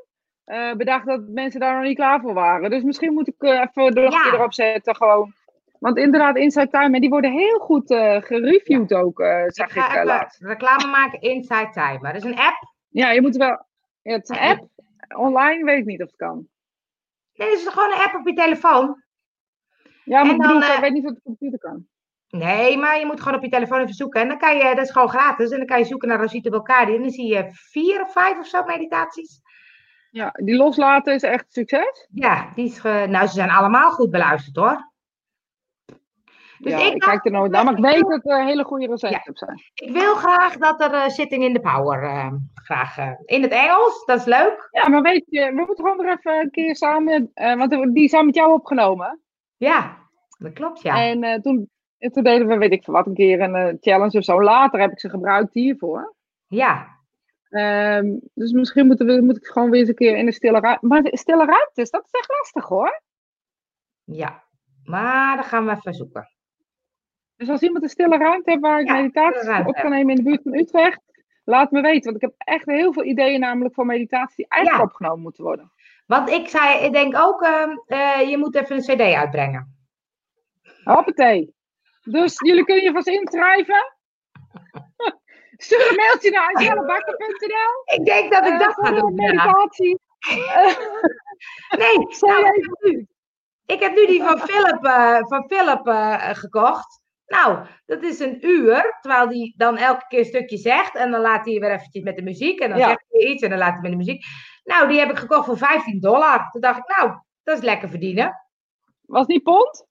uh, 0.46 0.74
bedacht 0.74 1.06
dat 1.06 1.22
mensen 1.28 1.60
daar 1.60 1.76
nog 1.76 1.84
niet 1.84 1.98
klaar 1.98 2.20
voor 2.20 2.34
waren. 2.34 2.70
Dus 2.70 2.84
misschien 2.84 3.14
moet 3.14 3.28
ik 3.28 3.36
uh, 3.44 3.52
even 3.52 3.96
de 3.96 4.02
ja. 4.02 4.34
erop 4.34 4.54
zetten 4.54 4.96
gewoon. 4.96 5.34
Want 5.80 5.98
inderdaad, 5.98 6.36
Inside 6.36 6.70
Time, 6.70 6.96
en 6.96 7.02
die 7.02 7.10
worden 7.10 7.32
heel 7.32 7.60
goed 7.60 7.92
uh, 7.92 8.22
gereviewd 8.22 8.90
ja. 8.90 9.00
ook, 9.00 9.20
zag 9.48 9.76
ik, 9.76 9.98
ik 9.98 10.04
laatst. 10.04 10.42
reclame 10.42 10.88
maken, 10.88 11.22
Inside 11.22 11.70
Time. 11.72 12.00
Maar 12.00 12.14
dat 12.14 12.24
is 12.24 12.32
een 12.32 12.40
app. 12.40 12.74
Ja, 12.90 13.12
je 13.12 13.22
moet 13.22 13.36
wel... 13.36 13.66
Ja, 14.02 14.14
het 14.14 14.30
is 14.30 14.38
een 14.38 14.44
app. 14.44 14.68
Online 15.16 15.64
weet 15.64 15.80
ik 15.80 15.86
niet 15.86 16.02
of 16.02 16.08
het 16.08 16.16
kan. 16.16 16.48
Nee, 17.34 17.50
het 17.50 17.60
is 17.60 17.68
gewoon 17.68 17.92
een 17.92 18.06
app 18.06 18.16
op 18.16 18.28
je 18.28 18.34
telefoon. 18.34 19.04
Ja, 20.04 20.24
maar 20.24 20.30
en 20.30 20.36
ik, 20.36 20.42
bedoel, 20.42 20.60
dan, 20.60 20.74
ik 20.74 20.80
weet 20.80 20.94
niet 20.94 21.06
of 21.06 21.10
het 21.10 21.18
op 21.18 21.24
de 21.24 21.30
computer 21.30 21.60
kan. 21.60 21.88
Nee, 22.30 22.78
maar 22.78 23.00
je 23.00 23.06
moet 23.06 23.20
gewoon 23.22 23.38
op 23.38 23.44
je 23.44 23.50
telefoon 23.50 23.80
even 23.80 23.94
zoeken. 23.94 24.22
En 24.22 24.28
dan 24.28 24.38
kan 24.38 24.58
je, 24.58 24.76
dat 24.76 24.86
is 24.86 24.92
gewoon 24.92 25.10
gratis. 25.10 25.52
En 25.52 25.58
dan 25.58 25.68
kan 25.68 25.80
je 25.80 25.86
zoeken 25.86 26.08
naar 26.08 26.20
Rosita 26.20 26.50
Belkadi. 26.50 26.96
En 26.96 27.02
dan 27.02 27.12
zie 27.12 27.28
je 27.28 27.48
vier 27.52 28.02
of 28.02 28.12
vijf 28.12 28.38
of 28.38 28.48
zo 28.48 28.64
meditaties. 28.64 29.42
Ja, 30.12 30.32
die 30.32 30.56
loslaten 30.56 31.14
is 31.14 31.24
echt 31.24 31.46
succes? 31.50 32.08
Ja, 32.12 32.52
die 32.56 32.66
is 32.66 32.82
nou, 32.82 33.28
ze 33.28 33.34
zijn 33.34 33.50
allemaal 33.50 33.92
goed 33.92 34.10
beluisterd 34.10 34.56
hoor. 34.56 34.92
Dus 36.60 36.72
ja, 36.72 36.80
ik, 36.80 36.94
ik 36.94 37.00
kijk 37.00 37.26
er 37.26 37.32
nooit 37.32 37.52
naar, 37.52 37.64
maar 37.64 37.78
ik 37.78 37.84
weet 37.84 38.08
dat 38.08 38.26
er 38.26 38.46
hele 38.46 38.64
goede 38.64 38.88
recepten 38.88 39.36
zijn. 39.36 39.62
Ik 39.74 39.92
wil 39.92 40.16
graag 40.16 40.58
dat 40.58 40.82
er 40.82 40.94
uh, 40.94 41.08
Sitting 41.08 41.44
in 41.44 41.54
the 41.54 41.60
Power, 41.60 42.04
uh, 42.04 42.34
graag 42.54 42.98
uh, 42.98 43.12
in 43.26 43.42
het 43.42 43.52
Engels, 43.52 44.06
dat 44.06 44.20
is 44.20 44.26
leuk. 44.26 44.68
Ja, 44.72 44.90
maar 44.90 45.02
weet 45.02 45.26
je, 45.30 45.46
we 45.46 45.52
moeten 45.66 45.86
gewoon 45.86 45.98
weer 45.98 46.18
even 46.18 46.40
een 46.40 46.52
keer 46.52 46.76
samen, 46.76 47.32
want 47.34 47.94
die 47.94 48.10
zijn 48.10 48.26
met 48.26 48.36
jou 48.36 48.54
opgenomen. 48.54 49.22
Ja, 49.58 49.98
dat 50.38 50.54
klopt 50.54 50.82
ja. 50.82 51.04
En 51.04 51.42
toen, 51.42 51.70
toen 51.98 52.24
deden 52.24 52.48
we, 52.48 52.58
weet 52.58 52.72
ik 52.72 52.84
veel 52.84 52.94
wat, 52.94 53.06
een 53.06 53.14
keer 53.14 53.42
een 53.42 53.78
challenge 53.82 54.18
of 54.18 54.24
zo. 54.24 54.44
Later 54.44 54.80
heb 54.80 54.92
ik 54.92 55.00
ze 55.00 55.10
gebruikt 55.10 55.54
hiervoor. 55.54 56.16
Ja, 56.48 56.98
Um, 57.52 58.20
dus 58.34 58.52
misschien 58.52 58.88
moeten 58.88 59.06
we, 59.06 59.22
moet 59.22 59.38
ik 59.38 59.46
gewoon 59.46 59.70
weer 59.70 59.80
eens 59.80 59.90
een 59.90 59.96
keer 59.96 60.18
in 60.18 60.26
de 60.26 60.32
stille 60.32 60.60
ruimte. 60.60 60.86
Maar 60.86 61.02
de 61.02 61.18
stille 61.18 61.46
ruimtes, 61.46 61.90
dat 61.90 62.06
is 62.06 62.20
echt 62.20 62.30
lastig 62.30 62.66
hoor. 62.66 63.02
Ja, 64.04 64.44
maar 64.84 65.36
dan 65.36 65.46
gaan 65.46 65.66
we 65.66 65.72
even 65.72 65.94
zoeken. 65.94 66.30
Dus 67.40 67.50
als 67.50 67.62
iemand 67.62 67.84
een 67.84 67.90
stille 67.90 68.18
ruimte 68.18 68.50
heeft 68.50 68.62
waar 68.62 68.80
ik 68.80 68.88
ja, 68.88 68.94
meditatie 68.94 69.68
op 69.68 69.76
kan 69.76 69.90
nemen 69.90 70.10
in 70.10 70.16
de 70.16 70.30
buurt 70.30 70.42
van 70.44 70.54
Utrecht, 70.54 71.02
laat 71.44 71.72
me 71.72 71.82
weten. 71.82 72.12
Want 72.12 72.16
ik 72.16 72.22
heb 72.22 72.34
echt 72.38 72.66
heel 72.66 72.94
veel 72.94 73.04
ideeën 73.04 73.40
namelijk 73.40 73.74
voor 73.74 73.86
meditatie 73.86 74.36
die 74.36 74.46
eigenlijk 74.48 74.84
ja. 74.84 74.90
opgenomen 74.90 75.22
moeten 75.22 75.44
worden. 75.44 75.72
Want 76.06 76.30
ik 76.30 76.48
zei, 76.48 76.86
ik 76.86 76.92
denk 76.92 77.18
ook, 77.18 77.42
uh, 77.42 77.76
uh, 77.88 78.30
je 78.30 78.38
moet 78.38 78.56
even 78.56 78.76
een 78.76 78.82
cd 78.82 79.02
uitbrengen. 79.02 79.78
Hoppatee. 80.84 81.54
Dus 82.04 82.40
jullie 82.40 82.64
kunnen 82.64 82.84
je 82.84 82.92
vast 82.92 83.08
inschrijven. 83.08 83.94
Stuur 85.58 85.90
een 85.90 85.96
mailtje 85.96 86.32
naar 86.32 86.54
angelabakker.nl. 86.54 87.98
Ik 88.00 88.06
denk 88.06 88.32
dat 88.32 88.46
ik 88.46 88.54
uh, 88.54 88.60
dat 88.60 88.74
ga 88.74 88.92
doen. 88.92 89.16
meditatie. 89.16 90.00
nee, 91.78 91.98
nou, 92.20 92.46
ik, 92.46 92.66
heb 92.66 92.78
nu, 92.80 93.08
ik 93.66 93.80
heb 93.80 93.96
nu 93.96 94.06
die 94.06 94.24
van 94.24 94.40
Philip, 94.40 94.86
uh, 94.86 95.18
van 95.20 95.46
Philip 95.48 95.82
gekocht. 96.36 97.08
Nou, 97.30 97.66
dat 97.86 98.04
is 98.04 98.20
een 98.20 98.46
uur, 98.46 98.98
terwijl 99.02 99.28
die 99.28 99.54
dan 99.58 99.78
elke 99.78 100.06
keer 100.08 100.20
een 100.20 100.26
stukje 100.26 100.58
zegt. 100.58 100.96
En 100.96 101.12
dan 101.12 101.22
laat 101.22 101.46
hij 101.46 101.60
weer 101.60 101.72
eventjes 101.72 102.04
met 102.04 102.16
de 102.16 102.22
muziek. 102.22 102.60
En 102.60 102.70
dan 102.70 102.78
ja. 102.78 102.88
zegt 102.88 103.06
hij 103.10 103.22
iets 103.22 103.44
en 103.44 103.50
dan 103.50 103.60
laat 103.60 103.72
hij 103.74 103.82
met 103.82 103.92
de 103.92 103.98
muziek. 103.98 104.26
Nou, 104.64 104.88
die 104.88 105.00
heb 105.00 105.10
ik 105.10 105.18
gekocht 105.18 105.46
voor 105.46 105.58
15 105.58 106.00
dollar. 106.00 106.50
Toen 106.52 106.62
dacht 106.62 106.78
ik, 106.78 106.98
nou, 106.98 107.20
dat 107.44 107.58
is 107.58 107.64
lekker 107.64 107.90
verdienen. 107.90 108.34
Was 109.02 109.26
die 109.26 109.42
pond? 109.42 109.88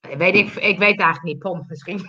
Weet 0.00 0.34
ik, 0.34 0.54
ik 0.54 0.78
weet 0.78 1.00
eigenlijk 1.00 1.22
niet, 1.22 1.38
pond 1.38 1.68
misschien. 1.68 2.00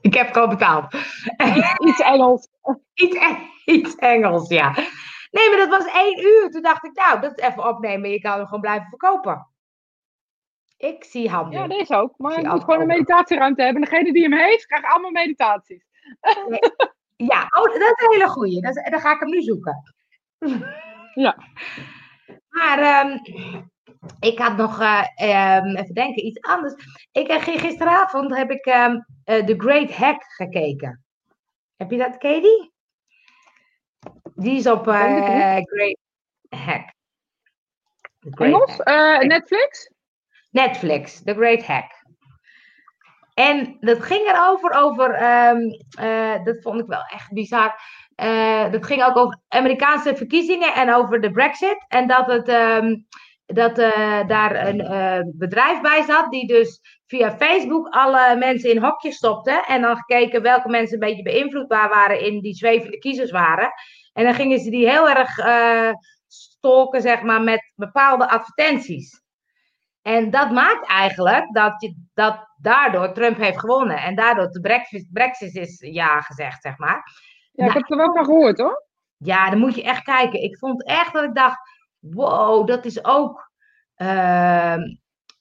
Ik 0.00 0.14
heb 0.14 0.26
het 0.26 0.36
al 0.36 0.48
betaald. 0.48 0.94
Iets 1.88 2.00
Engels. 2.00 2.48
iets, 2.94 3.18
iets 3.64 3.94
Engels, 3.94 4.48
ja. 4.48 4.74
Nee, 5.30 5.48
maar 5.48 5.58
dat 5.58 5.68
was 5.68 5.92
één 5.92 6.24
uur. 6.24 6.50
Toen 6.50 6.62
dacht 6.62 6.84
ik, 6.84 6.94
nou, 6.94 7.20
dat 7.20 7.38
is 7.38 7.44
even 7.44 7.68
opnemen. 7.68 8.10
Je 8.10 8.20
kan 8.20 8.36
hem 8.36 8.44
gewoon 8.44 8.60
blijven 8.60 8.88
verkopen. 8.88 9.49
Ik 10.80 11.04
zie 11.04 11.30
handen. 11.30 11.60
Ja, 11.60 11.66
deze 11.66 11.96
ook. 11.96 12.14
Maar 12.18 12.40
je 12.40 12.48
moet 12.48 12.64
gewoon 12.64 12.80
een 12.80 12.86
meditatieruimte 12.86 13.62
hebben. 13.62 13.82
Degene 13.82 14.12
die 14.12 14.22
hem 14.22 14.32
heeft, 14.32 14.66
krijgt 14.66 14.86
allemaal 14.86 15.10
meditaties. 15.10 15.84
Ja, 17.16 17.42
oh, 17.42 17.64
dat 17.64 17.74
is 17.74 18.04
een 18.04 18.12
hele 18.12 18.28
goeie. 18.28 18.60
Dat 18.60 18.74
dan 18.90 19.00
ga 19.00 19.14
ik 19.14 19.20
hem 19.20 19.30
nu 19.30 19.42
zoeken. 19.42 19.82
Ja. 21.14 21.36
Maar 22.48 22.78
ehm, 22.78 23.18
ik 24.20 24.38
had 24.38 24.56
nog, 24.56 24.80
eh, 24.80 25.06
ehm, 25.14 25.76
even 25.76 25.94
denken, 25.94 26.26
iets 26.26 26.40
anders. 26.40 26.74
Ik 27.12 27.26
heb 27.26 27.40
gisteravond 27.40 28.36
heb 28.36 28.50
ik 28.50 28.64
eh, 28.64 28.94
The 29.24 29.54
Great 29.56 29.90
Hack 29.90 30.22
gekeken. 30.22 31.04
Heb 31.76 31.90
je 31.90 31.96
dat, 31.96 32.18
Katie? 32.18 32.72
Die 34.34 34.56
is 34.56 34.66
op 34.66 34.88
eh, 34.88 35.56
Great 35.62 35.98
Hack. 36.48 36.94
The 38.18 38.30
Great 38.30 38.52
Engels? 38.52 38.76
Eh, 38.76 39.18
Netflix? 39.18 39.90
Netflix, 40.50 41.22
The 41.22 41.34
Great 41.34 41.64
Hack. 41.64 42.00
En 43.34 43.76
dat 43.80 44.02
ging 44.02 44.28
erover, 44.28 44.70
over, 44.70 45.14
eh, 45.14 46.44
dat 46.44 46.62
vond 46.62 46.80
ik 46.80 46.86
wel 46.86 47.02
echt 47.06 47.32
bizar. 47.32 47.80
Eh, 48.14 48.70
dat 48.70 48.86
ging 48.86 49.04
ook 49.04 49.16
over 49.16 49.38
Amerikaanse 49.48 50.16
verkiezingen 50.16 50.74
en 50.74 50.94
over 50.94 51.20
de 51.20 51.30
Brexit. 51.30 51.84
En 51.88 52.06
dat, 52.06 52.26
het, 52.26 52.48
ehm, 52.48 52.96
dat 53.46 53.78
eh, 53.78 54.26
daar 54.26 54.66
een 54.66 55.32
bedrijf 55.36 55.80
bij 55.80 56.02
zat 56.02 56.30
die 56.30 56.46
dus 56.46 56.80
via 57.06 57.36
Facebook 57.36 57.88
alle 57.88 58.36
mensen 58.36 58.70
in 58.70 58.82
hokjes 58.82 59.16
stopte. 59.16 59.64
En 59.66 59.80
dan 59.82 59.96
gekeken 59.96 60.42
welke 60.42 60.68
mensen 60.68 60.94
een 60.94 61.08
beetje 61.08 61.22
beïnvloedbaar 61.22 61.88
waren 61.88 62.20
in 62.20 62.40
die 62.40 62.54
zwevende 62.54 62.98
kiezers 62.98 63.30
waren. 63.30 63.72
En 64.12 64.24
dan 64.24 64.34
gingen 64.34 64.58
ze 64.58 64.70
die 64.70 64.88
heel 64.88 65.08
erg 65.08 65.36
stalken, 66.26 67.02
zeg 67.02 67.22
maar, 67.22 67.42
met 67.42 67.72
bepaalde 67.74 68.28
advertenties. 68.28 69.20
En 70.02 70.30
dat 70.30 70.50
maakt 70.50 70.86
eigenlijk 70.86 71.54
dat, 71.54 71.80
je, 71.80 72.04
dat 72.14 72.48
daardoor 72.56 73.12
Trump 73.12 73.36
heeft 73.36 73.58
gewonnen. 73.60 73.96
En 73.96 74.14
daardoor 74.14 74.50
de 74.50 74.60
Brexit, 74.60 75.08
Brexit 75.12 75.54
is 75.54 75.78
ja 75.80 76.20
gezegd, 76.20 76.62
zeg 76.62 76.78
maar. 76.78 77.02
Ja, 77.52 77.66
ik 77.66 77.72
heb 77.72 77.90
er 77.90 77.96
wel 77.96 78.12
van 78.12 78.24
gehoord 78.24 78.58
hoor. 78.58 78.86
Ja, 79.16 79.50
dan 79.50 79.58
moet 79.58 79.74
je 79.74 79.82
echt 79.82 80.02
kijken. 80.02 80.42
Ik 80.42 80.58
vond 80.58 80.84
echt 80.84 81.12
dat 81.12 81.24
ik 81.24 81.34
dacht, 81.34 81.58
wow, 81.98 82.66
dat 82.66 82.84
is 82.84 83.04
ook... 83.04 83.50
ehm, 83.94 84.80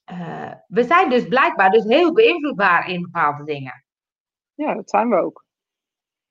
eh, 0.04 0.52
we 0.68 0.84
zijn 0.84 1.10
dus 1.10 1.28
blijkbaar 1.28 1.70
dus 1.70 1.84
heel 1.84 2.14
beïnvloedbaar 2.14 2.90
in 2.90 3.02
bepaalde 3.02 3.44
dingen. 3.44 3.84
Ja, 4.54 4.74
dat 4.74 4.90
zijn 4.90 5.10
we 5.10 5.16
ook. 5.16 5.46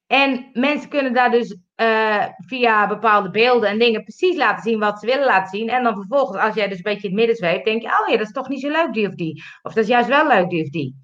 En 0.09 0.51
mensen 0.53 0.89
kunnen 0.89 1.13
daar 1.13 1.31
dus 1.31 1.57
eh, 1.75 2.27
via 2.47 2.87
bepaalde 2.87 3.31
beelden 3.31 3.69
en 3.69 3.79
dingen 3.79 4.03
precies 4.03 4.37
laten 4.37 4.63
zien 4.63 4.79
wat 4.79 5.01
ze 5.01 5.07
willen 5.07 5.25
laten 5.27 5.59
zien. 5.59 5.69
En 5.69 5.83
dan 5.83 5.95
vervolgens, 5.95 6.39
als 6.39 6.55
jij 6.55 6.69
dus 6.69 6.77
een 6.77 6.83
beetje 6.83 7.09
in 7.09 7.09
het 7.09 7.19
midden 7.19 7.37
zweeft, 7.37 7.65
denk 7.65 7.83
je, 7.83 7.89
oh 7.89 8.09
ja, 8.09 8.17
dat 8.17 8.27
is 8.27 8.33
toch 8.33 8.49
niet 8.49 8.61
zo 8.61 8.69
leuk, 8.69 8.93
die 8.93 9.07
of 9.09 9.15
die. 9.15 9.43
Of 9.63 9.73
dat 9.73 9.83
is 9.83 9.91
juist 9.91 10.09
wel 10.09 10.27
leuk, 10.27 10.51
die 10.51 10.63
of 10.63 10.69
die. 10.71 10.95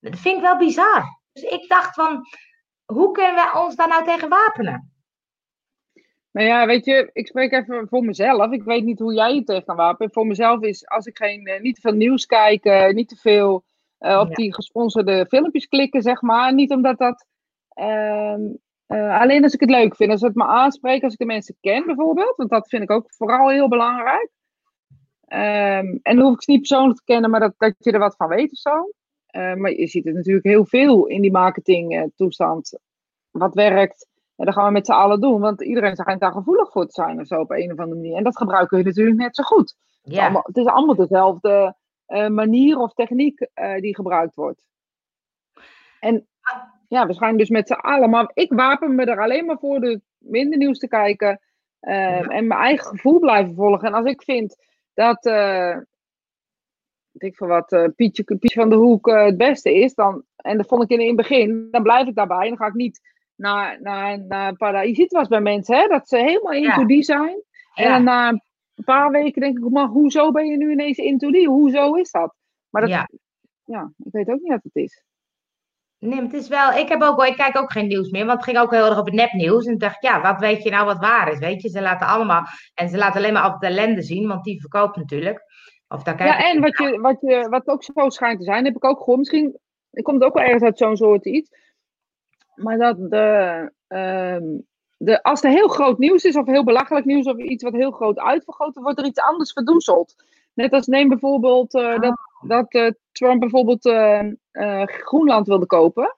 Dat 0.00 0.18
vind 0.18 0.36
ik 0.36 0.42
wel 0.42 0.56
bizar. 0.58 1.04
Dus 1.32 1.42
ik 1.42 1.68
dacht 1.68 1.94
van, 1.94 2.20
hoe 2.84 3.10
kunnen 3.12 3.34
we 3.34 3.58
ons 3.58 3.76
daar 3.76 3.88
nou 3.88 4.04
tegen 4.04 4.28
wapenen? 4.28 4.92
Nou 6.32 6.46
ja, 6.46 6.66
weet 6.66 6.84
je, 6.84 7.10
ik 7.12 7.26
spreek 7.26 7.52
even 7.52 7.88
voor 7.88 8.04
mezelf. 8.04 8.52
Ik 8.52 8.62
weet 8.62 8.84
niet 8.84 8.98
hoe 8.98 9.14
jij 9.14 9.34
je 9.34 9.44
tegen 9.44 9.64
kan 9.64 9.76
wapenen. 9.76 10.12
Voor 10.12 10.26
mezelf 10.26 10.60
is, 10.60 10.86
als 10.88 11.06
ik 11.06 11.16
geen, 11.16 11.46
eh, 11.46 11.60
niet 11.60 11.74
te 11.74 11.80
veel 11.80 11.92
nieuws 11.92 12.26
kijk, 12.26 12.64
eh, 12.64 12.88
niet 12.88 13.08
te 13.08 13.16
veel 13.16 13.54
op 13.98 14.28
Ja. 14.28 14.34
die 14.34 14.54
gesponsorde 14.54 15.26
filmpjes 15.28 15.66
klikken, 15.66 16.02
zeg 16.02 16.22
maar. 16.22 16.54
Niet 16.54 16.70
omdat 16.70 16.98
dat... 16.98 17.26
ehm, 17.78 18.40
eh, 18.86 19.20
alleen 19.20 19.42
als 19.42 19.54
ik 19.54 19.60
het 19.60 19.70
leuk 19.70 19.96
vind. 19.96 20.10
Als 20.10 20.20
het 20.20 20.34
me 20.34 20.44
aanspreekt, 20.44 21.02
als 21.02 21.12
ik 21.12 21.18
de 21.18 21.24
mensen 21.24 21.56
ken 21.60 21.86
bijvoorbeeld. 21.86 22.36
Want 22.36 22.50
dat 22.50 22.68
vind 22.68 22.82
ik 22.82 22.90
ook 22.90 23.14
vooral 23.14 23.48
heel 23.48 23.68
belangrijk. 23.68 24.30
Ehm, 25.26 25.98
en 26.02 26.16
dan 26.16 26.20
hoef 26.20 26.34
ik 26.34 26.42
ze 26.42 26.50
niet 26.50 26.60
persoonlijk 26.60 26.98
te 26.98 27.04
kennen, 27.04 27.30
maar 27.30 27.40
dat, 27.40 27.54
dat 27.56 27.74
je 27.78 27.92
er 27.92 27.98
wat 27.98 28.16
van 28.16 28.28
weet 28.28 28.52
of 28.52 28.58
zo. 28.58 28.90
Eh, 29.26 29.54
maar 29.54 29.70
je 29.70 29.86
ziet 29.86 30.04
het 30.04 30.14
natuurlijk 30.14 30.46
heel 30.46 30.66
veel 30.66 31.06
in 31.06 31.20
die 31.20 31.30
marketingtoestand. 31.30 32.78
wat 33.30 33.54
werkt. 33.54 34.06
En 34.36 34.44
dat 34.44 34.54
gaan 34.54 34.66
we 34.66 34.72
met 34.72 34.86
z'n 34.86 34.92
allen 34.92 35.20
doen, 35.20 35.40
want 35.40 35.62
iedereen 35.62 35.96
schijnt 35.96 36.20
daar 36.20 36.32
gevoelig 36.32 36.72
voor 36.72 36.86
te 36.86 36.92
zijn 36.92 37.20
of 37.20 37.26
zo 37.26 37.40
op 37.40 37.50
een 37.50 37.72
of 37.72 37.78
andere 37.78 38.00
manier. 38.00 38.16
En 38.16 38.24
dat 38.24 38.36
gebruiken 38.36 38.78
we 38.78 38.84
natuurlijk 38.84 39.16
net 39.16 39.36
zo 39.36 39.42
goed. 39.42 39.74
Het 40.02 40.12
is 40.12 40.14
Ja, 40.14 40.22
allemaal, 40.22 40.42
het 40.44 40.56
is 40.56 40.64
allemaal 40.64 40.94
dezelfde 40.94 41.76
eh, 42.06 42.28
manier 42.28 42.78
of 42.78 42.92
techniek 42.92 43.40
eh, 43.40 43.80
die 43.80 43.94
gebruikt 43.94 44.34
wordt. 44.34 44.64
En 46.00 46.26
ja, 46.88 47.06
we 47.06 47.14
schijnen 47.14 47.38
dus 47.38 47.48
met 47.48 47.66
z'n 47.66 47.72
allen, 47.72 48.10
maar 48.10 48.30
ik 48.34 48.52
wapen 48.52 48.94
me 48.94 49.04
er 49.04 49.20
alleen 49.20 49.44
maar 49.46 49.58
voor 49.58 49.80
de 49.80 50.00
minder 50.18 50.58
nieuws 50.58 50.78
te 50.78 50.88
kijken 50.88 51.40
eh, 51.80 52.36
en 52.36 52.46
mijn 52.46 52.60
eigen 52.60 52.86
gevoel 52.86 53.18
blijven 53.18 53.54
volgen. 53.54 53.88
En 53.88 53.94
als 53.94 54.06
ik 54.06 54.22
vind 54.22 54.56
dat, 54.94 55.24
weet 57.18 57.30
ik 57.30 57.36
veel 57.36 57.46
wat, 57.46 57.72
eh, 57.72 57.84
Pietje, 57.96 58.24
Pietje 58.24 58.60
van 58.60 58.68
de 58.68 58.76
Hoek 58.76 59.08
eh, 59.08 59.24
het 59.24 59.36
beste 59.36 59.74
is, 59.74 59.94
dan, 59.94 60.24
en 60.36 60.56
dat 60.56 60.66
vond 60.66 60.82
ik 60.82 60.90
in, 60.90 61.00
in 61.00 61.06
het 61.06 61.16
begin, 61.16 61.68
dan 61.70 61.82
blijf 61.82 62.08
ik 62.08 62.14
daarbij. 62.14 62.42
En 62.42 62.48
dan 62.48 62.56
ga 62.56 62.66
ik 62.66 62.74
niet 62.74 63.00
naar, 63.34 63.82
naar, 63.82 64.26
naar 64.26 64.48
een 64.48 64.56
paar 64.56 64.86
Je 64.86 64.94
ziet 64.94 65.12
wel 65.12 65.20
eens 65.20 65.30
bij 65.30 65.40
mensen, 65.40 65.76
hè, 65.76 65.86
dat 65.86 66.08
ze 66.08 66.16
helemaal 66.16 66.52
into 66.52 66.80
Ja. 66.80 66.86
die 66.86 67.02
zijn. 67.02 67.42
En 67.74 67.90
dan 67.90 68.04
na 68.04 68.28
een 68.28 68.84
paar 68.84 69.10
weken 69.10 69.40
denk 69.40 69.58
ik, 69.58 69.70
maar 69.70 69.86
hoezo 69.86 70.30
ben 70.30 70.46
je 70.46 70.56
nu 70.56 70.70
ineens 70.70 70.98
into 70.98 71.30
die? 71.30 71.48
Hoezo 71.48 71.94
is 71.94 72.10
dat? 72.10 72.34
Maar 72.70 72.82
dat, 72.82 72.90
ja. 73.64 73.92
ik 74.04 74.12
weet 74.12 74.28
ook 74.30 74.40
niet 74.40 74.52
wat 74.52 74.62
het 74.62 74.76
is. 74.76 75.02
Nee, 75.98 76.14
maar 76.14 76.24
het 76.24 76.32
is 76.32 76.48
wel. 76.48 76.72
Ik, 76.72 76.88
heb 76.88 77.02
ook, 77.02 77.16
wel- 77.16 77.26
ik 77.26 77.36
kijk 77.36 77.56
ook 77.56 77.72
geen 77.72 77.86
nieuws 77.86 78.10
meer, 78.10 78.26
want 78.26 78.36
het 78.36 78.48
ging 78.48 78.58
ook 78.58 78.70
heel 78.70 78.84
erg 78.84 78.98
over 78.98 79.14
nepnieuws. 79.14 79.66
En 79.66 79.72
ik 79.72 79.80
dacht, 79.80 80.02
ja, 80.02 80.20
wat 80.20 80.40
weet 80.40 80.62
je 80.62 80.70
nou 80.70 80.86
wat 80.86 80.98
waar 80.98 81.32
is? 81.32 81.38
Weet 81.38 81.62
je, 81.62 81.68
ze 81.68 81.80
laten 81.80 82.06
allemaal. 82.06 82.44
En 82.74 82.88
ze 82.88 82.96
laten 82.96 83.20
alleen 83.20 83.32
maar 83.32 83.42
altijd 83.42 83.60
de 83.60 83.80
ellende 83.80 84.02
zien, 84.02 84.28
want 84.28 84.44
die 84.44 84.60
verkoopt 84.60 84.96
natuurlijk. 84.96 85.42
Of 85.88 86.02
daar 86.02 86.14
kijk 86.14 86.30
Ja, 86.30 86.50
en 86.50 86.60
wat, 86.60 86.78
je, 86.78 87.00
wat, 87.00 87.16
je, 87.20 87.48
wat 87.48 87.66
ook 87.68 87.82
zo 87.82 88.08
schijnt 88.08 88.38
te 88.38 88.44
zijn, 88.44 88.64
heb 88.64 88.76
ik 88.76 88.84
ook 88.84 88.98
gehoord. 88.98 89.18
Misschien 89.18 89.58
komt 90.02 90.16
het 90.16 90.24
ook 90.24 90.34
wel 90.34 90.44
ergens 90.44 90.62
uit 90.62 90.78
zo'n 90.78 90.96
soort 90.96 91.26
iets. 91.26 91.50
Maar 92.54 92.78
dat 92.78 93.10
de, 93.10 93.72
ehm, 93.86 94.44
de, 94.96 95.22
als 95.22 95.42
er 95.42 95.50
heel 95.50 95.68
groot 95.68 95.98
nieuws 95.98 96.24
is, 96.24 96.36
of 96.36 96.46
heel 96.46 96.64
belachelijk 96.64 97.06
nieuws, 97.06 97.26
of 97.26 97.36
iets 97.36 97.62
wat 97.62 97.72
heel 97.72 97.90
groot 97.90 98.18
uitvergroot, 98.18 98.74
wordt 98.74 98.98
er 98.98 99.06
iets 99.06 99.20
anders 99.20 99.52
verdoezeld. 99.52 100.14
Net 100.54 100.72
als 100.72 100.86
neem 100.86 101.08
bijvoorbeeld 101.08 101.74
eh, 101.74 101.98
dat, 101.98 102.18
dat 102.46 102.72
eh, 102.72 102.90
Trump 103.12 103.40
bijvoorbeeld 103.40 103.86
eh, 103.86 104.26
eh, 104.50 104.86
Groenland 104.86 105.46
wilde 105.46 105.66
kopen. 105.66 106.16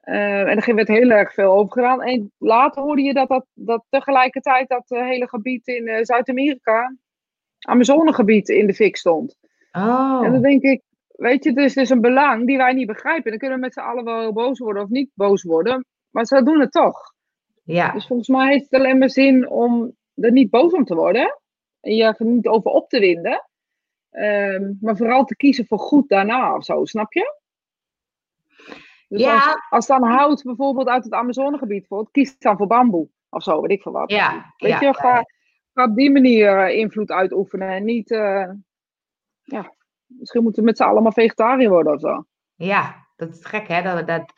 En 0.00 0.56
daar 0.56 0.74
werd 0.74 0.88
heel 0.88 1.10
erg 1.10 1.34
veel 1.34 1.52
over 1.52 1.72
gedaan. 1.72 2.02
En 2.02 2.32
later 2.38 2.82
hoorde 2.82 3.02
je 3.02 3.14
dat, 3.14 3.28
dat, 3.28 3.46
dat 3.54 3.84
tegelijkertijd 3.88 4.68
dat 4.68 4.84
hele 4.86 5.28
gebied 5.28 5.66
in 5.66 6.04
Zuid-Amerika, 6.04 6.96
Amazonegebied, 7.58 8.48
in 8.48 8.66
de 8.66 8.74
fik 8.74 8.96
stond. 8.96 9.36
Oh, 9.72 10.20
En 10.24 10.32
dan 10.32 10.42
denk 10.42 10.62
ik, 10.62 10.82
weet 11.08 11.44
je, 11.44 11.52
dus 11.52 11.74
het 11.74 11.84
is 11.84 11.90
een 11.90 12.00
belang 12.00 12.46
die 12.46 12.56
wij 12.56 12.72
niet 12.72 12.86
begrijpen. 12.86 13.30
Dan 13.30 13.38
kunnen 13.38 13.56
we 13.58 13.64
met 13.64 13.72
z'n 13.72 13.80
allen 13.80 14.04
wel 14.04 14.32
boos 14.32 14.58
worden 14.58 14.82
of 14.82 14.88
niet 14.88 15.10
boos 15.14 15.42
worden. 15.42 15.86
Maar 16.10 16.24
ze 16.24 16.42
doen 16.42 16.60
het 16.60 16.72
toch. 16.72 17.14
ja. 17.64 17.92
Dus 17.92 18.06
volgens 18.06 18.28
mij 18.28 18.52
heeft 18.52 18.70
het 18.70 18.80
alleen 18.80 18.98
maar 18.98 19.10
zin 19.10 19.48
om 19.48 19.96
er 20.14 20.32
niet 20.32 20.50
boos 20.50 20.72
om 20.72 20.84
te 20.84 20.94
worden. 20.94 21.40
En 21.80 21.94
je 21.94 22.04
er 22.04 22.24
niet 22.24 22.46
over 22.46 22.70
op 22.70 22.88
te 22.88 23.00
winden. 23.00 23.48
Ehm, 24.10 24.72
maar 24.80 24.96
vooral 24.96 25.24
te 25.24 25.36
kiezen 25.36 25.66
voor 25.66 25.78
goed 25.78 26.08
daarna 26.08 26.54
of 26.54 26.64
zo, 26.64 26.84
snap 26.84 27.12
je? 27.12 27.36
Dus 29.08 29.20
Ja. 29.20 29.34
als, 29.34 29.56
als 29.68 29.86
dan 29.86 30.02
hout 30.02 30.42
bijvoorbeeld 30.42 30.88
uit 30.88 31.04
het 31.04 31.12
Amazonegebied 31.12 31.88
wordt, 31.88 32.10
kies 32.10 32.38
dan 32.38 32.56
voor 32.56 32.66
bamboe 32.66 33.08
of 33.30 33.42
zo, 33.42 33.60
weet 33.60 33.70
ik 33.70 33.82
veel 33.82 33.92
wat. 33.92 34.10
Ja, 34.10 34.54
Weet 34.56 34.70
ja, 34.70 34.80
je, 34.80 34.94
ga, 34.94 35.24
ga 35.74 35.84
op 35.84 35.94
die 35.94 36.10
manier 36.10 36.58
eh, 36.66 36.78
invloed 36.78 37.10
uitoefenen 37.10 37.68
en 37.68 37.84
niet, 37.84 38.10
eh, 38.10 38.50
ja, 39.42 39.74
misschien 40.06 40.42
moeten 40.42 40.62
we 40.62 40.68
met 40.68 40.76
z'n 40.76 40.82
allen 40.82 41.02
maar 41.02 41.12
vegetariër 41.12 41.70
worden 41.70 41.92
of 41.92 42.00
zo. 42.00 42.26
Ja, 42.54 43.06
dat 43.16 43.28
is 43.28 43.44
gek, 43.44 43.68
hè? 43.68 43.82
Dat, 43.82 44.06
dat... 44.06 44.32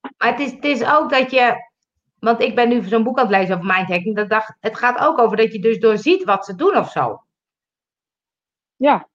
Maar 0.00 0.30
het 0.30 0.40
is, 0.40 0.52
het 0.52 0.64
is 0.64 0.84
ook 0.84 1.10
dat 1.10 1.30
je. 1.30 1.72
Want 2.18 2.40
ik 2.40 2.54
ben 2.54 2.68
nu 2.68 2.82
zo'n 2.82 3.02
boek 3.02 3.18
aan 3.18 3.26
het 3.26 3.36
lezen 3.36 3.54
over 3.54 3.74
mindhacking. 3.74 4.16
Dat 4.16 4.28
dacht, 4.28 4.56
het 4.60 4.76
gaat 4.76 4.98
ook 4.98 5.18
over 5.18 5.36
dat 5.36 5.52
je 5.52 5.58
dus 5.58 5.78
doorziet 5.78 6.24
wat 6.24 6.44
ze 6.44 6.54
doen 6.54 6.76
of 6.76 6.90
zo. 6.90 7.23
Ja. 8.76 9.08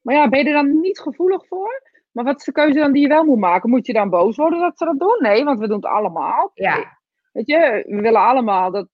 Maar 0.00 0.14
ja, 0.14 0.28
ben 0.28 0.38
je 0.38 0.44
er 0.46 0.52
dan 0.52 0.80
niet 0.80 1.00
gevoelig 1.00 1.46
voor? 1.46 1.90
Maar 2.10 2.24
wat 2.24 2.38
is 2.38 2.44
de 2.44 2.52
keuze 2.52 2.78
dan 2.78 2.92
die 2.92 3.02
je 3.02 3.08
wel 3.08 3.24
moet 3.24 3.38
maken? 3.38 3.70
Moet 3.70 3.86
je 3.86 3.92
dan 3.92 4.10
boos 4.10 4.36
worden 4.36 4.60
dat 4.60 4.78
ze 4.78 4.84
dat 4.84 4.98
doen? 4.98 5.16
Nee, 5.18 5.44
want 5.44 5.58
we 5.58 5.66
doen 5.66 5.76
het 5.76 5.84
allemaal. 5.84 6.50
Ja, 6.54 7.00
Weet 7.32 7.46
je, 7.46 7.84
we 7.86 8.00
willen 8.00 8.20
allemaal 8.20 8.70
dat. 8.70 8.88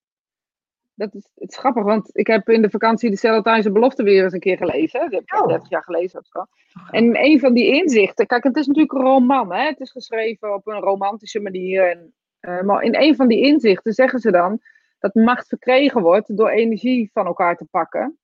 Dat 0.95 1.15
is, 1.15 1.31
het 1.35 1.51
is 1.51 1.57
grappig, 1.57 1.83
want 1.83 2.17
ik 2.17 2.27
heb 2.27 2.49
in 2.49 2.63
de 2.63 2.71
vakantie 2.71 3.11
de 3.11 3.17
Celestijnse 3.17 3.73
belofte 3.73 4.03
weer 4.03 4.23
eens 4.25 4.33
een 4.33 4.41
keer 4.41 4.57
gelezen. 4.57 5.09
Die 5.09 5.19
heb 5.19 5.29
ik 5.29 5.33
al 5.33 5.43
Oh. 5.43 5.49
30 5.49 5.69
jaar 5.69 5.83
gelezen 5.83 6.21
of 6.21 6.27
zo. 6.27 6.45
En 6.91 7.25
een 7.25 7.41
van 7.41 7.55
die 7.55 7.75
inzichten, 7.75 8.27
kijk, 8.27 8.45
het 8.45 8.57
is 8.57 8.67
natuurlijk 8.67 8.93
een 8.93 9.01
roman, 9.01 9.53
hè? 9.53 9.67
het 9.67 9.81
is 9.81 9.91
geschreven 9.91 10.55
op 10.55 10.67
een 10.67 10.81
romantische 10.81 11.41
manier. 11.41 11.91
En, 11.91 12.15
eh, 12.41 12.61
maar 12.61 12.83
in 12.83 12.95
een 12.95 13.17
van 13.17 13.29
die 13.29 13.41
inzichten 13.41 13.93
zeggen 13.93 14.21
ze 14.21 14.31
dan 14.31 14.61
dat 14.99 15.15
macht 15.15 15.49
verkregen 15.49 16.03
wordt 16.03 16.37
door 16.37 16.49
energie 16.49 17.11
van 17.13 17.27
elkaar 17.27 17.57
te 17.57 17.65
pakken. 17.71 18.19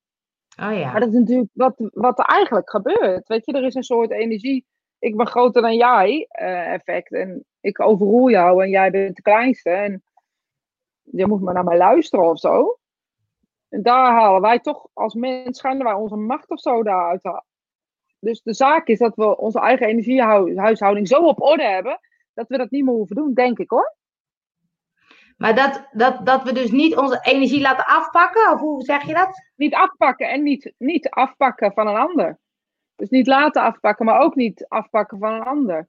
Oh 0.57 0.78
ja. 0.78 0.92
Maar 0.92 1.00
dat 1.00 1.09
is 1.09 1.18
natuurlijk 1.18 1.50
wat, 1.52 1.74
wat 1.76 2.18
er 2.18 2.24
eigenlijk 2.24 2.70
gebeurt. 2.70 3.28
Weet 3.28 3.46
je, 3.46 3.52
er 3.52 3.64
is 3.64 3.74
een 3.74 3.82
soort 3.82 4.11
energie. 4.11 4.66
Ik 4.98 5.16
ben 5.16 5.26
groter 5.26 5.62
dan 5.62 5.76
jij 5.76 6.26
eh, 6.28 6.72
effect. 6.72 7.12
En 7.12 7.44
ik 7.61 7.80
overroel 7.80 8.30
jou 8.30 8.62
en 8.62 8.70
jij 8.70 8.90
bent 8.90 9.16
de 9.16 9.22
kleinste. 9.22 9.70
En 9.70 10.02
je 11.02 11.26
moet 11.26 11.40
maar 11.40 11.55
naar 11.55 11.64
mij 11.64 11.76
luisteren 11.76 12.30
of 12.30 12.38
zo. 12.38 12.78
En 13.68 13.82
daar 13.82 14.12
halen 14.12 14.40
wij 14.40 14.59
toch 14.59 14.86
als 14.92 15.14
mens, 15.14 15.59
schijnen 15.59 15.84
wij 15.84 15.94
onze 15.94 16.16
macht 16.16 16.50
of 16.50 16.61
zo 16.61 16.82
daaruit 16.82 17.42
Dus 18.18 18.42
de 18.42 18.55
zaak 18.55 18.86
is 18.86 18.98
dat 18.98 19.16
we 19.16 19.36
onze 19.36 19.61
eigen 19.61 19.86
energiehuishouding 19.86 21.09
zo 21.09 21.26
op 21.26 21.42
orde 21.42 21.62
hebben, 21.62 21.98
dat 22.34 22.48
we 22.48 22.57
dat 22.57 22.70
niet 22.70 22.84
meer 22.84 22.94
hoeven 22.94 23.16
doen, 23.16 23.34
denk 23.34 23.59
ik 23.59 23.70
hoor. 23.70 23.96
Maar 25.36 25.55
dat, 25.55 25.88
dat, 25.92 26.26
dat 26.26 26.42
we 26.42 26.52
dus 26.52 26.70
niet 26.70 26.96
onze 26.96 27.18
energie 27.22 27.61
laten 27.61 27.84
afpakken, 27.86 28.52
of 28.52 28.61
hoe 28.61 28.82
zeg 28.82 29.07
je 29.07 29.14
dat? 29.14 29.43
Niet 29.55 29.74
afpakken 29.74 30.28
en 30.28 30.42
niet, 30.42 30.72
niet 30.78 31.11
afpakken 31.11 31.72
van 31.72 31.86
een 31.86 31.96
ander. 31.96 32.38
Dus 32.96 33.09
niet 33.09 33.26
laten 33.26 33.62
afpakken, 33.62 34.05
maar 34.05 34.20
ook 34.20 34.34
niet 34.34 34.66
afpakken 34.68 35.18
van 35.18 35.32
een 35.32 35.42
ander. 35.42 35.88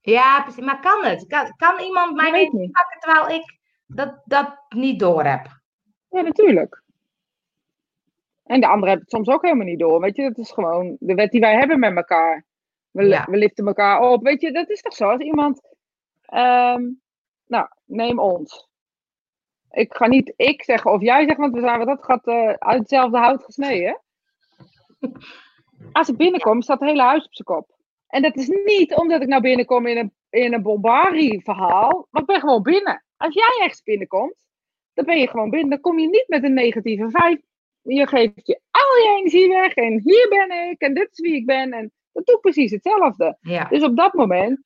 Ja, 0.00 0.42
precies. 0.42 0.64
Maar 0.64 0.80
kan 0.80 1.04
het? 1.04 1.26
Kan, 1.26 1.56
kan 1.56 1.80
iemand 1.80 2.14
mij 2.14 2.32
energie 2.32 2.70
pakken 2.70 3.00
terwijl 3.00 3.28
ik 3.40 3.58
dat, 3.86 4.22
dat 4.24 4.64
niet 4.68 5.00
door 5.00 5.24
heb? 5.24 5.60
Ja, 6.08 6.20
natuurlijk. 6.20 6.82
En 8.42 8.60
de 8.60 8.66
anderen 8.66 8.88
hebben 8.88 9.06
het 9.06 9.10
soms 9.10 9.28
ook 9.28 9.42
helemaal 9.42 9.66
niet 9.66 9.78
door. 9.78 10.00
Weet 10.00 10.16
je, 10.16 10.22
dat 10.22 10.38
is 10.38 10.50
gewoon 10.50 10.96
de 11.00 11.14
wet 11.14 11.30
die 11.30 11.40
wij 11.40 11.54
hebben 11.54 11.78
met 11.78 11.96
elkaar. 11.96 12.44
We, 12.90 13.24
we 13.26 13.36
liften 13.36 13.66
elkaar 13.66 14.00
op. 14.00 14.22
Weet 14.22 14.40
je, 14.40 14.52
dat 14.52 14.70
is 14.70 14.80
toch 14.80 14.94
zo? 14.94 15.08
Als 15.08 15.20
iemand. 15.20 15.60
Ehm, 16.22 16.90
nou, 17.46 17.68
neem 17.84 18.18
ons. 18.18 18.70
Ik 19.72 19.94
ga 19.94 20.06
niet 20.06 20.32
ik 20.36 20.62
zeggen 20.62 20.92
of 20.92 21.00
jij 21.00 21.26
zegt, 21.26 21.38
want 21.38 21.54
we 21.54 21.60
zijn 21.60 21.86
dat 21.86 22.04
gaat 22.04 22.26
uh, 22.26 22.52
uit 22.52 22.78
hetzelfde 22.78 23.18
hout 23.18 23.44
gesneden. 23.44 24.00
Als 25.92 26.08
ik 26.08 26.16
binnenkom, 26.16 26.62
staat 26.62 26.80
het 26.80 26.88
hele 26.88 27.02
huis 27.02 27.24
op 27.24 27.34
zijn 27.34 27.48
kop. 27.48 27.76
En 28.06 28.22
dat 28.22 28.36
is 28.36 28.48
niet 28.64 28.94
omdat 28.94 29.22
ik 29.22 29.28
nou 29.28 29.42
binnenkom 29.42 29.86
in 29.86 29.96
een, 29.96 30.12
in 30.30 30.52
een 30.52 30.62
Bombari-verhaal, 30.62 32.06
maar 32.10 32.22
ik 32.22 32.28
ben 32.28 32.40
gewoon 32.40 32.62
binnen. 32.62 33.04
Als 33.16 33.34
jij 33.34 33.66
echt 33.66 33.84
binnenkomt, 33.84 34.46
dan 34.94 35.04
ben 35.04 35.18
je 35.18 35.28
gewoon 35.28 35.50
binnen. 35.50 35.70
Dan 35.70 35.80
kom 35.80 35.98
je 35.98 36.08
niet 36.08 36.24
met 36.28 36.44
een 36.44 36.54
negatieve 36.54 37.10
vijf. 37.10 37.40
Je 37.82 38.06
geeft 38.06 38.46
je 38.46 38.60
al 38.70 38.96
je 39.02 39.16
energie 39.18 39.48
weg 39.48 39.74
en 39.74 40.00
hier 40.04 40.28
ben 40.28 40.70
ik 40.70 40.80
en 40.80 40.94
dit 40.94 41.08
is 41.10 41.20
wie 41.20 41.34
ik 41.34 41.46
ben. 41.46 41.72
En 41.72 41.92
dat 42.12 42.26
doet 42.26 42.40
precies 42.40 42.70
hetzelfde. 42.70 43.36
Ja. 43.40 43.64
Dus 43.64 43.82
op 43.82 43.96
dat 43.96 44.12
moment 44.12 44.60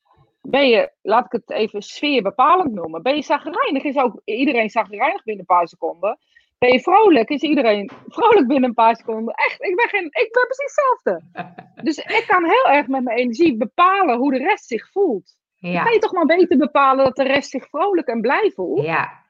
ben 0.51 0.69
je, 0.69 0.91
laat 1.03 1.25
ik 1.25 1.33
het 1.33 1.51
even 1.51 1.83
sfeerbepalend 1.83 2.73
noemen, 2.73 3.03
ben 3.03 3.17
je 3.17 3.23
zagrijnig, 3.23 3.83
is 3.83 3.97
ook 3.97 4.21
iedereen 4.25 4.71
zagrijnig 4.71 5.25
binnen 5.25 5.45
een 5.49 5.57
paar 5.57 5.69
seconden. 5.69 6.19
Ben 6.59 6.73
je 6.73 6.81
vrolijk, 6.81 7.29
is 7.29 7.43
iedereen 7.43 7.91
vrolijk 8.07 8.47
binnen 8.47 8.69
een 8.69 8.75
paar 8.75 8.97
seconden. 8.97 9.35
Echt, 9.35 9.63
ik 9.63 9.77
ben, 9.77 9.89
geen, 9.89 10.05
ik 10.05 10.29
ben 10.33 10.47
precies 10.47 10.75
hetzelfde. 10.75 11.23
Dus 11.83 11.99
ik 11.99 12.25
kan 12.27 12.45
heel 12.45 12.69
erg 12.69 12.87
met 12.87 13.05
mijn 13.05 13.19
energie 13.19 13.57
bepalen 13.57 14.19
hoe 14.19 14.33
de 14.33 14.39
rest 14.39 14.65
zich 14.65 14.91
voelt. 14.91 15.37
Ja. 15.57 15.73
Dan 15.73 15.85
kan 15.85 15.93
je 15.93 15.99
toch 15.99 16.13
maar 16.13 16.27
beter 16.27 16.59
bepalen 16.59 17.05
dat 17.05 17.17
de 17.17 17.23
rest 17.23 17.51
zich 17.51 17.69
vrolijk 17.69 18.09
en 18.09 18.21
blij 18.21 18.53
voelt. 18.55 18.85
Ja. 18.85 19.25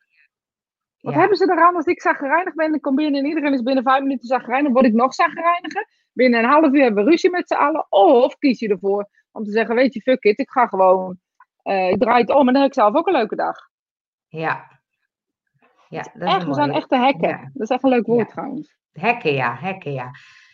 Wat 1.01 1.15
hebben 1.15 1.37
ze 1.37 1.51
eraan 1.51 1.77
als 1.77 1.87
ik 1.87 2.01
zagrijnig 2.01 2.55
ben 2.55 2.73
en 2.73 2.81
kom 2.81 2.95
binnen 2.95 3.21
en 3.21 3.29
iedereen 3.29 3.53
is 3.53 3.63
binnen 3.63 3.85
vijf 3.85 4.03
minuten 4.03 4.27
zagrijnig, 4.27 4.73
word 4.73 4.85
ik 4.85 4.93
nog 4.93 5.15
zagrijniger. 5.15 5.89
Binnen 6.13 6.39
een 6.43 6.51
half 6.51 6.73
uur 6.73 6.83
hebben 6.83 7.05
we 7.05 7.11
ruzie 7.11 7.31
met 7.31 7.49
z'n 7.49 7.55
allen. 7.55 7.87
Of 7.91 8.39
kies 8.39 8.59
je 8.59 8.69
ervoor 8.69 9.09
om 9.37 9.45
te 9.45 9.51
zeggen, 9.51 9.75
weet 9.75 9.95
je, 9.95 10.01
fuck 10.01 10.25
it, 10.25 10.39
ik 10.39 10.51
ga 10.51 10.67
gewoon, 10.67 11.19
uh, 11.65 11.91
ik 11.91 12.01
draai 12.01 12.21
het 12.21 12.31
om 12.31 12.47
en 12.47 12.53
dan 12.53 12.63
heb 12.63 12.71
ik 12.71 12.75
zelf 12.75 12.95
ook 12.95 13.07
een 13.07 13.13
leuke 13.13 13.37
dag. 13.37 13.57
Ja. 14.29 14.75
Ja, 15.89 16.03
dat 16.03 16.29
is 16.29 16.35
echt, 16.35 16.47
we 16.47 16.55
zijn 16.55 16.73
echte 16.73 16.97
hekken. 16.97 17.51
Dat 17.55 17.63
is 17.63 17.69
echt 17.69 17.83
een 17.83 17.91
leuk 17.91 18.07
woord 18.07 18.29
trouwens. 18.29 18.77
Hekken, 18.93 19.33
ja, 19.33 19.57
hekken, 19.61 19.93
ja. 19.93 20.11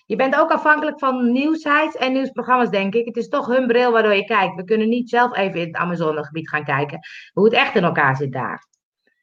Je 0.06 0.16
bent 0.16 0.36
ook 0.36 0.50
afhankelijk 0.50 0.98
van 0.98 1.32
nieuwsites 1.32 1.96
en 1.96 2.12
nieuwsprogramma's, 2.12 2.70
denk 2.70 2.94
ik. 2.94 3.04
Het 3.04 3.16
is 3.16 3.28
toch 3.28 3.46
hun 3.46 3.66
bril 3.66 3.92
waardoor 3.92 4.14
je 4.14 4.24
kijkt. 4.24 4.54
We 4.54 4.64
kunnen 4.64 4.88
niet 4.88 5.08
zelf 5.08 5.36
even 5.36 5.60
in 5.60 5.66
het 5.66 5.76
Amazonegebied 5.76 6.48
gaan 6.48 6.64
kijken 6.64 7.00
hoe 7.32 7.44
het 7.44 7.52
echt 7.52 7.74
in 7.74 7.82
elkaar 7.82 8.16
zit 8.16 8.32
daar. 8.32 8.66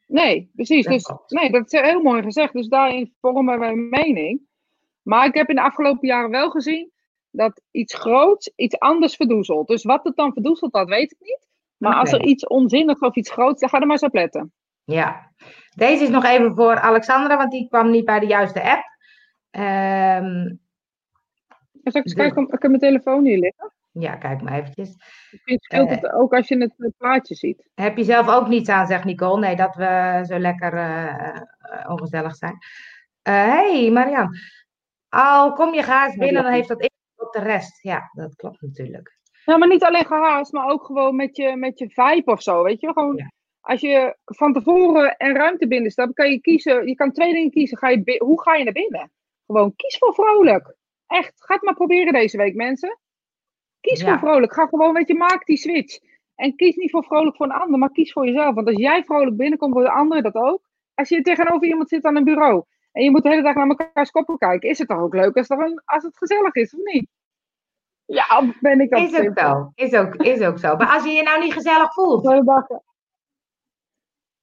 Nee, 0.07 0.51
precies. 0.55 0.85
Dat 0.85 1.23
dus, 1.27 1.41
nee, 1.41 1.51
dat 1.51 1.73
is 1.73 1.81
heel 1.81 2.01
mooi 2.01 2.23
gezegd. 2.23 2.53
Dus 2.53 2.67
daarin 2.67 3.13
vormen 3.21 3.61
een 3.61 3.89
mening. 3.89 4.41
Maar 5.01 5.25
ik 5.25 5.33
heb 5.33 5.49
in 5.49 5.55
de 5.55 5.61
afgelopen 5.61 6.07
jaren 6.07 6.29
wel 6.29 6.49
gezien 6.49 6.91
dat 7.31 7.61
iets 7.71 7.93
groots 7.93 8.51
iets 8.55 8.79
anders 8.79 9.15
verdoezelt. 9.15 9.67
Dus 9.67 9.83
wat 9.83 10.03
het 10.03 10.15
dan 10.15 10.33
verdoezelt, 10.33 10.73
dat 10.73 10.87
weet 10.87 11.11
ik 11.11 11.17
niet. 11.19 11.47
Maar 11.77 11.95
als 11.95 12.11
er 12.11 12.21
iets 12.21 12.47
onzinnigs 12.47 12.99
of 12.99 13.15
iets 13.15 13.31
groots, 13.31 13.59
dan 13.59 13.69
ga 13.69 13.79
er 13.79 13.85
maar 13.85 13.95
eens 13.95 14.05
op 14.05 14.13
letten. 14.13 14.53
Ja, 14.83 15.31
deze 15.75 16.03
is 16.03 16.09
nog 16.09 16.25
even 16.25 16.55
voor 16.55 16.79
Alexandra, 16.79 17.37
want 17.37 17.51
die 17.51 17.67
kwam 17.67 17.89
niet 17.89 18.05
bij 18.05 18.19
de 18.19 18.27
juiste 18.27 18.61
app. 18.61 18.83
Um, 19.51 20.59
Zal 21.83 22.01
ik 22.01 22.05
eens 22.05 22.13
kijken, 22.13 22.43
ik 22.43 22.61
heb 22.61 22.61
mijn 22.61 22.79
telefoon 22.79 23.25
hier 23.25 23.39
liggen. 23.39 23.73
Ja, 23.91 24.15
kijk 24.15 24.41
maar 24.41 24.53
eventjes. 24.53 24.89
Het 25.29 25.63
scheelt 25.63 25.89
het 25.89 26.11
ook 26.11 26.33
als 26.33 26.47
je 26.47 26.57
het 26.57 26.93
plaatje 26.97 27.35
ziet. 27.35 27.69
Heb 27.73 27.97
je 27.97 28.03
zelf 28.03 28.27
ook 28.27 28.47
niets 28.47 28.69
aan, 28.69 28.87
zegt 28.87 29.03
Nicole. 29.03 29.39
Nee, 29.39 29.55
dat 29.55 29.75
we 29.75 30.21
zo 30.27 30.39
lekker 30.39 30.73
uh, 30.73 31.41
ongezellig 31.87 32.35
zijn. 32.35 32.57
Hé, 33.21 33.31
uh, 33.31 33.53
hey, 33.53 33.91
Marian. 33.91 34.35
Al 35.09 35.53
kom 35.53 35.73
je 35.73 35.83
gaas 35.83 36.15
binnen, 36.15 36.43
dan 36.43 36.51
heeft 36.51 36.67
dat 36.67 36.88
op 37.29 37.41
de 37.43 37.49
rest. 37.49 37.83
Ja, 37.83 38.09
dat 38.13 38.35
klopt 38.35 38.61
natuurlijk. 38.61 39.17
Nou, 39.45 39.59
maar 39.59 39.67
niet 39.67 39.83
alleen 39.83 40.05
gehaast, 40.05 40.51
maar 40.51 40.69
ook 40.69 40.85
gewoon 40.85 41.15
met 41.15 41.35
je, 41.35 41.55
met 41.55 41.79
je 41.79 41.89
vibe 41.89 42.31
of 42.31 42.41
zo. 42.41 42.63
Weet 42.63 42.81
je, 42.81 42.93
gewoon 42.93 43.31
als 43.61 43.81
je 43.81 44.17
van 44.25 44.53
tevoren 44.53 45.15
een 45.17 45.35
ruimte 45.35 45.67
binnen 45.67 45.91
staat, 45.91 46.13
kan 46.13 46.29
je 46.31 46.41
kiezen. 46.41 46.87
Je 46.87 46.95
kan 46.95 47.11
twee 47.11 47.33
dingen 47.33 47.51
kiezen. 47.51 47.77
Ga 47.77 47.89
je, 47.89 48.21
hoe 48.23 48.41
ga 48.41 48.55
je 48.55 48.63
naar 48.63 48.73
binnen? 48.73 49.11
Gewoon 49.45 49.75
kies 49.75 49.97
voor 49.97 50.13
vrolijk. 50.13 50.75
Echt, 51.07 51.33
ga 51.35 51.53
het 51.53 51.63
maar 51.63 51.73
proberen 51.73 52.13
deze 52.13 52.37
week, 52.37 52.55
mensen. 52.55 52.99
Kies 53.79 54.03
voor 54.03 54.19
vrolijk. 54.19 54.53
Ga 54.53 54.65
gewoon, 54.65 54.93
weet 54.93 55.07
je, 55.07 55.15
maak 55.15 55.45
die 55.45 55.57
switch. 55.57 55.99
En 56.35 56.55
kies 56.55 56.75
niet 56.75 56.91
voor 56.91 57.03
vrolijk 57.03 57.35
voor 57.35 57.45
een 57.45 57.51
ander, 57.51 57.79
maar 57.79 57.91
kies 57.91 58.11
voor 58.11 58.25
jezelf. 58.25 58.55
Want 58.55 58.67
als 58.67 58.77
jij 58.77 59.03
vrolijk 59.03 59.37
binnenkomt, 59.37 59.73
voor 59.73 59.83
de 59.83 59.91
anderen 59.91 60.23
dat 60.23 60.35
ook. 60.35 60.69
Als 60.93 61.09
je 61.09 61.21
tegenover 61.21 61.67
iemand 61.67 61.89
zit 61.89 62.05
aan 62.05 62.15
een 62.15 62.23
bureau 62.23 62.63
en 62.91 63.03
je 63.03 63.11
moet 63.11 63.23
de 63.23 63.29
hele 63.29 63.41
dag 63.41 63.55
naar 63.55 63.67
elkaars 63.67 64.11
koppen 64.11 64.37
kijken, 64.37 64.69
is 64.69 64.77
het 64.77 64.87
toch 64.87 64.99
ook 64.99 65.13
leuk 65.13 65.37
als, 65.37 65.49
er 65.49 65.81
als 65.85 66.03
het 66.03 66.17
gezellig 66.17 66.53
is, 66.53 66.73
of 66.73 66.93
niet? 66.93 67.09
Ja, 68.09 68.53
ben 68.59 68.79
ik 68.79 68.95
ook. 68.95 69.09
Is 69.09 69.19
ook 69.19 69.39
zo. 69.39 69.71
Is 69.75 69.93
ook, 69.93 70.15
is 70.15 70.41
ook 70.41 70.59
zo. 70.59 70.75
Maar 70.75 70.93
als 70.93 71.03
je 71.03 71.09
je 71.09 71.23
nou 71.23 71.39
niet 71.39 71.53
gezellig 71.53 71.93
voelt. 71.93 72.23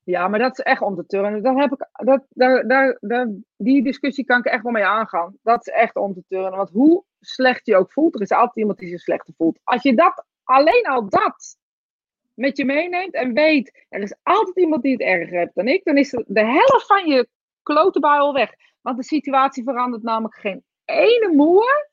Ja, 0.03 0.29
maar 0.29 0.39
dat 0.39 0.59
is 0.59 0.65
echt 0.65 0.83
om 0.83 0.97
te 0.97 1.07
turnen. 1.07 1.59
Heb 1.59 1.73
ik, 1.73 1.89
dat, 1.93 2.27
daar, 2.29 2.67
daar, 2.67 2.97
daar, 3.01 3.29
die 3.57 3.83
discussie 3.83 4.25
kan 4.25 4.39
ik 4.39 4.45
echt 4.45 4.63
wel 4.63 4.73
mee 4.73 4.85
aangaan. 4.85 5.37
Dat 5.43 5.67
is 5.67 5.73
echt 5.73 5.97
om 5.97 6.15
te 6.15 6.25
turnen. 6.29 6.57
Want 6.57 6.71
hoe 6.71 7.05
slecht 7.21 7.67
je 7.67 7.77
ook 7.77 7.93
voelt, 7.93 8.15
er 8.15 8.21
is 8.21 8.31
altijd 8.31 8.57
iemand 8.57 8.79
die 8.79 8.89
zich 8.89 9.01
slechter 9.01 9.35
voelt. 9.37 9.59
Als 9.65 9.83
je 9.83 9.95
dat, 9.95 10.25
alleen 10.45 10.87
al 10.87 11.09
dat 11.09 11.57
met 12.35 12.57
je 12.57 12.65
meeneemt 12.65 13.15
en 13.15 13.33
weet, 13.33 13.87
er 13.89 14.01
is 14.01 14.17
altijd 14.23 14.57
iemand 14.57 14.83
die 14.83 14.93
het 14.93 15.01
erger 15.01 15.39
heeft 15.39 15.55
dan 15.55 15.69
ik, 15.69 15.85
dan 15.85 15.97
is 15.97 16.11
de 16.27 16.45
helft 16.45 16.87
van 16.87 17.07
je 17.07 17.29
klotenbui 17.63 18.21
al 18.21 18.33
weg. 18.33 18.53
Want 18.81 18.97
de 18.97 19.05
situatie 19.05 19.65
verandert 19.65 20.03
namelijk 20.03 20.35
geen 20.35 20.65
ene 20.85 21.31
moer 21.33 21.89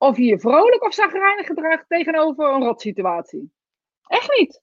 of 0.00 0.16
je 0.16 0.24
je 0.24 0.38
vrolijk 0.38 0.84
of 0.84 0.94
zagrijnig 0.94 1.46
gedraagt 1.46 1.84
tegenover 1.88 2.52
een 2.52 2.62
rotsituatie. 2.62 3.52
Echt 4.06 4.38
niet. 4.38 4.62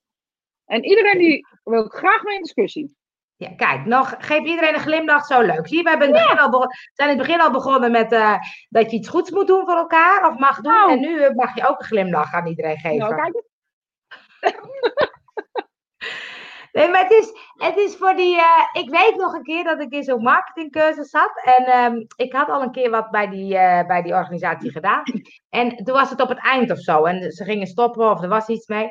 En 0.65 0.85
iedereen 0.85 1.17
die 1.17 1.47
wil 1.63 1.87
graag 1.87 2.23
mee 2.23 2.35
in 2.35 2.41
discussie. 2.41 2.97
Ja, 3.35 3.49
kijk, 3.55 3.85
nog, 3.85 4.15
geef 4.19 4.45
iedereen 4.45 4.73
een 4.73 4.79
glimlach, 4.79 5.25
zo 5.25 5.41
leuk. 5.41 5.67
Zie 5.67 5.77
je, 5.77 5.83
we 5.83 6.39
al 6.39 6.73
zijn 6.93 7.09
in 7.09 7.17
het 7.17 7.27
begin 7.27 7.41
al 7.41 7.51
begonnen 7.51 7.91
met 7.91 8.11
uh, 8.11 8.35
dat 8.69 8.91
je 8.91 8.97
iets 8.97 9.09
goeds 9.09 9.31
moet 9.31 9.47
doen 9.47 9.65
voor 9.65 9.77
elkaar, 9.77 10.29
of 10.29 10.37
mag 10.37 10.61
doen. 10.61 10.73
Nou. 10.73 10.91
En 10.91 10.99
nu 10.99 11.33
mag 11.35 11.55
je 11.55 11.67
ook 11.67 11.79
een 11.79 11.85
glimlach 11.85 12.33
aan 12.33 12.47
iedereen 12.47 12.77
geven. 12.77 12.97
Nou, 12.97 13.15
kijk 13.15 13.43
Nee, 16.77 16.89
maar 16.89 17.01
het 17.01 17.11
is, 17.11 17.33
het 17.55 17.77
is 17.77 17.95
voor 17.95 18.15
die. 18.15 18.35
Uh, 18.35 18.81
ik 18.81 18.89
weet 18.89 19.15
nog 19.15 19.33
een 19.33 19.43
keer 19.43 19.63
dat 19.63 19.81
ik 19.81 19.91
in 19.91 20.03
zo'n 20.03 20.21
marketingcursus 20.21 21.09
zat. 21.09 21.41
En 21.43 21.83
um, 21.83 22.05
ik 22.15 22.33
had 22.33 22.49
al 22.49 22.61
een 22.61 22.71
keer 22.71 22.89
wat 22.89 23.09
bij 23.11 23.29
die, 23.29 23.53
uh, 23.53 23.85
bij 23.85 24.01
die 24.01 24.13
organisatie 24.13 24.71
gedaan. 24.71 25.03
En 25.49 25.75
toen 25.75 25.95
was 25.95 26.09
het 26.09 26.21
op 26.21 26.29
het 26.29 26.43
eind 26.43 26.71
of 26.71 26.79
zo. 26.79 27.03
En 27.05 27.31
ze 27.31 27.43
gingen 27.43 27.67
stoppen 27.67 28.11
of 28.11 28.21
er 28.21 28.29
was 28.29 28.47
iets 28.47 28.67
mee. 28.67 28.89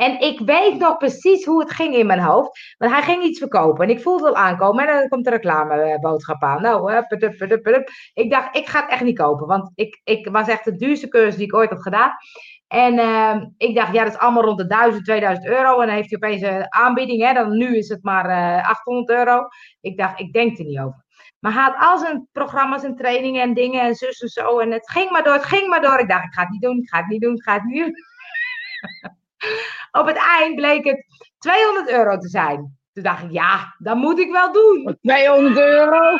En 0.00 0.20
ik 0.20 0.40
weet 0.40 0.78
nog 0.78 0.96
precies 0.96 1.44
hoe 1.44 1.60
het 1.60 1.70
ging 1.70 1.94
in 1.94 2.06
mijn 2.06 2.20
hoofd. 2.20 2.74
Want 2.78 2.92
hij 2.92 3.02
ging 3.02 3.22
iets 3.22 3.38
verkopen. 3.38 3.84
En 3.84 3.90
ik 3.90 4.02
voelde 4.02 4.26
het 4.26 4.34
aankomen. 4.34 4.88
En 4.88 4.98
dan 4.98 5.08
komt 5.08 5.24
de 5.24 5.30
reclameboodschap 5.30 6.42
aan. 6.42 6.62
Nou, 6.62 7.06
pudup, 7.06 7.36
pudup, 7.36 7.62
pudup. 7.62 7.90
ik 8.14 8.30
dacht, 8.30 8.56
ik 8.56 8.68
ga 8.68 8.80
het 8.80 8.90
echt 8.90 9.02
niet 9.02 9.18
kopen. 9.18 9.46
Want 9.46 9.70
ik, 9.74 10.00
ik 10.04 10.28
was 10.28 10.48
echt 10.48 10.64
de 10.64 10.76
duurste 10.76 11.08
cursus 11.08 11.36
die 11.36 11.46
ik 11.46 11.54
ooit 11.54 11.70
had 11.70 11.82
gedaan. 11.82 12.12
En 12.66 12.94
uh, 12.94 13.42
ik 13.56 13.74
dacht, 13.74 13.92
ja, 13.92 14.04
dat 14.04 14.12
is 14.12 14.18
allemaal 14.18 14.42
rond 14.42 14.58
de 14.58 14.66
1000, 14.66 15.04
2000 15.04 15.46
euro. 15.46 15.80
En 15.80 15.86
dan 15.86 15.96
heeft 15.96 16.10
hij 16.10 16.18
opeens 16.18 16.42
een 16.42 16.72
aanbieding. 16.72 17.22
Hè? 17.22 17.32
Dan, 17.32 17.56
nu 17.56 17.76
is 17.76 17.88
het 17.88 18.02
maar 18.02 18.26
uh, 18.26 18.58
eh, 18.58 18.68
800 18.68 19.18
euro. 19.18 19.48
Ik 19.80 19.96
dacht, 19.96 20.20
ik 20.20 20.32
denk 20.32 20.58
er 20.58 20.64
niet 20.64 20.78
over. 20.78 21.04
Maar 21.38 21.52
hij 21.52 21.62
had 21.62 21.76
al 21.78 21.98
zijn 21.98 22.28
programma's 22.32 22.82
en 22.82 22.96
trainingen 22.96 23.42
en 23.42 23.54
dingen 23.54 23.82
en 23.82 23.94
zus 23.94 24.20
en 24.20 24.28
zo. 24.28 24.58
En 24.58 24.70
het 24.70 24.90
ging 24.90 25.10
maar 25.10 25.24
door, 25.24 25.32
het 25.32 25.44
ging 25.44 25.68
maar 25.68 25.82
door. 25.82 25.98
Ik 25.98 26.08
dacht, 26.08 26.24
ik 26.24 26.32
ga 26.32 26.42
het 26.42 26.50
niet 26.50 26.62
doen, 26.62 26.78
ik 26.78 26.88
ga 26.88 26.98
het 26.98 27.08
niet 27.08 27.20
doen, 27.20 27.34
ik 27.34 27.42
ga 27.42 27.52
het 27.52 27.64
niet 27.64 27.84
doen. 27.84 27.94
Op 30.00 30.06
het 30.06 30.16
eind 30.16 30.54
bleek 30.54 30.84
het 30.84 31.04
200 31.38 31.88
euro 31.88 32.18
te 32.18 32.28
zijn. 32.28 32.78
Toen 32.92 33.02
dacht 33.02 33.22
ik, 33.22 33.30
ja, 33.30 33.74
dat 33.78 33.96
moet 33.96 34.18
ik 34.18 34.30
wel 34.30 34.52
doen. 34.52 34.98
200 35.00 35.56
euro? 35.58 36.18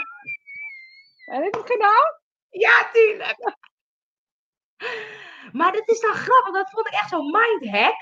Heb 1.25 1.45
ik 1.45 1.55
het 1.55 1.71
gedaan? 1.71 2.19
Ja, 2.49 2.91
tuurlijk. 2.93 3.57
Maar 5.53 5.73
dat 5.73 5.89
is 5.89 6.01
dan 6.01 6.15
grappig, 6.15 6.55
dat 6.55 6.71
vond 6.71 6.87
ik 6.87 6.93
echt 6.93 7.09
zo'n 7.09 7.31
mindhack. 7.31 7.95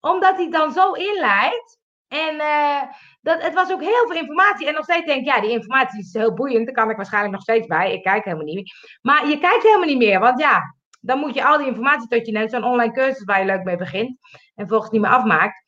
Omdat 0.00 0.36
hij 0.36 0.50
dan 0.50 0.72
zo 0.72 0.92
inleidt. 0.92 1.78
En 2.08 2.34
uh, 2.34 2.82
dat, 3.20 3.42
het 3.42 3.54
was 3.54 3.72
ook 3.72 3.80
heel 3.80 4.06
veel 4.06 4.16
informatie. 4.16 4.66
En 4.66 4.74
nog 4.74 4.84
steeds 4.84 5.06
denk 5.06 5.20
ik, 5.20 5.26
ja, 5.26 5.40
die 5.40 5.50
informatie 5.50 6.00
is 6.00 6.12
heel 6.12 6.34
boeiend. 6.34 6.64
Daar 6.66 6.74
kan 6.74 6.90
ik 6.90 6.96
waarschijnlijk 6.96 7.32
nog 7.34 7.42
steeds 7.42 7.66
bij. 7.66 7.92
Ik 7.92 8.02
kijk 8.02 8.24
helemaal 8.24 8.44
niet 8.44 8.54
meer. 8.54 8.98
Maar 9.02 9.28
je 9.28 9.38
kijkt 9.38 9.62
helemaal 9.62 9.86
niet 9.86 9.98
meer. 9.98 10.20
Want 10.20 10.40
ja, 10.40 10.74
dan 11.04 11.18
moet 11.18 11.34
je 11.34 11.44
al 11.44 11.58
die 11.58 11.66
informatie 11.66 12.08
tot 12.08 12.26
je 12.26 12.32
neemt. 12.32 12.50
Zo'n 12.50 12.64
online 12.64 12.92
cursus 12.92 13.24
waar 13.24 13.38
je 13.38 13.46
leuk 13.46 13.64
mee 13.64 13.76
begint. 13.76 14.18
En 14.54 14.68
volgens 14.68 14.90
niet 14.90 15.00
meer 15.00 15.10
afmaakt. 15.10 15.62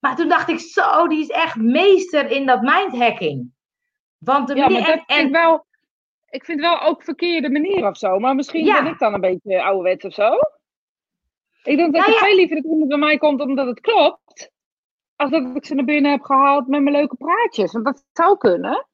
Maar 0.00 0.16
toen 0.16 0.28
dacht 0.28 0.48
ik, 0.48 0.58
zo, 0.58 1.08
die 1.08 1.20
is 1.20 1.28
echt 1.28 1.56
meester 1.56 2.30
in 2.30 2.46
dat 2.46 2.60
mindhacking. 2.60 3.50
Want 4.18 4.48
de 4.48 4.54
ja, 4.54 4.68
maar 4.68 4.86
dat 4.86 5.02
en, 5.06 5.30
wel, 5.30 5.66
ik 6.28 6.44
vind 6.44 6.60
wel 6.60 6.80
ook 6.80 7.02
verkeerde 7.02 7.50
manier 7.50 7.86
of 7.86 7.96
zo. 7.96 8.18
Maar 8.18 8.34
misschien 8.34 8.64
ben 8.64 8.86
ik 8.86 8.98
dan 8.98 9.14
een 9.14 9.20
beetje 9.20 9.62
ouderwets 9.62 10.04
of 10.04 10.12
zo. 10.12 10.38
Ik 11.62 11.76
denk 11.76 11.94
dat 11.94 12.06
nou, 12.06 12.16
ik 12.16 12.24
veel 12.24 12.36
liever 12.36 12.56
dat 12.56 12.64
iemand 12.64 12.88
bij 12.88 12.98
mij 12.98 13.18
komt 13.18 13.40
omdat 13.40 13.66
het 13.66 13.80
klopt. 13.80 14.50
Als 15.16 15.30
dat 15.30 15.56
ik 15.56 15.64
ze 15.66 15.74
naar 15.74 15.84
binnen 15.84 16.10
heb 16.10 16.22
gehaald 16.22 16.66
met 16.66 16.82
mijn 16.82 16.96
leuke 16.96 17.16
praatjes. 17.16 17.72
Want 17.72 17.84
dat 17.84 18.04
zou 18.12 18.36
kunnen. 18.36 18.86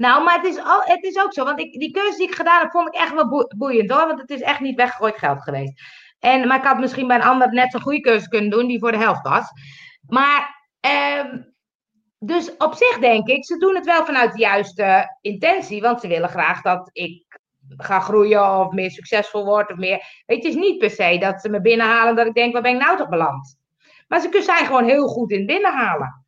Nou, 0.00 0.24
maar 0.24 0.36
het 0.36 0.44
is, 0.44 0.58
al, 0.58 0.80
het 0.84 1.02
is 1.02 1.18
ook 1.18 1.32
zo. 1.32 1.44
Want 1.44 1.60
ik, 1.60 1.72
die 1.72 1.90
cursus 1.90 2.16
die 2.16 2.28
ik 2.28 2.34
gedaan 2.34 2.60
heb, 2.60 2.70
vond 2.70 2.88
ik 2.88 2.94
echt 2.94 3.12
wel 3.12 3.48
boeiend 3.56 3.90
hoor. 3.90 4.06
Want 4.06 4.20
het 4.20 4.30
is 4.30 4.40
echt 4.40 4.60
niet 4.60 4.76
weggegooid 4.76 5.18
geld 5.18 5.42
geweest. 5.42 5.82
En, 6.18 6.46
maar 6.46 6.58
ik 6.58 6.64
had 6.64 6.78
misschien 6.78 7.06
bij 7.06 7.16
een 7.16 7.22
ander 7.22 7.52
net 7.52 7.70
zo'n 7.70 7.80
goede 7.80 8.00
cursus 8.00 8.28
kunnen 8.28 8.50
doen, 8.50 8.66
die 8.66 8.78
voor 8.78 8.92
de 8.92 8.98
helft 8.98 9.22
was. 9.22 9.44
Maar, 10.06 10.68
eh, 10.80 11.24
dus 12.18 12.56
op 12.56 12.74
zich 12.74 12.98
denk 12.98 13.28
ik, 13.28 13.44
ze 13.44 13.56
doen 13.56 13.74
het 13.74 13.84
wel 13.84 14.04
vanuit 14.04 14.32
de 14.32 14.38
juiste 14.38 15.16
intentie. 15.20 15.80
Want 15.80 16.00
ze 16.00 16.08
willen 16.08 16.28
graag 16.28 16.62
dat 16.62 16.90
ik 16.92 17.40
ga 17.76 18.00
groeien 18.00 18.58
of 18.58 18.72
meer 18.72 18.90
succesvol 18.90 19.44
word. 19.44 19.70
Of 19.70 19.76
meer. 19.76 20.22
Het 20.26 20.44
is 20.44 20.54
niet 20.54 20.78
per 20.78 20.90
se 20.90 21.18
dat 21.18 21.40
ze 21.40 21.48
me 21.48 21.60
binnenhalen 21.60 22.16
dat 22.16 22.26
ik 22.26 22.34
denk, 22.34 22.52
waar 22.52 22.62
ben 22.62 22.74
ik 22.74 22.80
nou 22.80 22.96
toch 22.96 23.08
beland? 23.08 23.58
Maar 24.08 24.20
ze 24.20 24.42
zijn 24.42 24.66
gewoon 24.66 24.84
heel 24.84 25.06
goed 25.06 25.30
in 25.30 25.46
binnenhalen. 25.46 26.24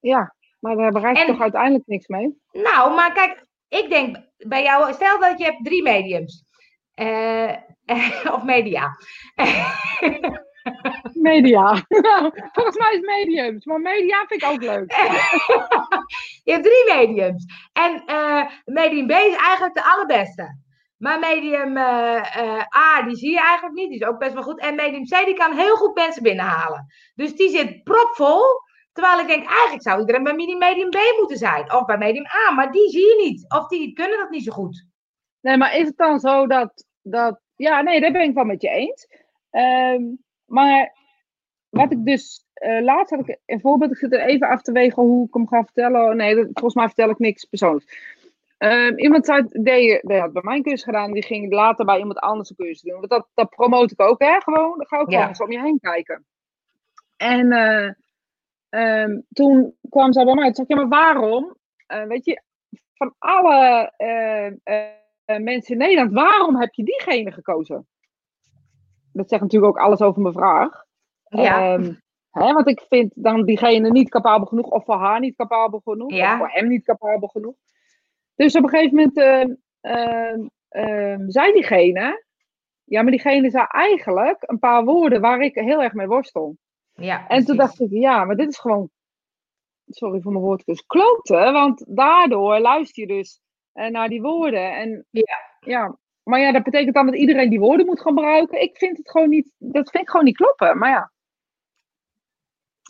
Ja, 0.00 0.34
maar 0.62 0.76
daar 0.76 0.92
bereik 0.92 1.16
je 1.16 1.26
toch 1.26 1.40
uiteindelijk 1.40 1.86
niks 1.86 2.06
mee? 2.06 2.40
Nou, 2.52 2.94
maar 2.94 3.12
kijk, 3.12 3.46
ik 3.68 3.88
denk 3.88 4.16
bij 4.36 4.62
jou, 4.62 4.92
stel 4.92 5.18
dat 5.20 5.38
je 5.38 5.44
hebt 5.44 5.64
drie 5.64 5.82
mediums. 5.82 6.44
Uh, 6.94 7.52
of 8.34 8.42
media. 8.42 8.96
media. 11.30 11.84
Volgens 12.54 12.76
mij 12.76 12.94
is 12.94 13.00
mediums, 13.00 13.64
maar 13.64 13.80
media 13.80 14.24
vind 14.26 14.42
ik 14.42 14.48
ook 14.48 14.62
leuk. 14.62 14.92
je 16.44 16.52
hebt 16.52 16.64
drie 16.64 16.96
mediums. 16.96 17.44
En 17.72 18.02
uh, 18.06 18.46
medium 18.64 19.06
B 19.06 19.10
is 19.10 19.36
eigenlijk 19.36 19.74
de 19.74 19.84
allerbeste. 19.84 20.60
Maar 20.96 21.18
medium 21.18 21.76
uh, 21.76 22.76
A, 22.76 23.02
die 23.02 23.16
zie 23.16 23.30
je 23.30 23.40
eigenlijk 23.40 23.74
niet. 23.74 23.88
Die 23.88 24.00
is 24.00 24.06
ook 24.06 24.18
best 24.18 24.32
wel 24.32 24.42
goed. 24.42 24.60
En 24.60 24.74
medium 24.74 25.04
C, 25.04 25.24
die 25.24 25.34
kan 25.34 25.52
heel 25.52 25.76
goed 25.76 25.94
mensen 25.94 26.22
binnenhalen. 26.22 26.86
Dus 27.14 27.34
die 27.36 27.50
zit 27.50 27.82
propvol. 27.82 28.42
Terwijl 28.92 29.20
ik 29.20 29.26
denk, 29.26 29.46
eigenlijk 29.46 29.82
zou 29.82 30.00
iedereen 30.00 30.22
bij 30.22 30.34
medium 30.34 30.90
B 30.90 30.96
moeten 31.18 31.36
zijn. 31.36 31.72
Of 31.72 31.84
bij 31.84 31.98
medium 31.98 32.26
A, 32.26 32.52
maar 32.54 32.72
die 32.72 32.90
zie 32.90 33.06
je 33.06 33.28
niet. 33.28 33.44
Of 33.48 33.68
die 33.68 33.92
kunnen 33.92 34.18
dat 34.18 34.30
niet 34.30 34.44
zo 34.44 34.52
goed. 34.52 34.86
Nee, 35.40 35.56
maar 35.56 35.76
is 35.76 35.86
het 35.86 35.96
dan 35.96 36.20
zo 36.20 36.46
dat... 36.46 36.86
dat 37.02 37.40
ja, 37.56 37.80
nee, 37.80 38.00
daar 38.00 38.12
ben 38.12 38.22
ik 38.22 38.34
wel 38.34 38.44
met 38.44 38.62
je 38.62 38.68
eens. 38.68 39.08
Um, 39.50 40.24
maar 40.44 40.96
wat 41.68 41.92
ik 41.92 42.04
dus... 42.04 42.46
Uh, 42.54 42.80
laatst 42.82 43.14
had 43.14 43.28
ik 43.28 43.38
een 43.46 43.60
voorbeeld. 43.60 43.90
Ik 43.90 43.96
zit 43.96 44.12
er 44.12 44.20
even 44.20 44.48
af 44.48 44.62
te 44.62 44.72
wegen 44.72 45.02
hoe 45.02 45.26
ik 45.26 45.34
hem 45.34 45.48
ga 45.48 45.64
vertellen. 45.64 46.16
Nee, 46.16 46.34
volgens 46.34 46.74
mij 46.74 46.86
vertel 46.86 47.10
ik 47.10 47.18
niks 47.18 47.44
persoonlijks. 47.44 48.20
Um, 48.58 48.98
iemand 48.98 49.26
zei, 49.26 49.46
die, 49.50 50.00
die 50.02 50.20
had 50.20 50.32
bij 50.32 50.42
mijn 50.44 50.62
cursus 50.62 50.82
gedaan, 50.82 51.12
die 51.12 51.22
ging 51.22 51.52
later 51.52 51.84
bij 51.84 51.98
iemand 51.98 52.18
anders 52.18 52.50
een 52.50 52.56
cursus 52.56 52.80
doen. 52.80 52.98
Want 52.98 53.08
dat, 53.08 53.28
dat 53.34 53.48
promote 53.48 53.92
ik 53.92 54.00
ook, 54.00 54.22
hè? 54.22 54.40
Gewoon, 54.40 54.76
dan 54.76 54.86
ga 54.86 55.00
ik 55.00 55.08
gewoon 55.08 55.28
eens 55.28 55.40
om 55.40 55.52
je 55.52 55.60
heen 55.60 55.78
kijken. 55.80 56.26
En 57.16 57.52
uh, 57.52 57.90
um, 58.74 59.26
toen 59.32 59.76
kwam 59.88 60.12
zij 60.12 60.24
bij 60.24 60.34
mij 60.34 60.46
en 60.46 60.54
zei, 60.54 60.66
ja, 60.70 60.76
maar 60.76 60.88
waarom? 60.88 61.56
Uh, 61.88 62.04
weet 62.04 62.24
je, 62.24 62.42
van 62.94 63.14
alle 63.18 63.92
uh, 63.98 65.36
mensen 65.38 65.72
in 65.72 65.78
Nederland, 65.78 66.12
waarom 66.12 66.56
heb 66.56 66.74
je 66.74 66.84
diegene 66.84 67.32
gekozen? 67.32 67.86
Dat 69.12 69.28
zegt 69.28 69.42
natuurlijk 69.42 69.72
ook 69.72 69.84
alles 69.84 70.00
over 70.00 70.22
mijn 70.22 70.34
vraag. 70.34 70.84
Ja. 71.22 71.74
Um, 71.74 72.00
hè, 72.30 72.52
want 72.52 72.68
ik 72.68 72.80
vind 72.88 73.12
dan 73.14 73.44
diegene 73.44 73.90
niet 73.90 74.10
capabel 74.10 74.46
genoeg, 74.46 74.70
of 74.70 74.84
voor 74.84 74.98
haar 74.98 75.20
niet 75.20 75.36
capabel 75.36 75.80
genoeg, 75.84 76.12
of 76.12 76.36
voor 76.36 76.50
hem 76.50 76.68
niet 76.68 76.84
capabel 76.84 77.28
genoeg. 77.28 77.54
Dus 78.34 78.56
op 78.56 78.62
een 78.62 78.68
gegeven 78.68 78.96
moment 78.96 79.16
uh, 80.70 81.16
zei 81.26 81.52
diegene, 81.52 82.24
ja, 82.84 83.02
maar 83.02 83.10
diegene 83.10 83.50
zei 83.50 83.64
eigenlijk 83.68 84.38
een 84.40 84.58
paar 84.58 84.84
woorden 84.84 85.20
waar 85.20 85.40
ik 85.40 85.54
heel 85.54 85.82
erg 85.82 85.92
mee 85.92 86.06
worstel. 86.06 86.56
Ja, 86.94 87.28
en 87.28 87.44
toen 87.44 87.56
dacht 87.56 87.80
ik, 87.80 87.90
ja, 87.90 88.24
maar 88.24 88.36
dit 88.36 88.48
is 88.48 88.58
gewoon, 88.58 88.90
sorry 89.86 90.20
voor 90.20 90.32
mijn 90.32 90.44
woordkus, 90.44 90.86
kloten, 90.86 91.52
want 91.52 91.84
daardoor 91.88 92.58
luister 92.58 93.08
je 93.08 93.14
dus 93.14 93.40
uh, 93.74 93.86
naar 93.86 94.08
die 94.08 94.22
woorden. 94.22 94.72
En 94.76 95.06
ja. 95.10 95.38
ja, 95.60 95.96
maar 96.22 96.40
ja, 96.40 96.52
dat 96.52 96.62
betekent 96.62 96.94
dan 96.94 97.06
dat 97.06 97.14
iedereen 97.14 97.50
die 97.50 97.60
woorden 97.60 97.86
moet 97.86 98.00
gebruiken. 98.00 98.62
Ik 98.62 98.76
vind 98.76 98.96
het 98.96 99.10
gewoon 99.10 99.28
niet, 99.28 99.50
dat 99.58 99.90
vind 99.90 100.02
ik 100.02 100.10
gewoon 100.10 100.24
niet 100.24 100.36
kloppen, 100.36 100.78
maar 100.78 100.90
ja. 100.90 101.12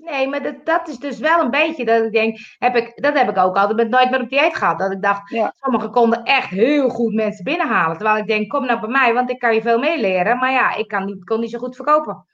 Nee, 0.05 0.29
maar 0.29 0.43
dat, 0.43 0.67
dat 0.67 0.89
is 0.89 0.99
dus 0.99 1.19
wel 1.19 1.41
een 1.41 1.51
beetje 1.51 1.85
dat 1.85 2.05
ik 2.05 2.13
denk, 2.13 2.39
heb 2.59 2.77
ik, 2.77 3.03
dat 3.03 3.19
heb 3.19 3.29
ik 3.29 3.37
ook 3.37 3.57
altijd 3.57 3.77
met 3.77 3.89
Nooit 3.89 4.11
meer 4.11 4.21
op 4.21 4.29
dieet 4.29 4.57
gehad. 4.57 4.79
Dat 4.79 4.93
ik 4.93 5.03
dacht, 5.03 5.31
ja. 5.31 5.53
sommigen 5.61 5.91
konden 5.91 6.23
echt 6.23 6.49
heel 6.49 6.89
goed 6.89 7.15
mensen 7.15 7.45
binnenhalen. 7.45 7.97
Terwijl 7.97 8.19
ik 8.19 8.27
denk, 8.27 8.49
kom 8.49 8.67
nou 8.67 8.81
bij 8.81 8.89
mij, 8.89 9.15
want 9.15 9.31
ik 9.31 9.39
kan 9.39 9.55
je 9.55 9.63
veel 9.63 9.79
meeleren. 9.79 10.39
Maar 10.39 10.53
ja, 10.53 10.75
ik 10.75 10.89
kan 10.89 11.05
niet, 11.05 11.25
kon 11.25 11.41
niet 11.41 11.51
zo 11.51 11.59
goed 11.59 11.77
verkopen. 11.77 12.27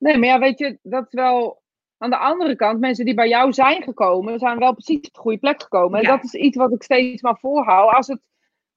Nee, 0.00 0.18
maar 0.18 0.28
ja, 0.28 0.38
weet 0.38 0.58
je, 0.58 0.78
dat 0.82 1.06
is 1.06 1.12
wel 1.12 1.62
aan 1.98 2.10
de 2.10 2.16
andere 2.16 2.56
kant, 2.56 2.80
mensen 2.80 3.04
die 3.04 3.14
bij 3.14 3.28
jou 3.28 3.52
zijn 3.52 3.82
gekomen, 3.82 4.38
zijn 4.38 4.58
wel 4.58 4.72
precies 4.72 4.96
op 4.96 5.14
de 5.14 5.20
goede 5.20 5.38
plek 5.38 5.62
gekomen. 5.62 6.00
En 6.00 6.06
dat 6.06 6.24
is 6.24 6.34
iets 6.34 6.56
wat 6.56 6.72
ik 6.72 6.82
steeds 6.82 7.22
maar 7.22 7.38
voorhoud. 7.38 7.92
Als 7.92 8.06
het, 8.06 8.20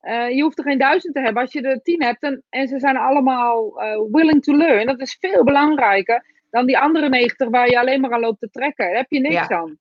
uh, 0.01 0.29
je 0.29 0.41
hoeft 0.41 0.57
er 0.57 0.63
geen 0.63 0.77
duizend 0.77 1.13
te 1.13 1.21
hebben. 1.21 1.41
Als 1.41 1.51
je 1.53 1.61
er 1.61 1.81
tien 1.81 2.03
hebt 2.03 2.23
en, 2.23 2.43
en 2.49 2.67
ze 2.67 2.79
zijn 2.79 2.97
allemaal 2.97 3.83
uh, 3.83 4.01
willing 4.11 4.43
to 4.43 4.55
learn, 4.55 4.85
dat 4.85 4.99
is 4.99 5.17
veel 5.19 5.43
belangrijker 5.43 6.25
dan 6.49 6.65
die 6.65 6.79
andere 6.79 7.09
90 7.09 7.49
waar 7.49 7.69
je 7.69 7.79
alleen 7.79 8.01
maar 8.01 8.11
aan 8.11 8.19
loopt 8.19 8.39
te 8.39 8.49
trekken. 8.49 8.85
Daar 8.85 8.95
heb 8.95 9.11
je 9.11 9.19
niks 9.19 9.47
aan. 9.47 9.77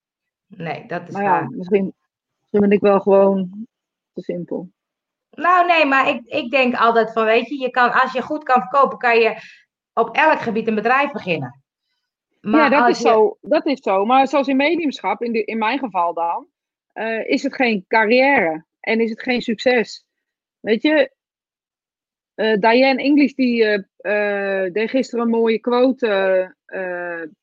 Nee, 0.47 0.87
dat 0.87 1.09
is 1.09 1.15
maar 1.15 1.23
ja, 1.23 1.41
Misschien, 1.51 1.95
misschien 2.39 2.61
ben 2.61 2.71
ik 2.71 2.81
wel 2.81 3.01
gewoon 3.01 3.67
te 4.13 4.23
simpel. 4.23 4.71
Nou, 5.31 5.67
nee, 5.67 5.85
maar 5.85 6.09
ik, 6.09 6.21
ik 6.25 6.51
denk 6.51 6.75
altijd 6.75 7.13
van, 7.13 7.25
weet 7.25 7.49
je, 7.49 7.59
je 7.59 7.71
kan, 7.71 7.93
als 7.93 8.13
je 8.13 8.23
goed 8.23 8.45
kan 8.45 8.61
verkopen, 8.61 8.99
kan 8.99 9.19
je 9.19 9.37
op 9.95 10.17
elk 10.17 10.41
gebied 10.41 10.69
een 10.69 10.75
bedrijf 10.75 11.13
beginnen. 11.13 11.63
Maar 12.41 12.71
ja, 12.71 12.81
dat 12.81 12.89
is, 12.89 12.99
zo, 12.99 13.39
dat 13.41 13.67
is 13.67 13.81
zo. 13.81 14.05
Maar 14.05 14.29
zoals 14.29 14.49
in 14.49 14.57
mediumschap, 14.57 15.23
in, 15.23 15.33
de, 15.33 15.45
in 15.45 15.59
mijn 15.59 15.79
geval 15.79 16.15
dan, 16.15 16.47
uh, 16.95 17.29
is 17.29 17.43
het 17.43 17.55
geen 17.55 17.85
carrière 17.89 18.65
en 18.81 19.01
is 19.01 19.11
het 19.11 19.23
geen 19.23 19.43
succes. 19.43 20.05
Weet 20.61 20.83
je, 20.83 21.13
uh, 22.35 22.57
Diane 22.57 23.03
English 23.03 23.33
die 23.33 23.65
uh, 23.65 24.73
deed 24.73 24.91
gisteren 24.91 25.25
een 25.25 25.31
mooie 25.31 25.59
quote 25.59 26.55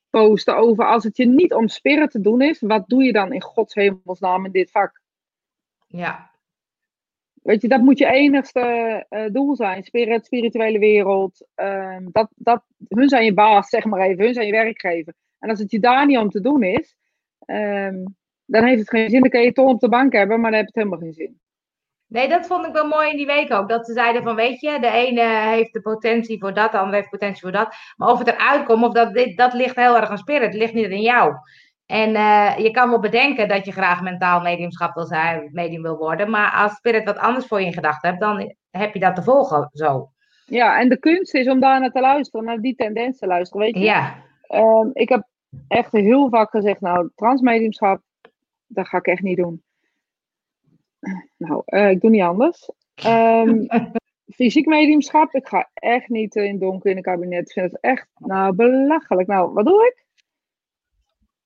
posten 0.09 0.57
over 0.57 0.85
als 0.85 1.03
het 1.03 1.17
je 1.17 1.25
niet 1.25 1.53
om 1.53 1.67
spirit 1.67 2.11
te 2.11 2.21
doen 2.21 2.41
is, 2.41 2.59
wat 2.59 2.89
doe 2.89 3.03
je 3.03 3.11
dan 3.11 3.33
in 3.33 3.41
Gods 3.41 3.73
hemelsnaam 3.73 4.45
in 4.45 4.51
dit 4.51 4.71
vak? 4.71 5.01
Ja. 5.87 6.31
Weet 7.43 7.61
je, 7.61 7.67
dat 7.67 7.81
moet 7.81 7.97
je 7.97 8.05
enigste 8.05 9.05
doel 9.31 9.55
zijn. 9.55 9.83
Spirit, 9.83 10.25
spirituele 10.25 10.79
wereld. 10.79 11.47
Ehm, 11.55 12.03
dat, 12.11 12.29
dat, 12.35 12.63
hun 12.87 13.09
zijn 13.09 13.25
je 13.25 13.33
baas, 13.33 13.69
zeg 13.69 13.85
maar 13.85 13.99
even. 13.99 14.23
Hun 14.23 14.33
zijn 14.33 14.45
je 14.45 14.51
werkgever. 14.51 15.13
En 15.39 15.49
als 15.49 15.59
het 15.59 15.71
je 15.71 15.79
daar 15.79 16.05
niet 16.05 16.17
om 16.17 16.29
te 16.29 16.41
doen 16.41 16.63
is, 16.63 16.95
um, 17.45 18.15
dan 18.45 18.63
heeft 18.63 18.79
het 18.79 18.89
geen 18.89 19.09
zin. 19.09 19.21
Dan 19.21 19.29
kun 19.29 19.41
je 19.41 19.51
toch 19.51 19.69
op 19.69 19.79
de 19.79 19.89
bank 19.89 20.13
hebben, 20.13 20.39
maar 20.39 20.51
dan 20.51 20.59
heeft 20.59 20.73
het 20.73 20.83
helemaal 20.83 20.99
geen 20.99 21.13
zin. 21.13 21.39
Nee, 22.07 22.27
dat 22.27 22.47
vond 22.47 22.65
ik 22.65 22.73
wel 22.73 22.87
mooi 22.87 23.09
in 23.09 23.17
die 23.17 23.25
week 23.25 23.53
ook. 23.53 23.69
Dat 23.69 23.85
ze 23.85 23.93
zeiden 23.93 24.23
van, 24.23 24.35
weet 24.35 24.59
je, 24.59 24.79
de 24.79 24.91
ene 24.91 25.21
heeft 25.21 25.73
de 25.73 25.81
potentie 25.81 26.39
voor 26.39 26.53
dat, 26.53 26.71
de 26.71 26.77
andere 26.77 26.97
heeft 26.97 27.09
potentie 27.09 27.41
voor 27.41 27.51
dat. 27.51 27.75
Maar 27.97 28.11
of 28.11 28.19
het 28.19 28.27
eruit 28.27 28.65
komt, 28.65 28.83
of 28.83 28.93
dat, 28.93 29.13
dit, 29.13 29.37
dat 29.37 29.53
ligt 29.53 29.75
heel 29.75 29.95
erg 29.95 30.09
aan 30.09 30.17
spirit. 30.17 30.41
Het 30.41 30.53
ligt 30.53 30.73
niet 30.73 30.89
in 30.89 31.01
jou. 31.01 31.33
En 31.89 32.09
uh, 32.09 32.57
je 32.57 32.71
kan 32.71 32.89
wel 32.89 32.99
bedenken 32.99 33.47
dat 33.47 33.65
je 33.65 33.71
graag 33.71 34.01
mentaal 34.01 34.41
mediumschap 34.41 34.93
wil 34.93 35.05
zijn, 35.05 35.49
medium 35.51 35.81
wil 35.81 35.97
worden. 35.97 36.29
Maar 36.29 36.51
als 36.51 36.75
spirit 36.75 37.05
wat 37.05 37.17
anders 37.17 37.45
voor 37.45 37.59
je 37.59 37.65
in 37.65 37.73
gedachten 37.73 38.09
hebt, 38.09 38.21
dan 38.21 38.55
heb 38.71 38.93
je 38.93 38.99
dat 38.99 39.15
te 39.15 39.23
volgen 39.23 39.69
zo. 39.71 40.09
Ja, 40.45 40.79
en 40.79 40.89
de 40.89 40.99
kunst 40.99 41.33
is 41.33 41.47
om 41.47 41.59
daar 41.59 41.79
naar 41.79 41.91
te 41.91 41.99
luisteren, 41.99 42.45
naar 42.45 42.57
die 42.57 42.75
tendens 42.75 43.17
te 43.17 43.27
luisteren. 43.27 43.65
Weet 43.65 43.75
je? 43.75 43.83
Ja. 43.83 44.15
Um, 44.49 44.89
ik 44.93 45.09
heb 45.09 45.27
echt 45.67 45.91
heel 45.91 46.29
vaak 46.29 46.49
gezegd, 46.49 46.81
nou, 46.81 47.09
transmediumschap, 47.15 48.01
dat 48.67 48.87
ga 48.87 48.97
ik 48.97 49.07
echt 49.07 49.21
niet 49.21 49.37
doen. 49.37 49.63
Nou, 51.37 51.61
uh, 51.65 51.89
ik 51.89 52.01
doe 52.01 52.09
niet 52.09 52.21
anders. 52.21 52.71
Um, 53.05 53.67
fysiek 54.35 54.65
mediumschap, 54.65 55.33
ik 55.33 55.47
ga 55.47 55.69
echt 55.73 56.09
niet 56.09 56.35
in 56.35 56.59
donker 56.59 56.89
in 56.89 56.97
een 56.97 57.03
kabinet. 57.03 57.47
Ik 57.47 57.51
vind 57.51 57.71
het 57.71 57.81
echt, 57.81 58.07
nou, 58.17 58.55
belachelijk. 58.55 59.27
Nou, 59.27 59.53
wat 59.53 59.65
doe 59.65 59.85
ik? 59.85 60.07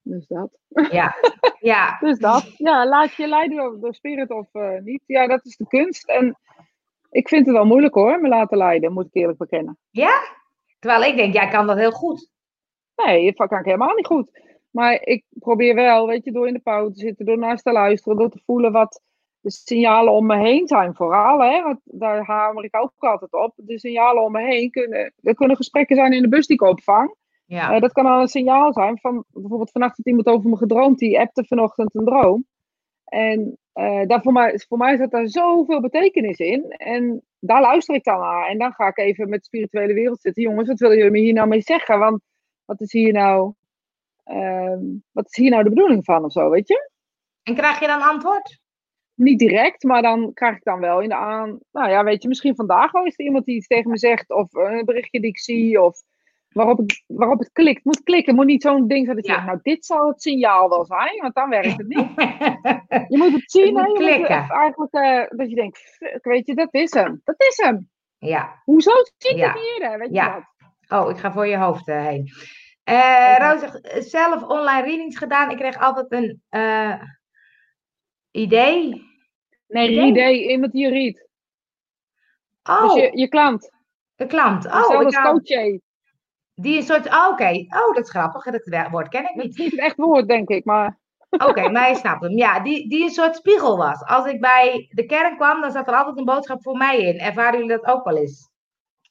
Dus 0.04 0.28
dat. 0.28 0.50
Ja, 0.92 1.16
ja. 1.60 1.98
dus 2.06 2.20
dat. 2.20 2.54
Ja, 2.58 2.88
laat 2.88 3.14
je 3.14 3.28
leiden 3.28 3.58
door, 3.58 3.80
door 3.80 3.94
spirit 3.94 4.30
of 4.30 4.54
uh, 4.54 4.80
niet. 4.80 5.04
Ja, 5.06 5.28
dat 5.28 5.46
is 5.46 5.58
de 5.58 5.68
kunst. 5.68 6.08
En 6.08 6.38
ik 7.10 7.28
vind 7.28 7.46
het 7.46 7.56
wel 7.56 7.66
moeilijk 7.66 7.94
hoor, 7.94 8.22
me 8.22 8.28
laten 8.28 8.58
leiden, 8.58 8.94
moet 8.94 9.06
ik 9.06 9.14
eerlijk 9.14 9.38
bekennen. 9.38 9.78
Ja? 9.90 10.22
Terwijl 10.80 11.04
ik 11.04 11.16
denk, 11.16 11.34
jij 11.34 11.48
kan 11.48 11.68
dat 11.68 11.78
heel 11.78 11.92
goed. 11.92 12.30
Nee, 12.96 13.34
dat 13.34 13.48
kan 13.48 13.60
ik 13.60 13.66
helemaal 13.66 13.96
niet 13.96 14.06
goed. 14.06 14.42
Maar 14.72 15.02
ik 15.02 15.26
probeer 15.30 15.76
wel, 15.76 16.08
weet 16.08 16.26
je, 16.26 16.32
door 16.32 16.48
in 16.48 16.54
de 16.54 16.60
pauze 16.60 16.94
te 16.94 17.00
zitten, 17.00 17.26
door 17.26 17.38
naar 17.38 17.58
te 17.58 17.72
luisteren, 17.72 18.18
door 18.18 18.30
te 18.30 18.42
voelen 18.46 18.72
wat 18.72 19.02
de 19.40 19.52
signalen 19.52 20.14
om 20.14 20.26
me 20.26 20.38
heen 20.38 20.68
zijn. 20.68 20.96
Vooral, 20.96 21.44
hè, 21.44 21.62
want 21.62 21.80
daar 21.84 22.26
hamer 22.26 22.64
ik 22.64 22.76
ook 22.76 22.94
altijd 22.98 23.34
op. 23.34 23.54
De 23.56 23.80
signalen 23.80 24.24
om 24.24 24.32
me 24.32 24.42
heen 24.42 24.72
kunnen, 24.72 25.14
er 25.22 25.36
kunnen 25.36 25.56
gesprekken 25.56 25.96
zijn 25.96 26.14
in 26.14 26.22
de 26.22 26.30
bus 26.30 26.48
die 26.48 26.56
ik 26.56 26.70
opvang. 26.70 27.16
Ja. 27.46 27.74
Eh, 27.74 27.82
dat 27.82 27.92
kan 27.92 28.06
al 28.06 28.22
een 28.22 28.28
signaal 28.28 28.74
zijn 28.74 29.00
van, 29.00 29.26
bijvoorbeeld 29.30 29.72
vannacht 29.72 29.98
had 29.98 30.06
iemand 30.06 30.28
over 30.28 30.50
me 30.50 30.58
gedroomd, 30.58 31.00
die 31.00 31.20
appte 31.20 31.46
vanochtend 31.46 31.96
een 31.96 32.06
droom. 32.06 32.46
En 33.04 33.58
uh, 33.74 34.06
daar 34.06 34.22
voor, 34.22 34.34
mij, 34.34 34.60
voor 34.68 34.78
mij 34.78 34.98
zit 34.98 35.12
daar 35.12 35.28
zoveel 35.28 35.82
betekenis 35.82 36.38
in. 36.38 36.72
En 36.72 37.24
daar 37.40 37.62
luister 37.62 37.96
ik 37.96 38.04
dan 38.04 38.20
naar. 38.20 38.48
En 38.48 38.58
dan 38.58 38.74
ga 38.74 38.88
ik 38.88 38.98
even 38.98 39.30
met 39.30 39.40
de 39.40 39.46
spirituele 39.46 39.94
wereld 39.94 40.22
zitten. 40.22 40.44
Jongens, 40.44 40.68
wat 40.68 40.80
willen 40.80 40.98
jullie 40.98 41.12
me 41.12 41.20
hier 41.20 41.34
nou 41.34 41.48
mee 41.48 41.62
zeggen? 41.62 42.00
Want 42.00 42.22
wat 42.66 42.82
is 42.82 42.92
hier 42.92 43.14
nou, 43.14 43.54
uh, 44.26 44.78
wat 45.12 45.26
is 45.26 45.36
hier 45.36 45.50
nou 45.50 45.64
de 45.64 45.70
bedoeling 45.70 46.06
van 46.06 46.24
of 46.24 46.32
zo, 46.32 46.50
weet 46.50 46.68
je? 46.68 46.92
En 47.44 47.56
krijg 47.56 47.80
je 47.80 47.88
dan 47.88 48.02
antwoord? 48.02 48.62
Niet 49.14 49.40
direct, 49.40 49.84
maar 49.84 50.02
dan 50.02 50.34
krijg 50.34 50.56
ik 50.56 50.64
dan 50.64 50.80
wel 50.80 51.02
in 51.02 51.10
de 51.10 51.16
aan. 51.16 51.60
Nou 51.72 51.90
ja, 51.90 52.04
weet 52.04 52.22
je, 52.22 52.28
misschien 52.28 52.56
vandaag 52.56 52.92
wel 52.92 53.06
is 53.06 53.20
er 53.20 53.26
iemand 53.26 53.46
die 53.46 53.56
iets 53.56 53.68
tegen 53.68 53.90
me 53.90 53.98
zegt. 53.98 54.30
Of 54.30 54.54
een 54.54 54.86
berichtje 54.86 55.20
die 55.20 55.30
ik 55.30 55.40
zie. 55.40 55.82
Of 55.82 56.04
waarop 56.54 56.78
het, 56.78 57.04
waarop 57.08 57.40
het 57.40 57.52
klikt. 57.52 57.84
Moet 57.86 58.04
klikken. 58.04 58.28
Het 58.28 58.36
moet 58.36 58.46
niet 58.52 58.62
zo'n 58.62 58.88
ding 58.88 59.06
zijn 59.06 59.16
dat 59.18 59.26
je 59.26 59.32
Ja. 59.32 59.38
zegt, 59.38 59.48
nou, 59.50 59.60
dit 59.62 59.86
zou 59.86 60.08
het 60.08 60.22
signaal 60.22 60.70
wel 60.70 60.86
zijn. 60.86 61.18
Want 61.22 61.36
dan 61.36 61.50
werkt 61.50 61.78
het 61.78 61.88
niet. 61.88 62.08
Je 63.14 63.18
moet 63.18 63.32
het 63.34 63.52
zien, 63.52 63.78
hè? 63.78 63.84
moet 63.88 63.98
Je 63.98 64.18
moet 64.20 64.28
eigenlijk, 64.30 64.94
eh, 64.94 65.38
dat 65.38 65.50
je 65.50 65.56
denkt, 65.56 65.80
fuck, 65.80 66.24
weet 66.24 66.46
je, 66.48 66.56
dat 66.56 66.74
is 66.74 66.94
hem. 66.94 67.22
Dat 67.24 67.36
is 67.42 67.58
hem. 67.64 67.90
ja. 68.18 68.62
Hoezo 68.64 68.92
zie 69.18 69.32
ik 69.32 69.38
Ja. 69.38 69.48
het 69.54 69.62
eerder? 69.74 69.98
Weet 70.00 70.08
je 70.08 70.14
Ja. 70.14 70.34
dat? 70.88 71.02
Oh, 71.02 71.10
ik 71.10 71.18
ga 71.18 71.32
voor 71.32 71.48
je 71.48 71.58
hoofd 71.58 71.88
eh, 71.88 72.06
heen. 72.06 72.32
Oké. 72.86 73.36
Roos 73.38 73.60
zegt, 73.60 74.10
zelf 74.10 74.44
online 74.44 74.82
readings 74.88 75.18
gedaan. 75.18 75.50
Ik 75.52 75.58
kreeg 75.58 75.78
altijd 75.80 76.12
een 76.12 76.42
idee. 78.32 79.12
Nee, 79.68 80.02
Idee? 80.06 80.50
iemand 80.50 80.72
die 80.72 80.82
je 80.86 80.90
readt. 80.92 81.28
Oh, 82.64 82.82
Dus 82.84 82.94
je, 82.94 83.18
je 83.18 83.28
klant. 83.28 83.72
een 84.16 84.28
klant. 84.28 84.66
Oh, 84.66 84.74
Hetzelfde 84.74 85.00
ik 85.00 85.06
als 85.06 85.16
hou- 85.16 85.42
coach. 85.42 85.80
Die 86.56 86.78
een 86.78 86.84
soort. 86.84 87.08
Oh, 87.08 87.28
Oké, 87.32 87.66
oh, 87.70 87.96
dat 87.96 88.04
is 88.04 88.10
grappig. 88.10 88.44
Dat 88.44 88.90
woord 88.92 89.08
ken 89.08 89.24
ik 89.24 89.36
niet. 89.36 89.50
is 89.50 89.58
niet 89.58 89.72
het 89.72 89.80
echt 89.80 89.96
woord, 89.96 90.28
denk 90.28 90.50
ik. 90.50 90.66
Maar 90.66 90.98
Oké, 91.38 91.70
maar 91.72 91.90
je 91.90 91.96
snapt 91.96 92.24
hem. 92.24 92.38
Ja, 92.38 92.60
die, 92.60 92.90
die 92.90 93.04
een 93.04 93.10
soort 93.10 93.36
spiegel 93.36 93.78
was. 93.78 94.04
Als 94.04 94.26
ik 94.26 94.42
bij 94.42 94.88
de 94.90 95.06
kern 95.06 95.36
kwam, 95.36 95.62
dan 95.62 95.72
zat 95.72 95.88
er 95.88 95.96
altijd 95.96 96.18
een 96.18 96.26
boodschap 96.26 96.62
voor 96.62 96.78
mij 96.78 97.00
in. 97.00 97.20
Ervaren 97.20 97.60
jullie 97.60 97.78
dat 97.78 97.86
ook 97.86 98.04
wel 98.04 98.18
eens? 98.18 98.50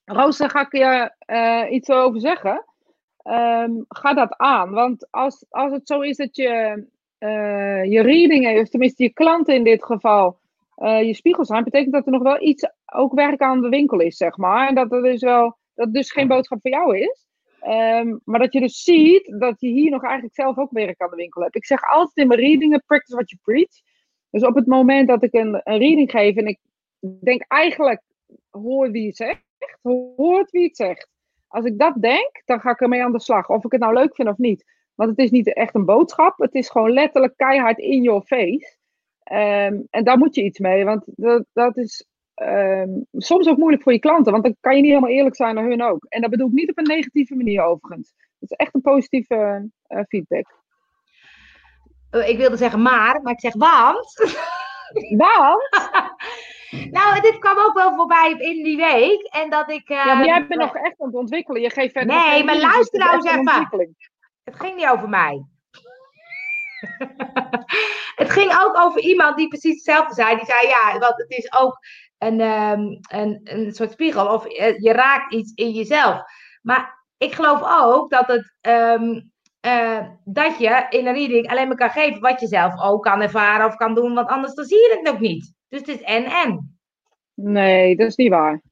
Roos, 0.05 0.39
daar 0.39 0.51
ga 0.51 0.61
ik 0.61 0.73
je 0.73 1.13
eh, 1.19 1.73
iets 1.73 1.91
over 1.91 2.21
zeggen. 2.21 2.65
Ehm, 3.23 3.71
ga 3.89 4.15
dat 4.15 4.37
aan. 4.37 4.71
Want 4.71 5.11
als, 5.11 5.45
als 5.49 5.73
het 5.73 5.87
zo 5.87 6.01
is 6.01 6.17
dat 6.17 6.37
je 6.37 6.85
eh, 7.19 7.85
je 7.85 8.03
readingen, 8.03 8.61
of 8.61 8.69
tenminste 8.69 9.03
je 9.03 9.13
klanten 9.13 9.55
in 9.55 9.65
dit 9.65 9.85
geval, 9.85 10.39
eh, 10.75 11.03
je 11.03 11.15
spiegel 11.15 11.45
zijn, 11.45 11.65
betekent 11.65 11.93
dat 11.93 12.07
er 12.07 12.13
nog 12.13 12.23
wel 12.23 12.43
iets 12.43 12.69
ook 12.93 13.15
werk 13.15 13.41
aan 13.41 13.61
de 13.61 13.69
winkel 13.69 14.01
is, 14.01 14.17
zeg 14.17 14.37
maar. 14.37 14.69
En 14.69 14.75
dat 14.75 14.93
er 14.93 15.03
dus 15.03 15.21
wel, 15.21 15.43
dat 15.75 15.85
het 15.85 15.95
dus 15.95 16.13
geen 16.13 16.29
boodschap 16.29 16.61
voor 16.61 16.71
jou 16.71 16.99
is. 16.99 17.27
Ehm, 17.63 18.17
maar 18.25 18.39
dat 18.39 18.53
je 18.53 18.61
dus 18.61 18.83
ziet 18.83 19.35
dat 19.39 19.61
je 19.61 19.69
hier 19.69 19.91
nog 19.91 20.03
eigenlijk 20.03 20.35
zelf 20.35 20.59
ook 20.59 20.71
werk 20.71 21.01
aan 21.01 21.11
de 21.11 21.17
winkel 21.17 21.43
hebt. 21.43 21.57
Ik 21.57 21.67
zeg 21.67 21.91
altijd 21.91 22.17
in 22.17 22.27
mijn 22.27 22.41
readingen, 22.41 22.83
practice 22.87 23.15
what 23.15 23.31
you 23.31 23.41
preach. 23.43 23.83
Dus 24.31 24.45
op 24.45 24.55
het 24.55 24.67
moment 24.67 25.09
dat 25.09 25.23
ik 25.23 25.33
een, 25.33 25.61
een 25.65 25.79
reading 25.79 26.11
geef 26.11 26.37
en 26.37 26.47
ik 26.47 26.59
denk 27.21 27.45
eigenlijk, 27.49 28.03
hoor 28.51 28.91
wie 28.91 29.07
het 29.07 29.17
zegt, 29.17 29.43
hoort 29.83 30.51
wie 30.51 30.65
het 30.65 30.77
zegt. 30.77 31.09
Als 31.49 31.65
ik 31.65 31.79
dat 31.79 31.95
denk, 32.01 32.43
dan 32.45 32.61
ga 32.61 32.71
ik 32.71 32.81
ermee 32.81 33.03
aan 33.03 33.13
de 33.13 33.21
slag. 33.21 33.49
Of 33.49 33.65
ik 33.65 33.73
het 33.73 33.81
nou 33.81 33.95
leuk 33.95 34.15
vind 34.15 34.29
of 34.29 34.39
niet. 34.39 34.65
Want 34.95 35.11
het 35.11 35.19
is 35.19 35.31
niet 35.31 35.55
echt 35.55 35.75
een 35.75 35.85
boodschap. 35.85 36.39
Het 36.39 36.55
is 36.55 36.71
gewoon 36.71 36.91
letterlijk 36.91 37.37
keihard 37.37 37.79
in 37.79 38.03
your 38.03 38.23
face. 38.23 38.77
Ehm, 39.23 39.81
en 39.91 40.05
daar 40.05 40.19
moet 40.19 40.35
je 40.35 40.45
iets 40.45 40.59
mee. 40.59 40.85
Want 40.85 41.05
dat, 41.07 41.45
dat 41.53 41.77
is 41.77 42.07
ehm, 42.43 42.91
soms 43.13 43.49
ook 43.49 43.57
moeilijk 43.57 43.83
voor 43.83 43.93
je 43.93 43.99
klanten. 43.99 44.33
Want 44.33 44.45
dan 44.45 44.57
kan 44.61 44.77
je 44.77 44.83
niet 44.83 44.91
helemaal 44.91 45.11
eerlijk 45.11 45.37
zijn 45.37 45.55
naar 45.55 45.69
hun 45.69 45.83
ook. 45.83 46.07
En 46.09 46.21
dat 46.21 46.31
bedoel 46.31 46.47
ik 46.47 46.53
niet 46.53 46.71
op 46.71 46.79
een 46.79 46.85
negatieve 46.85 47.35
manier 47.35 47.63
overigens. 47.63 48.13
Het 48.41 48.51
is 48.51 48.57
echt 48.57 48.75
een 48.75 48.81
positieve 48.81 49.69
eh, 49.87 50.01
feedback. 50.09 50.61
Eh, 52.11 52.29
ik 52.29 52.37
wilde 52.37 52.57
zeggen 52.57 52.83
maar, 52.83 53.23
maar 53.23 53.33
ik 53.33 53.41
zeg 53.41 53.55
want. 53.55 54.15
Want, 55.17 55.63
Nou, 56.91 57.21
dit 57.21 57.39
kwam 57.39 57.59
ook 57.59 57.75
wel 57.75 57.95
voorbij 57.95 58.31
in 58.31 58.65
die 58.65 58.77
week. 58.77 59.23
En 59.23 59.51
dat 59.51 59.71
ik. 59.71 59.89
eh, 59.89 59.97
ja, 59.97 60.15
maar 60.15 60.27
jij 60.27 60.47
bent 60.47 60.61
nog 60.61 60.75
echt 60.75 61.01
aan 61.01 61.07
het 61.07 61.17
ontwikkelen. 61.17 61.63
Je 61.63 61.71
geeft 61.71 61.93
verder 61.93 62.17
Nee, 62.17 62.45
maar 62.45 62.59
luister 62.59 62.99
nou 62.99 63.15
eens 63.15 63.25
een 63.25 63.49
even. 63.49 63.97
Het 64.45 64.57
ging 64.57 64.77
niet 64.77 64.87
over 64.87 65.09
mij. 65.09 65.45
het 68.23 68.31
ging 68.31 68.61
ook 68.63 68.79
over 68.79 69.01
iemand 69.01 69.37
die 69.37 69.49
precies 69.49 69.75
hetzelfde 69.75 70.15
zei. 70.15 70.37
Die 70.37 70.45
zei 70.45 70.67
ja, 70.67 70.99
want 70.99 71.17
het 71.17 71.31
is 71.31 71.53
ook 71.53 71.79
een, 72.23 72.41
ehm, 72.41 72.81
een, 73.21 73.41
een 73.45 73.73
soort 73.73 73.93
spiegel. 73.93 74.27
Of 74.27 74.49
je 74.79 74.93
raakt 74.93 75.33
iets 75.33 75.53
in 75.55 75.71
jezelf. 75.71 76.23
Maar 76.63 77.07
ik 77.19 77.33
geloof 77.33 77.63
ook 77.81 78.11
dat 78.11 78.27
het. 78.27 78.57
ehm, 78.61 79.21
eh, 79.61 80.07
dat 80.25 80.59
je 80.59 80.87
in 80.89 81.07
een 81.07 81.15
reading 81.15 81.49
alleen 81.49 81.69
maar 81.69 81.77
kan 81.77 81.91
geven 81.91 82.21
wat 82.21 82.41
je 82.41 82.47
zelf 82.47 82.81
ook 82.83 83.03
kan 83.03 83.21
ervaren 83.21 83.67
of 83.67 83.77
kan 83.77 83.95
doen, 83.95 84.15
want 84.15 84.29
anders 84.29 84.55
dan 84.55 84.65
zie 84.65 84.79
je 84.79 84.99
het 85.01 85.15
ook 85.15 85.21
niet. 85.21 85.55
Dus 85.69 85.81
het 85.81 85.89
is 85.89 86.01
en 86.03 86.25
en. 86.25 86.79
Nee, 87.35 87.97
dat 87.97 88.07
is 88.07 88.17
niet 88.17 88.31
waar. 88.31 88.63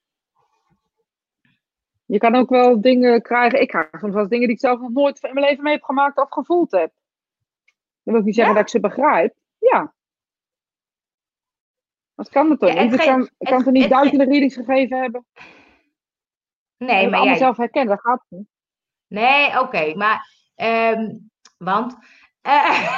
Je 2.05 2.19
kan 2.19 2.35
ook 2.35 2.51
wel 2.51 2.81
dingen 2.81 3.23
krijgen. 3.23 3.61
Ik 3.61 3.69
krijg 3.69 3.89
soms 3.91 4.15
wel 4.15 4.29
dingen 4.29 4.47
die 4.47 4.57
ik 4.57 4.61
zelf 4.61 4.81
nog 4.81 4.91
nooit 4.91 5.23
in 5.23 5.35
mijn 5.35 5.47
leven 5.47 5.63
mee 5.63 5.73
heb 5.73 5.83
gemaakt 5.83 6.19
of 6.19 6.31
gevoeld 6.31 6.71
heb. 6.71 6.93
Dan 8.03 8.15
wil 8.15 8.19
ik 8.19 8.25
niet 8.25 8.35
zeggen 8.35 8.55
Ja? 8.55 8.61
dat 8.61 8.69
ik 8.69 8.81
ze 8.81 8.89
begrijp. 8.89 9.35
Ja. 9.59 9.95
Dat 12.21 12.29
kan 12.29 12.51
het 12.51 12.61
Ja, 12.61 12.67
het 12.67 12.77
niet? 12.91 12.93
Ik 12.93 12.99
kan, 12.99 13.29
kan 13.39 13.55
het- 13.57 13.65
toch 13.65 13.73
niet 13.73 13.83
het 13.83 13.91
duizenden 13.93 14.29
readings 14.29 14.55
gegeven 14.55 14.99
hebben? 15.01 15.27
Nee, 16.77 17.09
maar 17.09 17.25
jij. 17.25 17.37
zelf 17.37 17.57
herkennen, 17.57 17.95
dat 17.97 18.05
gaat 18.05 18.25
niet. 18.29 18.47
Nee, 19.07 19.61
oké, 19.61 19.95
maar. 19.95 20.27
ehm, 20.55 21.11
want. 21.59 21.97
eh, 22.43 22.91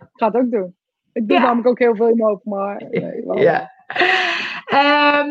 Ik 0.00 0.08
ga 0.12 0.26
het 0.26 0.36
ook 0.36 0.50
doen. 0.50 0.76
Ik 1.12 1.28
doe 1.28 1.36
Ja. 1.36 1.42
namelijk 1.42 1.68
ook 1.68 1.78
heel 1.78 1.96
veel 1.96 2.08
in 2.08 2.16
mijn 2.16 2.40
maar... 2.42 2.76
Nee. 2.90 3.42
Ja. 3.42 3.70
Ehm, 4.66 5.28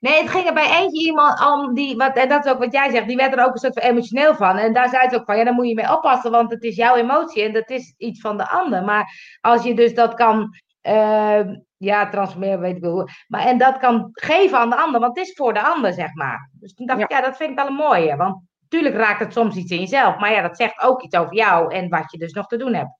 nee, 0.00 0.20
het 0.20 0.30
ging 0.30 0.46
er 0.46 0.54
bij 0.54 0.80
eentje 0.80 1.04
iemand 1.06 1.46
om 1.46 1.74
die, 1.74 1.96
wat, 1.96 2.16
en 2.16 2.28
dat 2.28 2.44
is 2.44 2.52
ook 2.52 2.58
wat 2.58 2.72
jij 2.72 2.90
zegt, 2.90 3.06
die 3.08 3.16
werd 3.16 3.36
er 3.36 3.44
ook 3.46 3.52
een 3.52 3.58
soort 3.58 3.80
van 3.80 3.90
emotioneel 3.90 4.34
van. 4.34 4.56
En 4.56 4.72
daar 4.72 4.88
zei 4.88 5.08
ze 5.08 5.16
ook 5.16 5.24
van, 5.24 5.36
ja, 5.36 5.44
daar 5.44 5.54
moet 5.54 5.68
je 5.68 5.74
mee 5.74 5.92
oppassen, 5.92 6.30
want 6.30 6.50
het 6.50 6.62
is 6.62 6.76
jouw 6.76 6.94
emotie 6.94 7.42
en 7.42 7.52
dat 7.52 7.70
is 7.70 7.94
iets 7.98 8.20
van 8.20 8.36
de 8.36 8.48
ander. 8.48 8.84
Maar 8.84 9.12
als 9.40 9.62
je 9.62 9.74
dus 9.74 9.94
dat 9.94 10.14
kan, 10.14 10.48
ehm, 10.80 11.56
ja, 11.76 12.08
transformeren, 12.08 12.60
weet 12.60 12.76
ik 12.76 12.82
wel 12.82 12.92
hoe. 12.92 13.08
Maar, 13.28 13.46
en 13.46 13.58
dat 13.58 13.78
kan 13.78 14.08
geven 14.12 14.58
aan 14.58 14.70
de 14.70 14.76
ander, 14.76 15.00
want 15.00 15.18
het 15.18 15.26
is 15.26 15.34
voor 15.34 15.54
de 15.54 15.62
ander, 15.62 15.92
zeg 15.92 16.14
maar. 16.14 16.50
Dus 16.52 16.74
toen 16.74 16.86
dacht 16.86 17.00
ik, 17.00 17.10
ja, 17.10 17.20
dat 17.20 17.36
vind 17.36 17.50
ik 17.50 17.56
wel 17.56 17.66
een 17.66 17.74
mooie. 17.74 18.16
Want 18.16 18.42
natuurlijk 18.60 18.94
raakt 18.94 19.20
het 19.20 19.32
soms 19.32 19.56
iets 19.56 19.70
in 19.70 19.80
jezelf, 19.80 20.18
maar 20.18 20.32
ja, 20.32 20.42
dat 20.42 20.56
zegt 20.56 20.82
ook 20.82 21.02
iets 21.02 21.16
over 21.16 21.34
jou 21.34 21.74
en 21.74 21.88
wat 21.88 22.10
je 22.10 22.18
dus 22.18 22.32
nog 22.32 22.46
te 22.46 22.56
doen 22.56 22.74
hebt. 22.74 22.98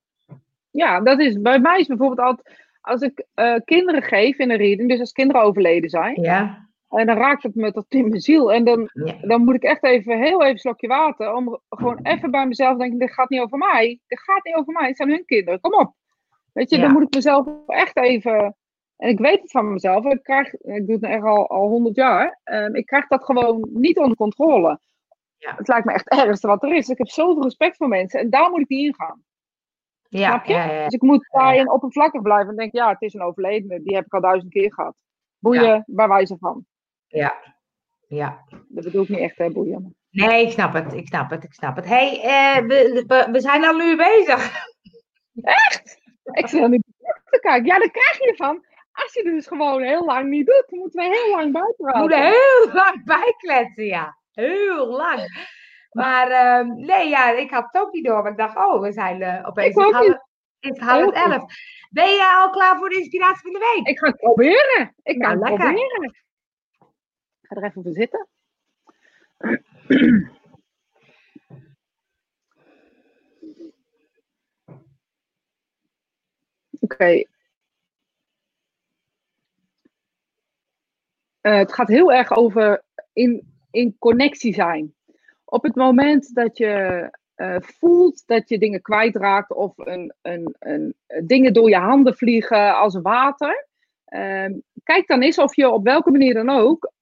Ja, 0.71 1.01
dat 1.01 1.21
is, 1.21 1.41
bij 1.41 1.59
mij 1.59 1.79
is 1.79 1.87
bijvoorbeeld 1.87 2.29
altijd... 2.29 2.69
Als 2.81 3.01
ik 3.01 3.27
eh, 3.35 3.55
kinderen 3.65 4.03
geef 4.03 4.39
in 4.39 4.51
een 4.51 4.57
reading, 4.57 4.89
dus 4.89 5.01
als 5.01 5.13
kinderen 5.13 5.43
overleden 5.43 5.91
zijn... 5.91 6.23
Ja, 6.23 6.69
En 6.91 7.07
dan 7.07 7.17
raakt 7.17 7.43
het 7.43 7.55
me 7.55 7.73
tot 7.73 7.85
in 7.89 8.09
mijn 8.09 8.21
ziel. 8.21 8.53
En 8.53 8.65
dan, 8.65 8.91
ja, 8.93 9.15
dan 9.21 9.45
moet 9.45 9.55
ik 9.55 9.63
echt 9.63 9.85
even, 9.85 10.19
heel 10.19 10.41
even 10.41 10.53
een 10.53 10.59
slokje 10.59 10.89
water. 10.89 11.35
Om 11.35 11.61
gewoon 11.69 11.99
even 12.03 12.31
bij 12.31 12.47
mezelf 12.47 12.73
te 12.73 12.79
denken: 12.79 12.99
dit 12.99 13.13
gaat 13.13 13.29
niet 13.29 13.41
over 13.41 13.59
mij. 13.59 14.01
Dit 14.07 14.21
gaat 14.21 14.45
niet 14.45 14.55
over 14.55 14.73
mij. 14.73 14.89
Het 14.89 14.97
zijn 14.97 15.09
hun 15.09 15.25
kinderen. 15.25 15.61
Kom 15.61 15.75
op. 15.75 15.95
Weet 16.53 16.71
je, 16.71 16.77
Ja. 16.77 16.83
dan 16.83 16.93
moet 16.93 17.03
ik 17.03 17.15
mezelf 17.15 17.47
echt 17.67 17.97
even. 17.97 18.57
En 18.97 19.09
ik 19.09 19.19
weet 19.19 19.41
het 19.41 19.51
van 19.51 19.73
mezelf. 19.73 20.05
Ik, 20.05 20.23
krijg, 20.23 20.55
ik 20.55 20.87
doe 20.87 20.93
het 20.93 21.01
nu 21.01 21.09
echt 21.09 21.23
al, 21.25 21.49
al 21.49 21.69
100 21.69 21.97
jaar. 21.97 22.41
Ehm, 22.45 22.75
ik 22.75 22.87
krijg 22.87 23.07
dat 23.07 23.25
gewoon 23.25 23.69
niet 23.73 23.99
onder 23.99 24.17
controle. 24.17 24.81
Ja. 25.37 25.55
Het 25.57 25.69
lijkt 25.69 25.87
me 25.87 25.93
echt 25.93 26.09
ergste 26.09 26.47
wat 26.47 26.63
er 26.63 26.75
is. 26.75 26.89
Ik 26.89 26.99
heb 26.99 27.09
zoveel 27.09 27.43
respect 27.43 27.77
voor 27.77 27.89
mensen. 27.89 28.21
En 28.21 28.31
daar 28.31 28.51
moet 28.51 28.61
ik 28.61 28.69
niet 28.69 28.87
ingaan. 28.87 29.23
ja, 30.09 30.29
Snap 30.29 30.45
je? 30.45 30.53
ja, 30.53 30.85
Dus 30.85 30.93
ik 30.95 31.03
moet 31.03 31.29
daarin 31.31 31.71
oppervlakkig 31.71 32.23
blijven. 32.23 32.49
En 32.49 32.57
denk: 32.57 32.73
ja, 32.73 32.89
het 32.91 33.03
is 33.03 33.15
een 33.15 33.23
overledene. 33.23 33.83
Die 33.83 33.95
heb 33.95 34.05
ik 34.05 34.15
al 34.15 34.21
duizend 34.21 34.53
keer 34.53 34.73
gehad. 34.73 34.95
Boeien, 35.39 35.85
bij 35.87 36.09
wijze 36.09 36.37
van. 36.41 36.67
ja, 37.07 37.35
ja. 38.09 38.45
Dat 38.69 38.85
bedoel 38.85 39.03
ik 39.03 39.09
niet 39.09 39.19
echt, 39.19 39.39
hè, 39.39 39.51
boeien. 39.51 39.95
Nee, 40.11 40.45
ik 40.47 40.51
snap 40.53 40.73
het, 40.73 40.93
ik 40.93 41.07
snap 41.07 41.31
het, 41.31 41.45
ik 41.45 41.53
snap 41.53 41.77
het. 41.77 41.87
hey, 41.87 42.21
eh, 42.23 42.67
we, 42.67 43.05
we, 43.07 43.29
we 43.33 43.41
zijn 43.41 43.65
al 43.65 43.77
nu 43.77 43.97
bezig. 43.97 44.69
Ik 46.25 46.47
zit 46.49 46.69
niet 46.69 46.83
te 47.25 47.39
kijken. 47.41 47.65
Ja, 47.67 47.79
dan 47.79 47.91
krijg 47.91 48.19
je 48.19 48.27
ervan. 48.31 48.65
Als 48.93 49.13
je 49.15 49.23
het 49.23 49.33
dus 49.35 49.47
gewoon 49.47 49.83
heel 49.83 50.05
lang 50.05 50.29
niet 50.29 50.47
doet, 50.47 50.65
dan 50.67 50.79
moeten 50.79 51.01
we 51.01 51.17
heel 51.17 51.31
lang 51.31 51.45
We 51.53 51.59
bijpraten. 51.59 52.01
moeten 52.01 52.23
heel 52.23 52.71
lang 52.73 53.05
bijkletsen, 53.05 53.85
ja. 53.85 54.17
Heel 54.33 54.87
lang. 54.87 55.49
Maar 55.91 56.31
ehm, 56.31 56.67
nee, 56.75 57.09
ja, 57.09 57.31
ik 57.31 57.51
had 57.51 57.69
het 57.71 57.83
ook 57.83 57.93
niet 57.93 58.05
door. 58.05 58.23
Maar 58.23 58.31
ik 58.31 58.37
dacht, 58.39 58.57
oh, 58.57 58.81
we 58.81 58.93
zijn 58.93 59.23
eh, 59.23 59.47
opeens 59.49 59.77
is 60.61 60.79
half, 60.79 61.13
elf. 61.15 61.45
Ben 61.91 62.09
je 62.09 62.37
al 62.37 62.51
klaar 62.51 62.77
voor 62.79 62.89
de 62.89 62.97
inspiratie 62.99 63.43
van 63.43 63.53
de 63.53 63.73
week? 63.75 63.87
Ik 63.87 63.99
ga 63.99 64.07
het 64.07 64.17
proberen. 64.17 64.95
Ik 65.03 65.17
Nou, 65.17 65.25
ga 65.25 65.31
het 65.31 65.49
lekker. 65.49 65.67
proberen. 65.75 66.05
Ik 67.41 67.49
ga 67.49 67.57
er 67.57 67.65
even 67.65 67.83
voor 67.83 67.93
zitten. 67.93 68.29
Oké. 76.81 77.23
Eh, 81.41 81.57
het 81.57 81.73
gaat 81.73 81.89
heel 81.89 82.13
erg 82.13 82.37
over 82.37 82.83
in, 83.13 83.43
in 83.71 83.97
connectie 83.99 84.55
zijn. 84.55 84.95
Op 85.45 85.63
het 85.63 85.75
moment 85.75 86.35
dat 86.35 86.57
je 86.57 87.09
uh, 87.37 87.57
voelt 87.61 88.27
dat 88.27 88.49
je 88.49 88.59
dingen 88.59 88.83
kwijtraakt 88.83 89.53
of 89.53 89.73
een, 89.77 90.15
een, 90.23 90.55
een, 90.59 90.95
dingen 91.27 91.53
door 91.53 91.69
je 91.69 91.77
handen 91.77 92.17
vliegen 92.17 92.77
als 92.77 93.01
water. 93.03 93.69
Uh, 94.09 94.47
kijk 94.83 95.07
dan 95.07 95.23
eens 95.23 95.39
of 95.39 95.57
je 95.57 95.71
op 95.71 95.85
welke 95.85 96.11
manier 96.11 96.35
dan 96.35 96.49
ook 96.49 96.93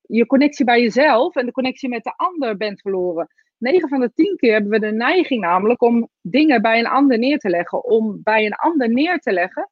je 0.00 0.26
connectie 0.26 0.64
bij 0.64 0.82
jezelf 0.82 1.36
en 1.36 1.46
de 1.46 1.52
connectie 1.52 1.88
met 1.88 2.04
de 2.04 2.16
ander 2.16 2.56
bent 2.56 2.80
verloren. 2.80 3.28
9 3.62 3.88
van 3.88 4.00
de 4.00 4.12
10 4.14 4.36
keer 4.36 4.52
hebben 4.52 4.70
we 4.70 4.78
de 4.78 4.92
neiging 4.92 5.40
namelijk 5.40 5.82
om 5.82 6.08
dingen 6.20 6.62
bij 6.62 6.78
een 6.78 6.86
ander 6.86 7.18
neer 7.18 7.38
te 7.38 7.48
leggen. 7.48 7.84
Om 7.84 8.20
bij 8.22 8.46
een 8.46 8.54
ander 8.54 8.88
neer 8.88 9.18
te 9.18 9.32
leggen 9.32 9.70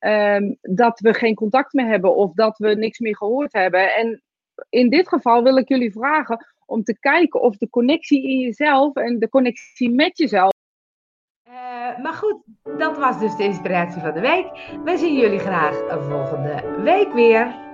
uh, 0.00 0.52
dat 0.60 1.00
we 1.00 1.14
geen 1.14 1.34
contact 1.34 1.72
meer 1.72 1.86
hebben 1.86 2.14
of 2.14 2.32
dat 2.32 2.58
we 2.58 2.74
niks 2.74 2.98
meer 2.98 3.16
gehoord 3.16 3.52
hebben. 3.52 3.94
En 3.94 4.22
in 4.68 4.90
dit 4.90 5.08
geval 5.08 5.42
wil 5.42 5.56
ik 5.56 5.68
jullie 5.68 5.92
vragen 5.92 6.46
om 6.66 6.82
te 6.82 6.98
kijken 6.98 7.40
of 7.40 7.56
de 7.56 7.70
connectie 7.70 8.22
in 8.22 8.38
jezelf 8.38 8.94
en 8.94 9.18
de 9.18 9.28
connectie 9.28 9.90
met 9.90 10.18
jezelf. 10.18 10.52
Uh, 11.48 11.52
maar 12.02 12.14
goed, 12.14 12.42
dat 12.78 12.98
was 12.98 13.20
dus 13.20 13.36
de 13.36 13.44
inspiratie 13.44 14.00
van 14.00 14.12
de 14.12 14.20
week. 14.20 14.46
We 14.84 14.96
zien 14.96 15.14
jullie 15.14 15.38
graag 15.38 15.76
volgende 16.08 16.82
week 16.82 17.12
weer. 17.12 17.65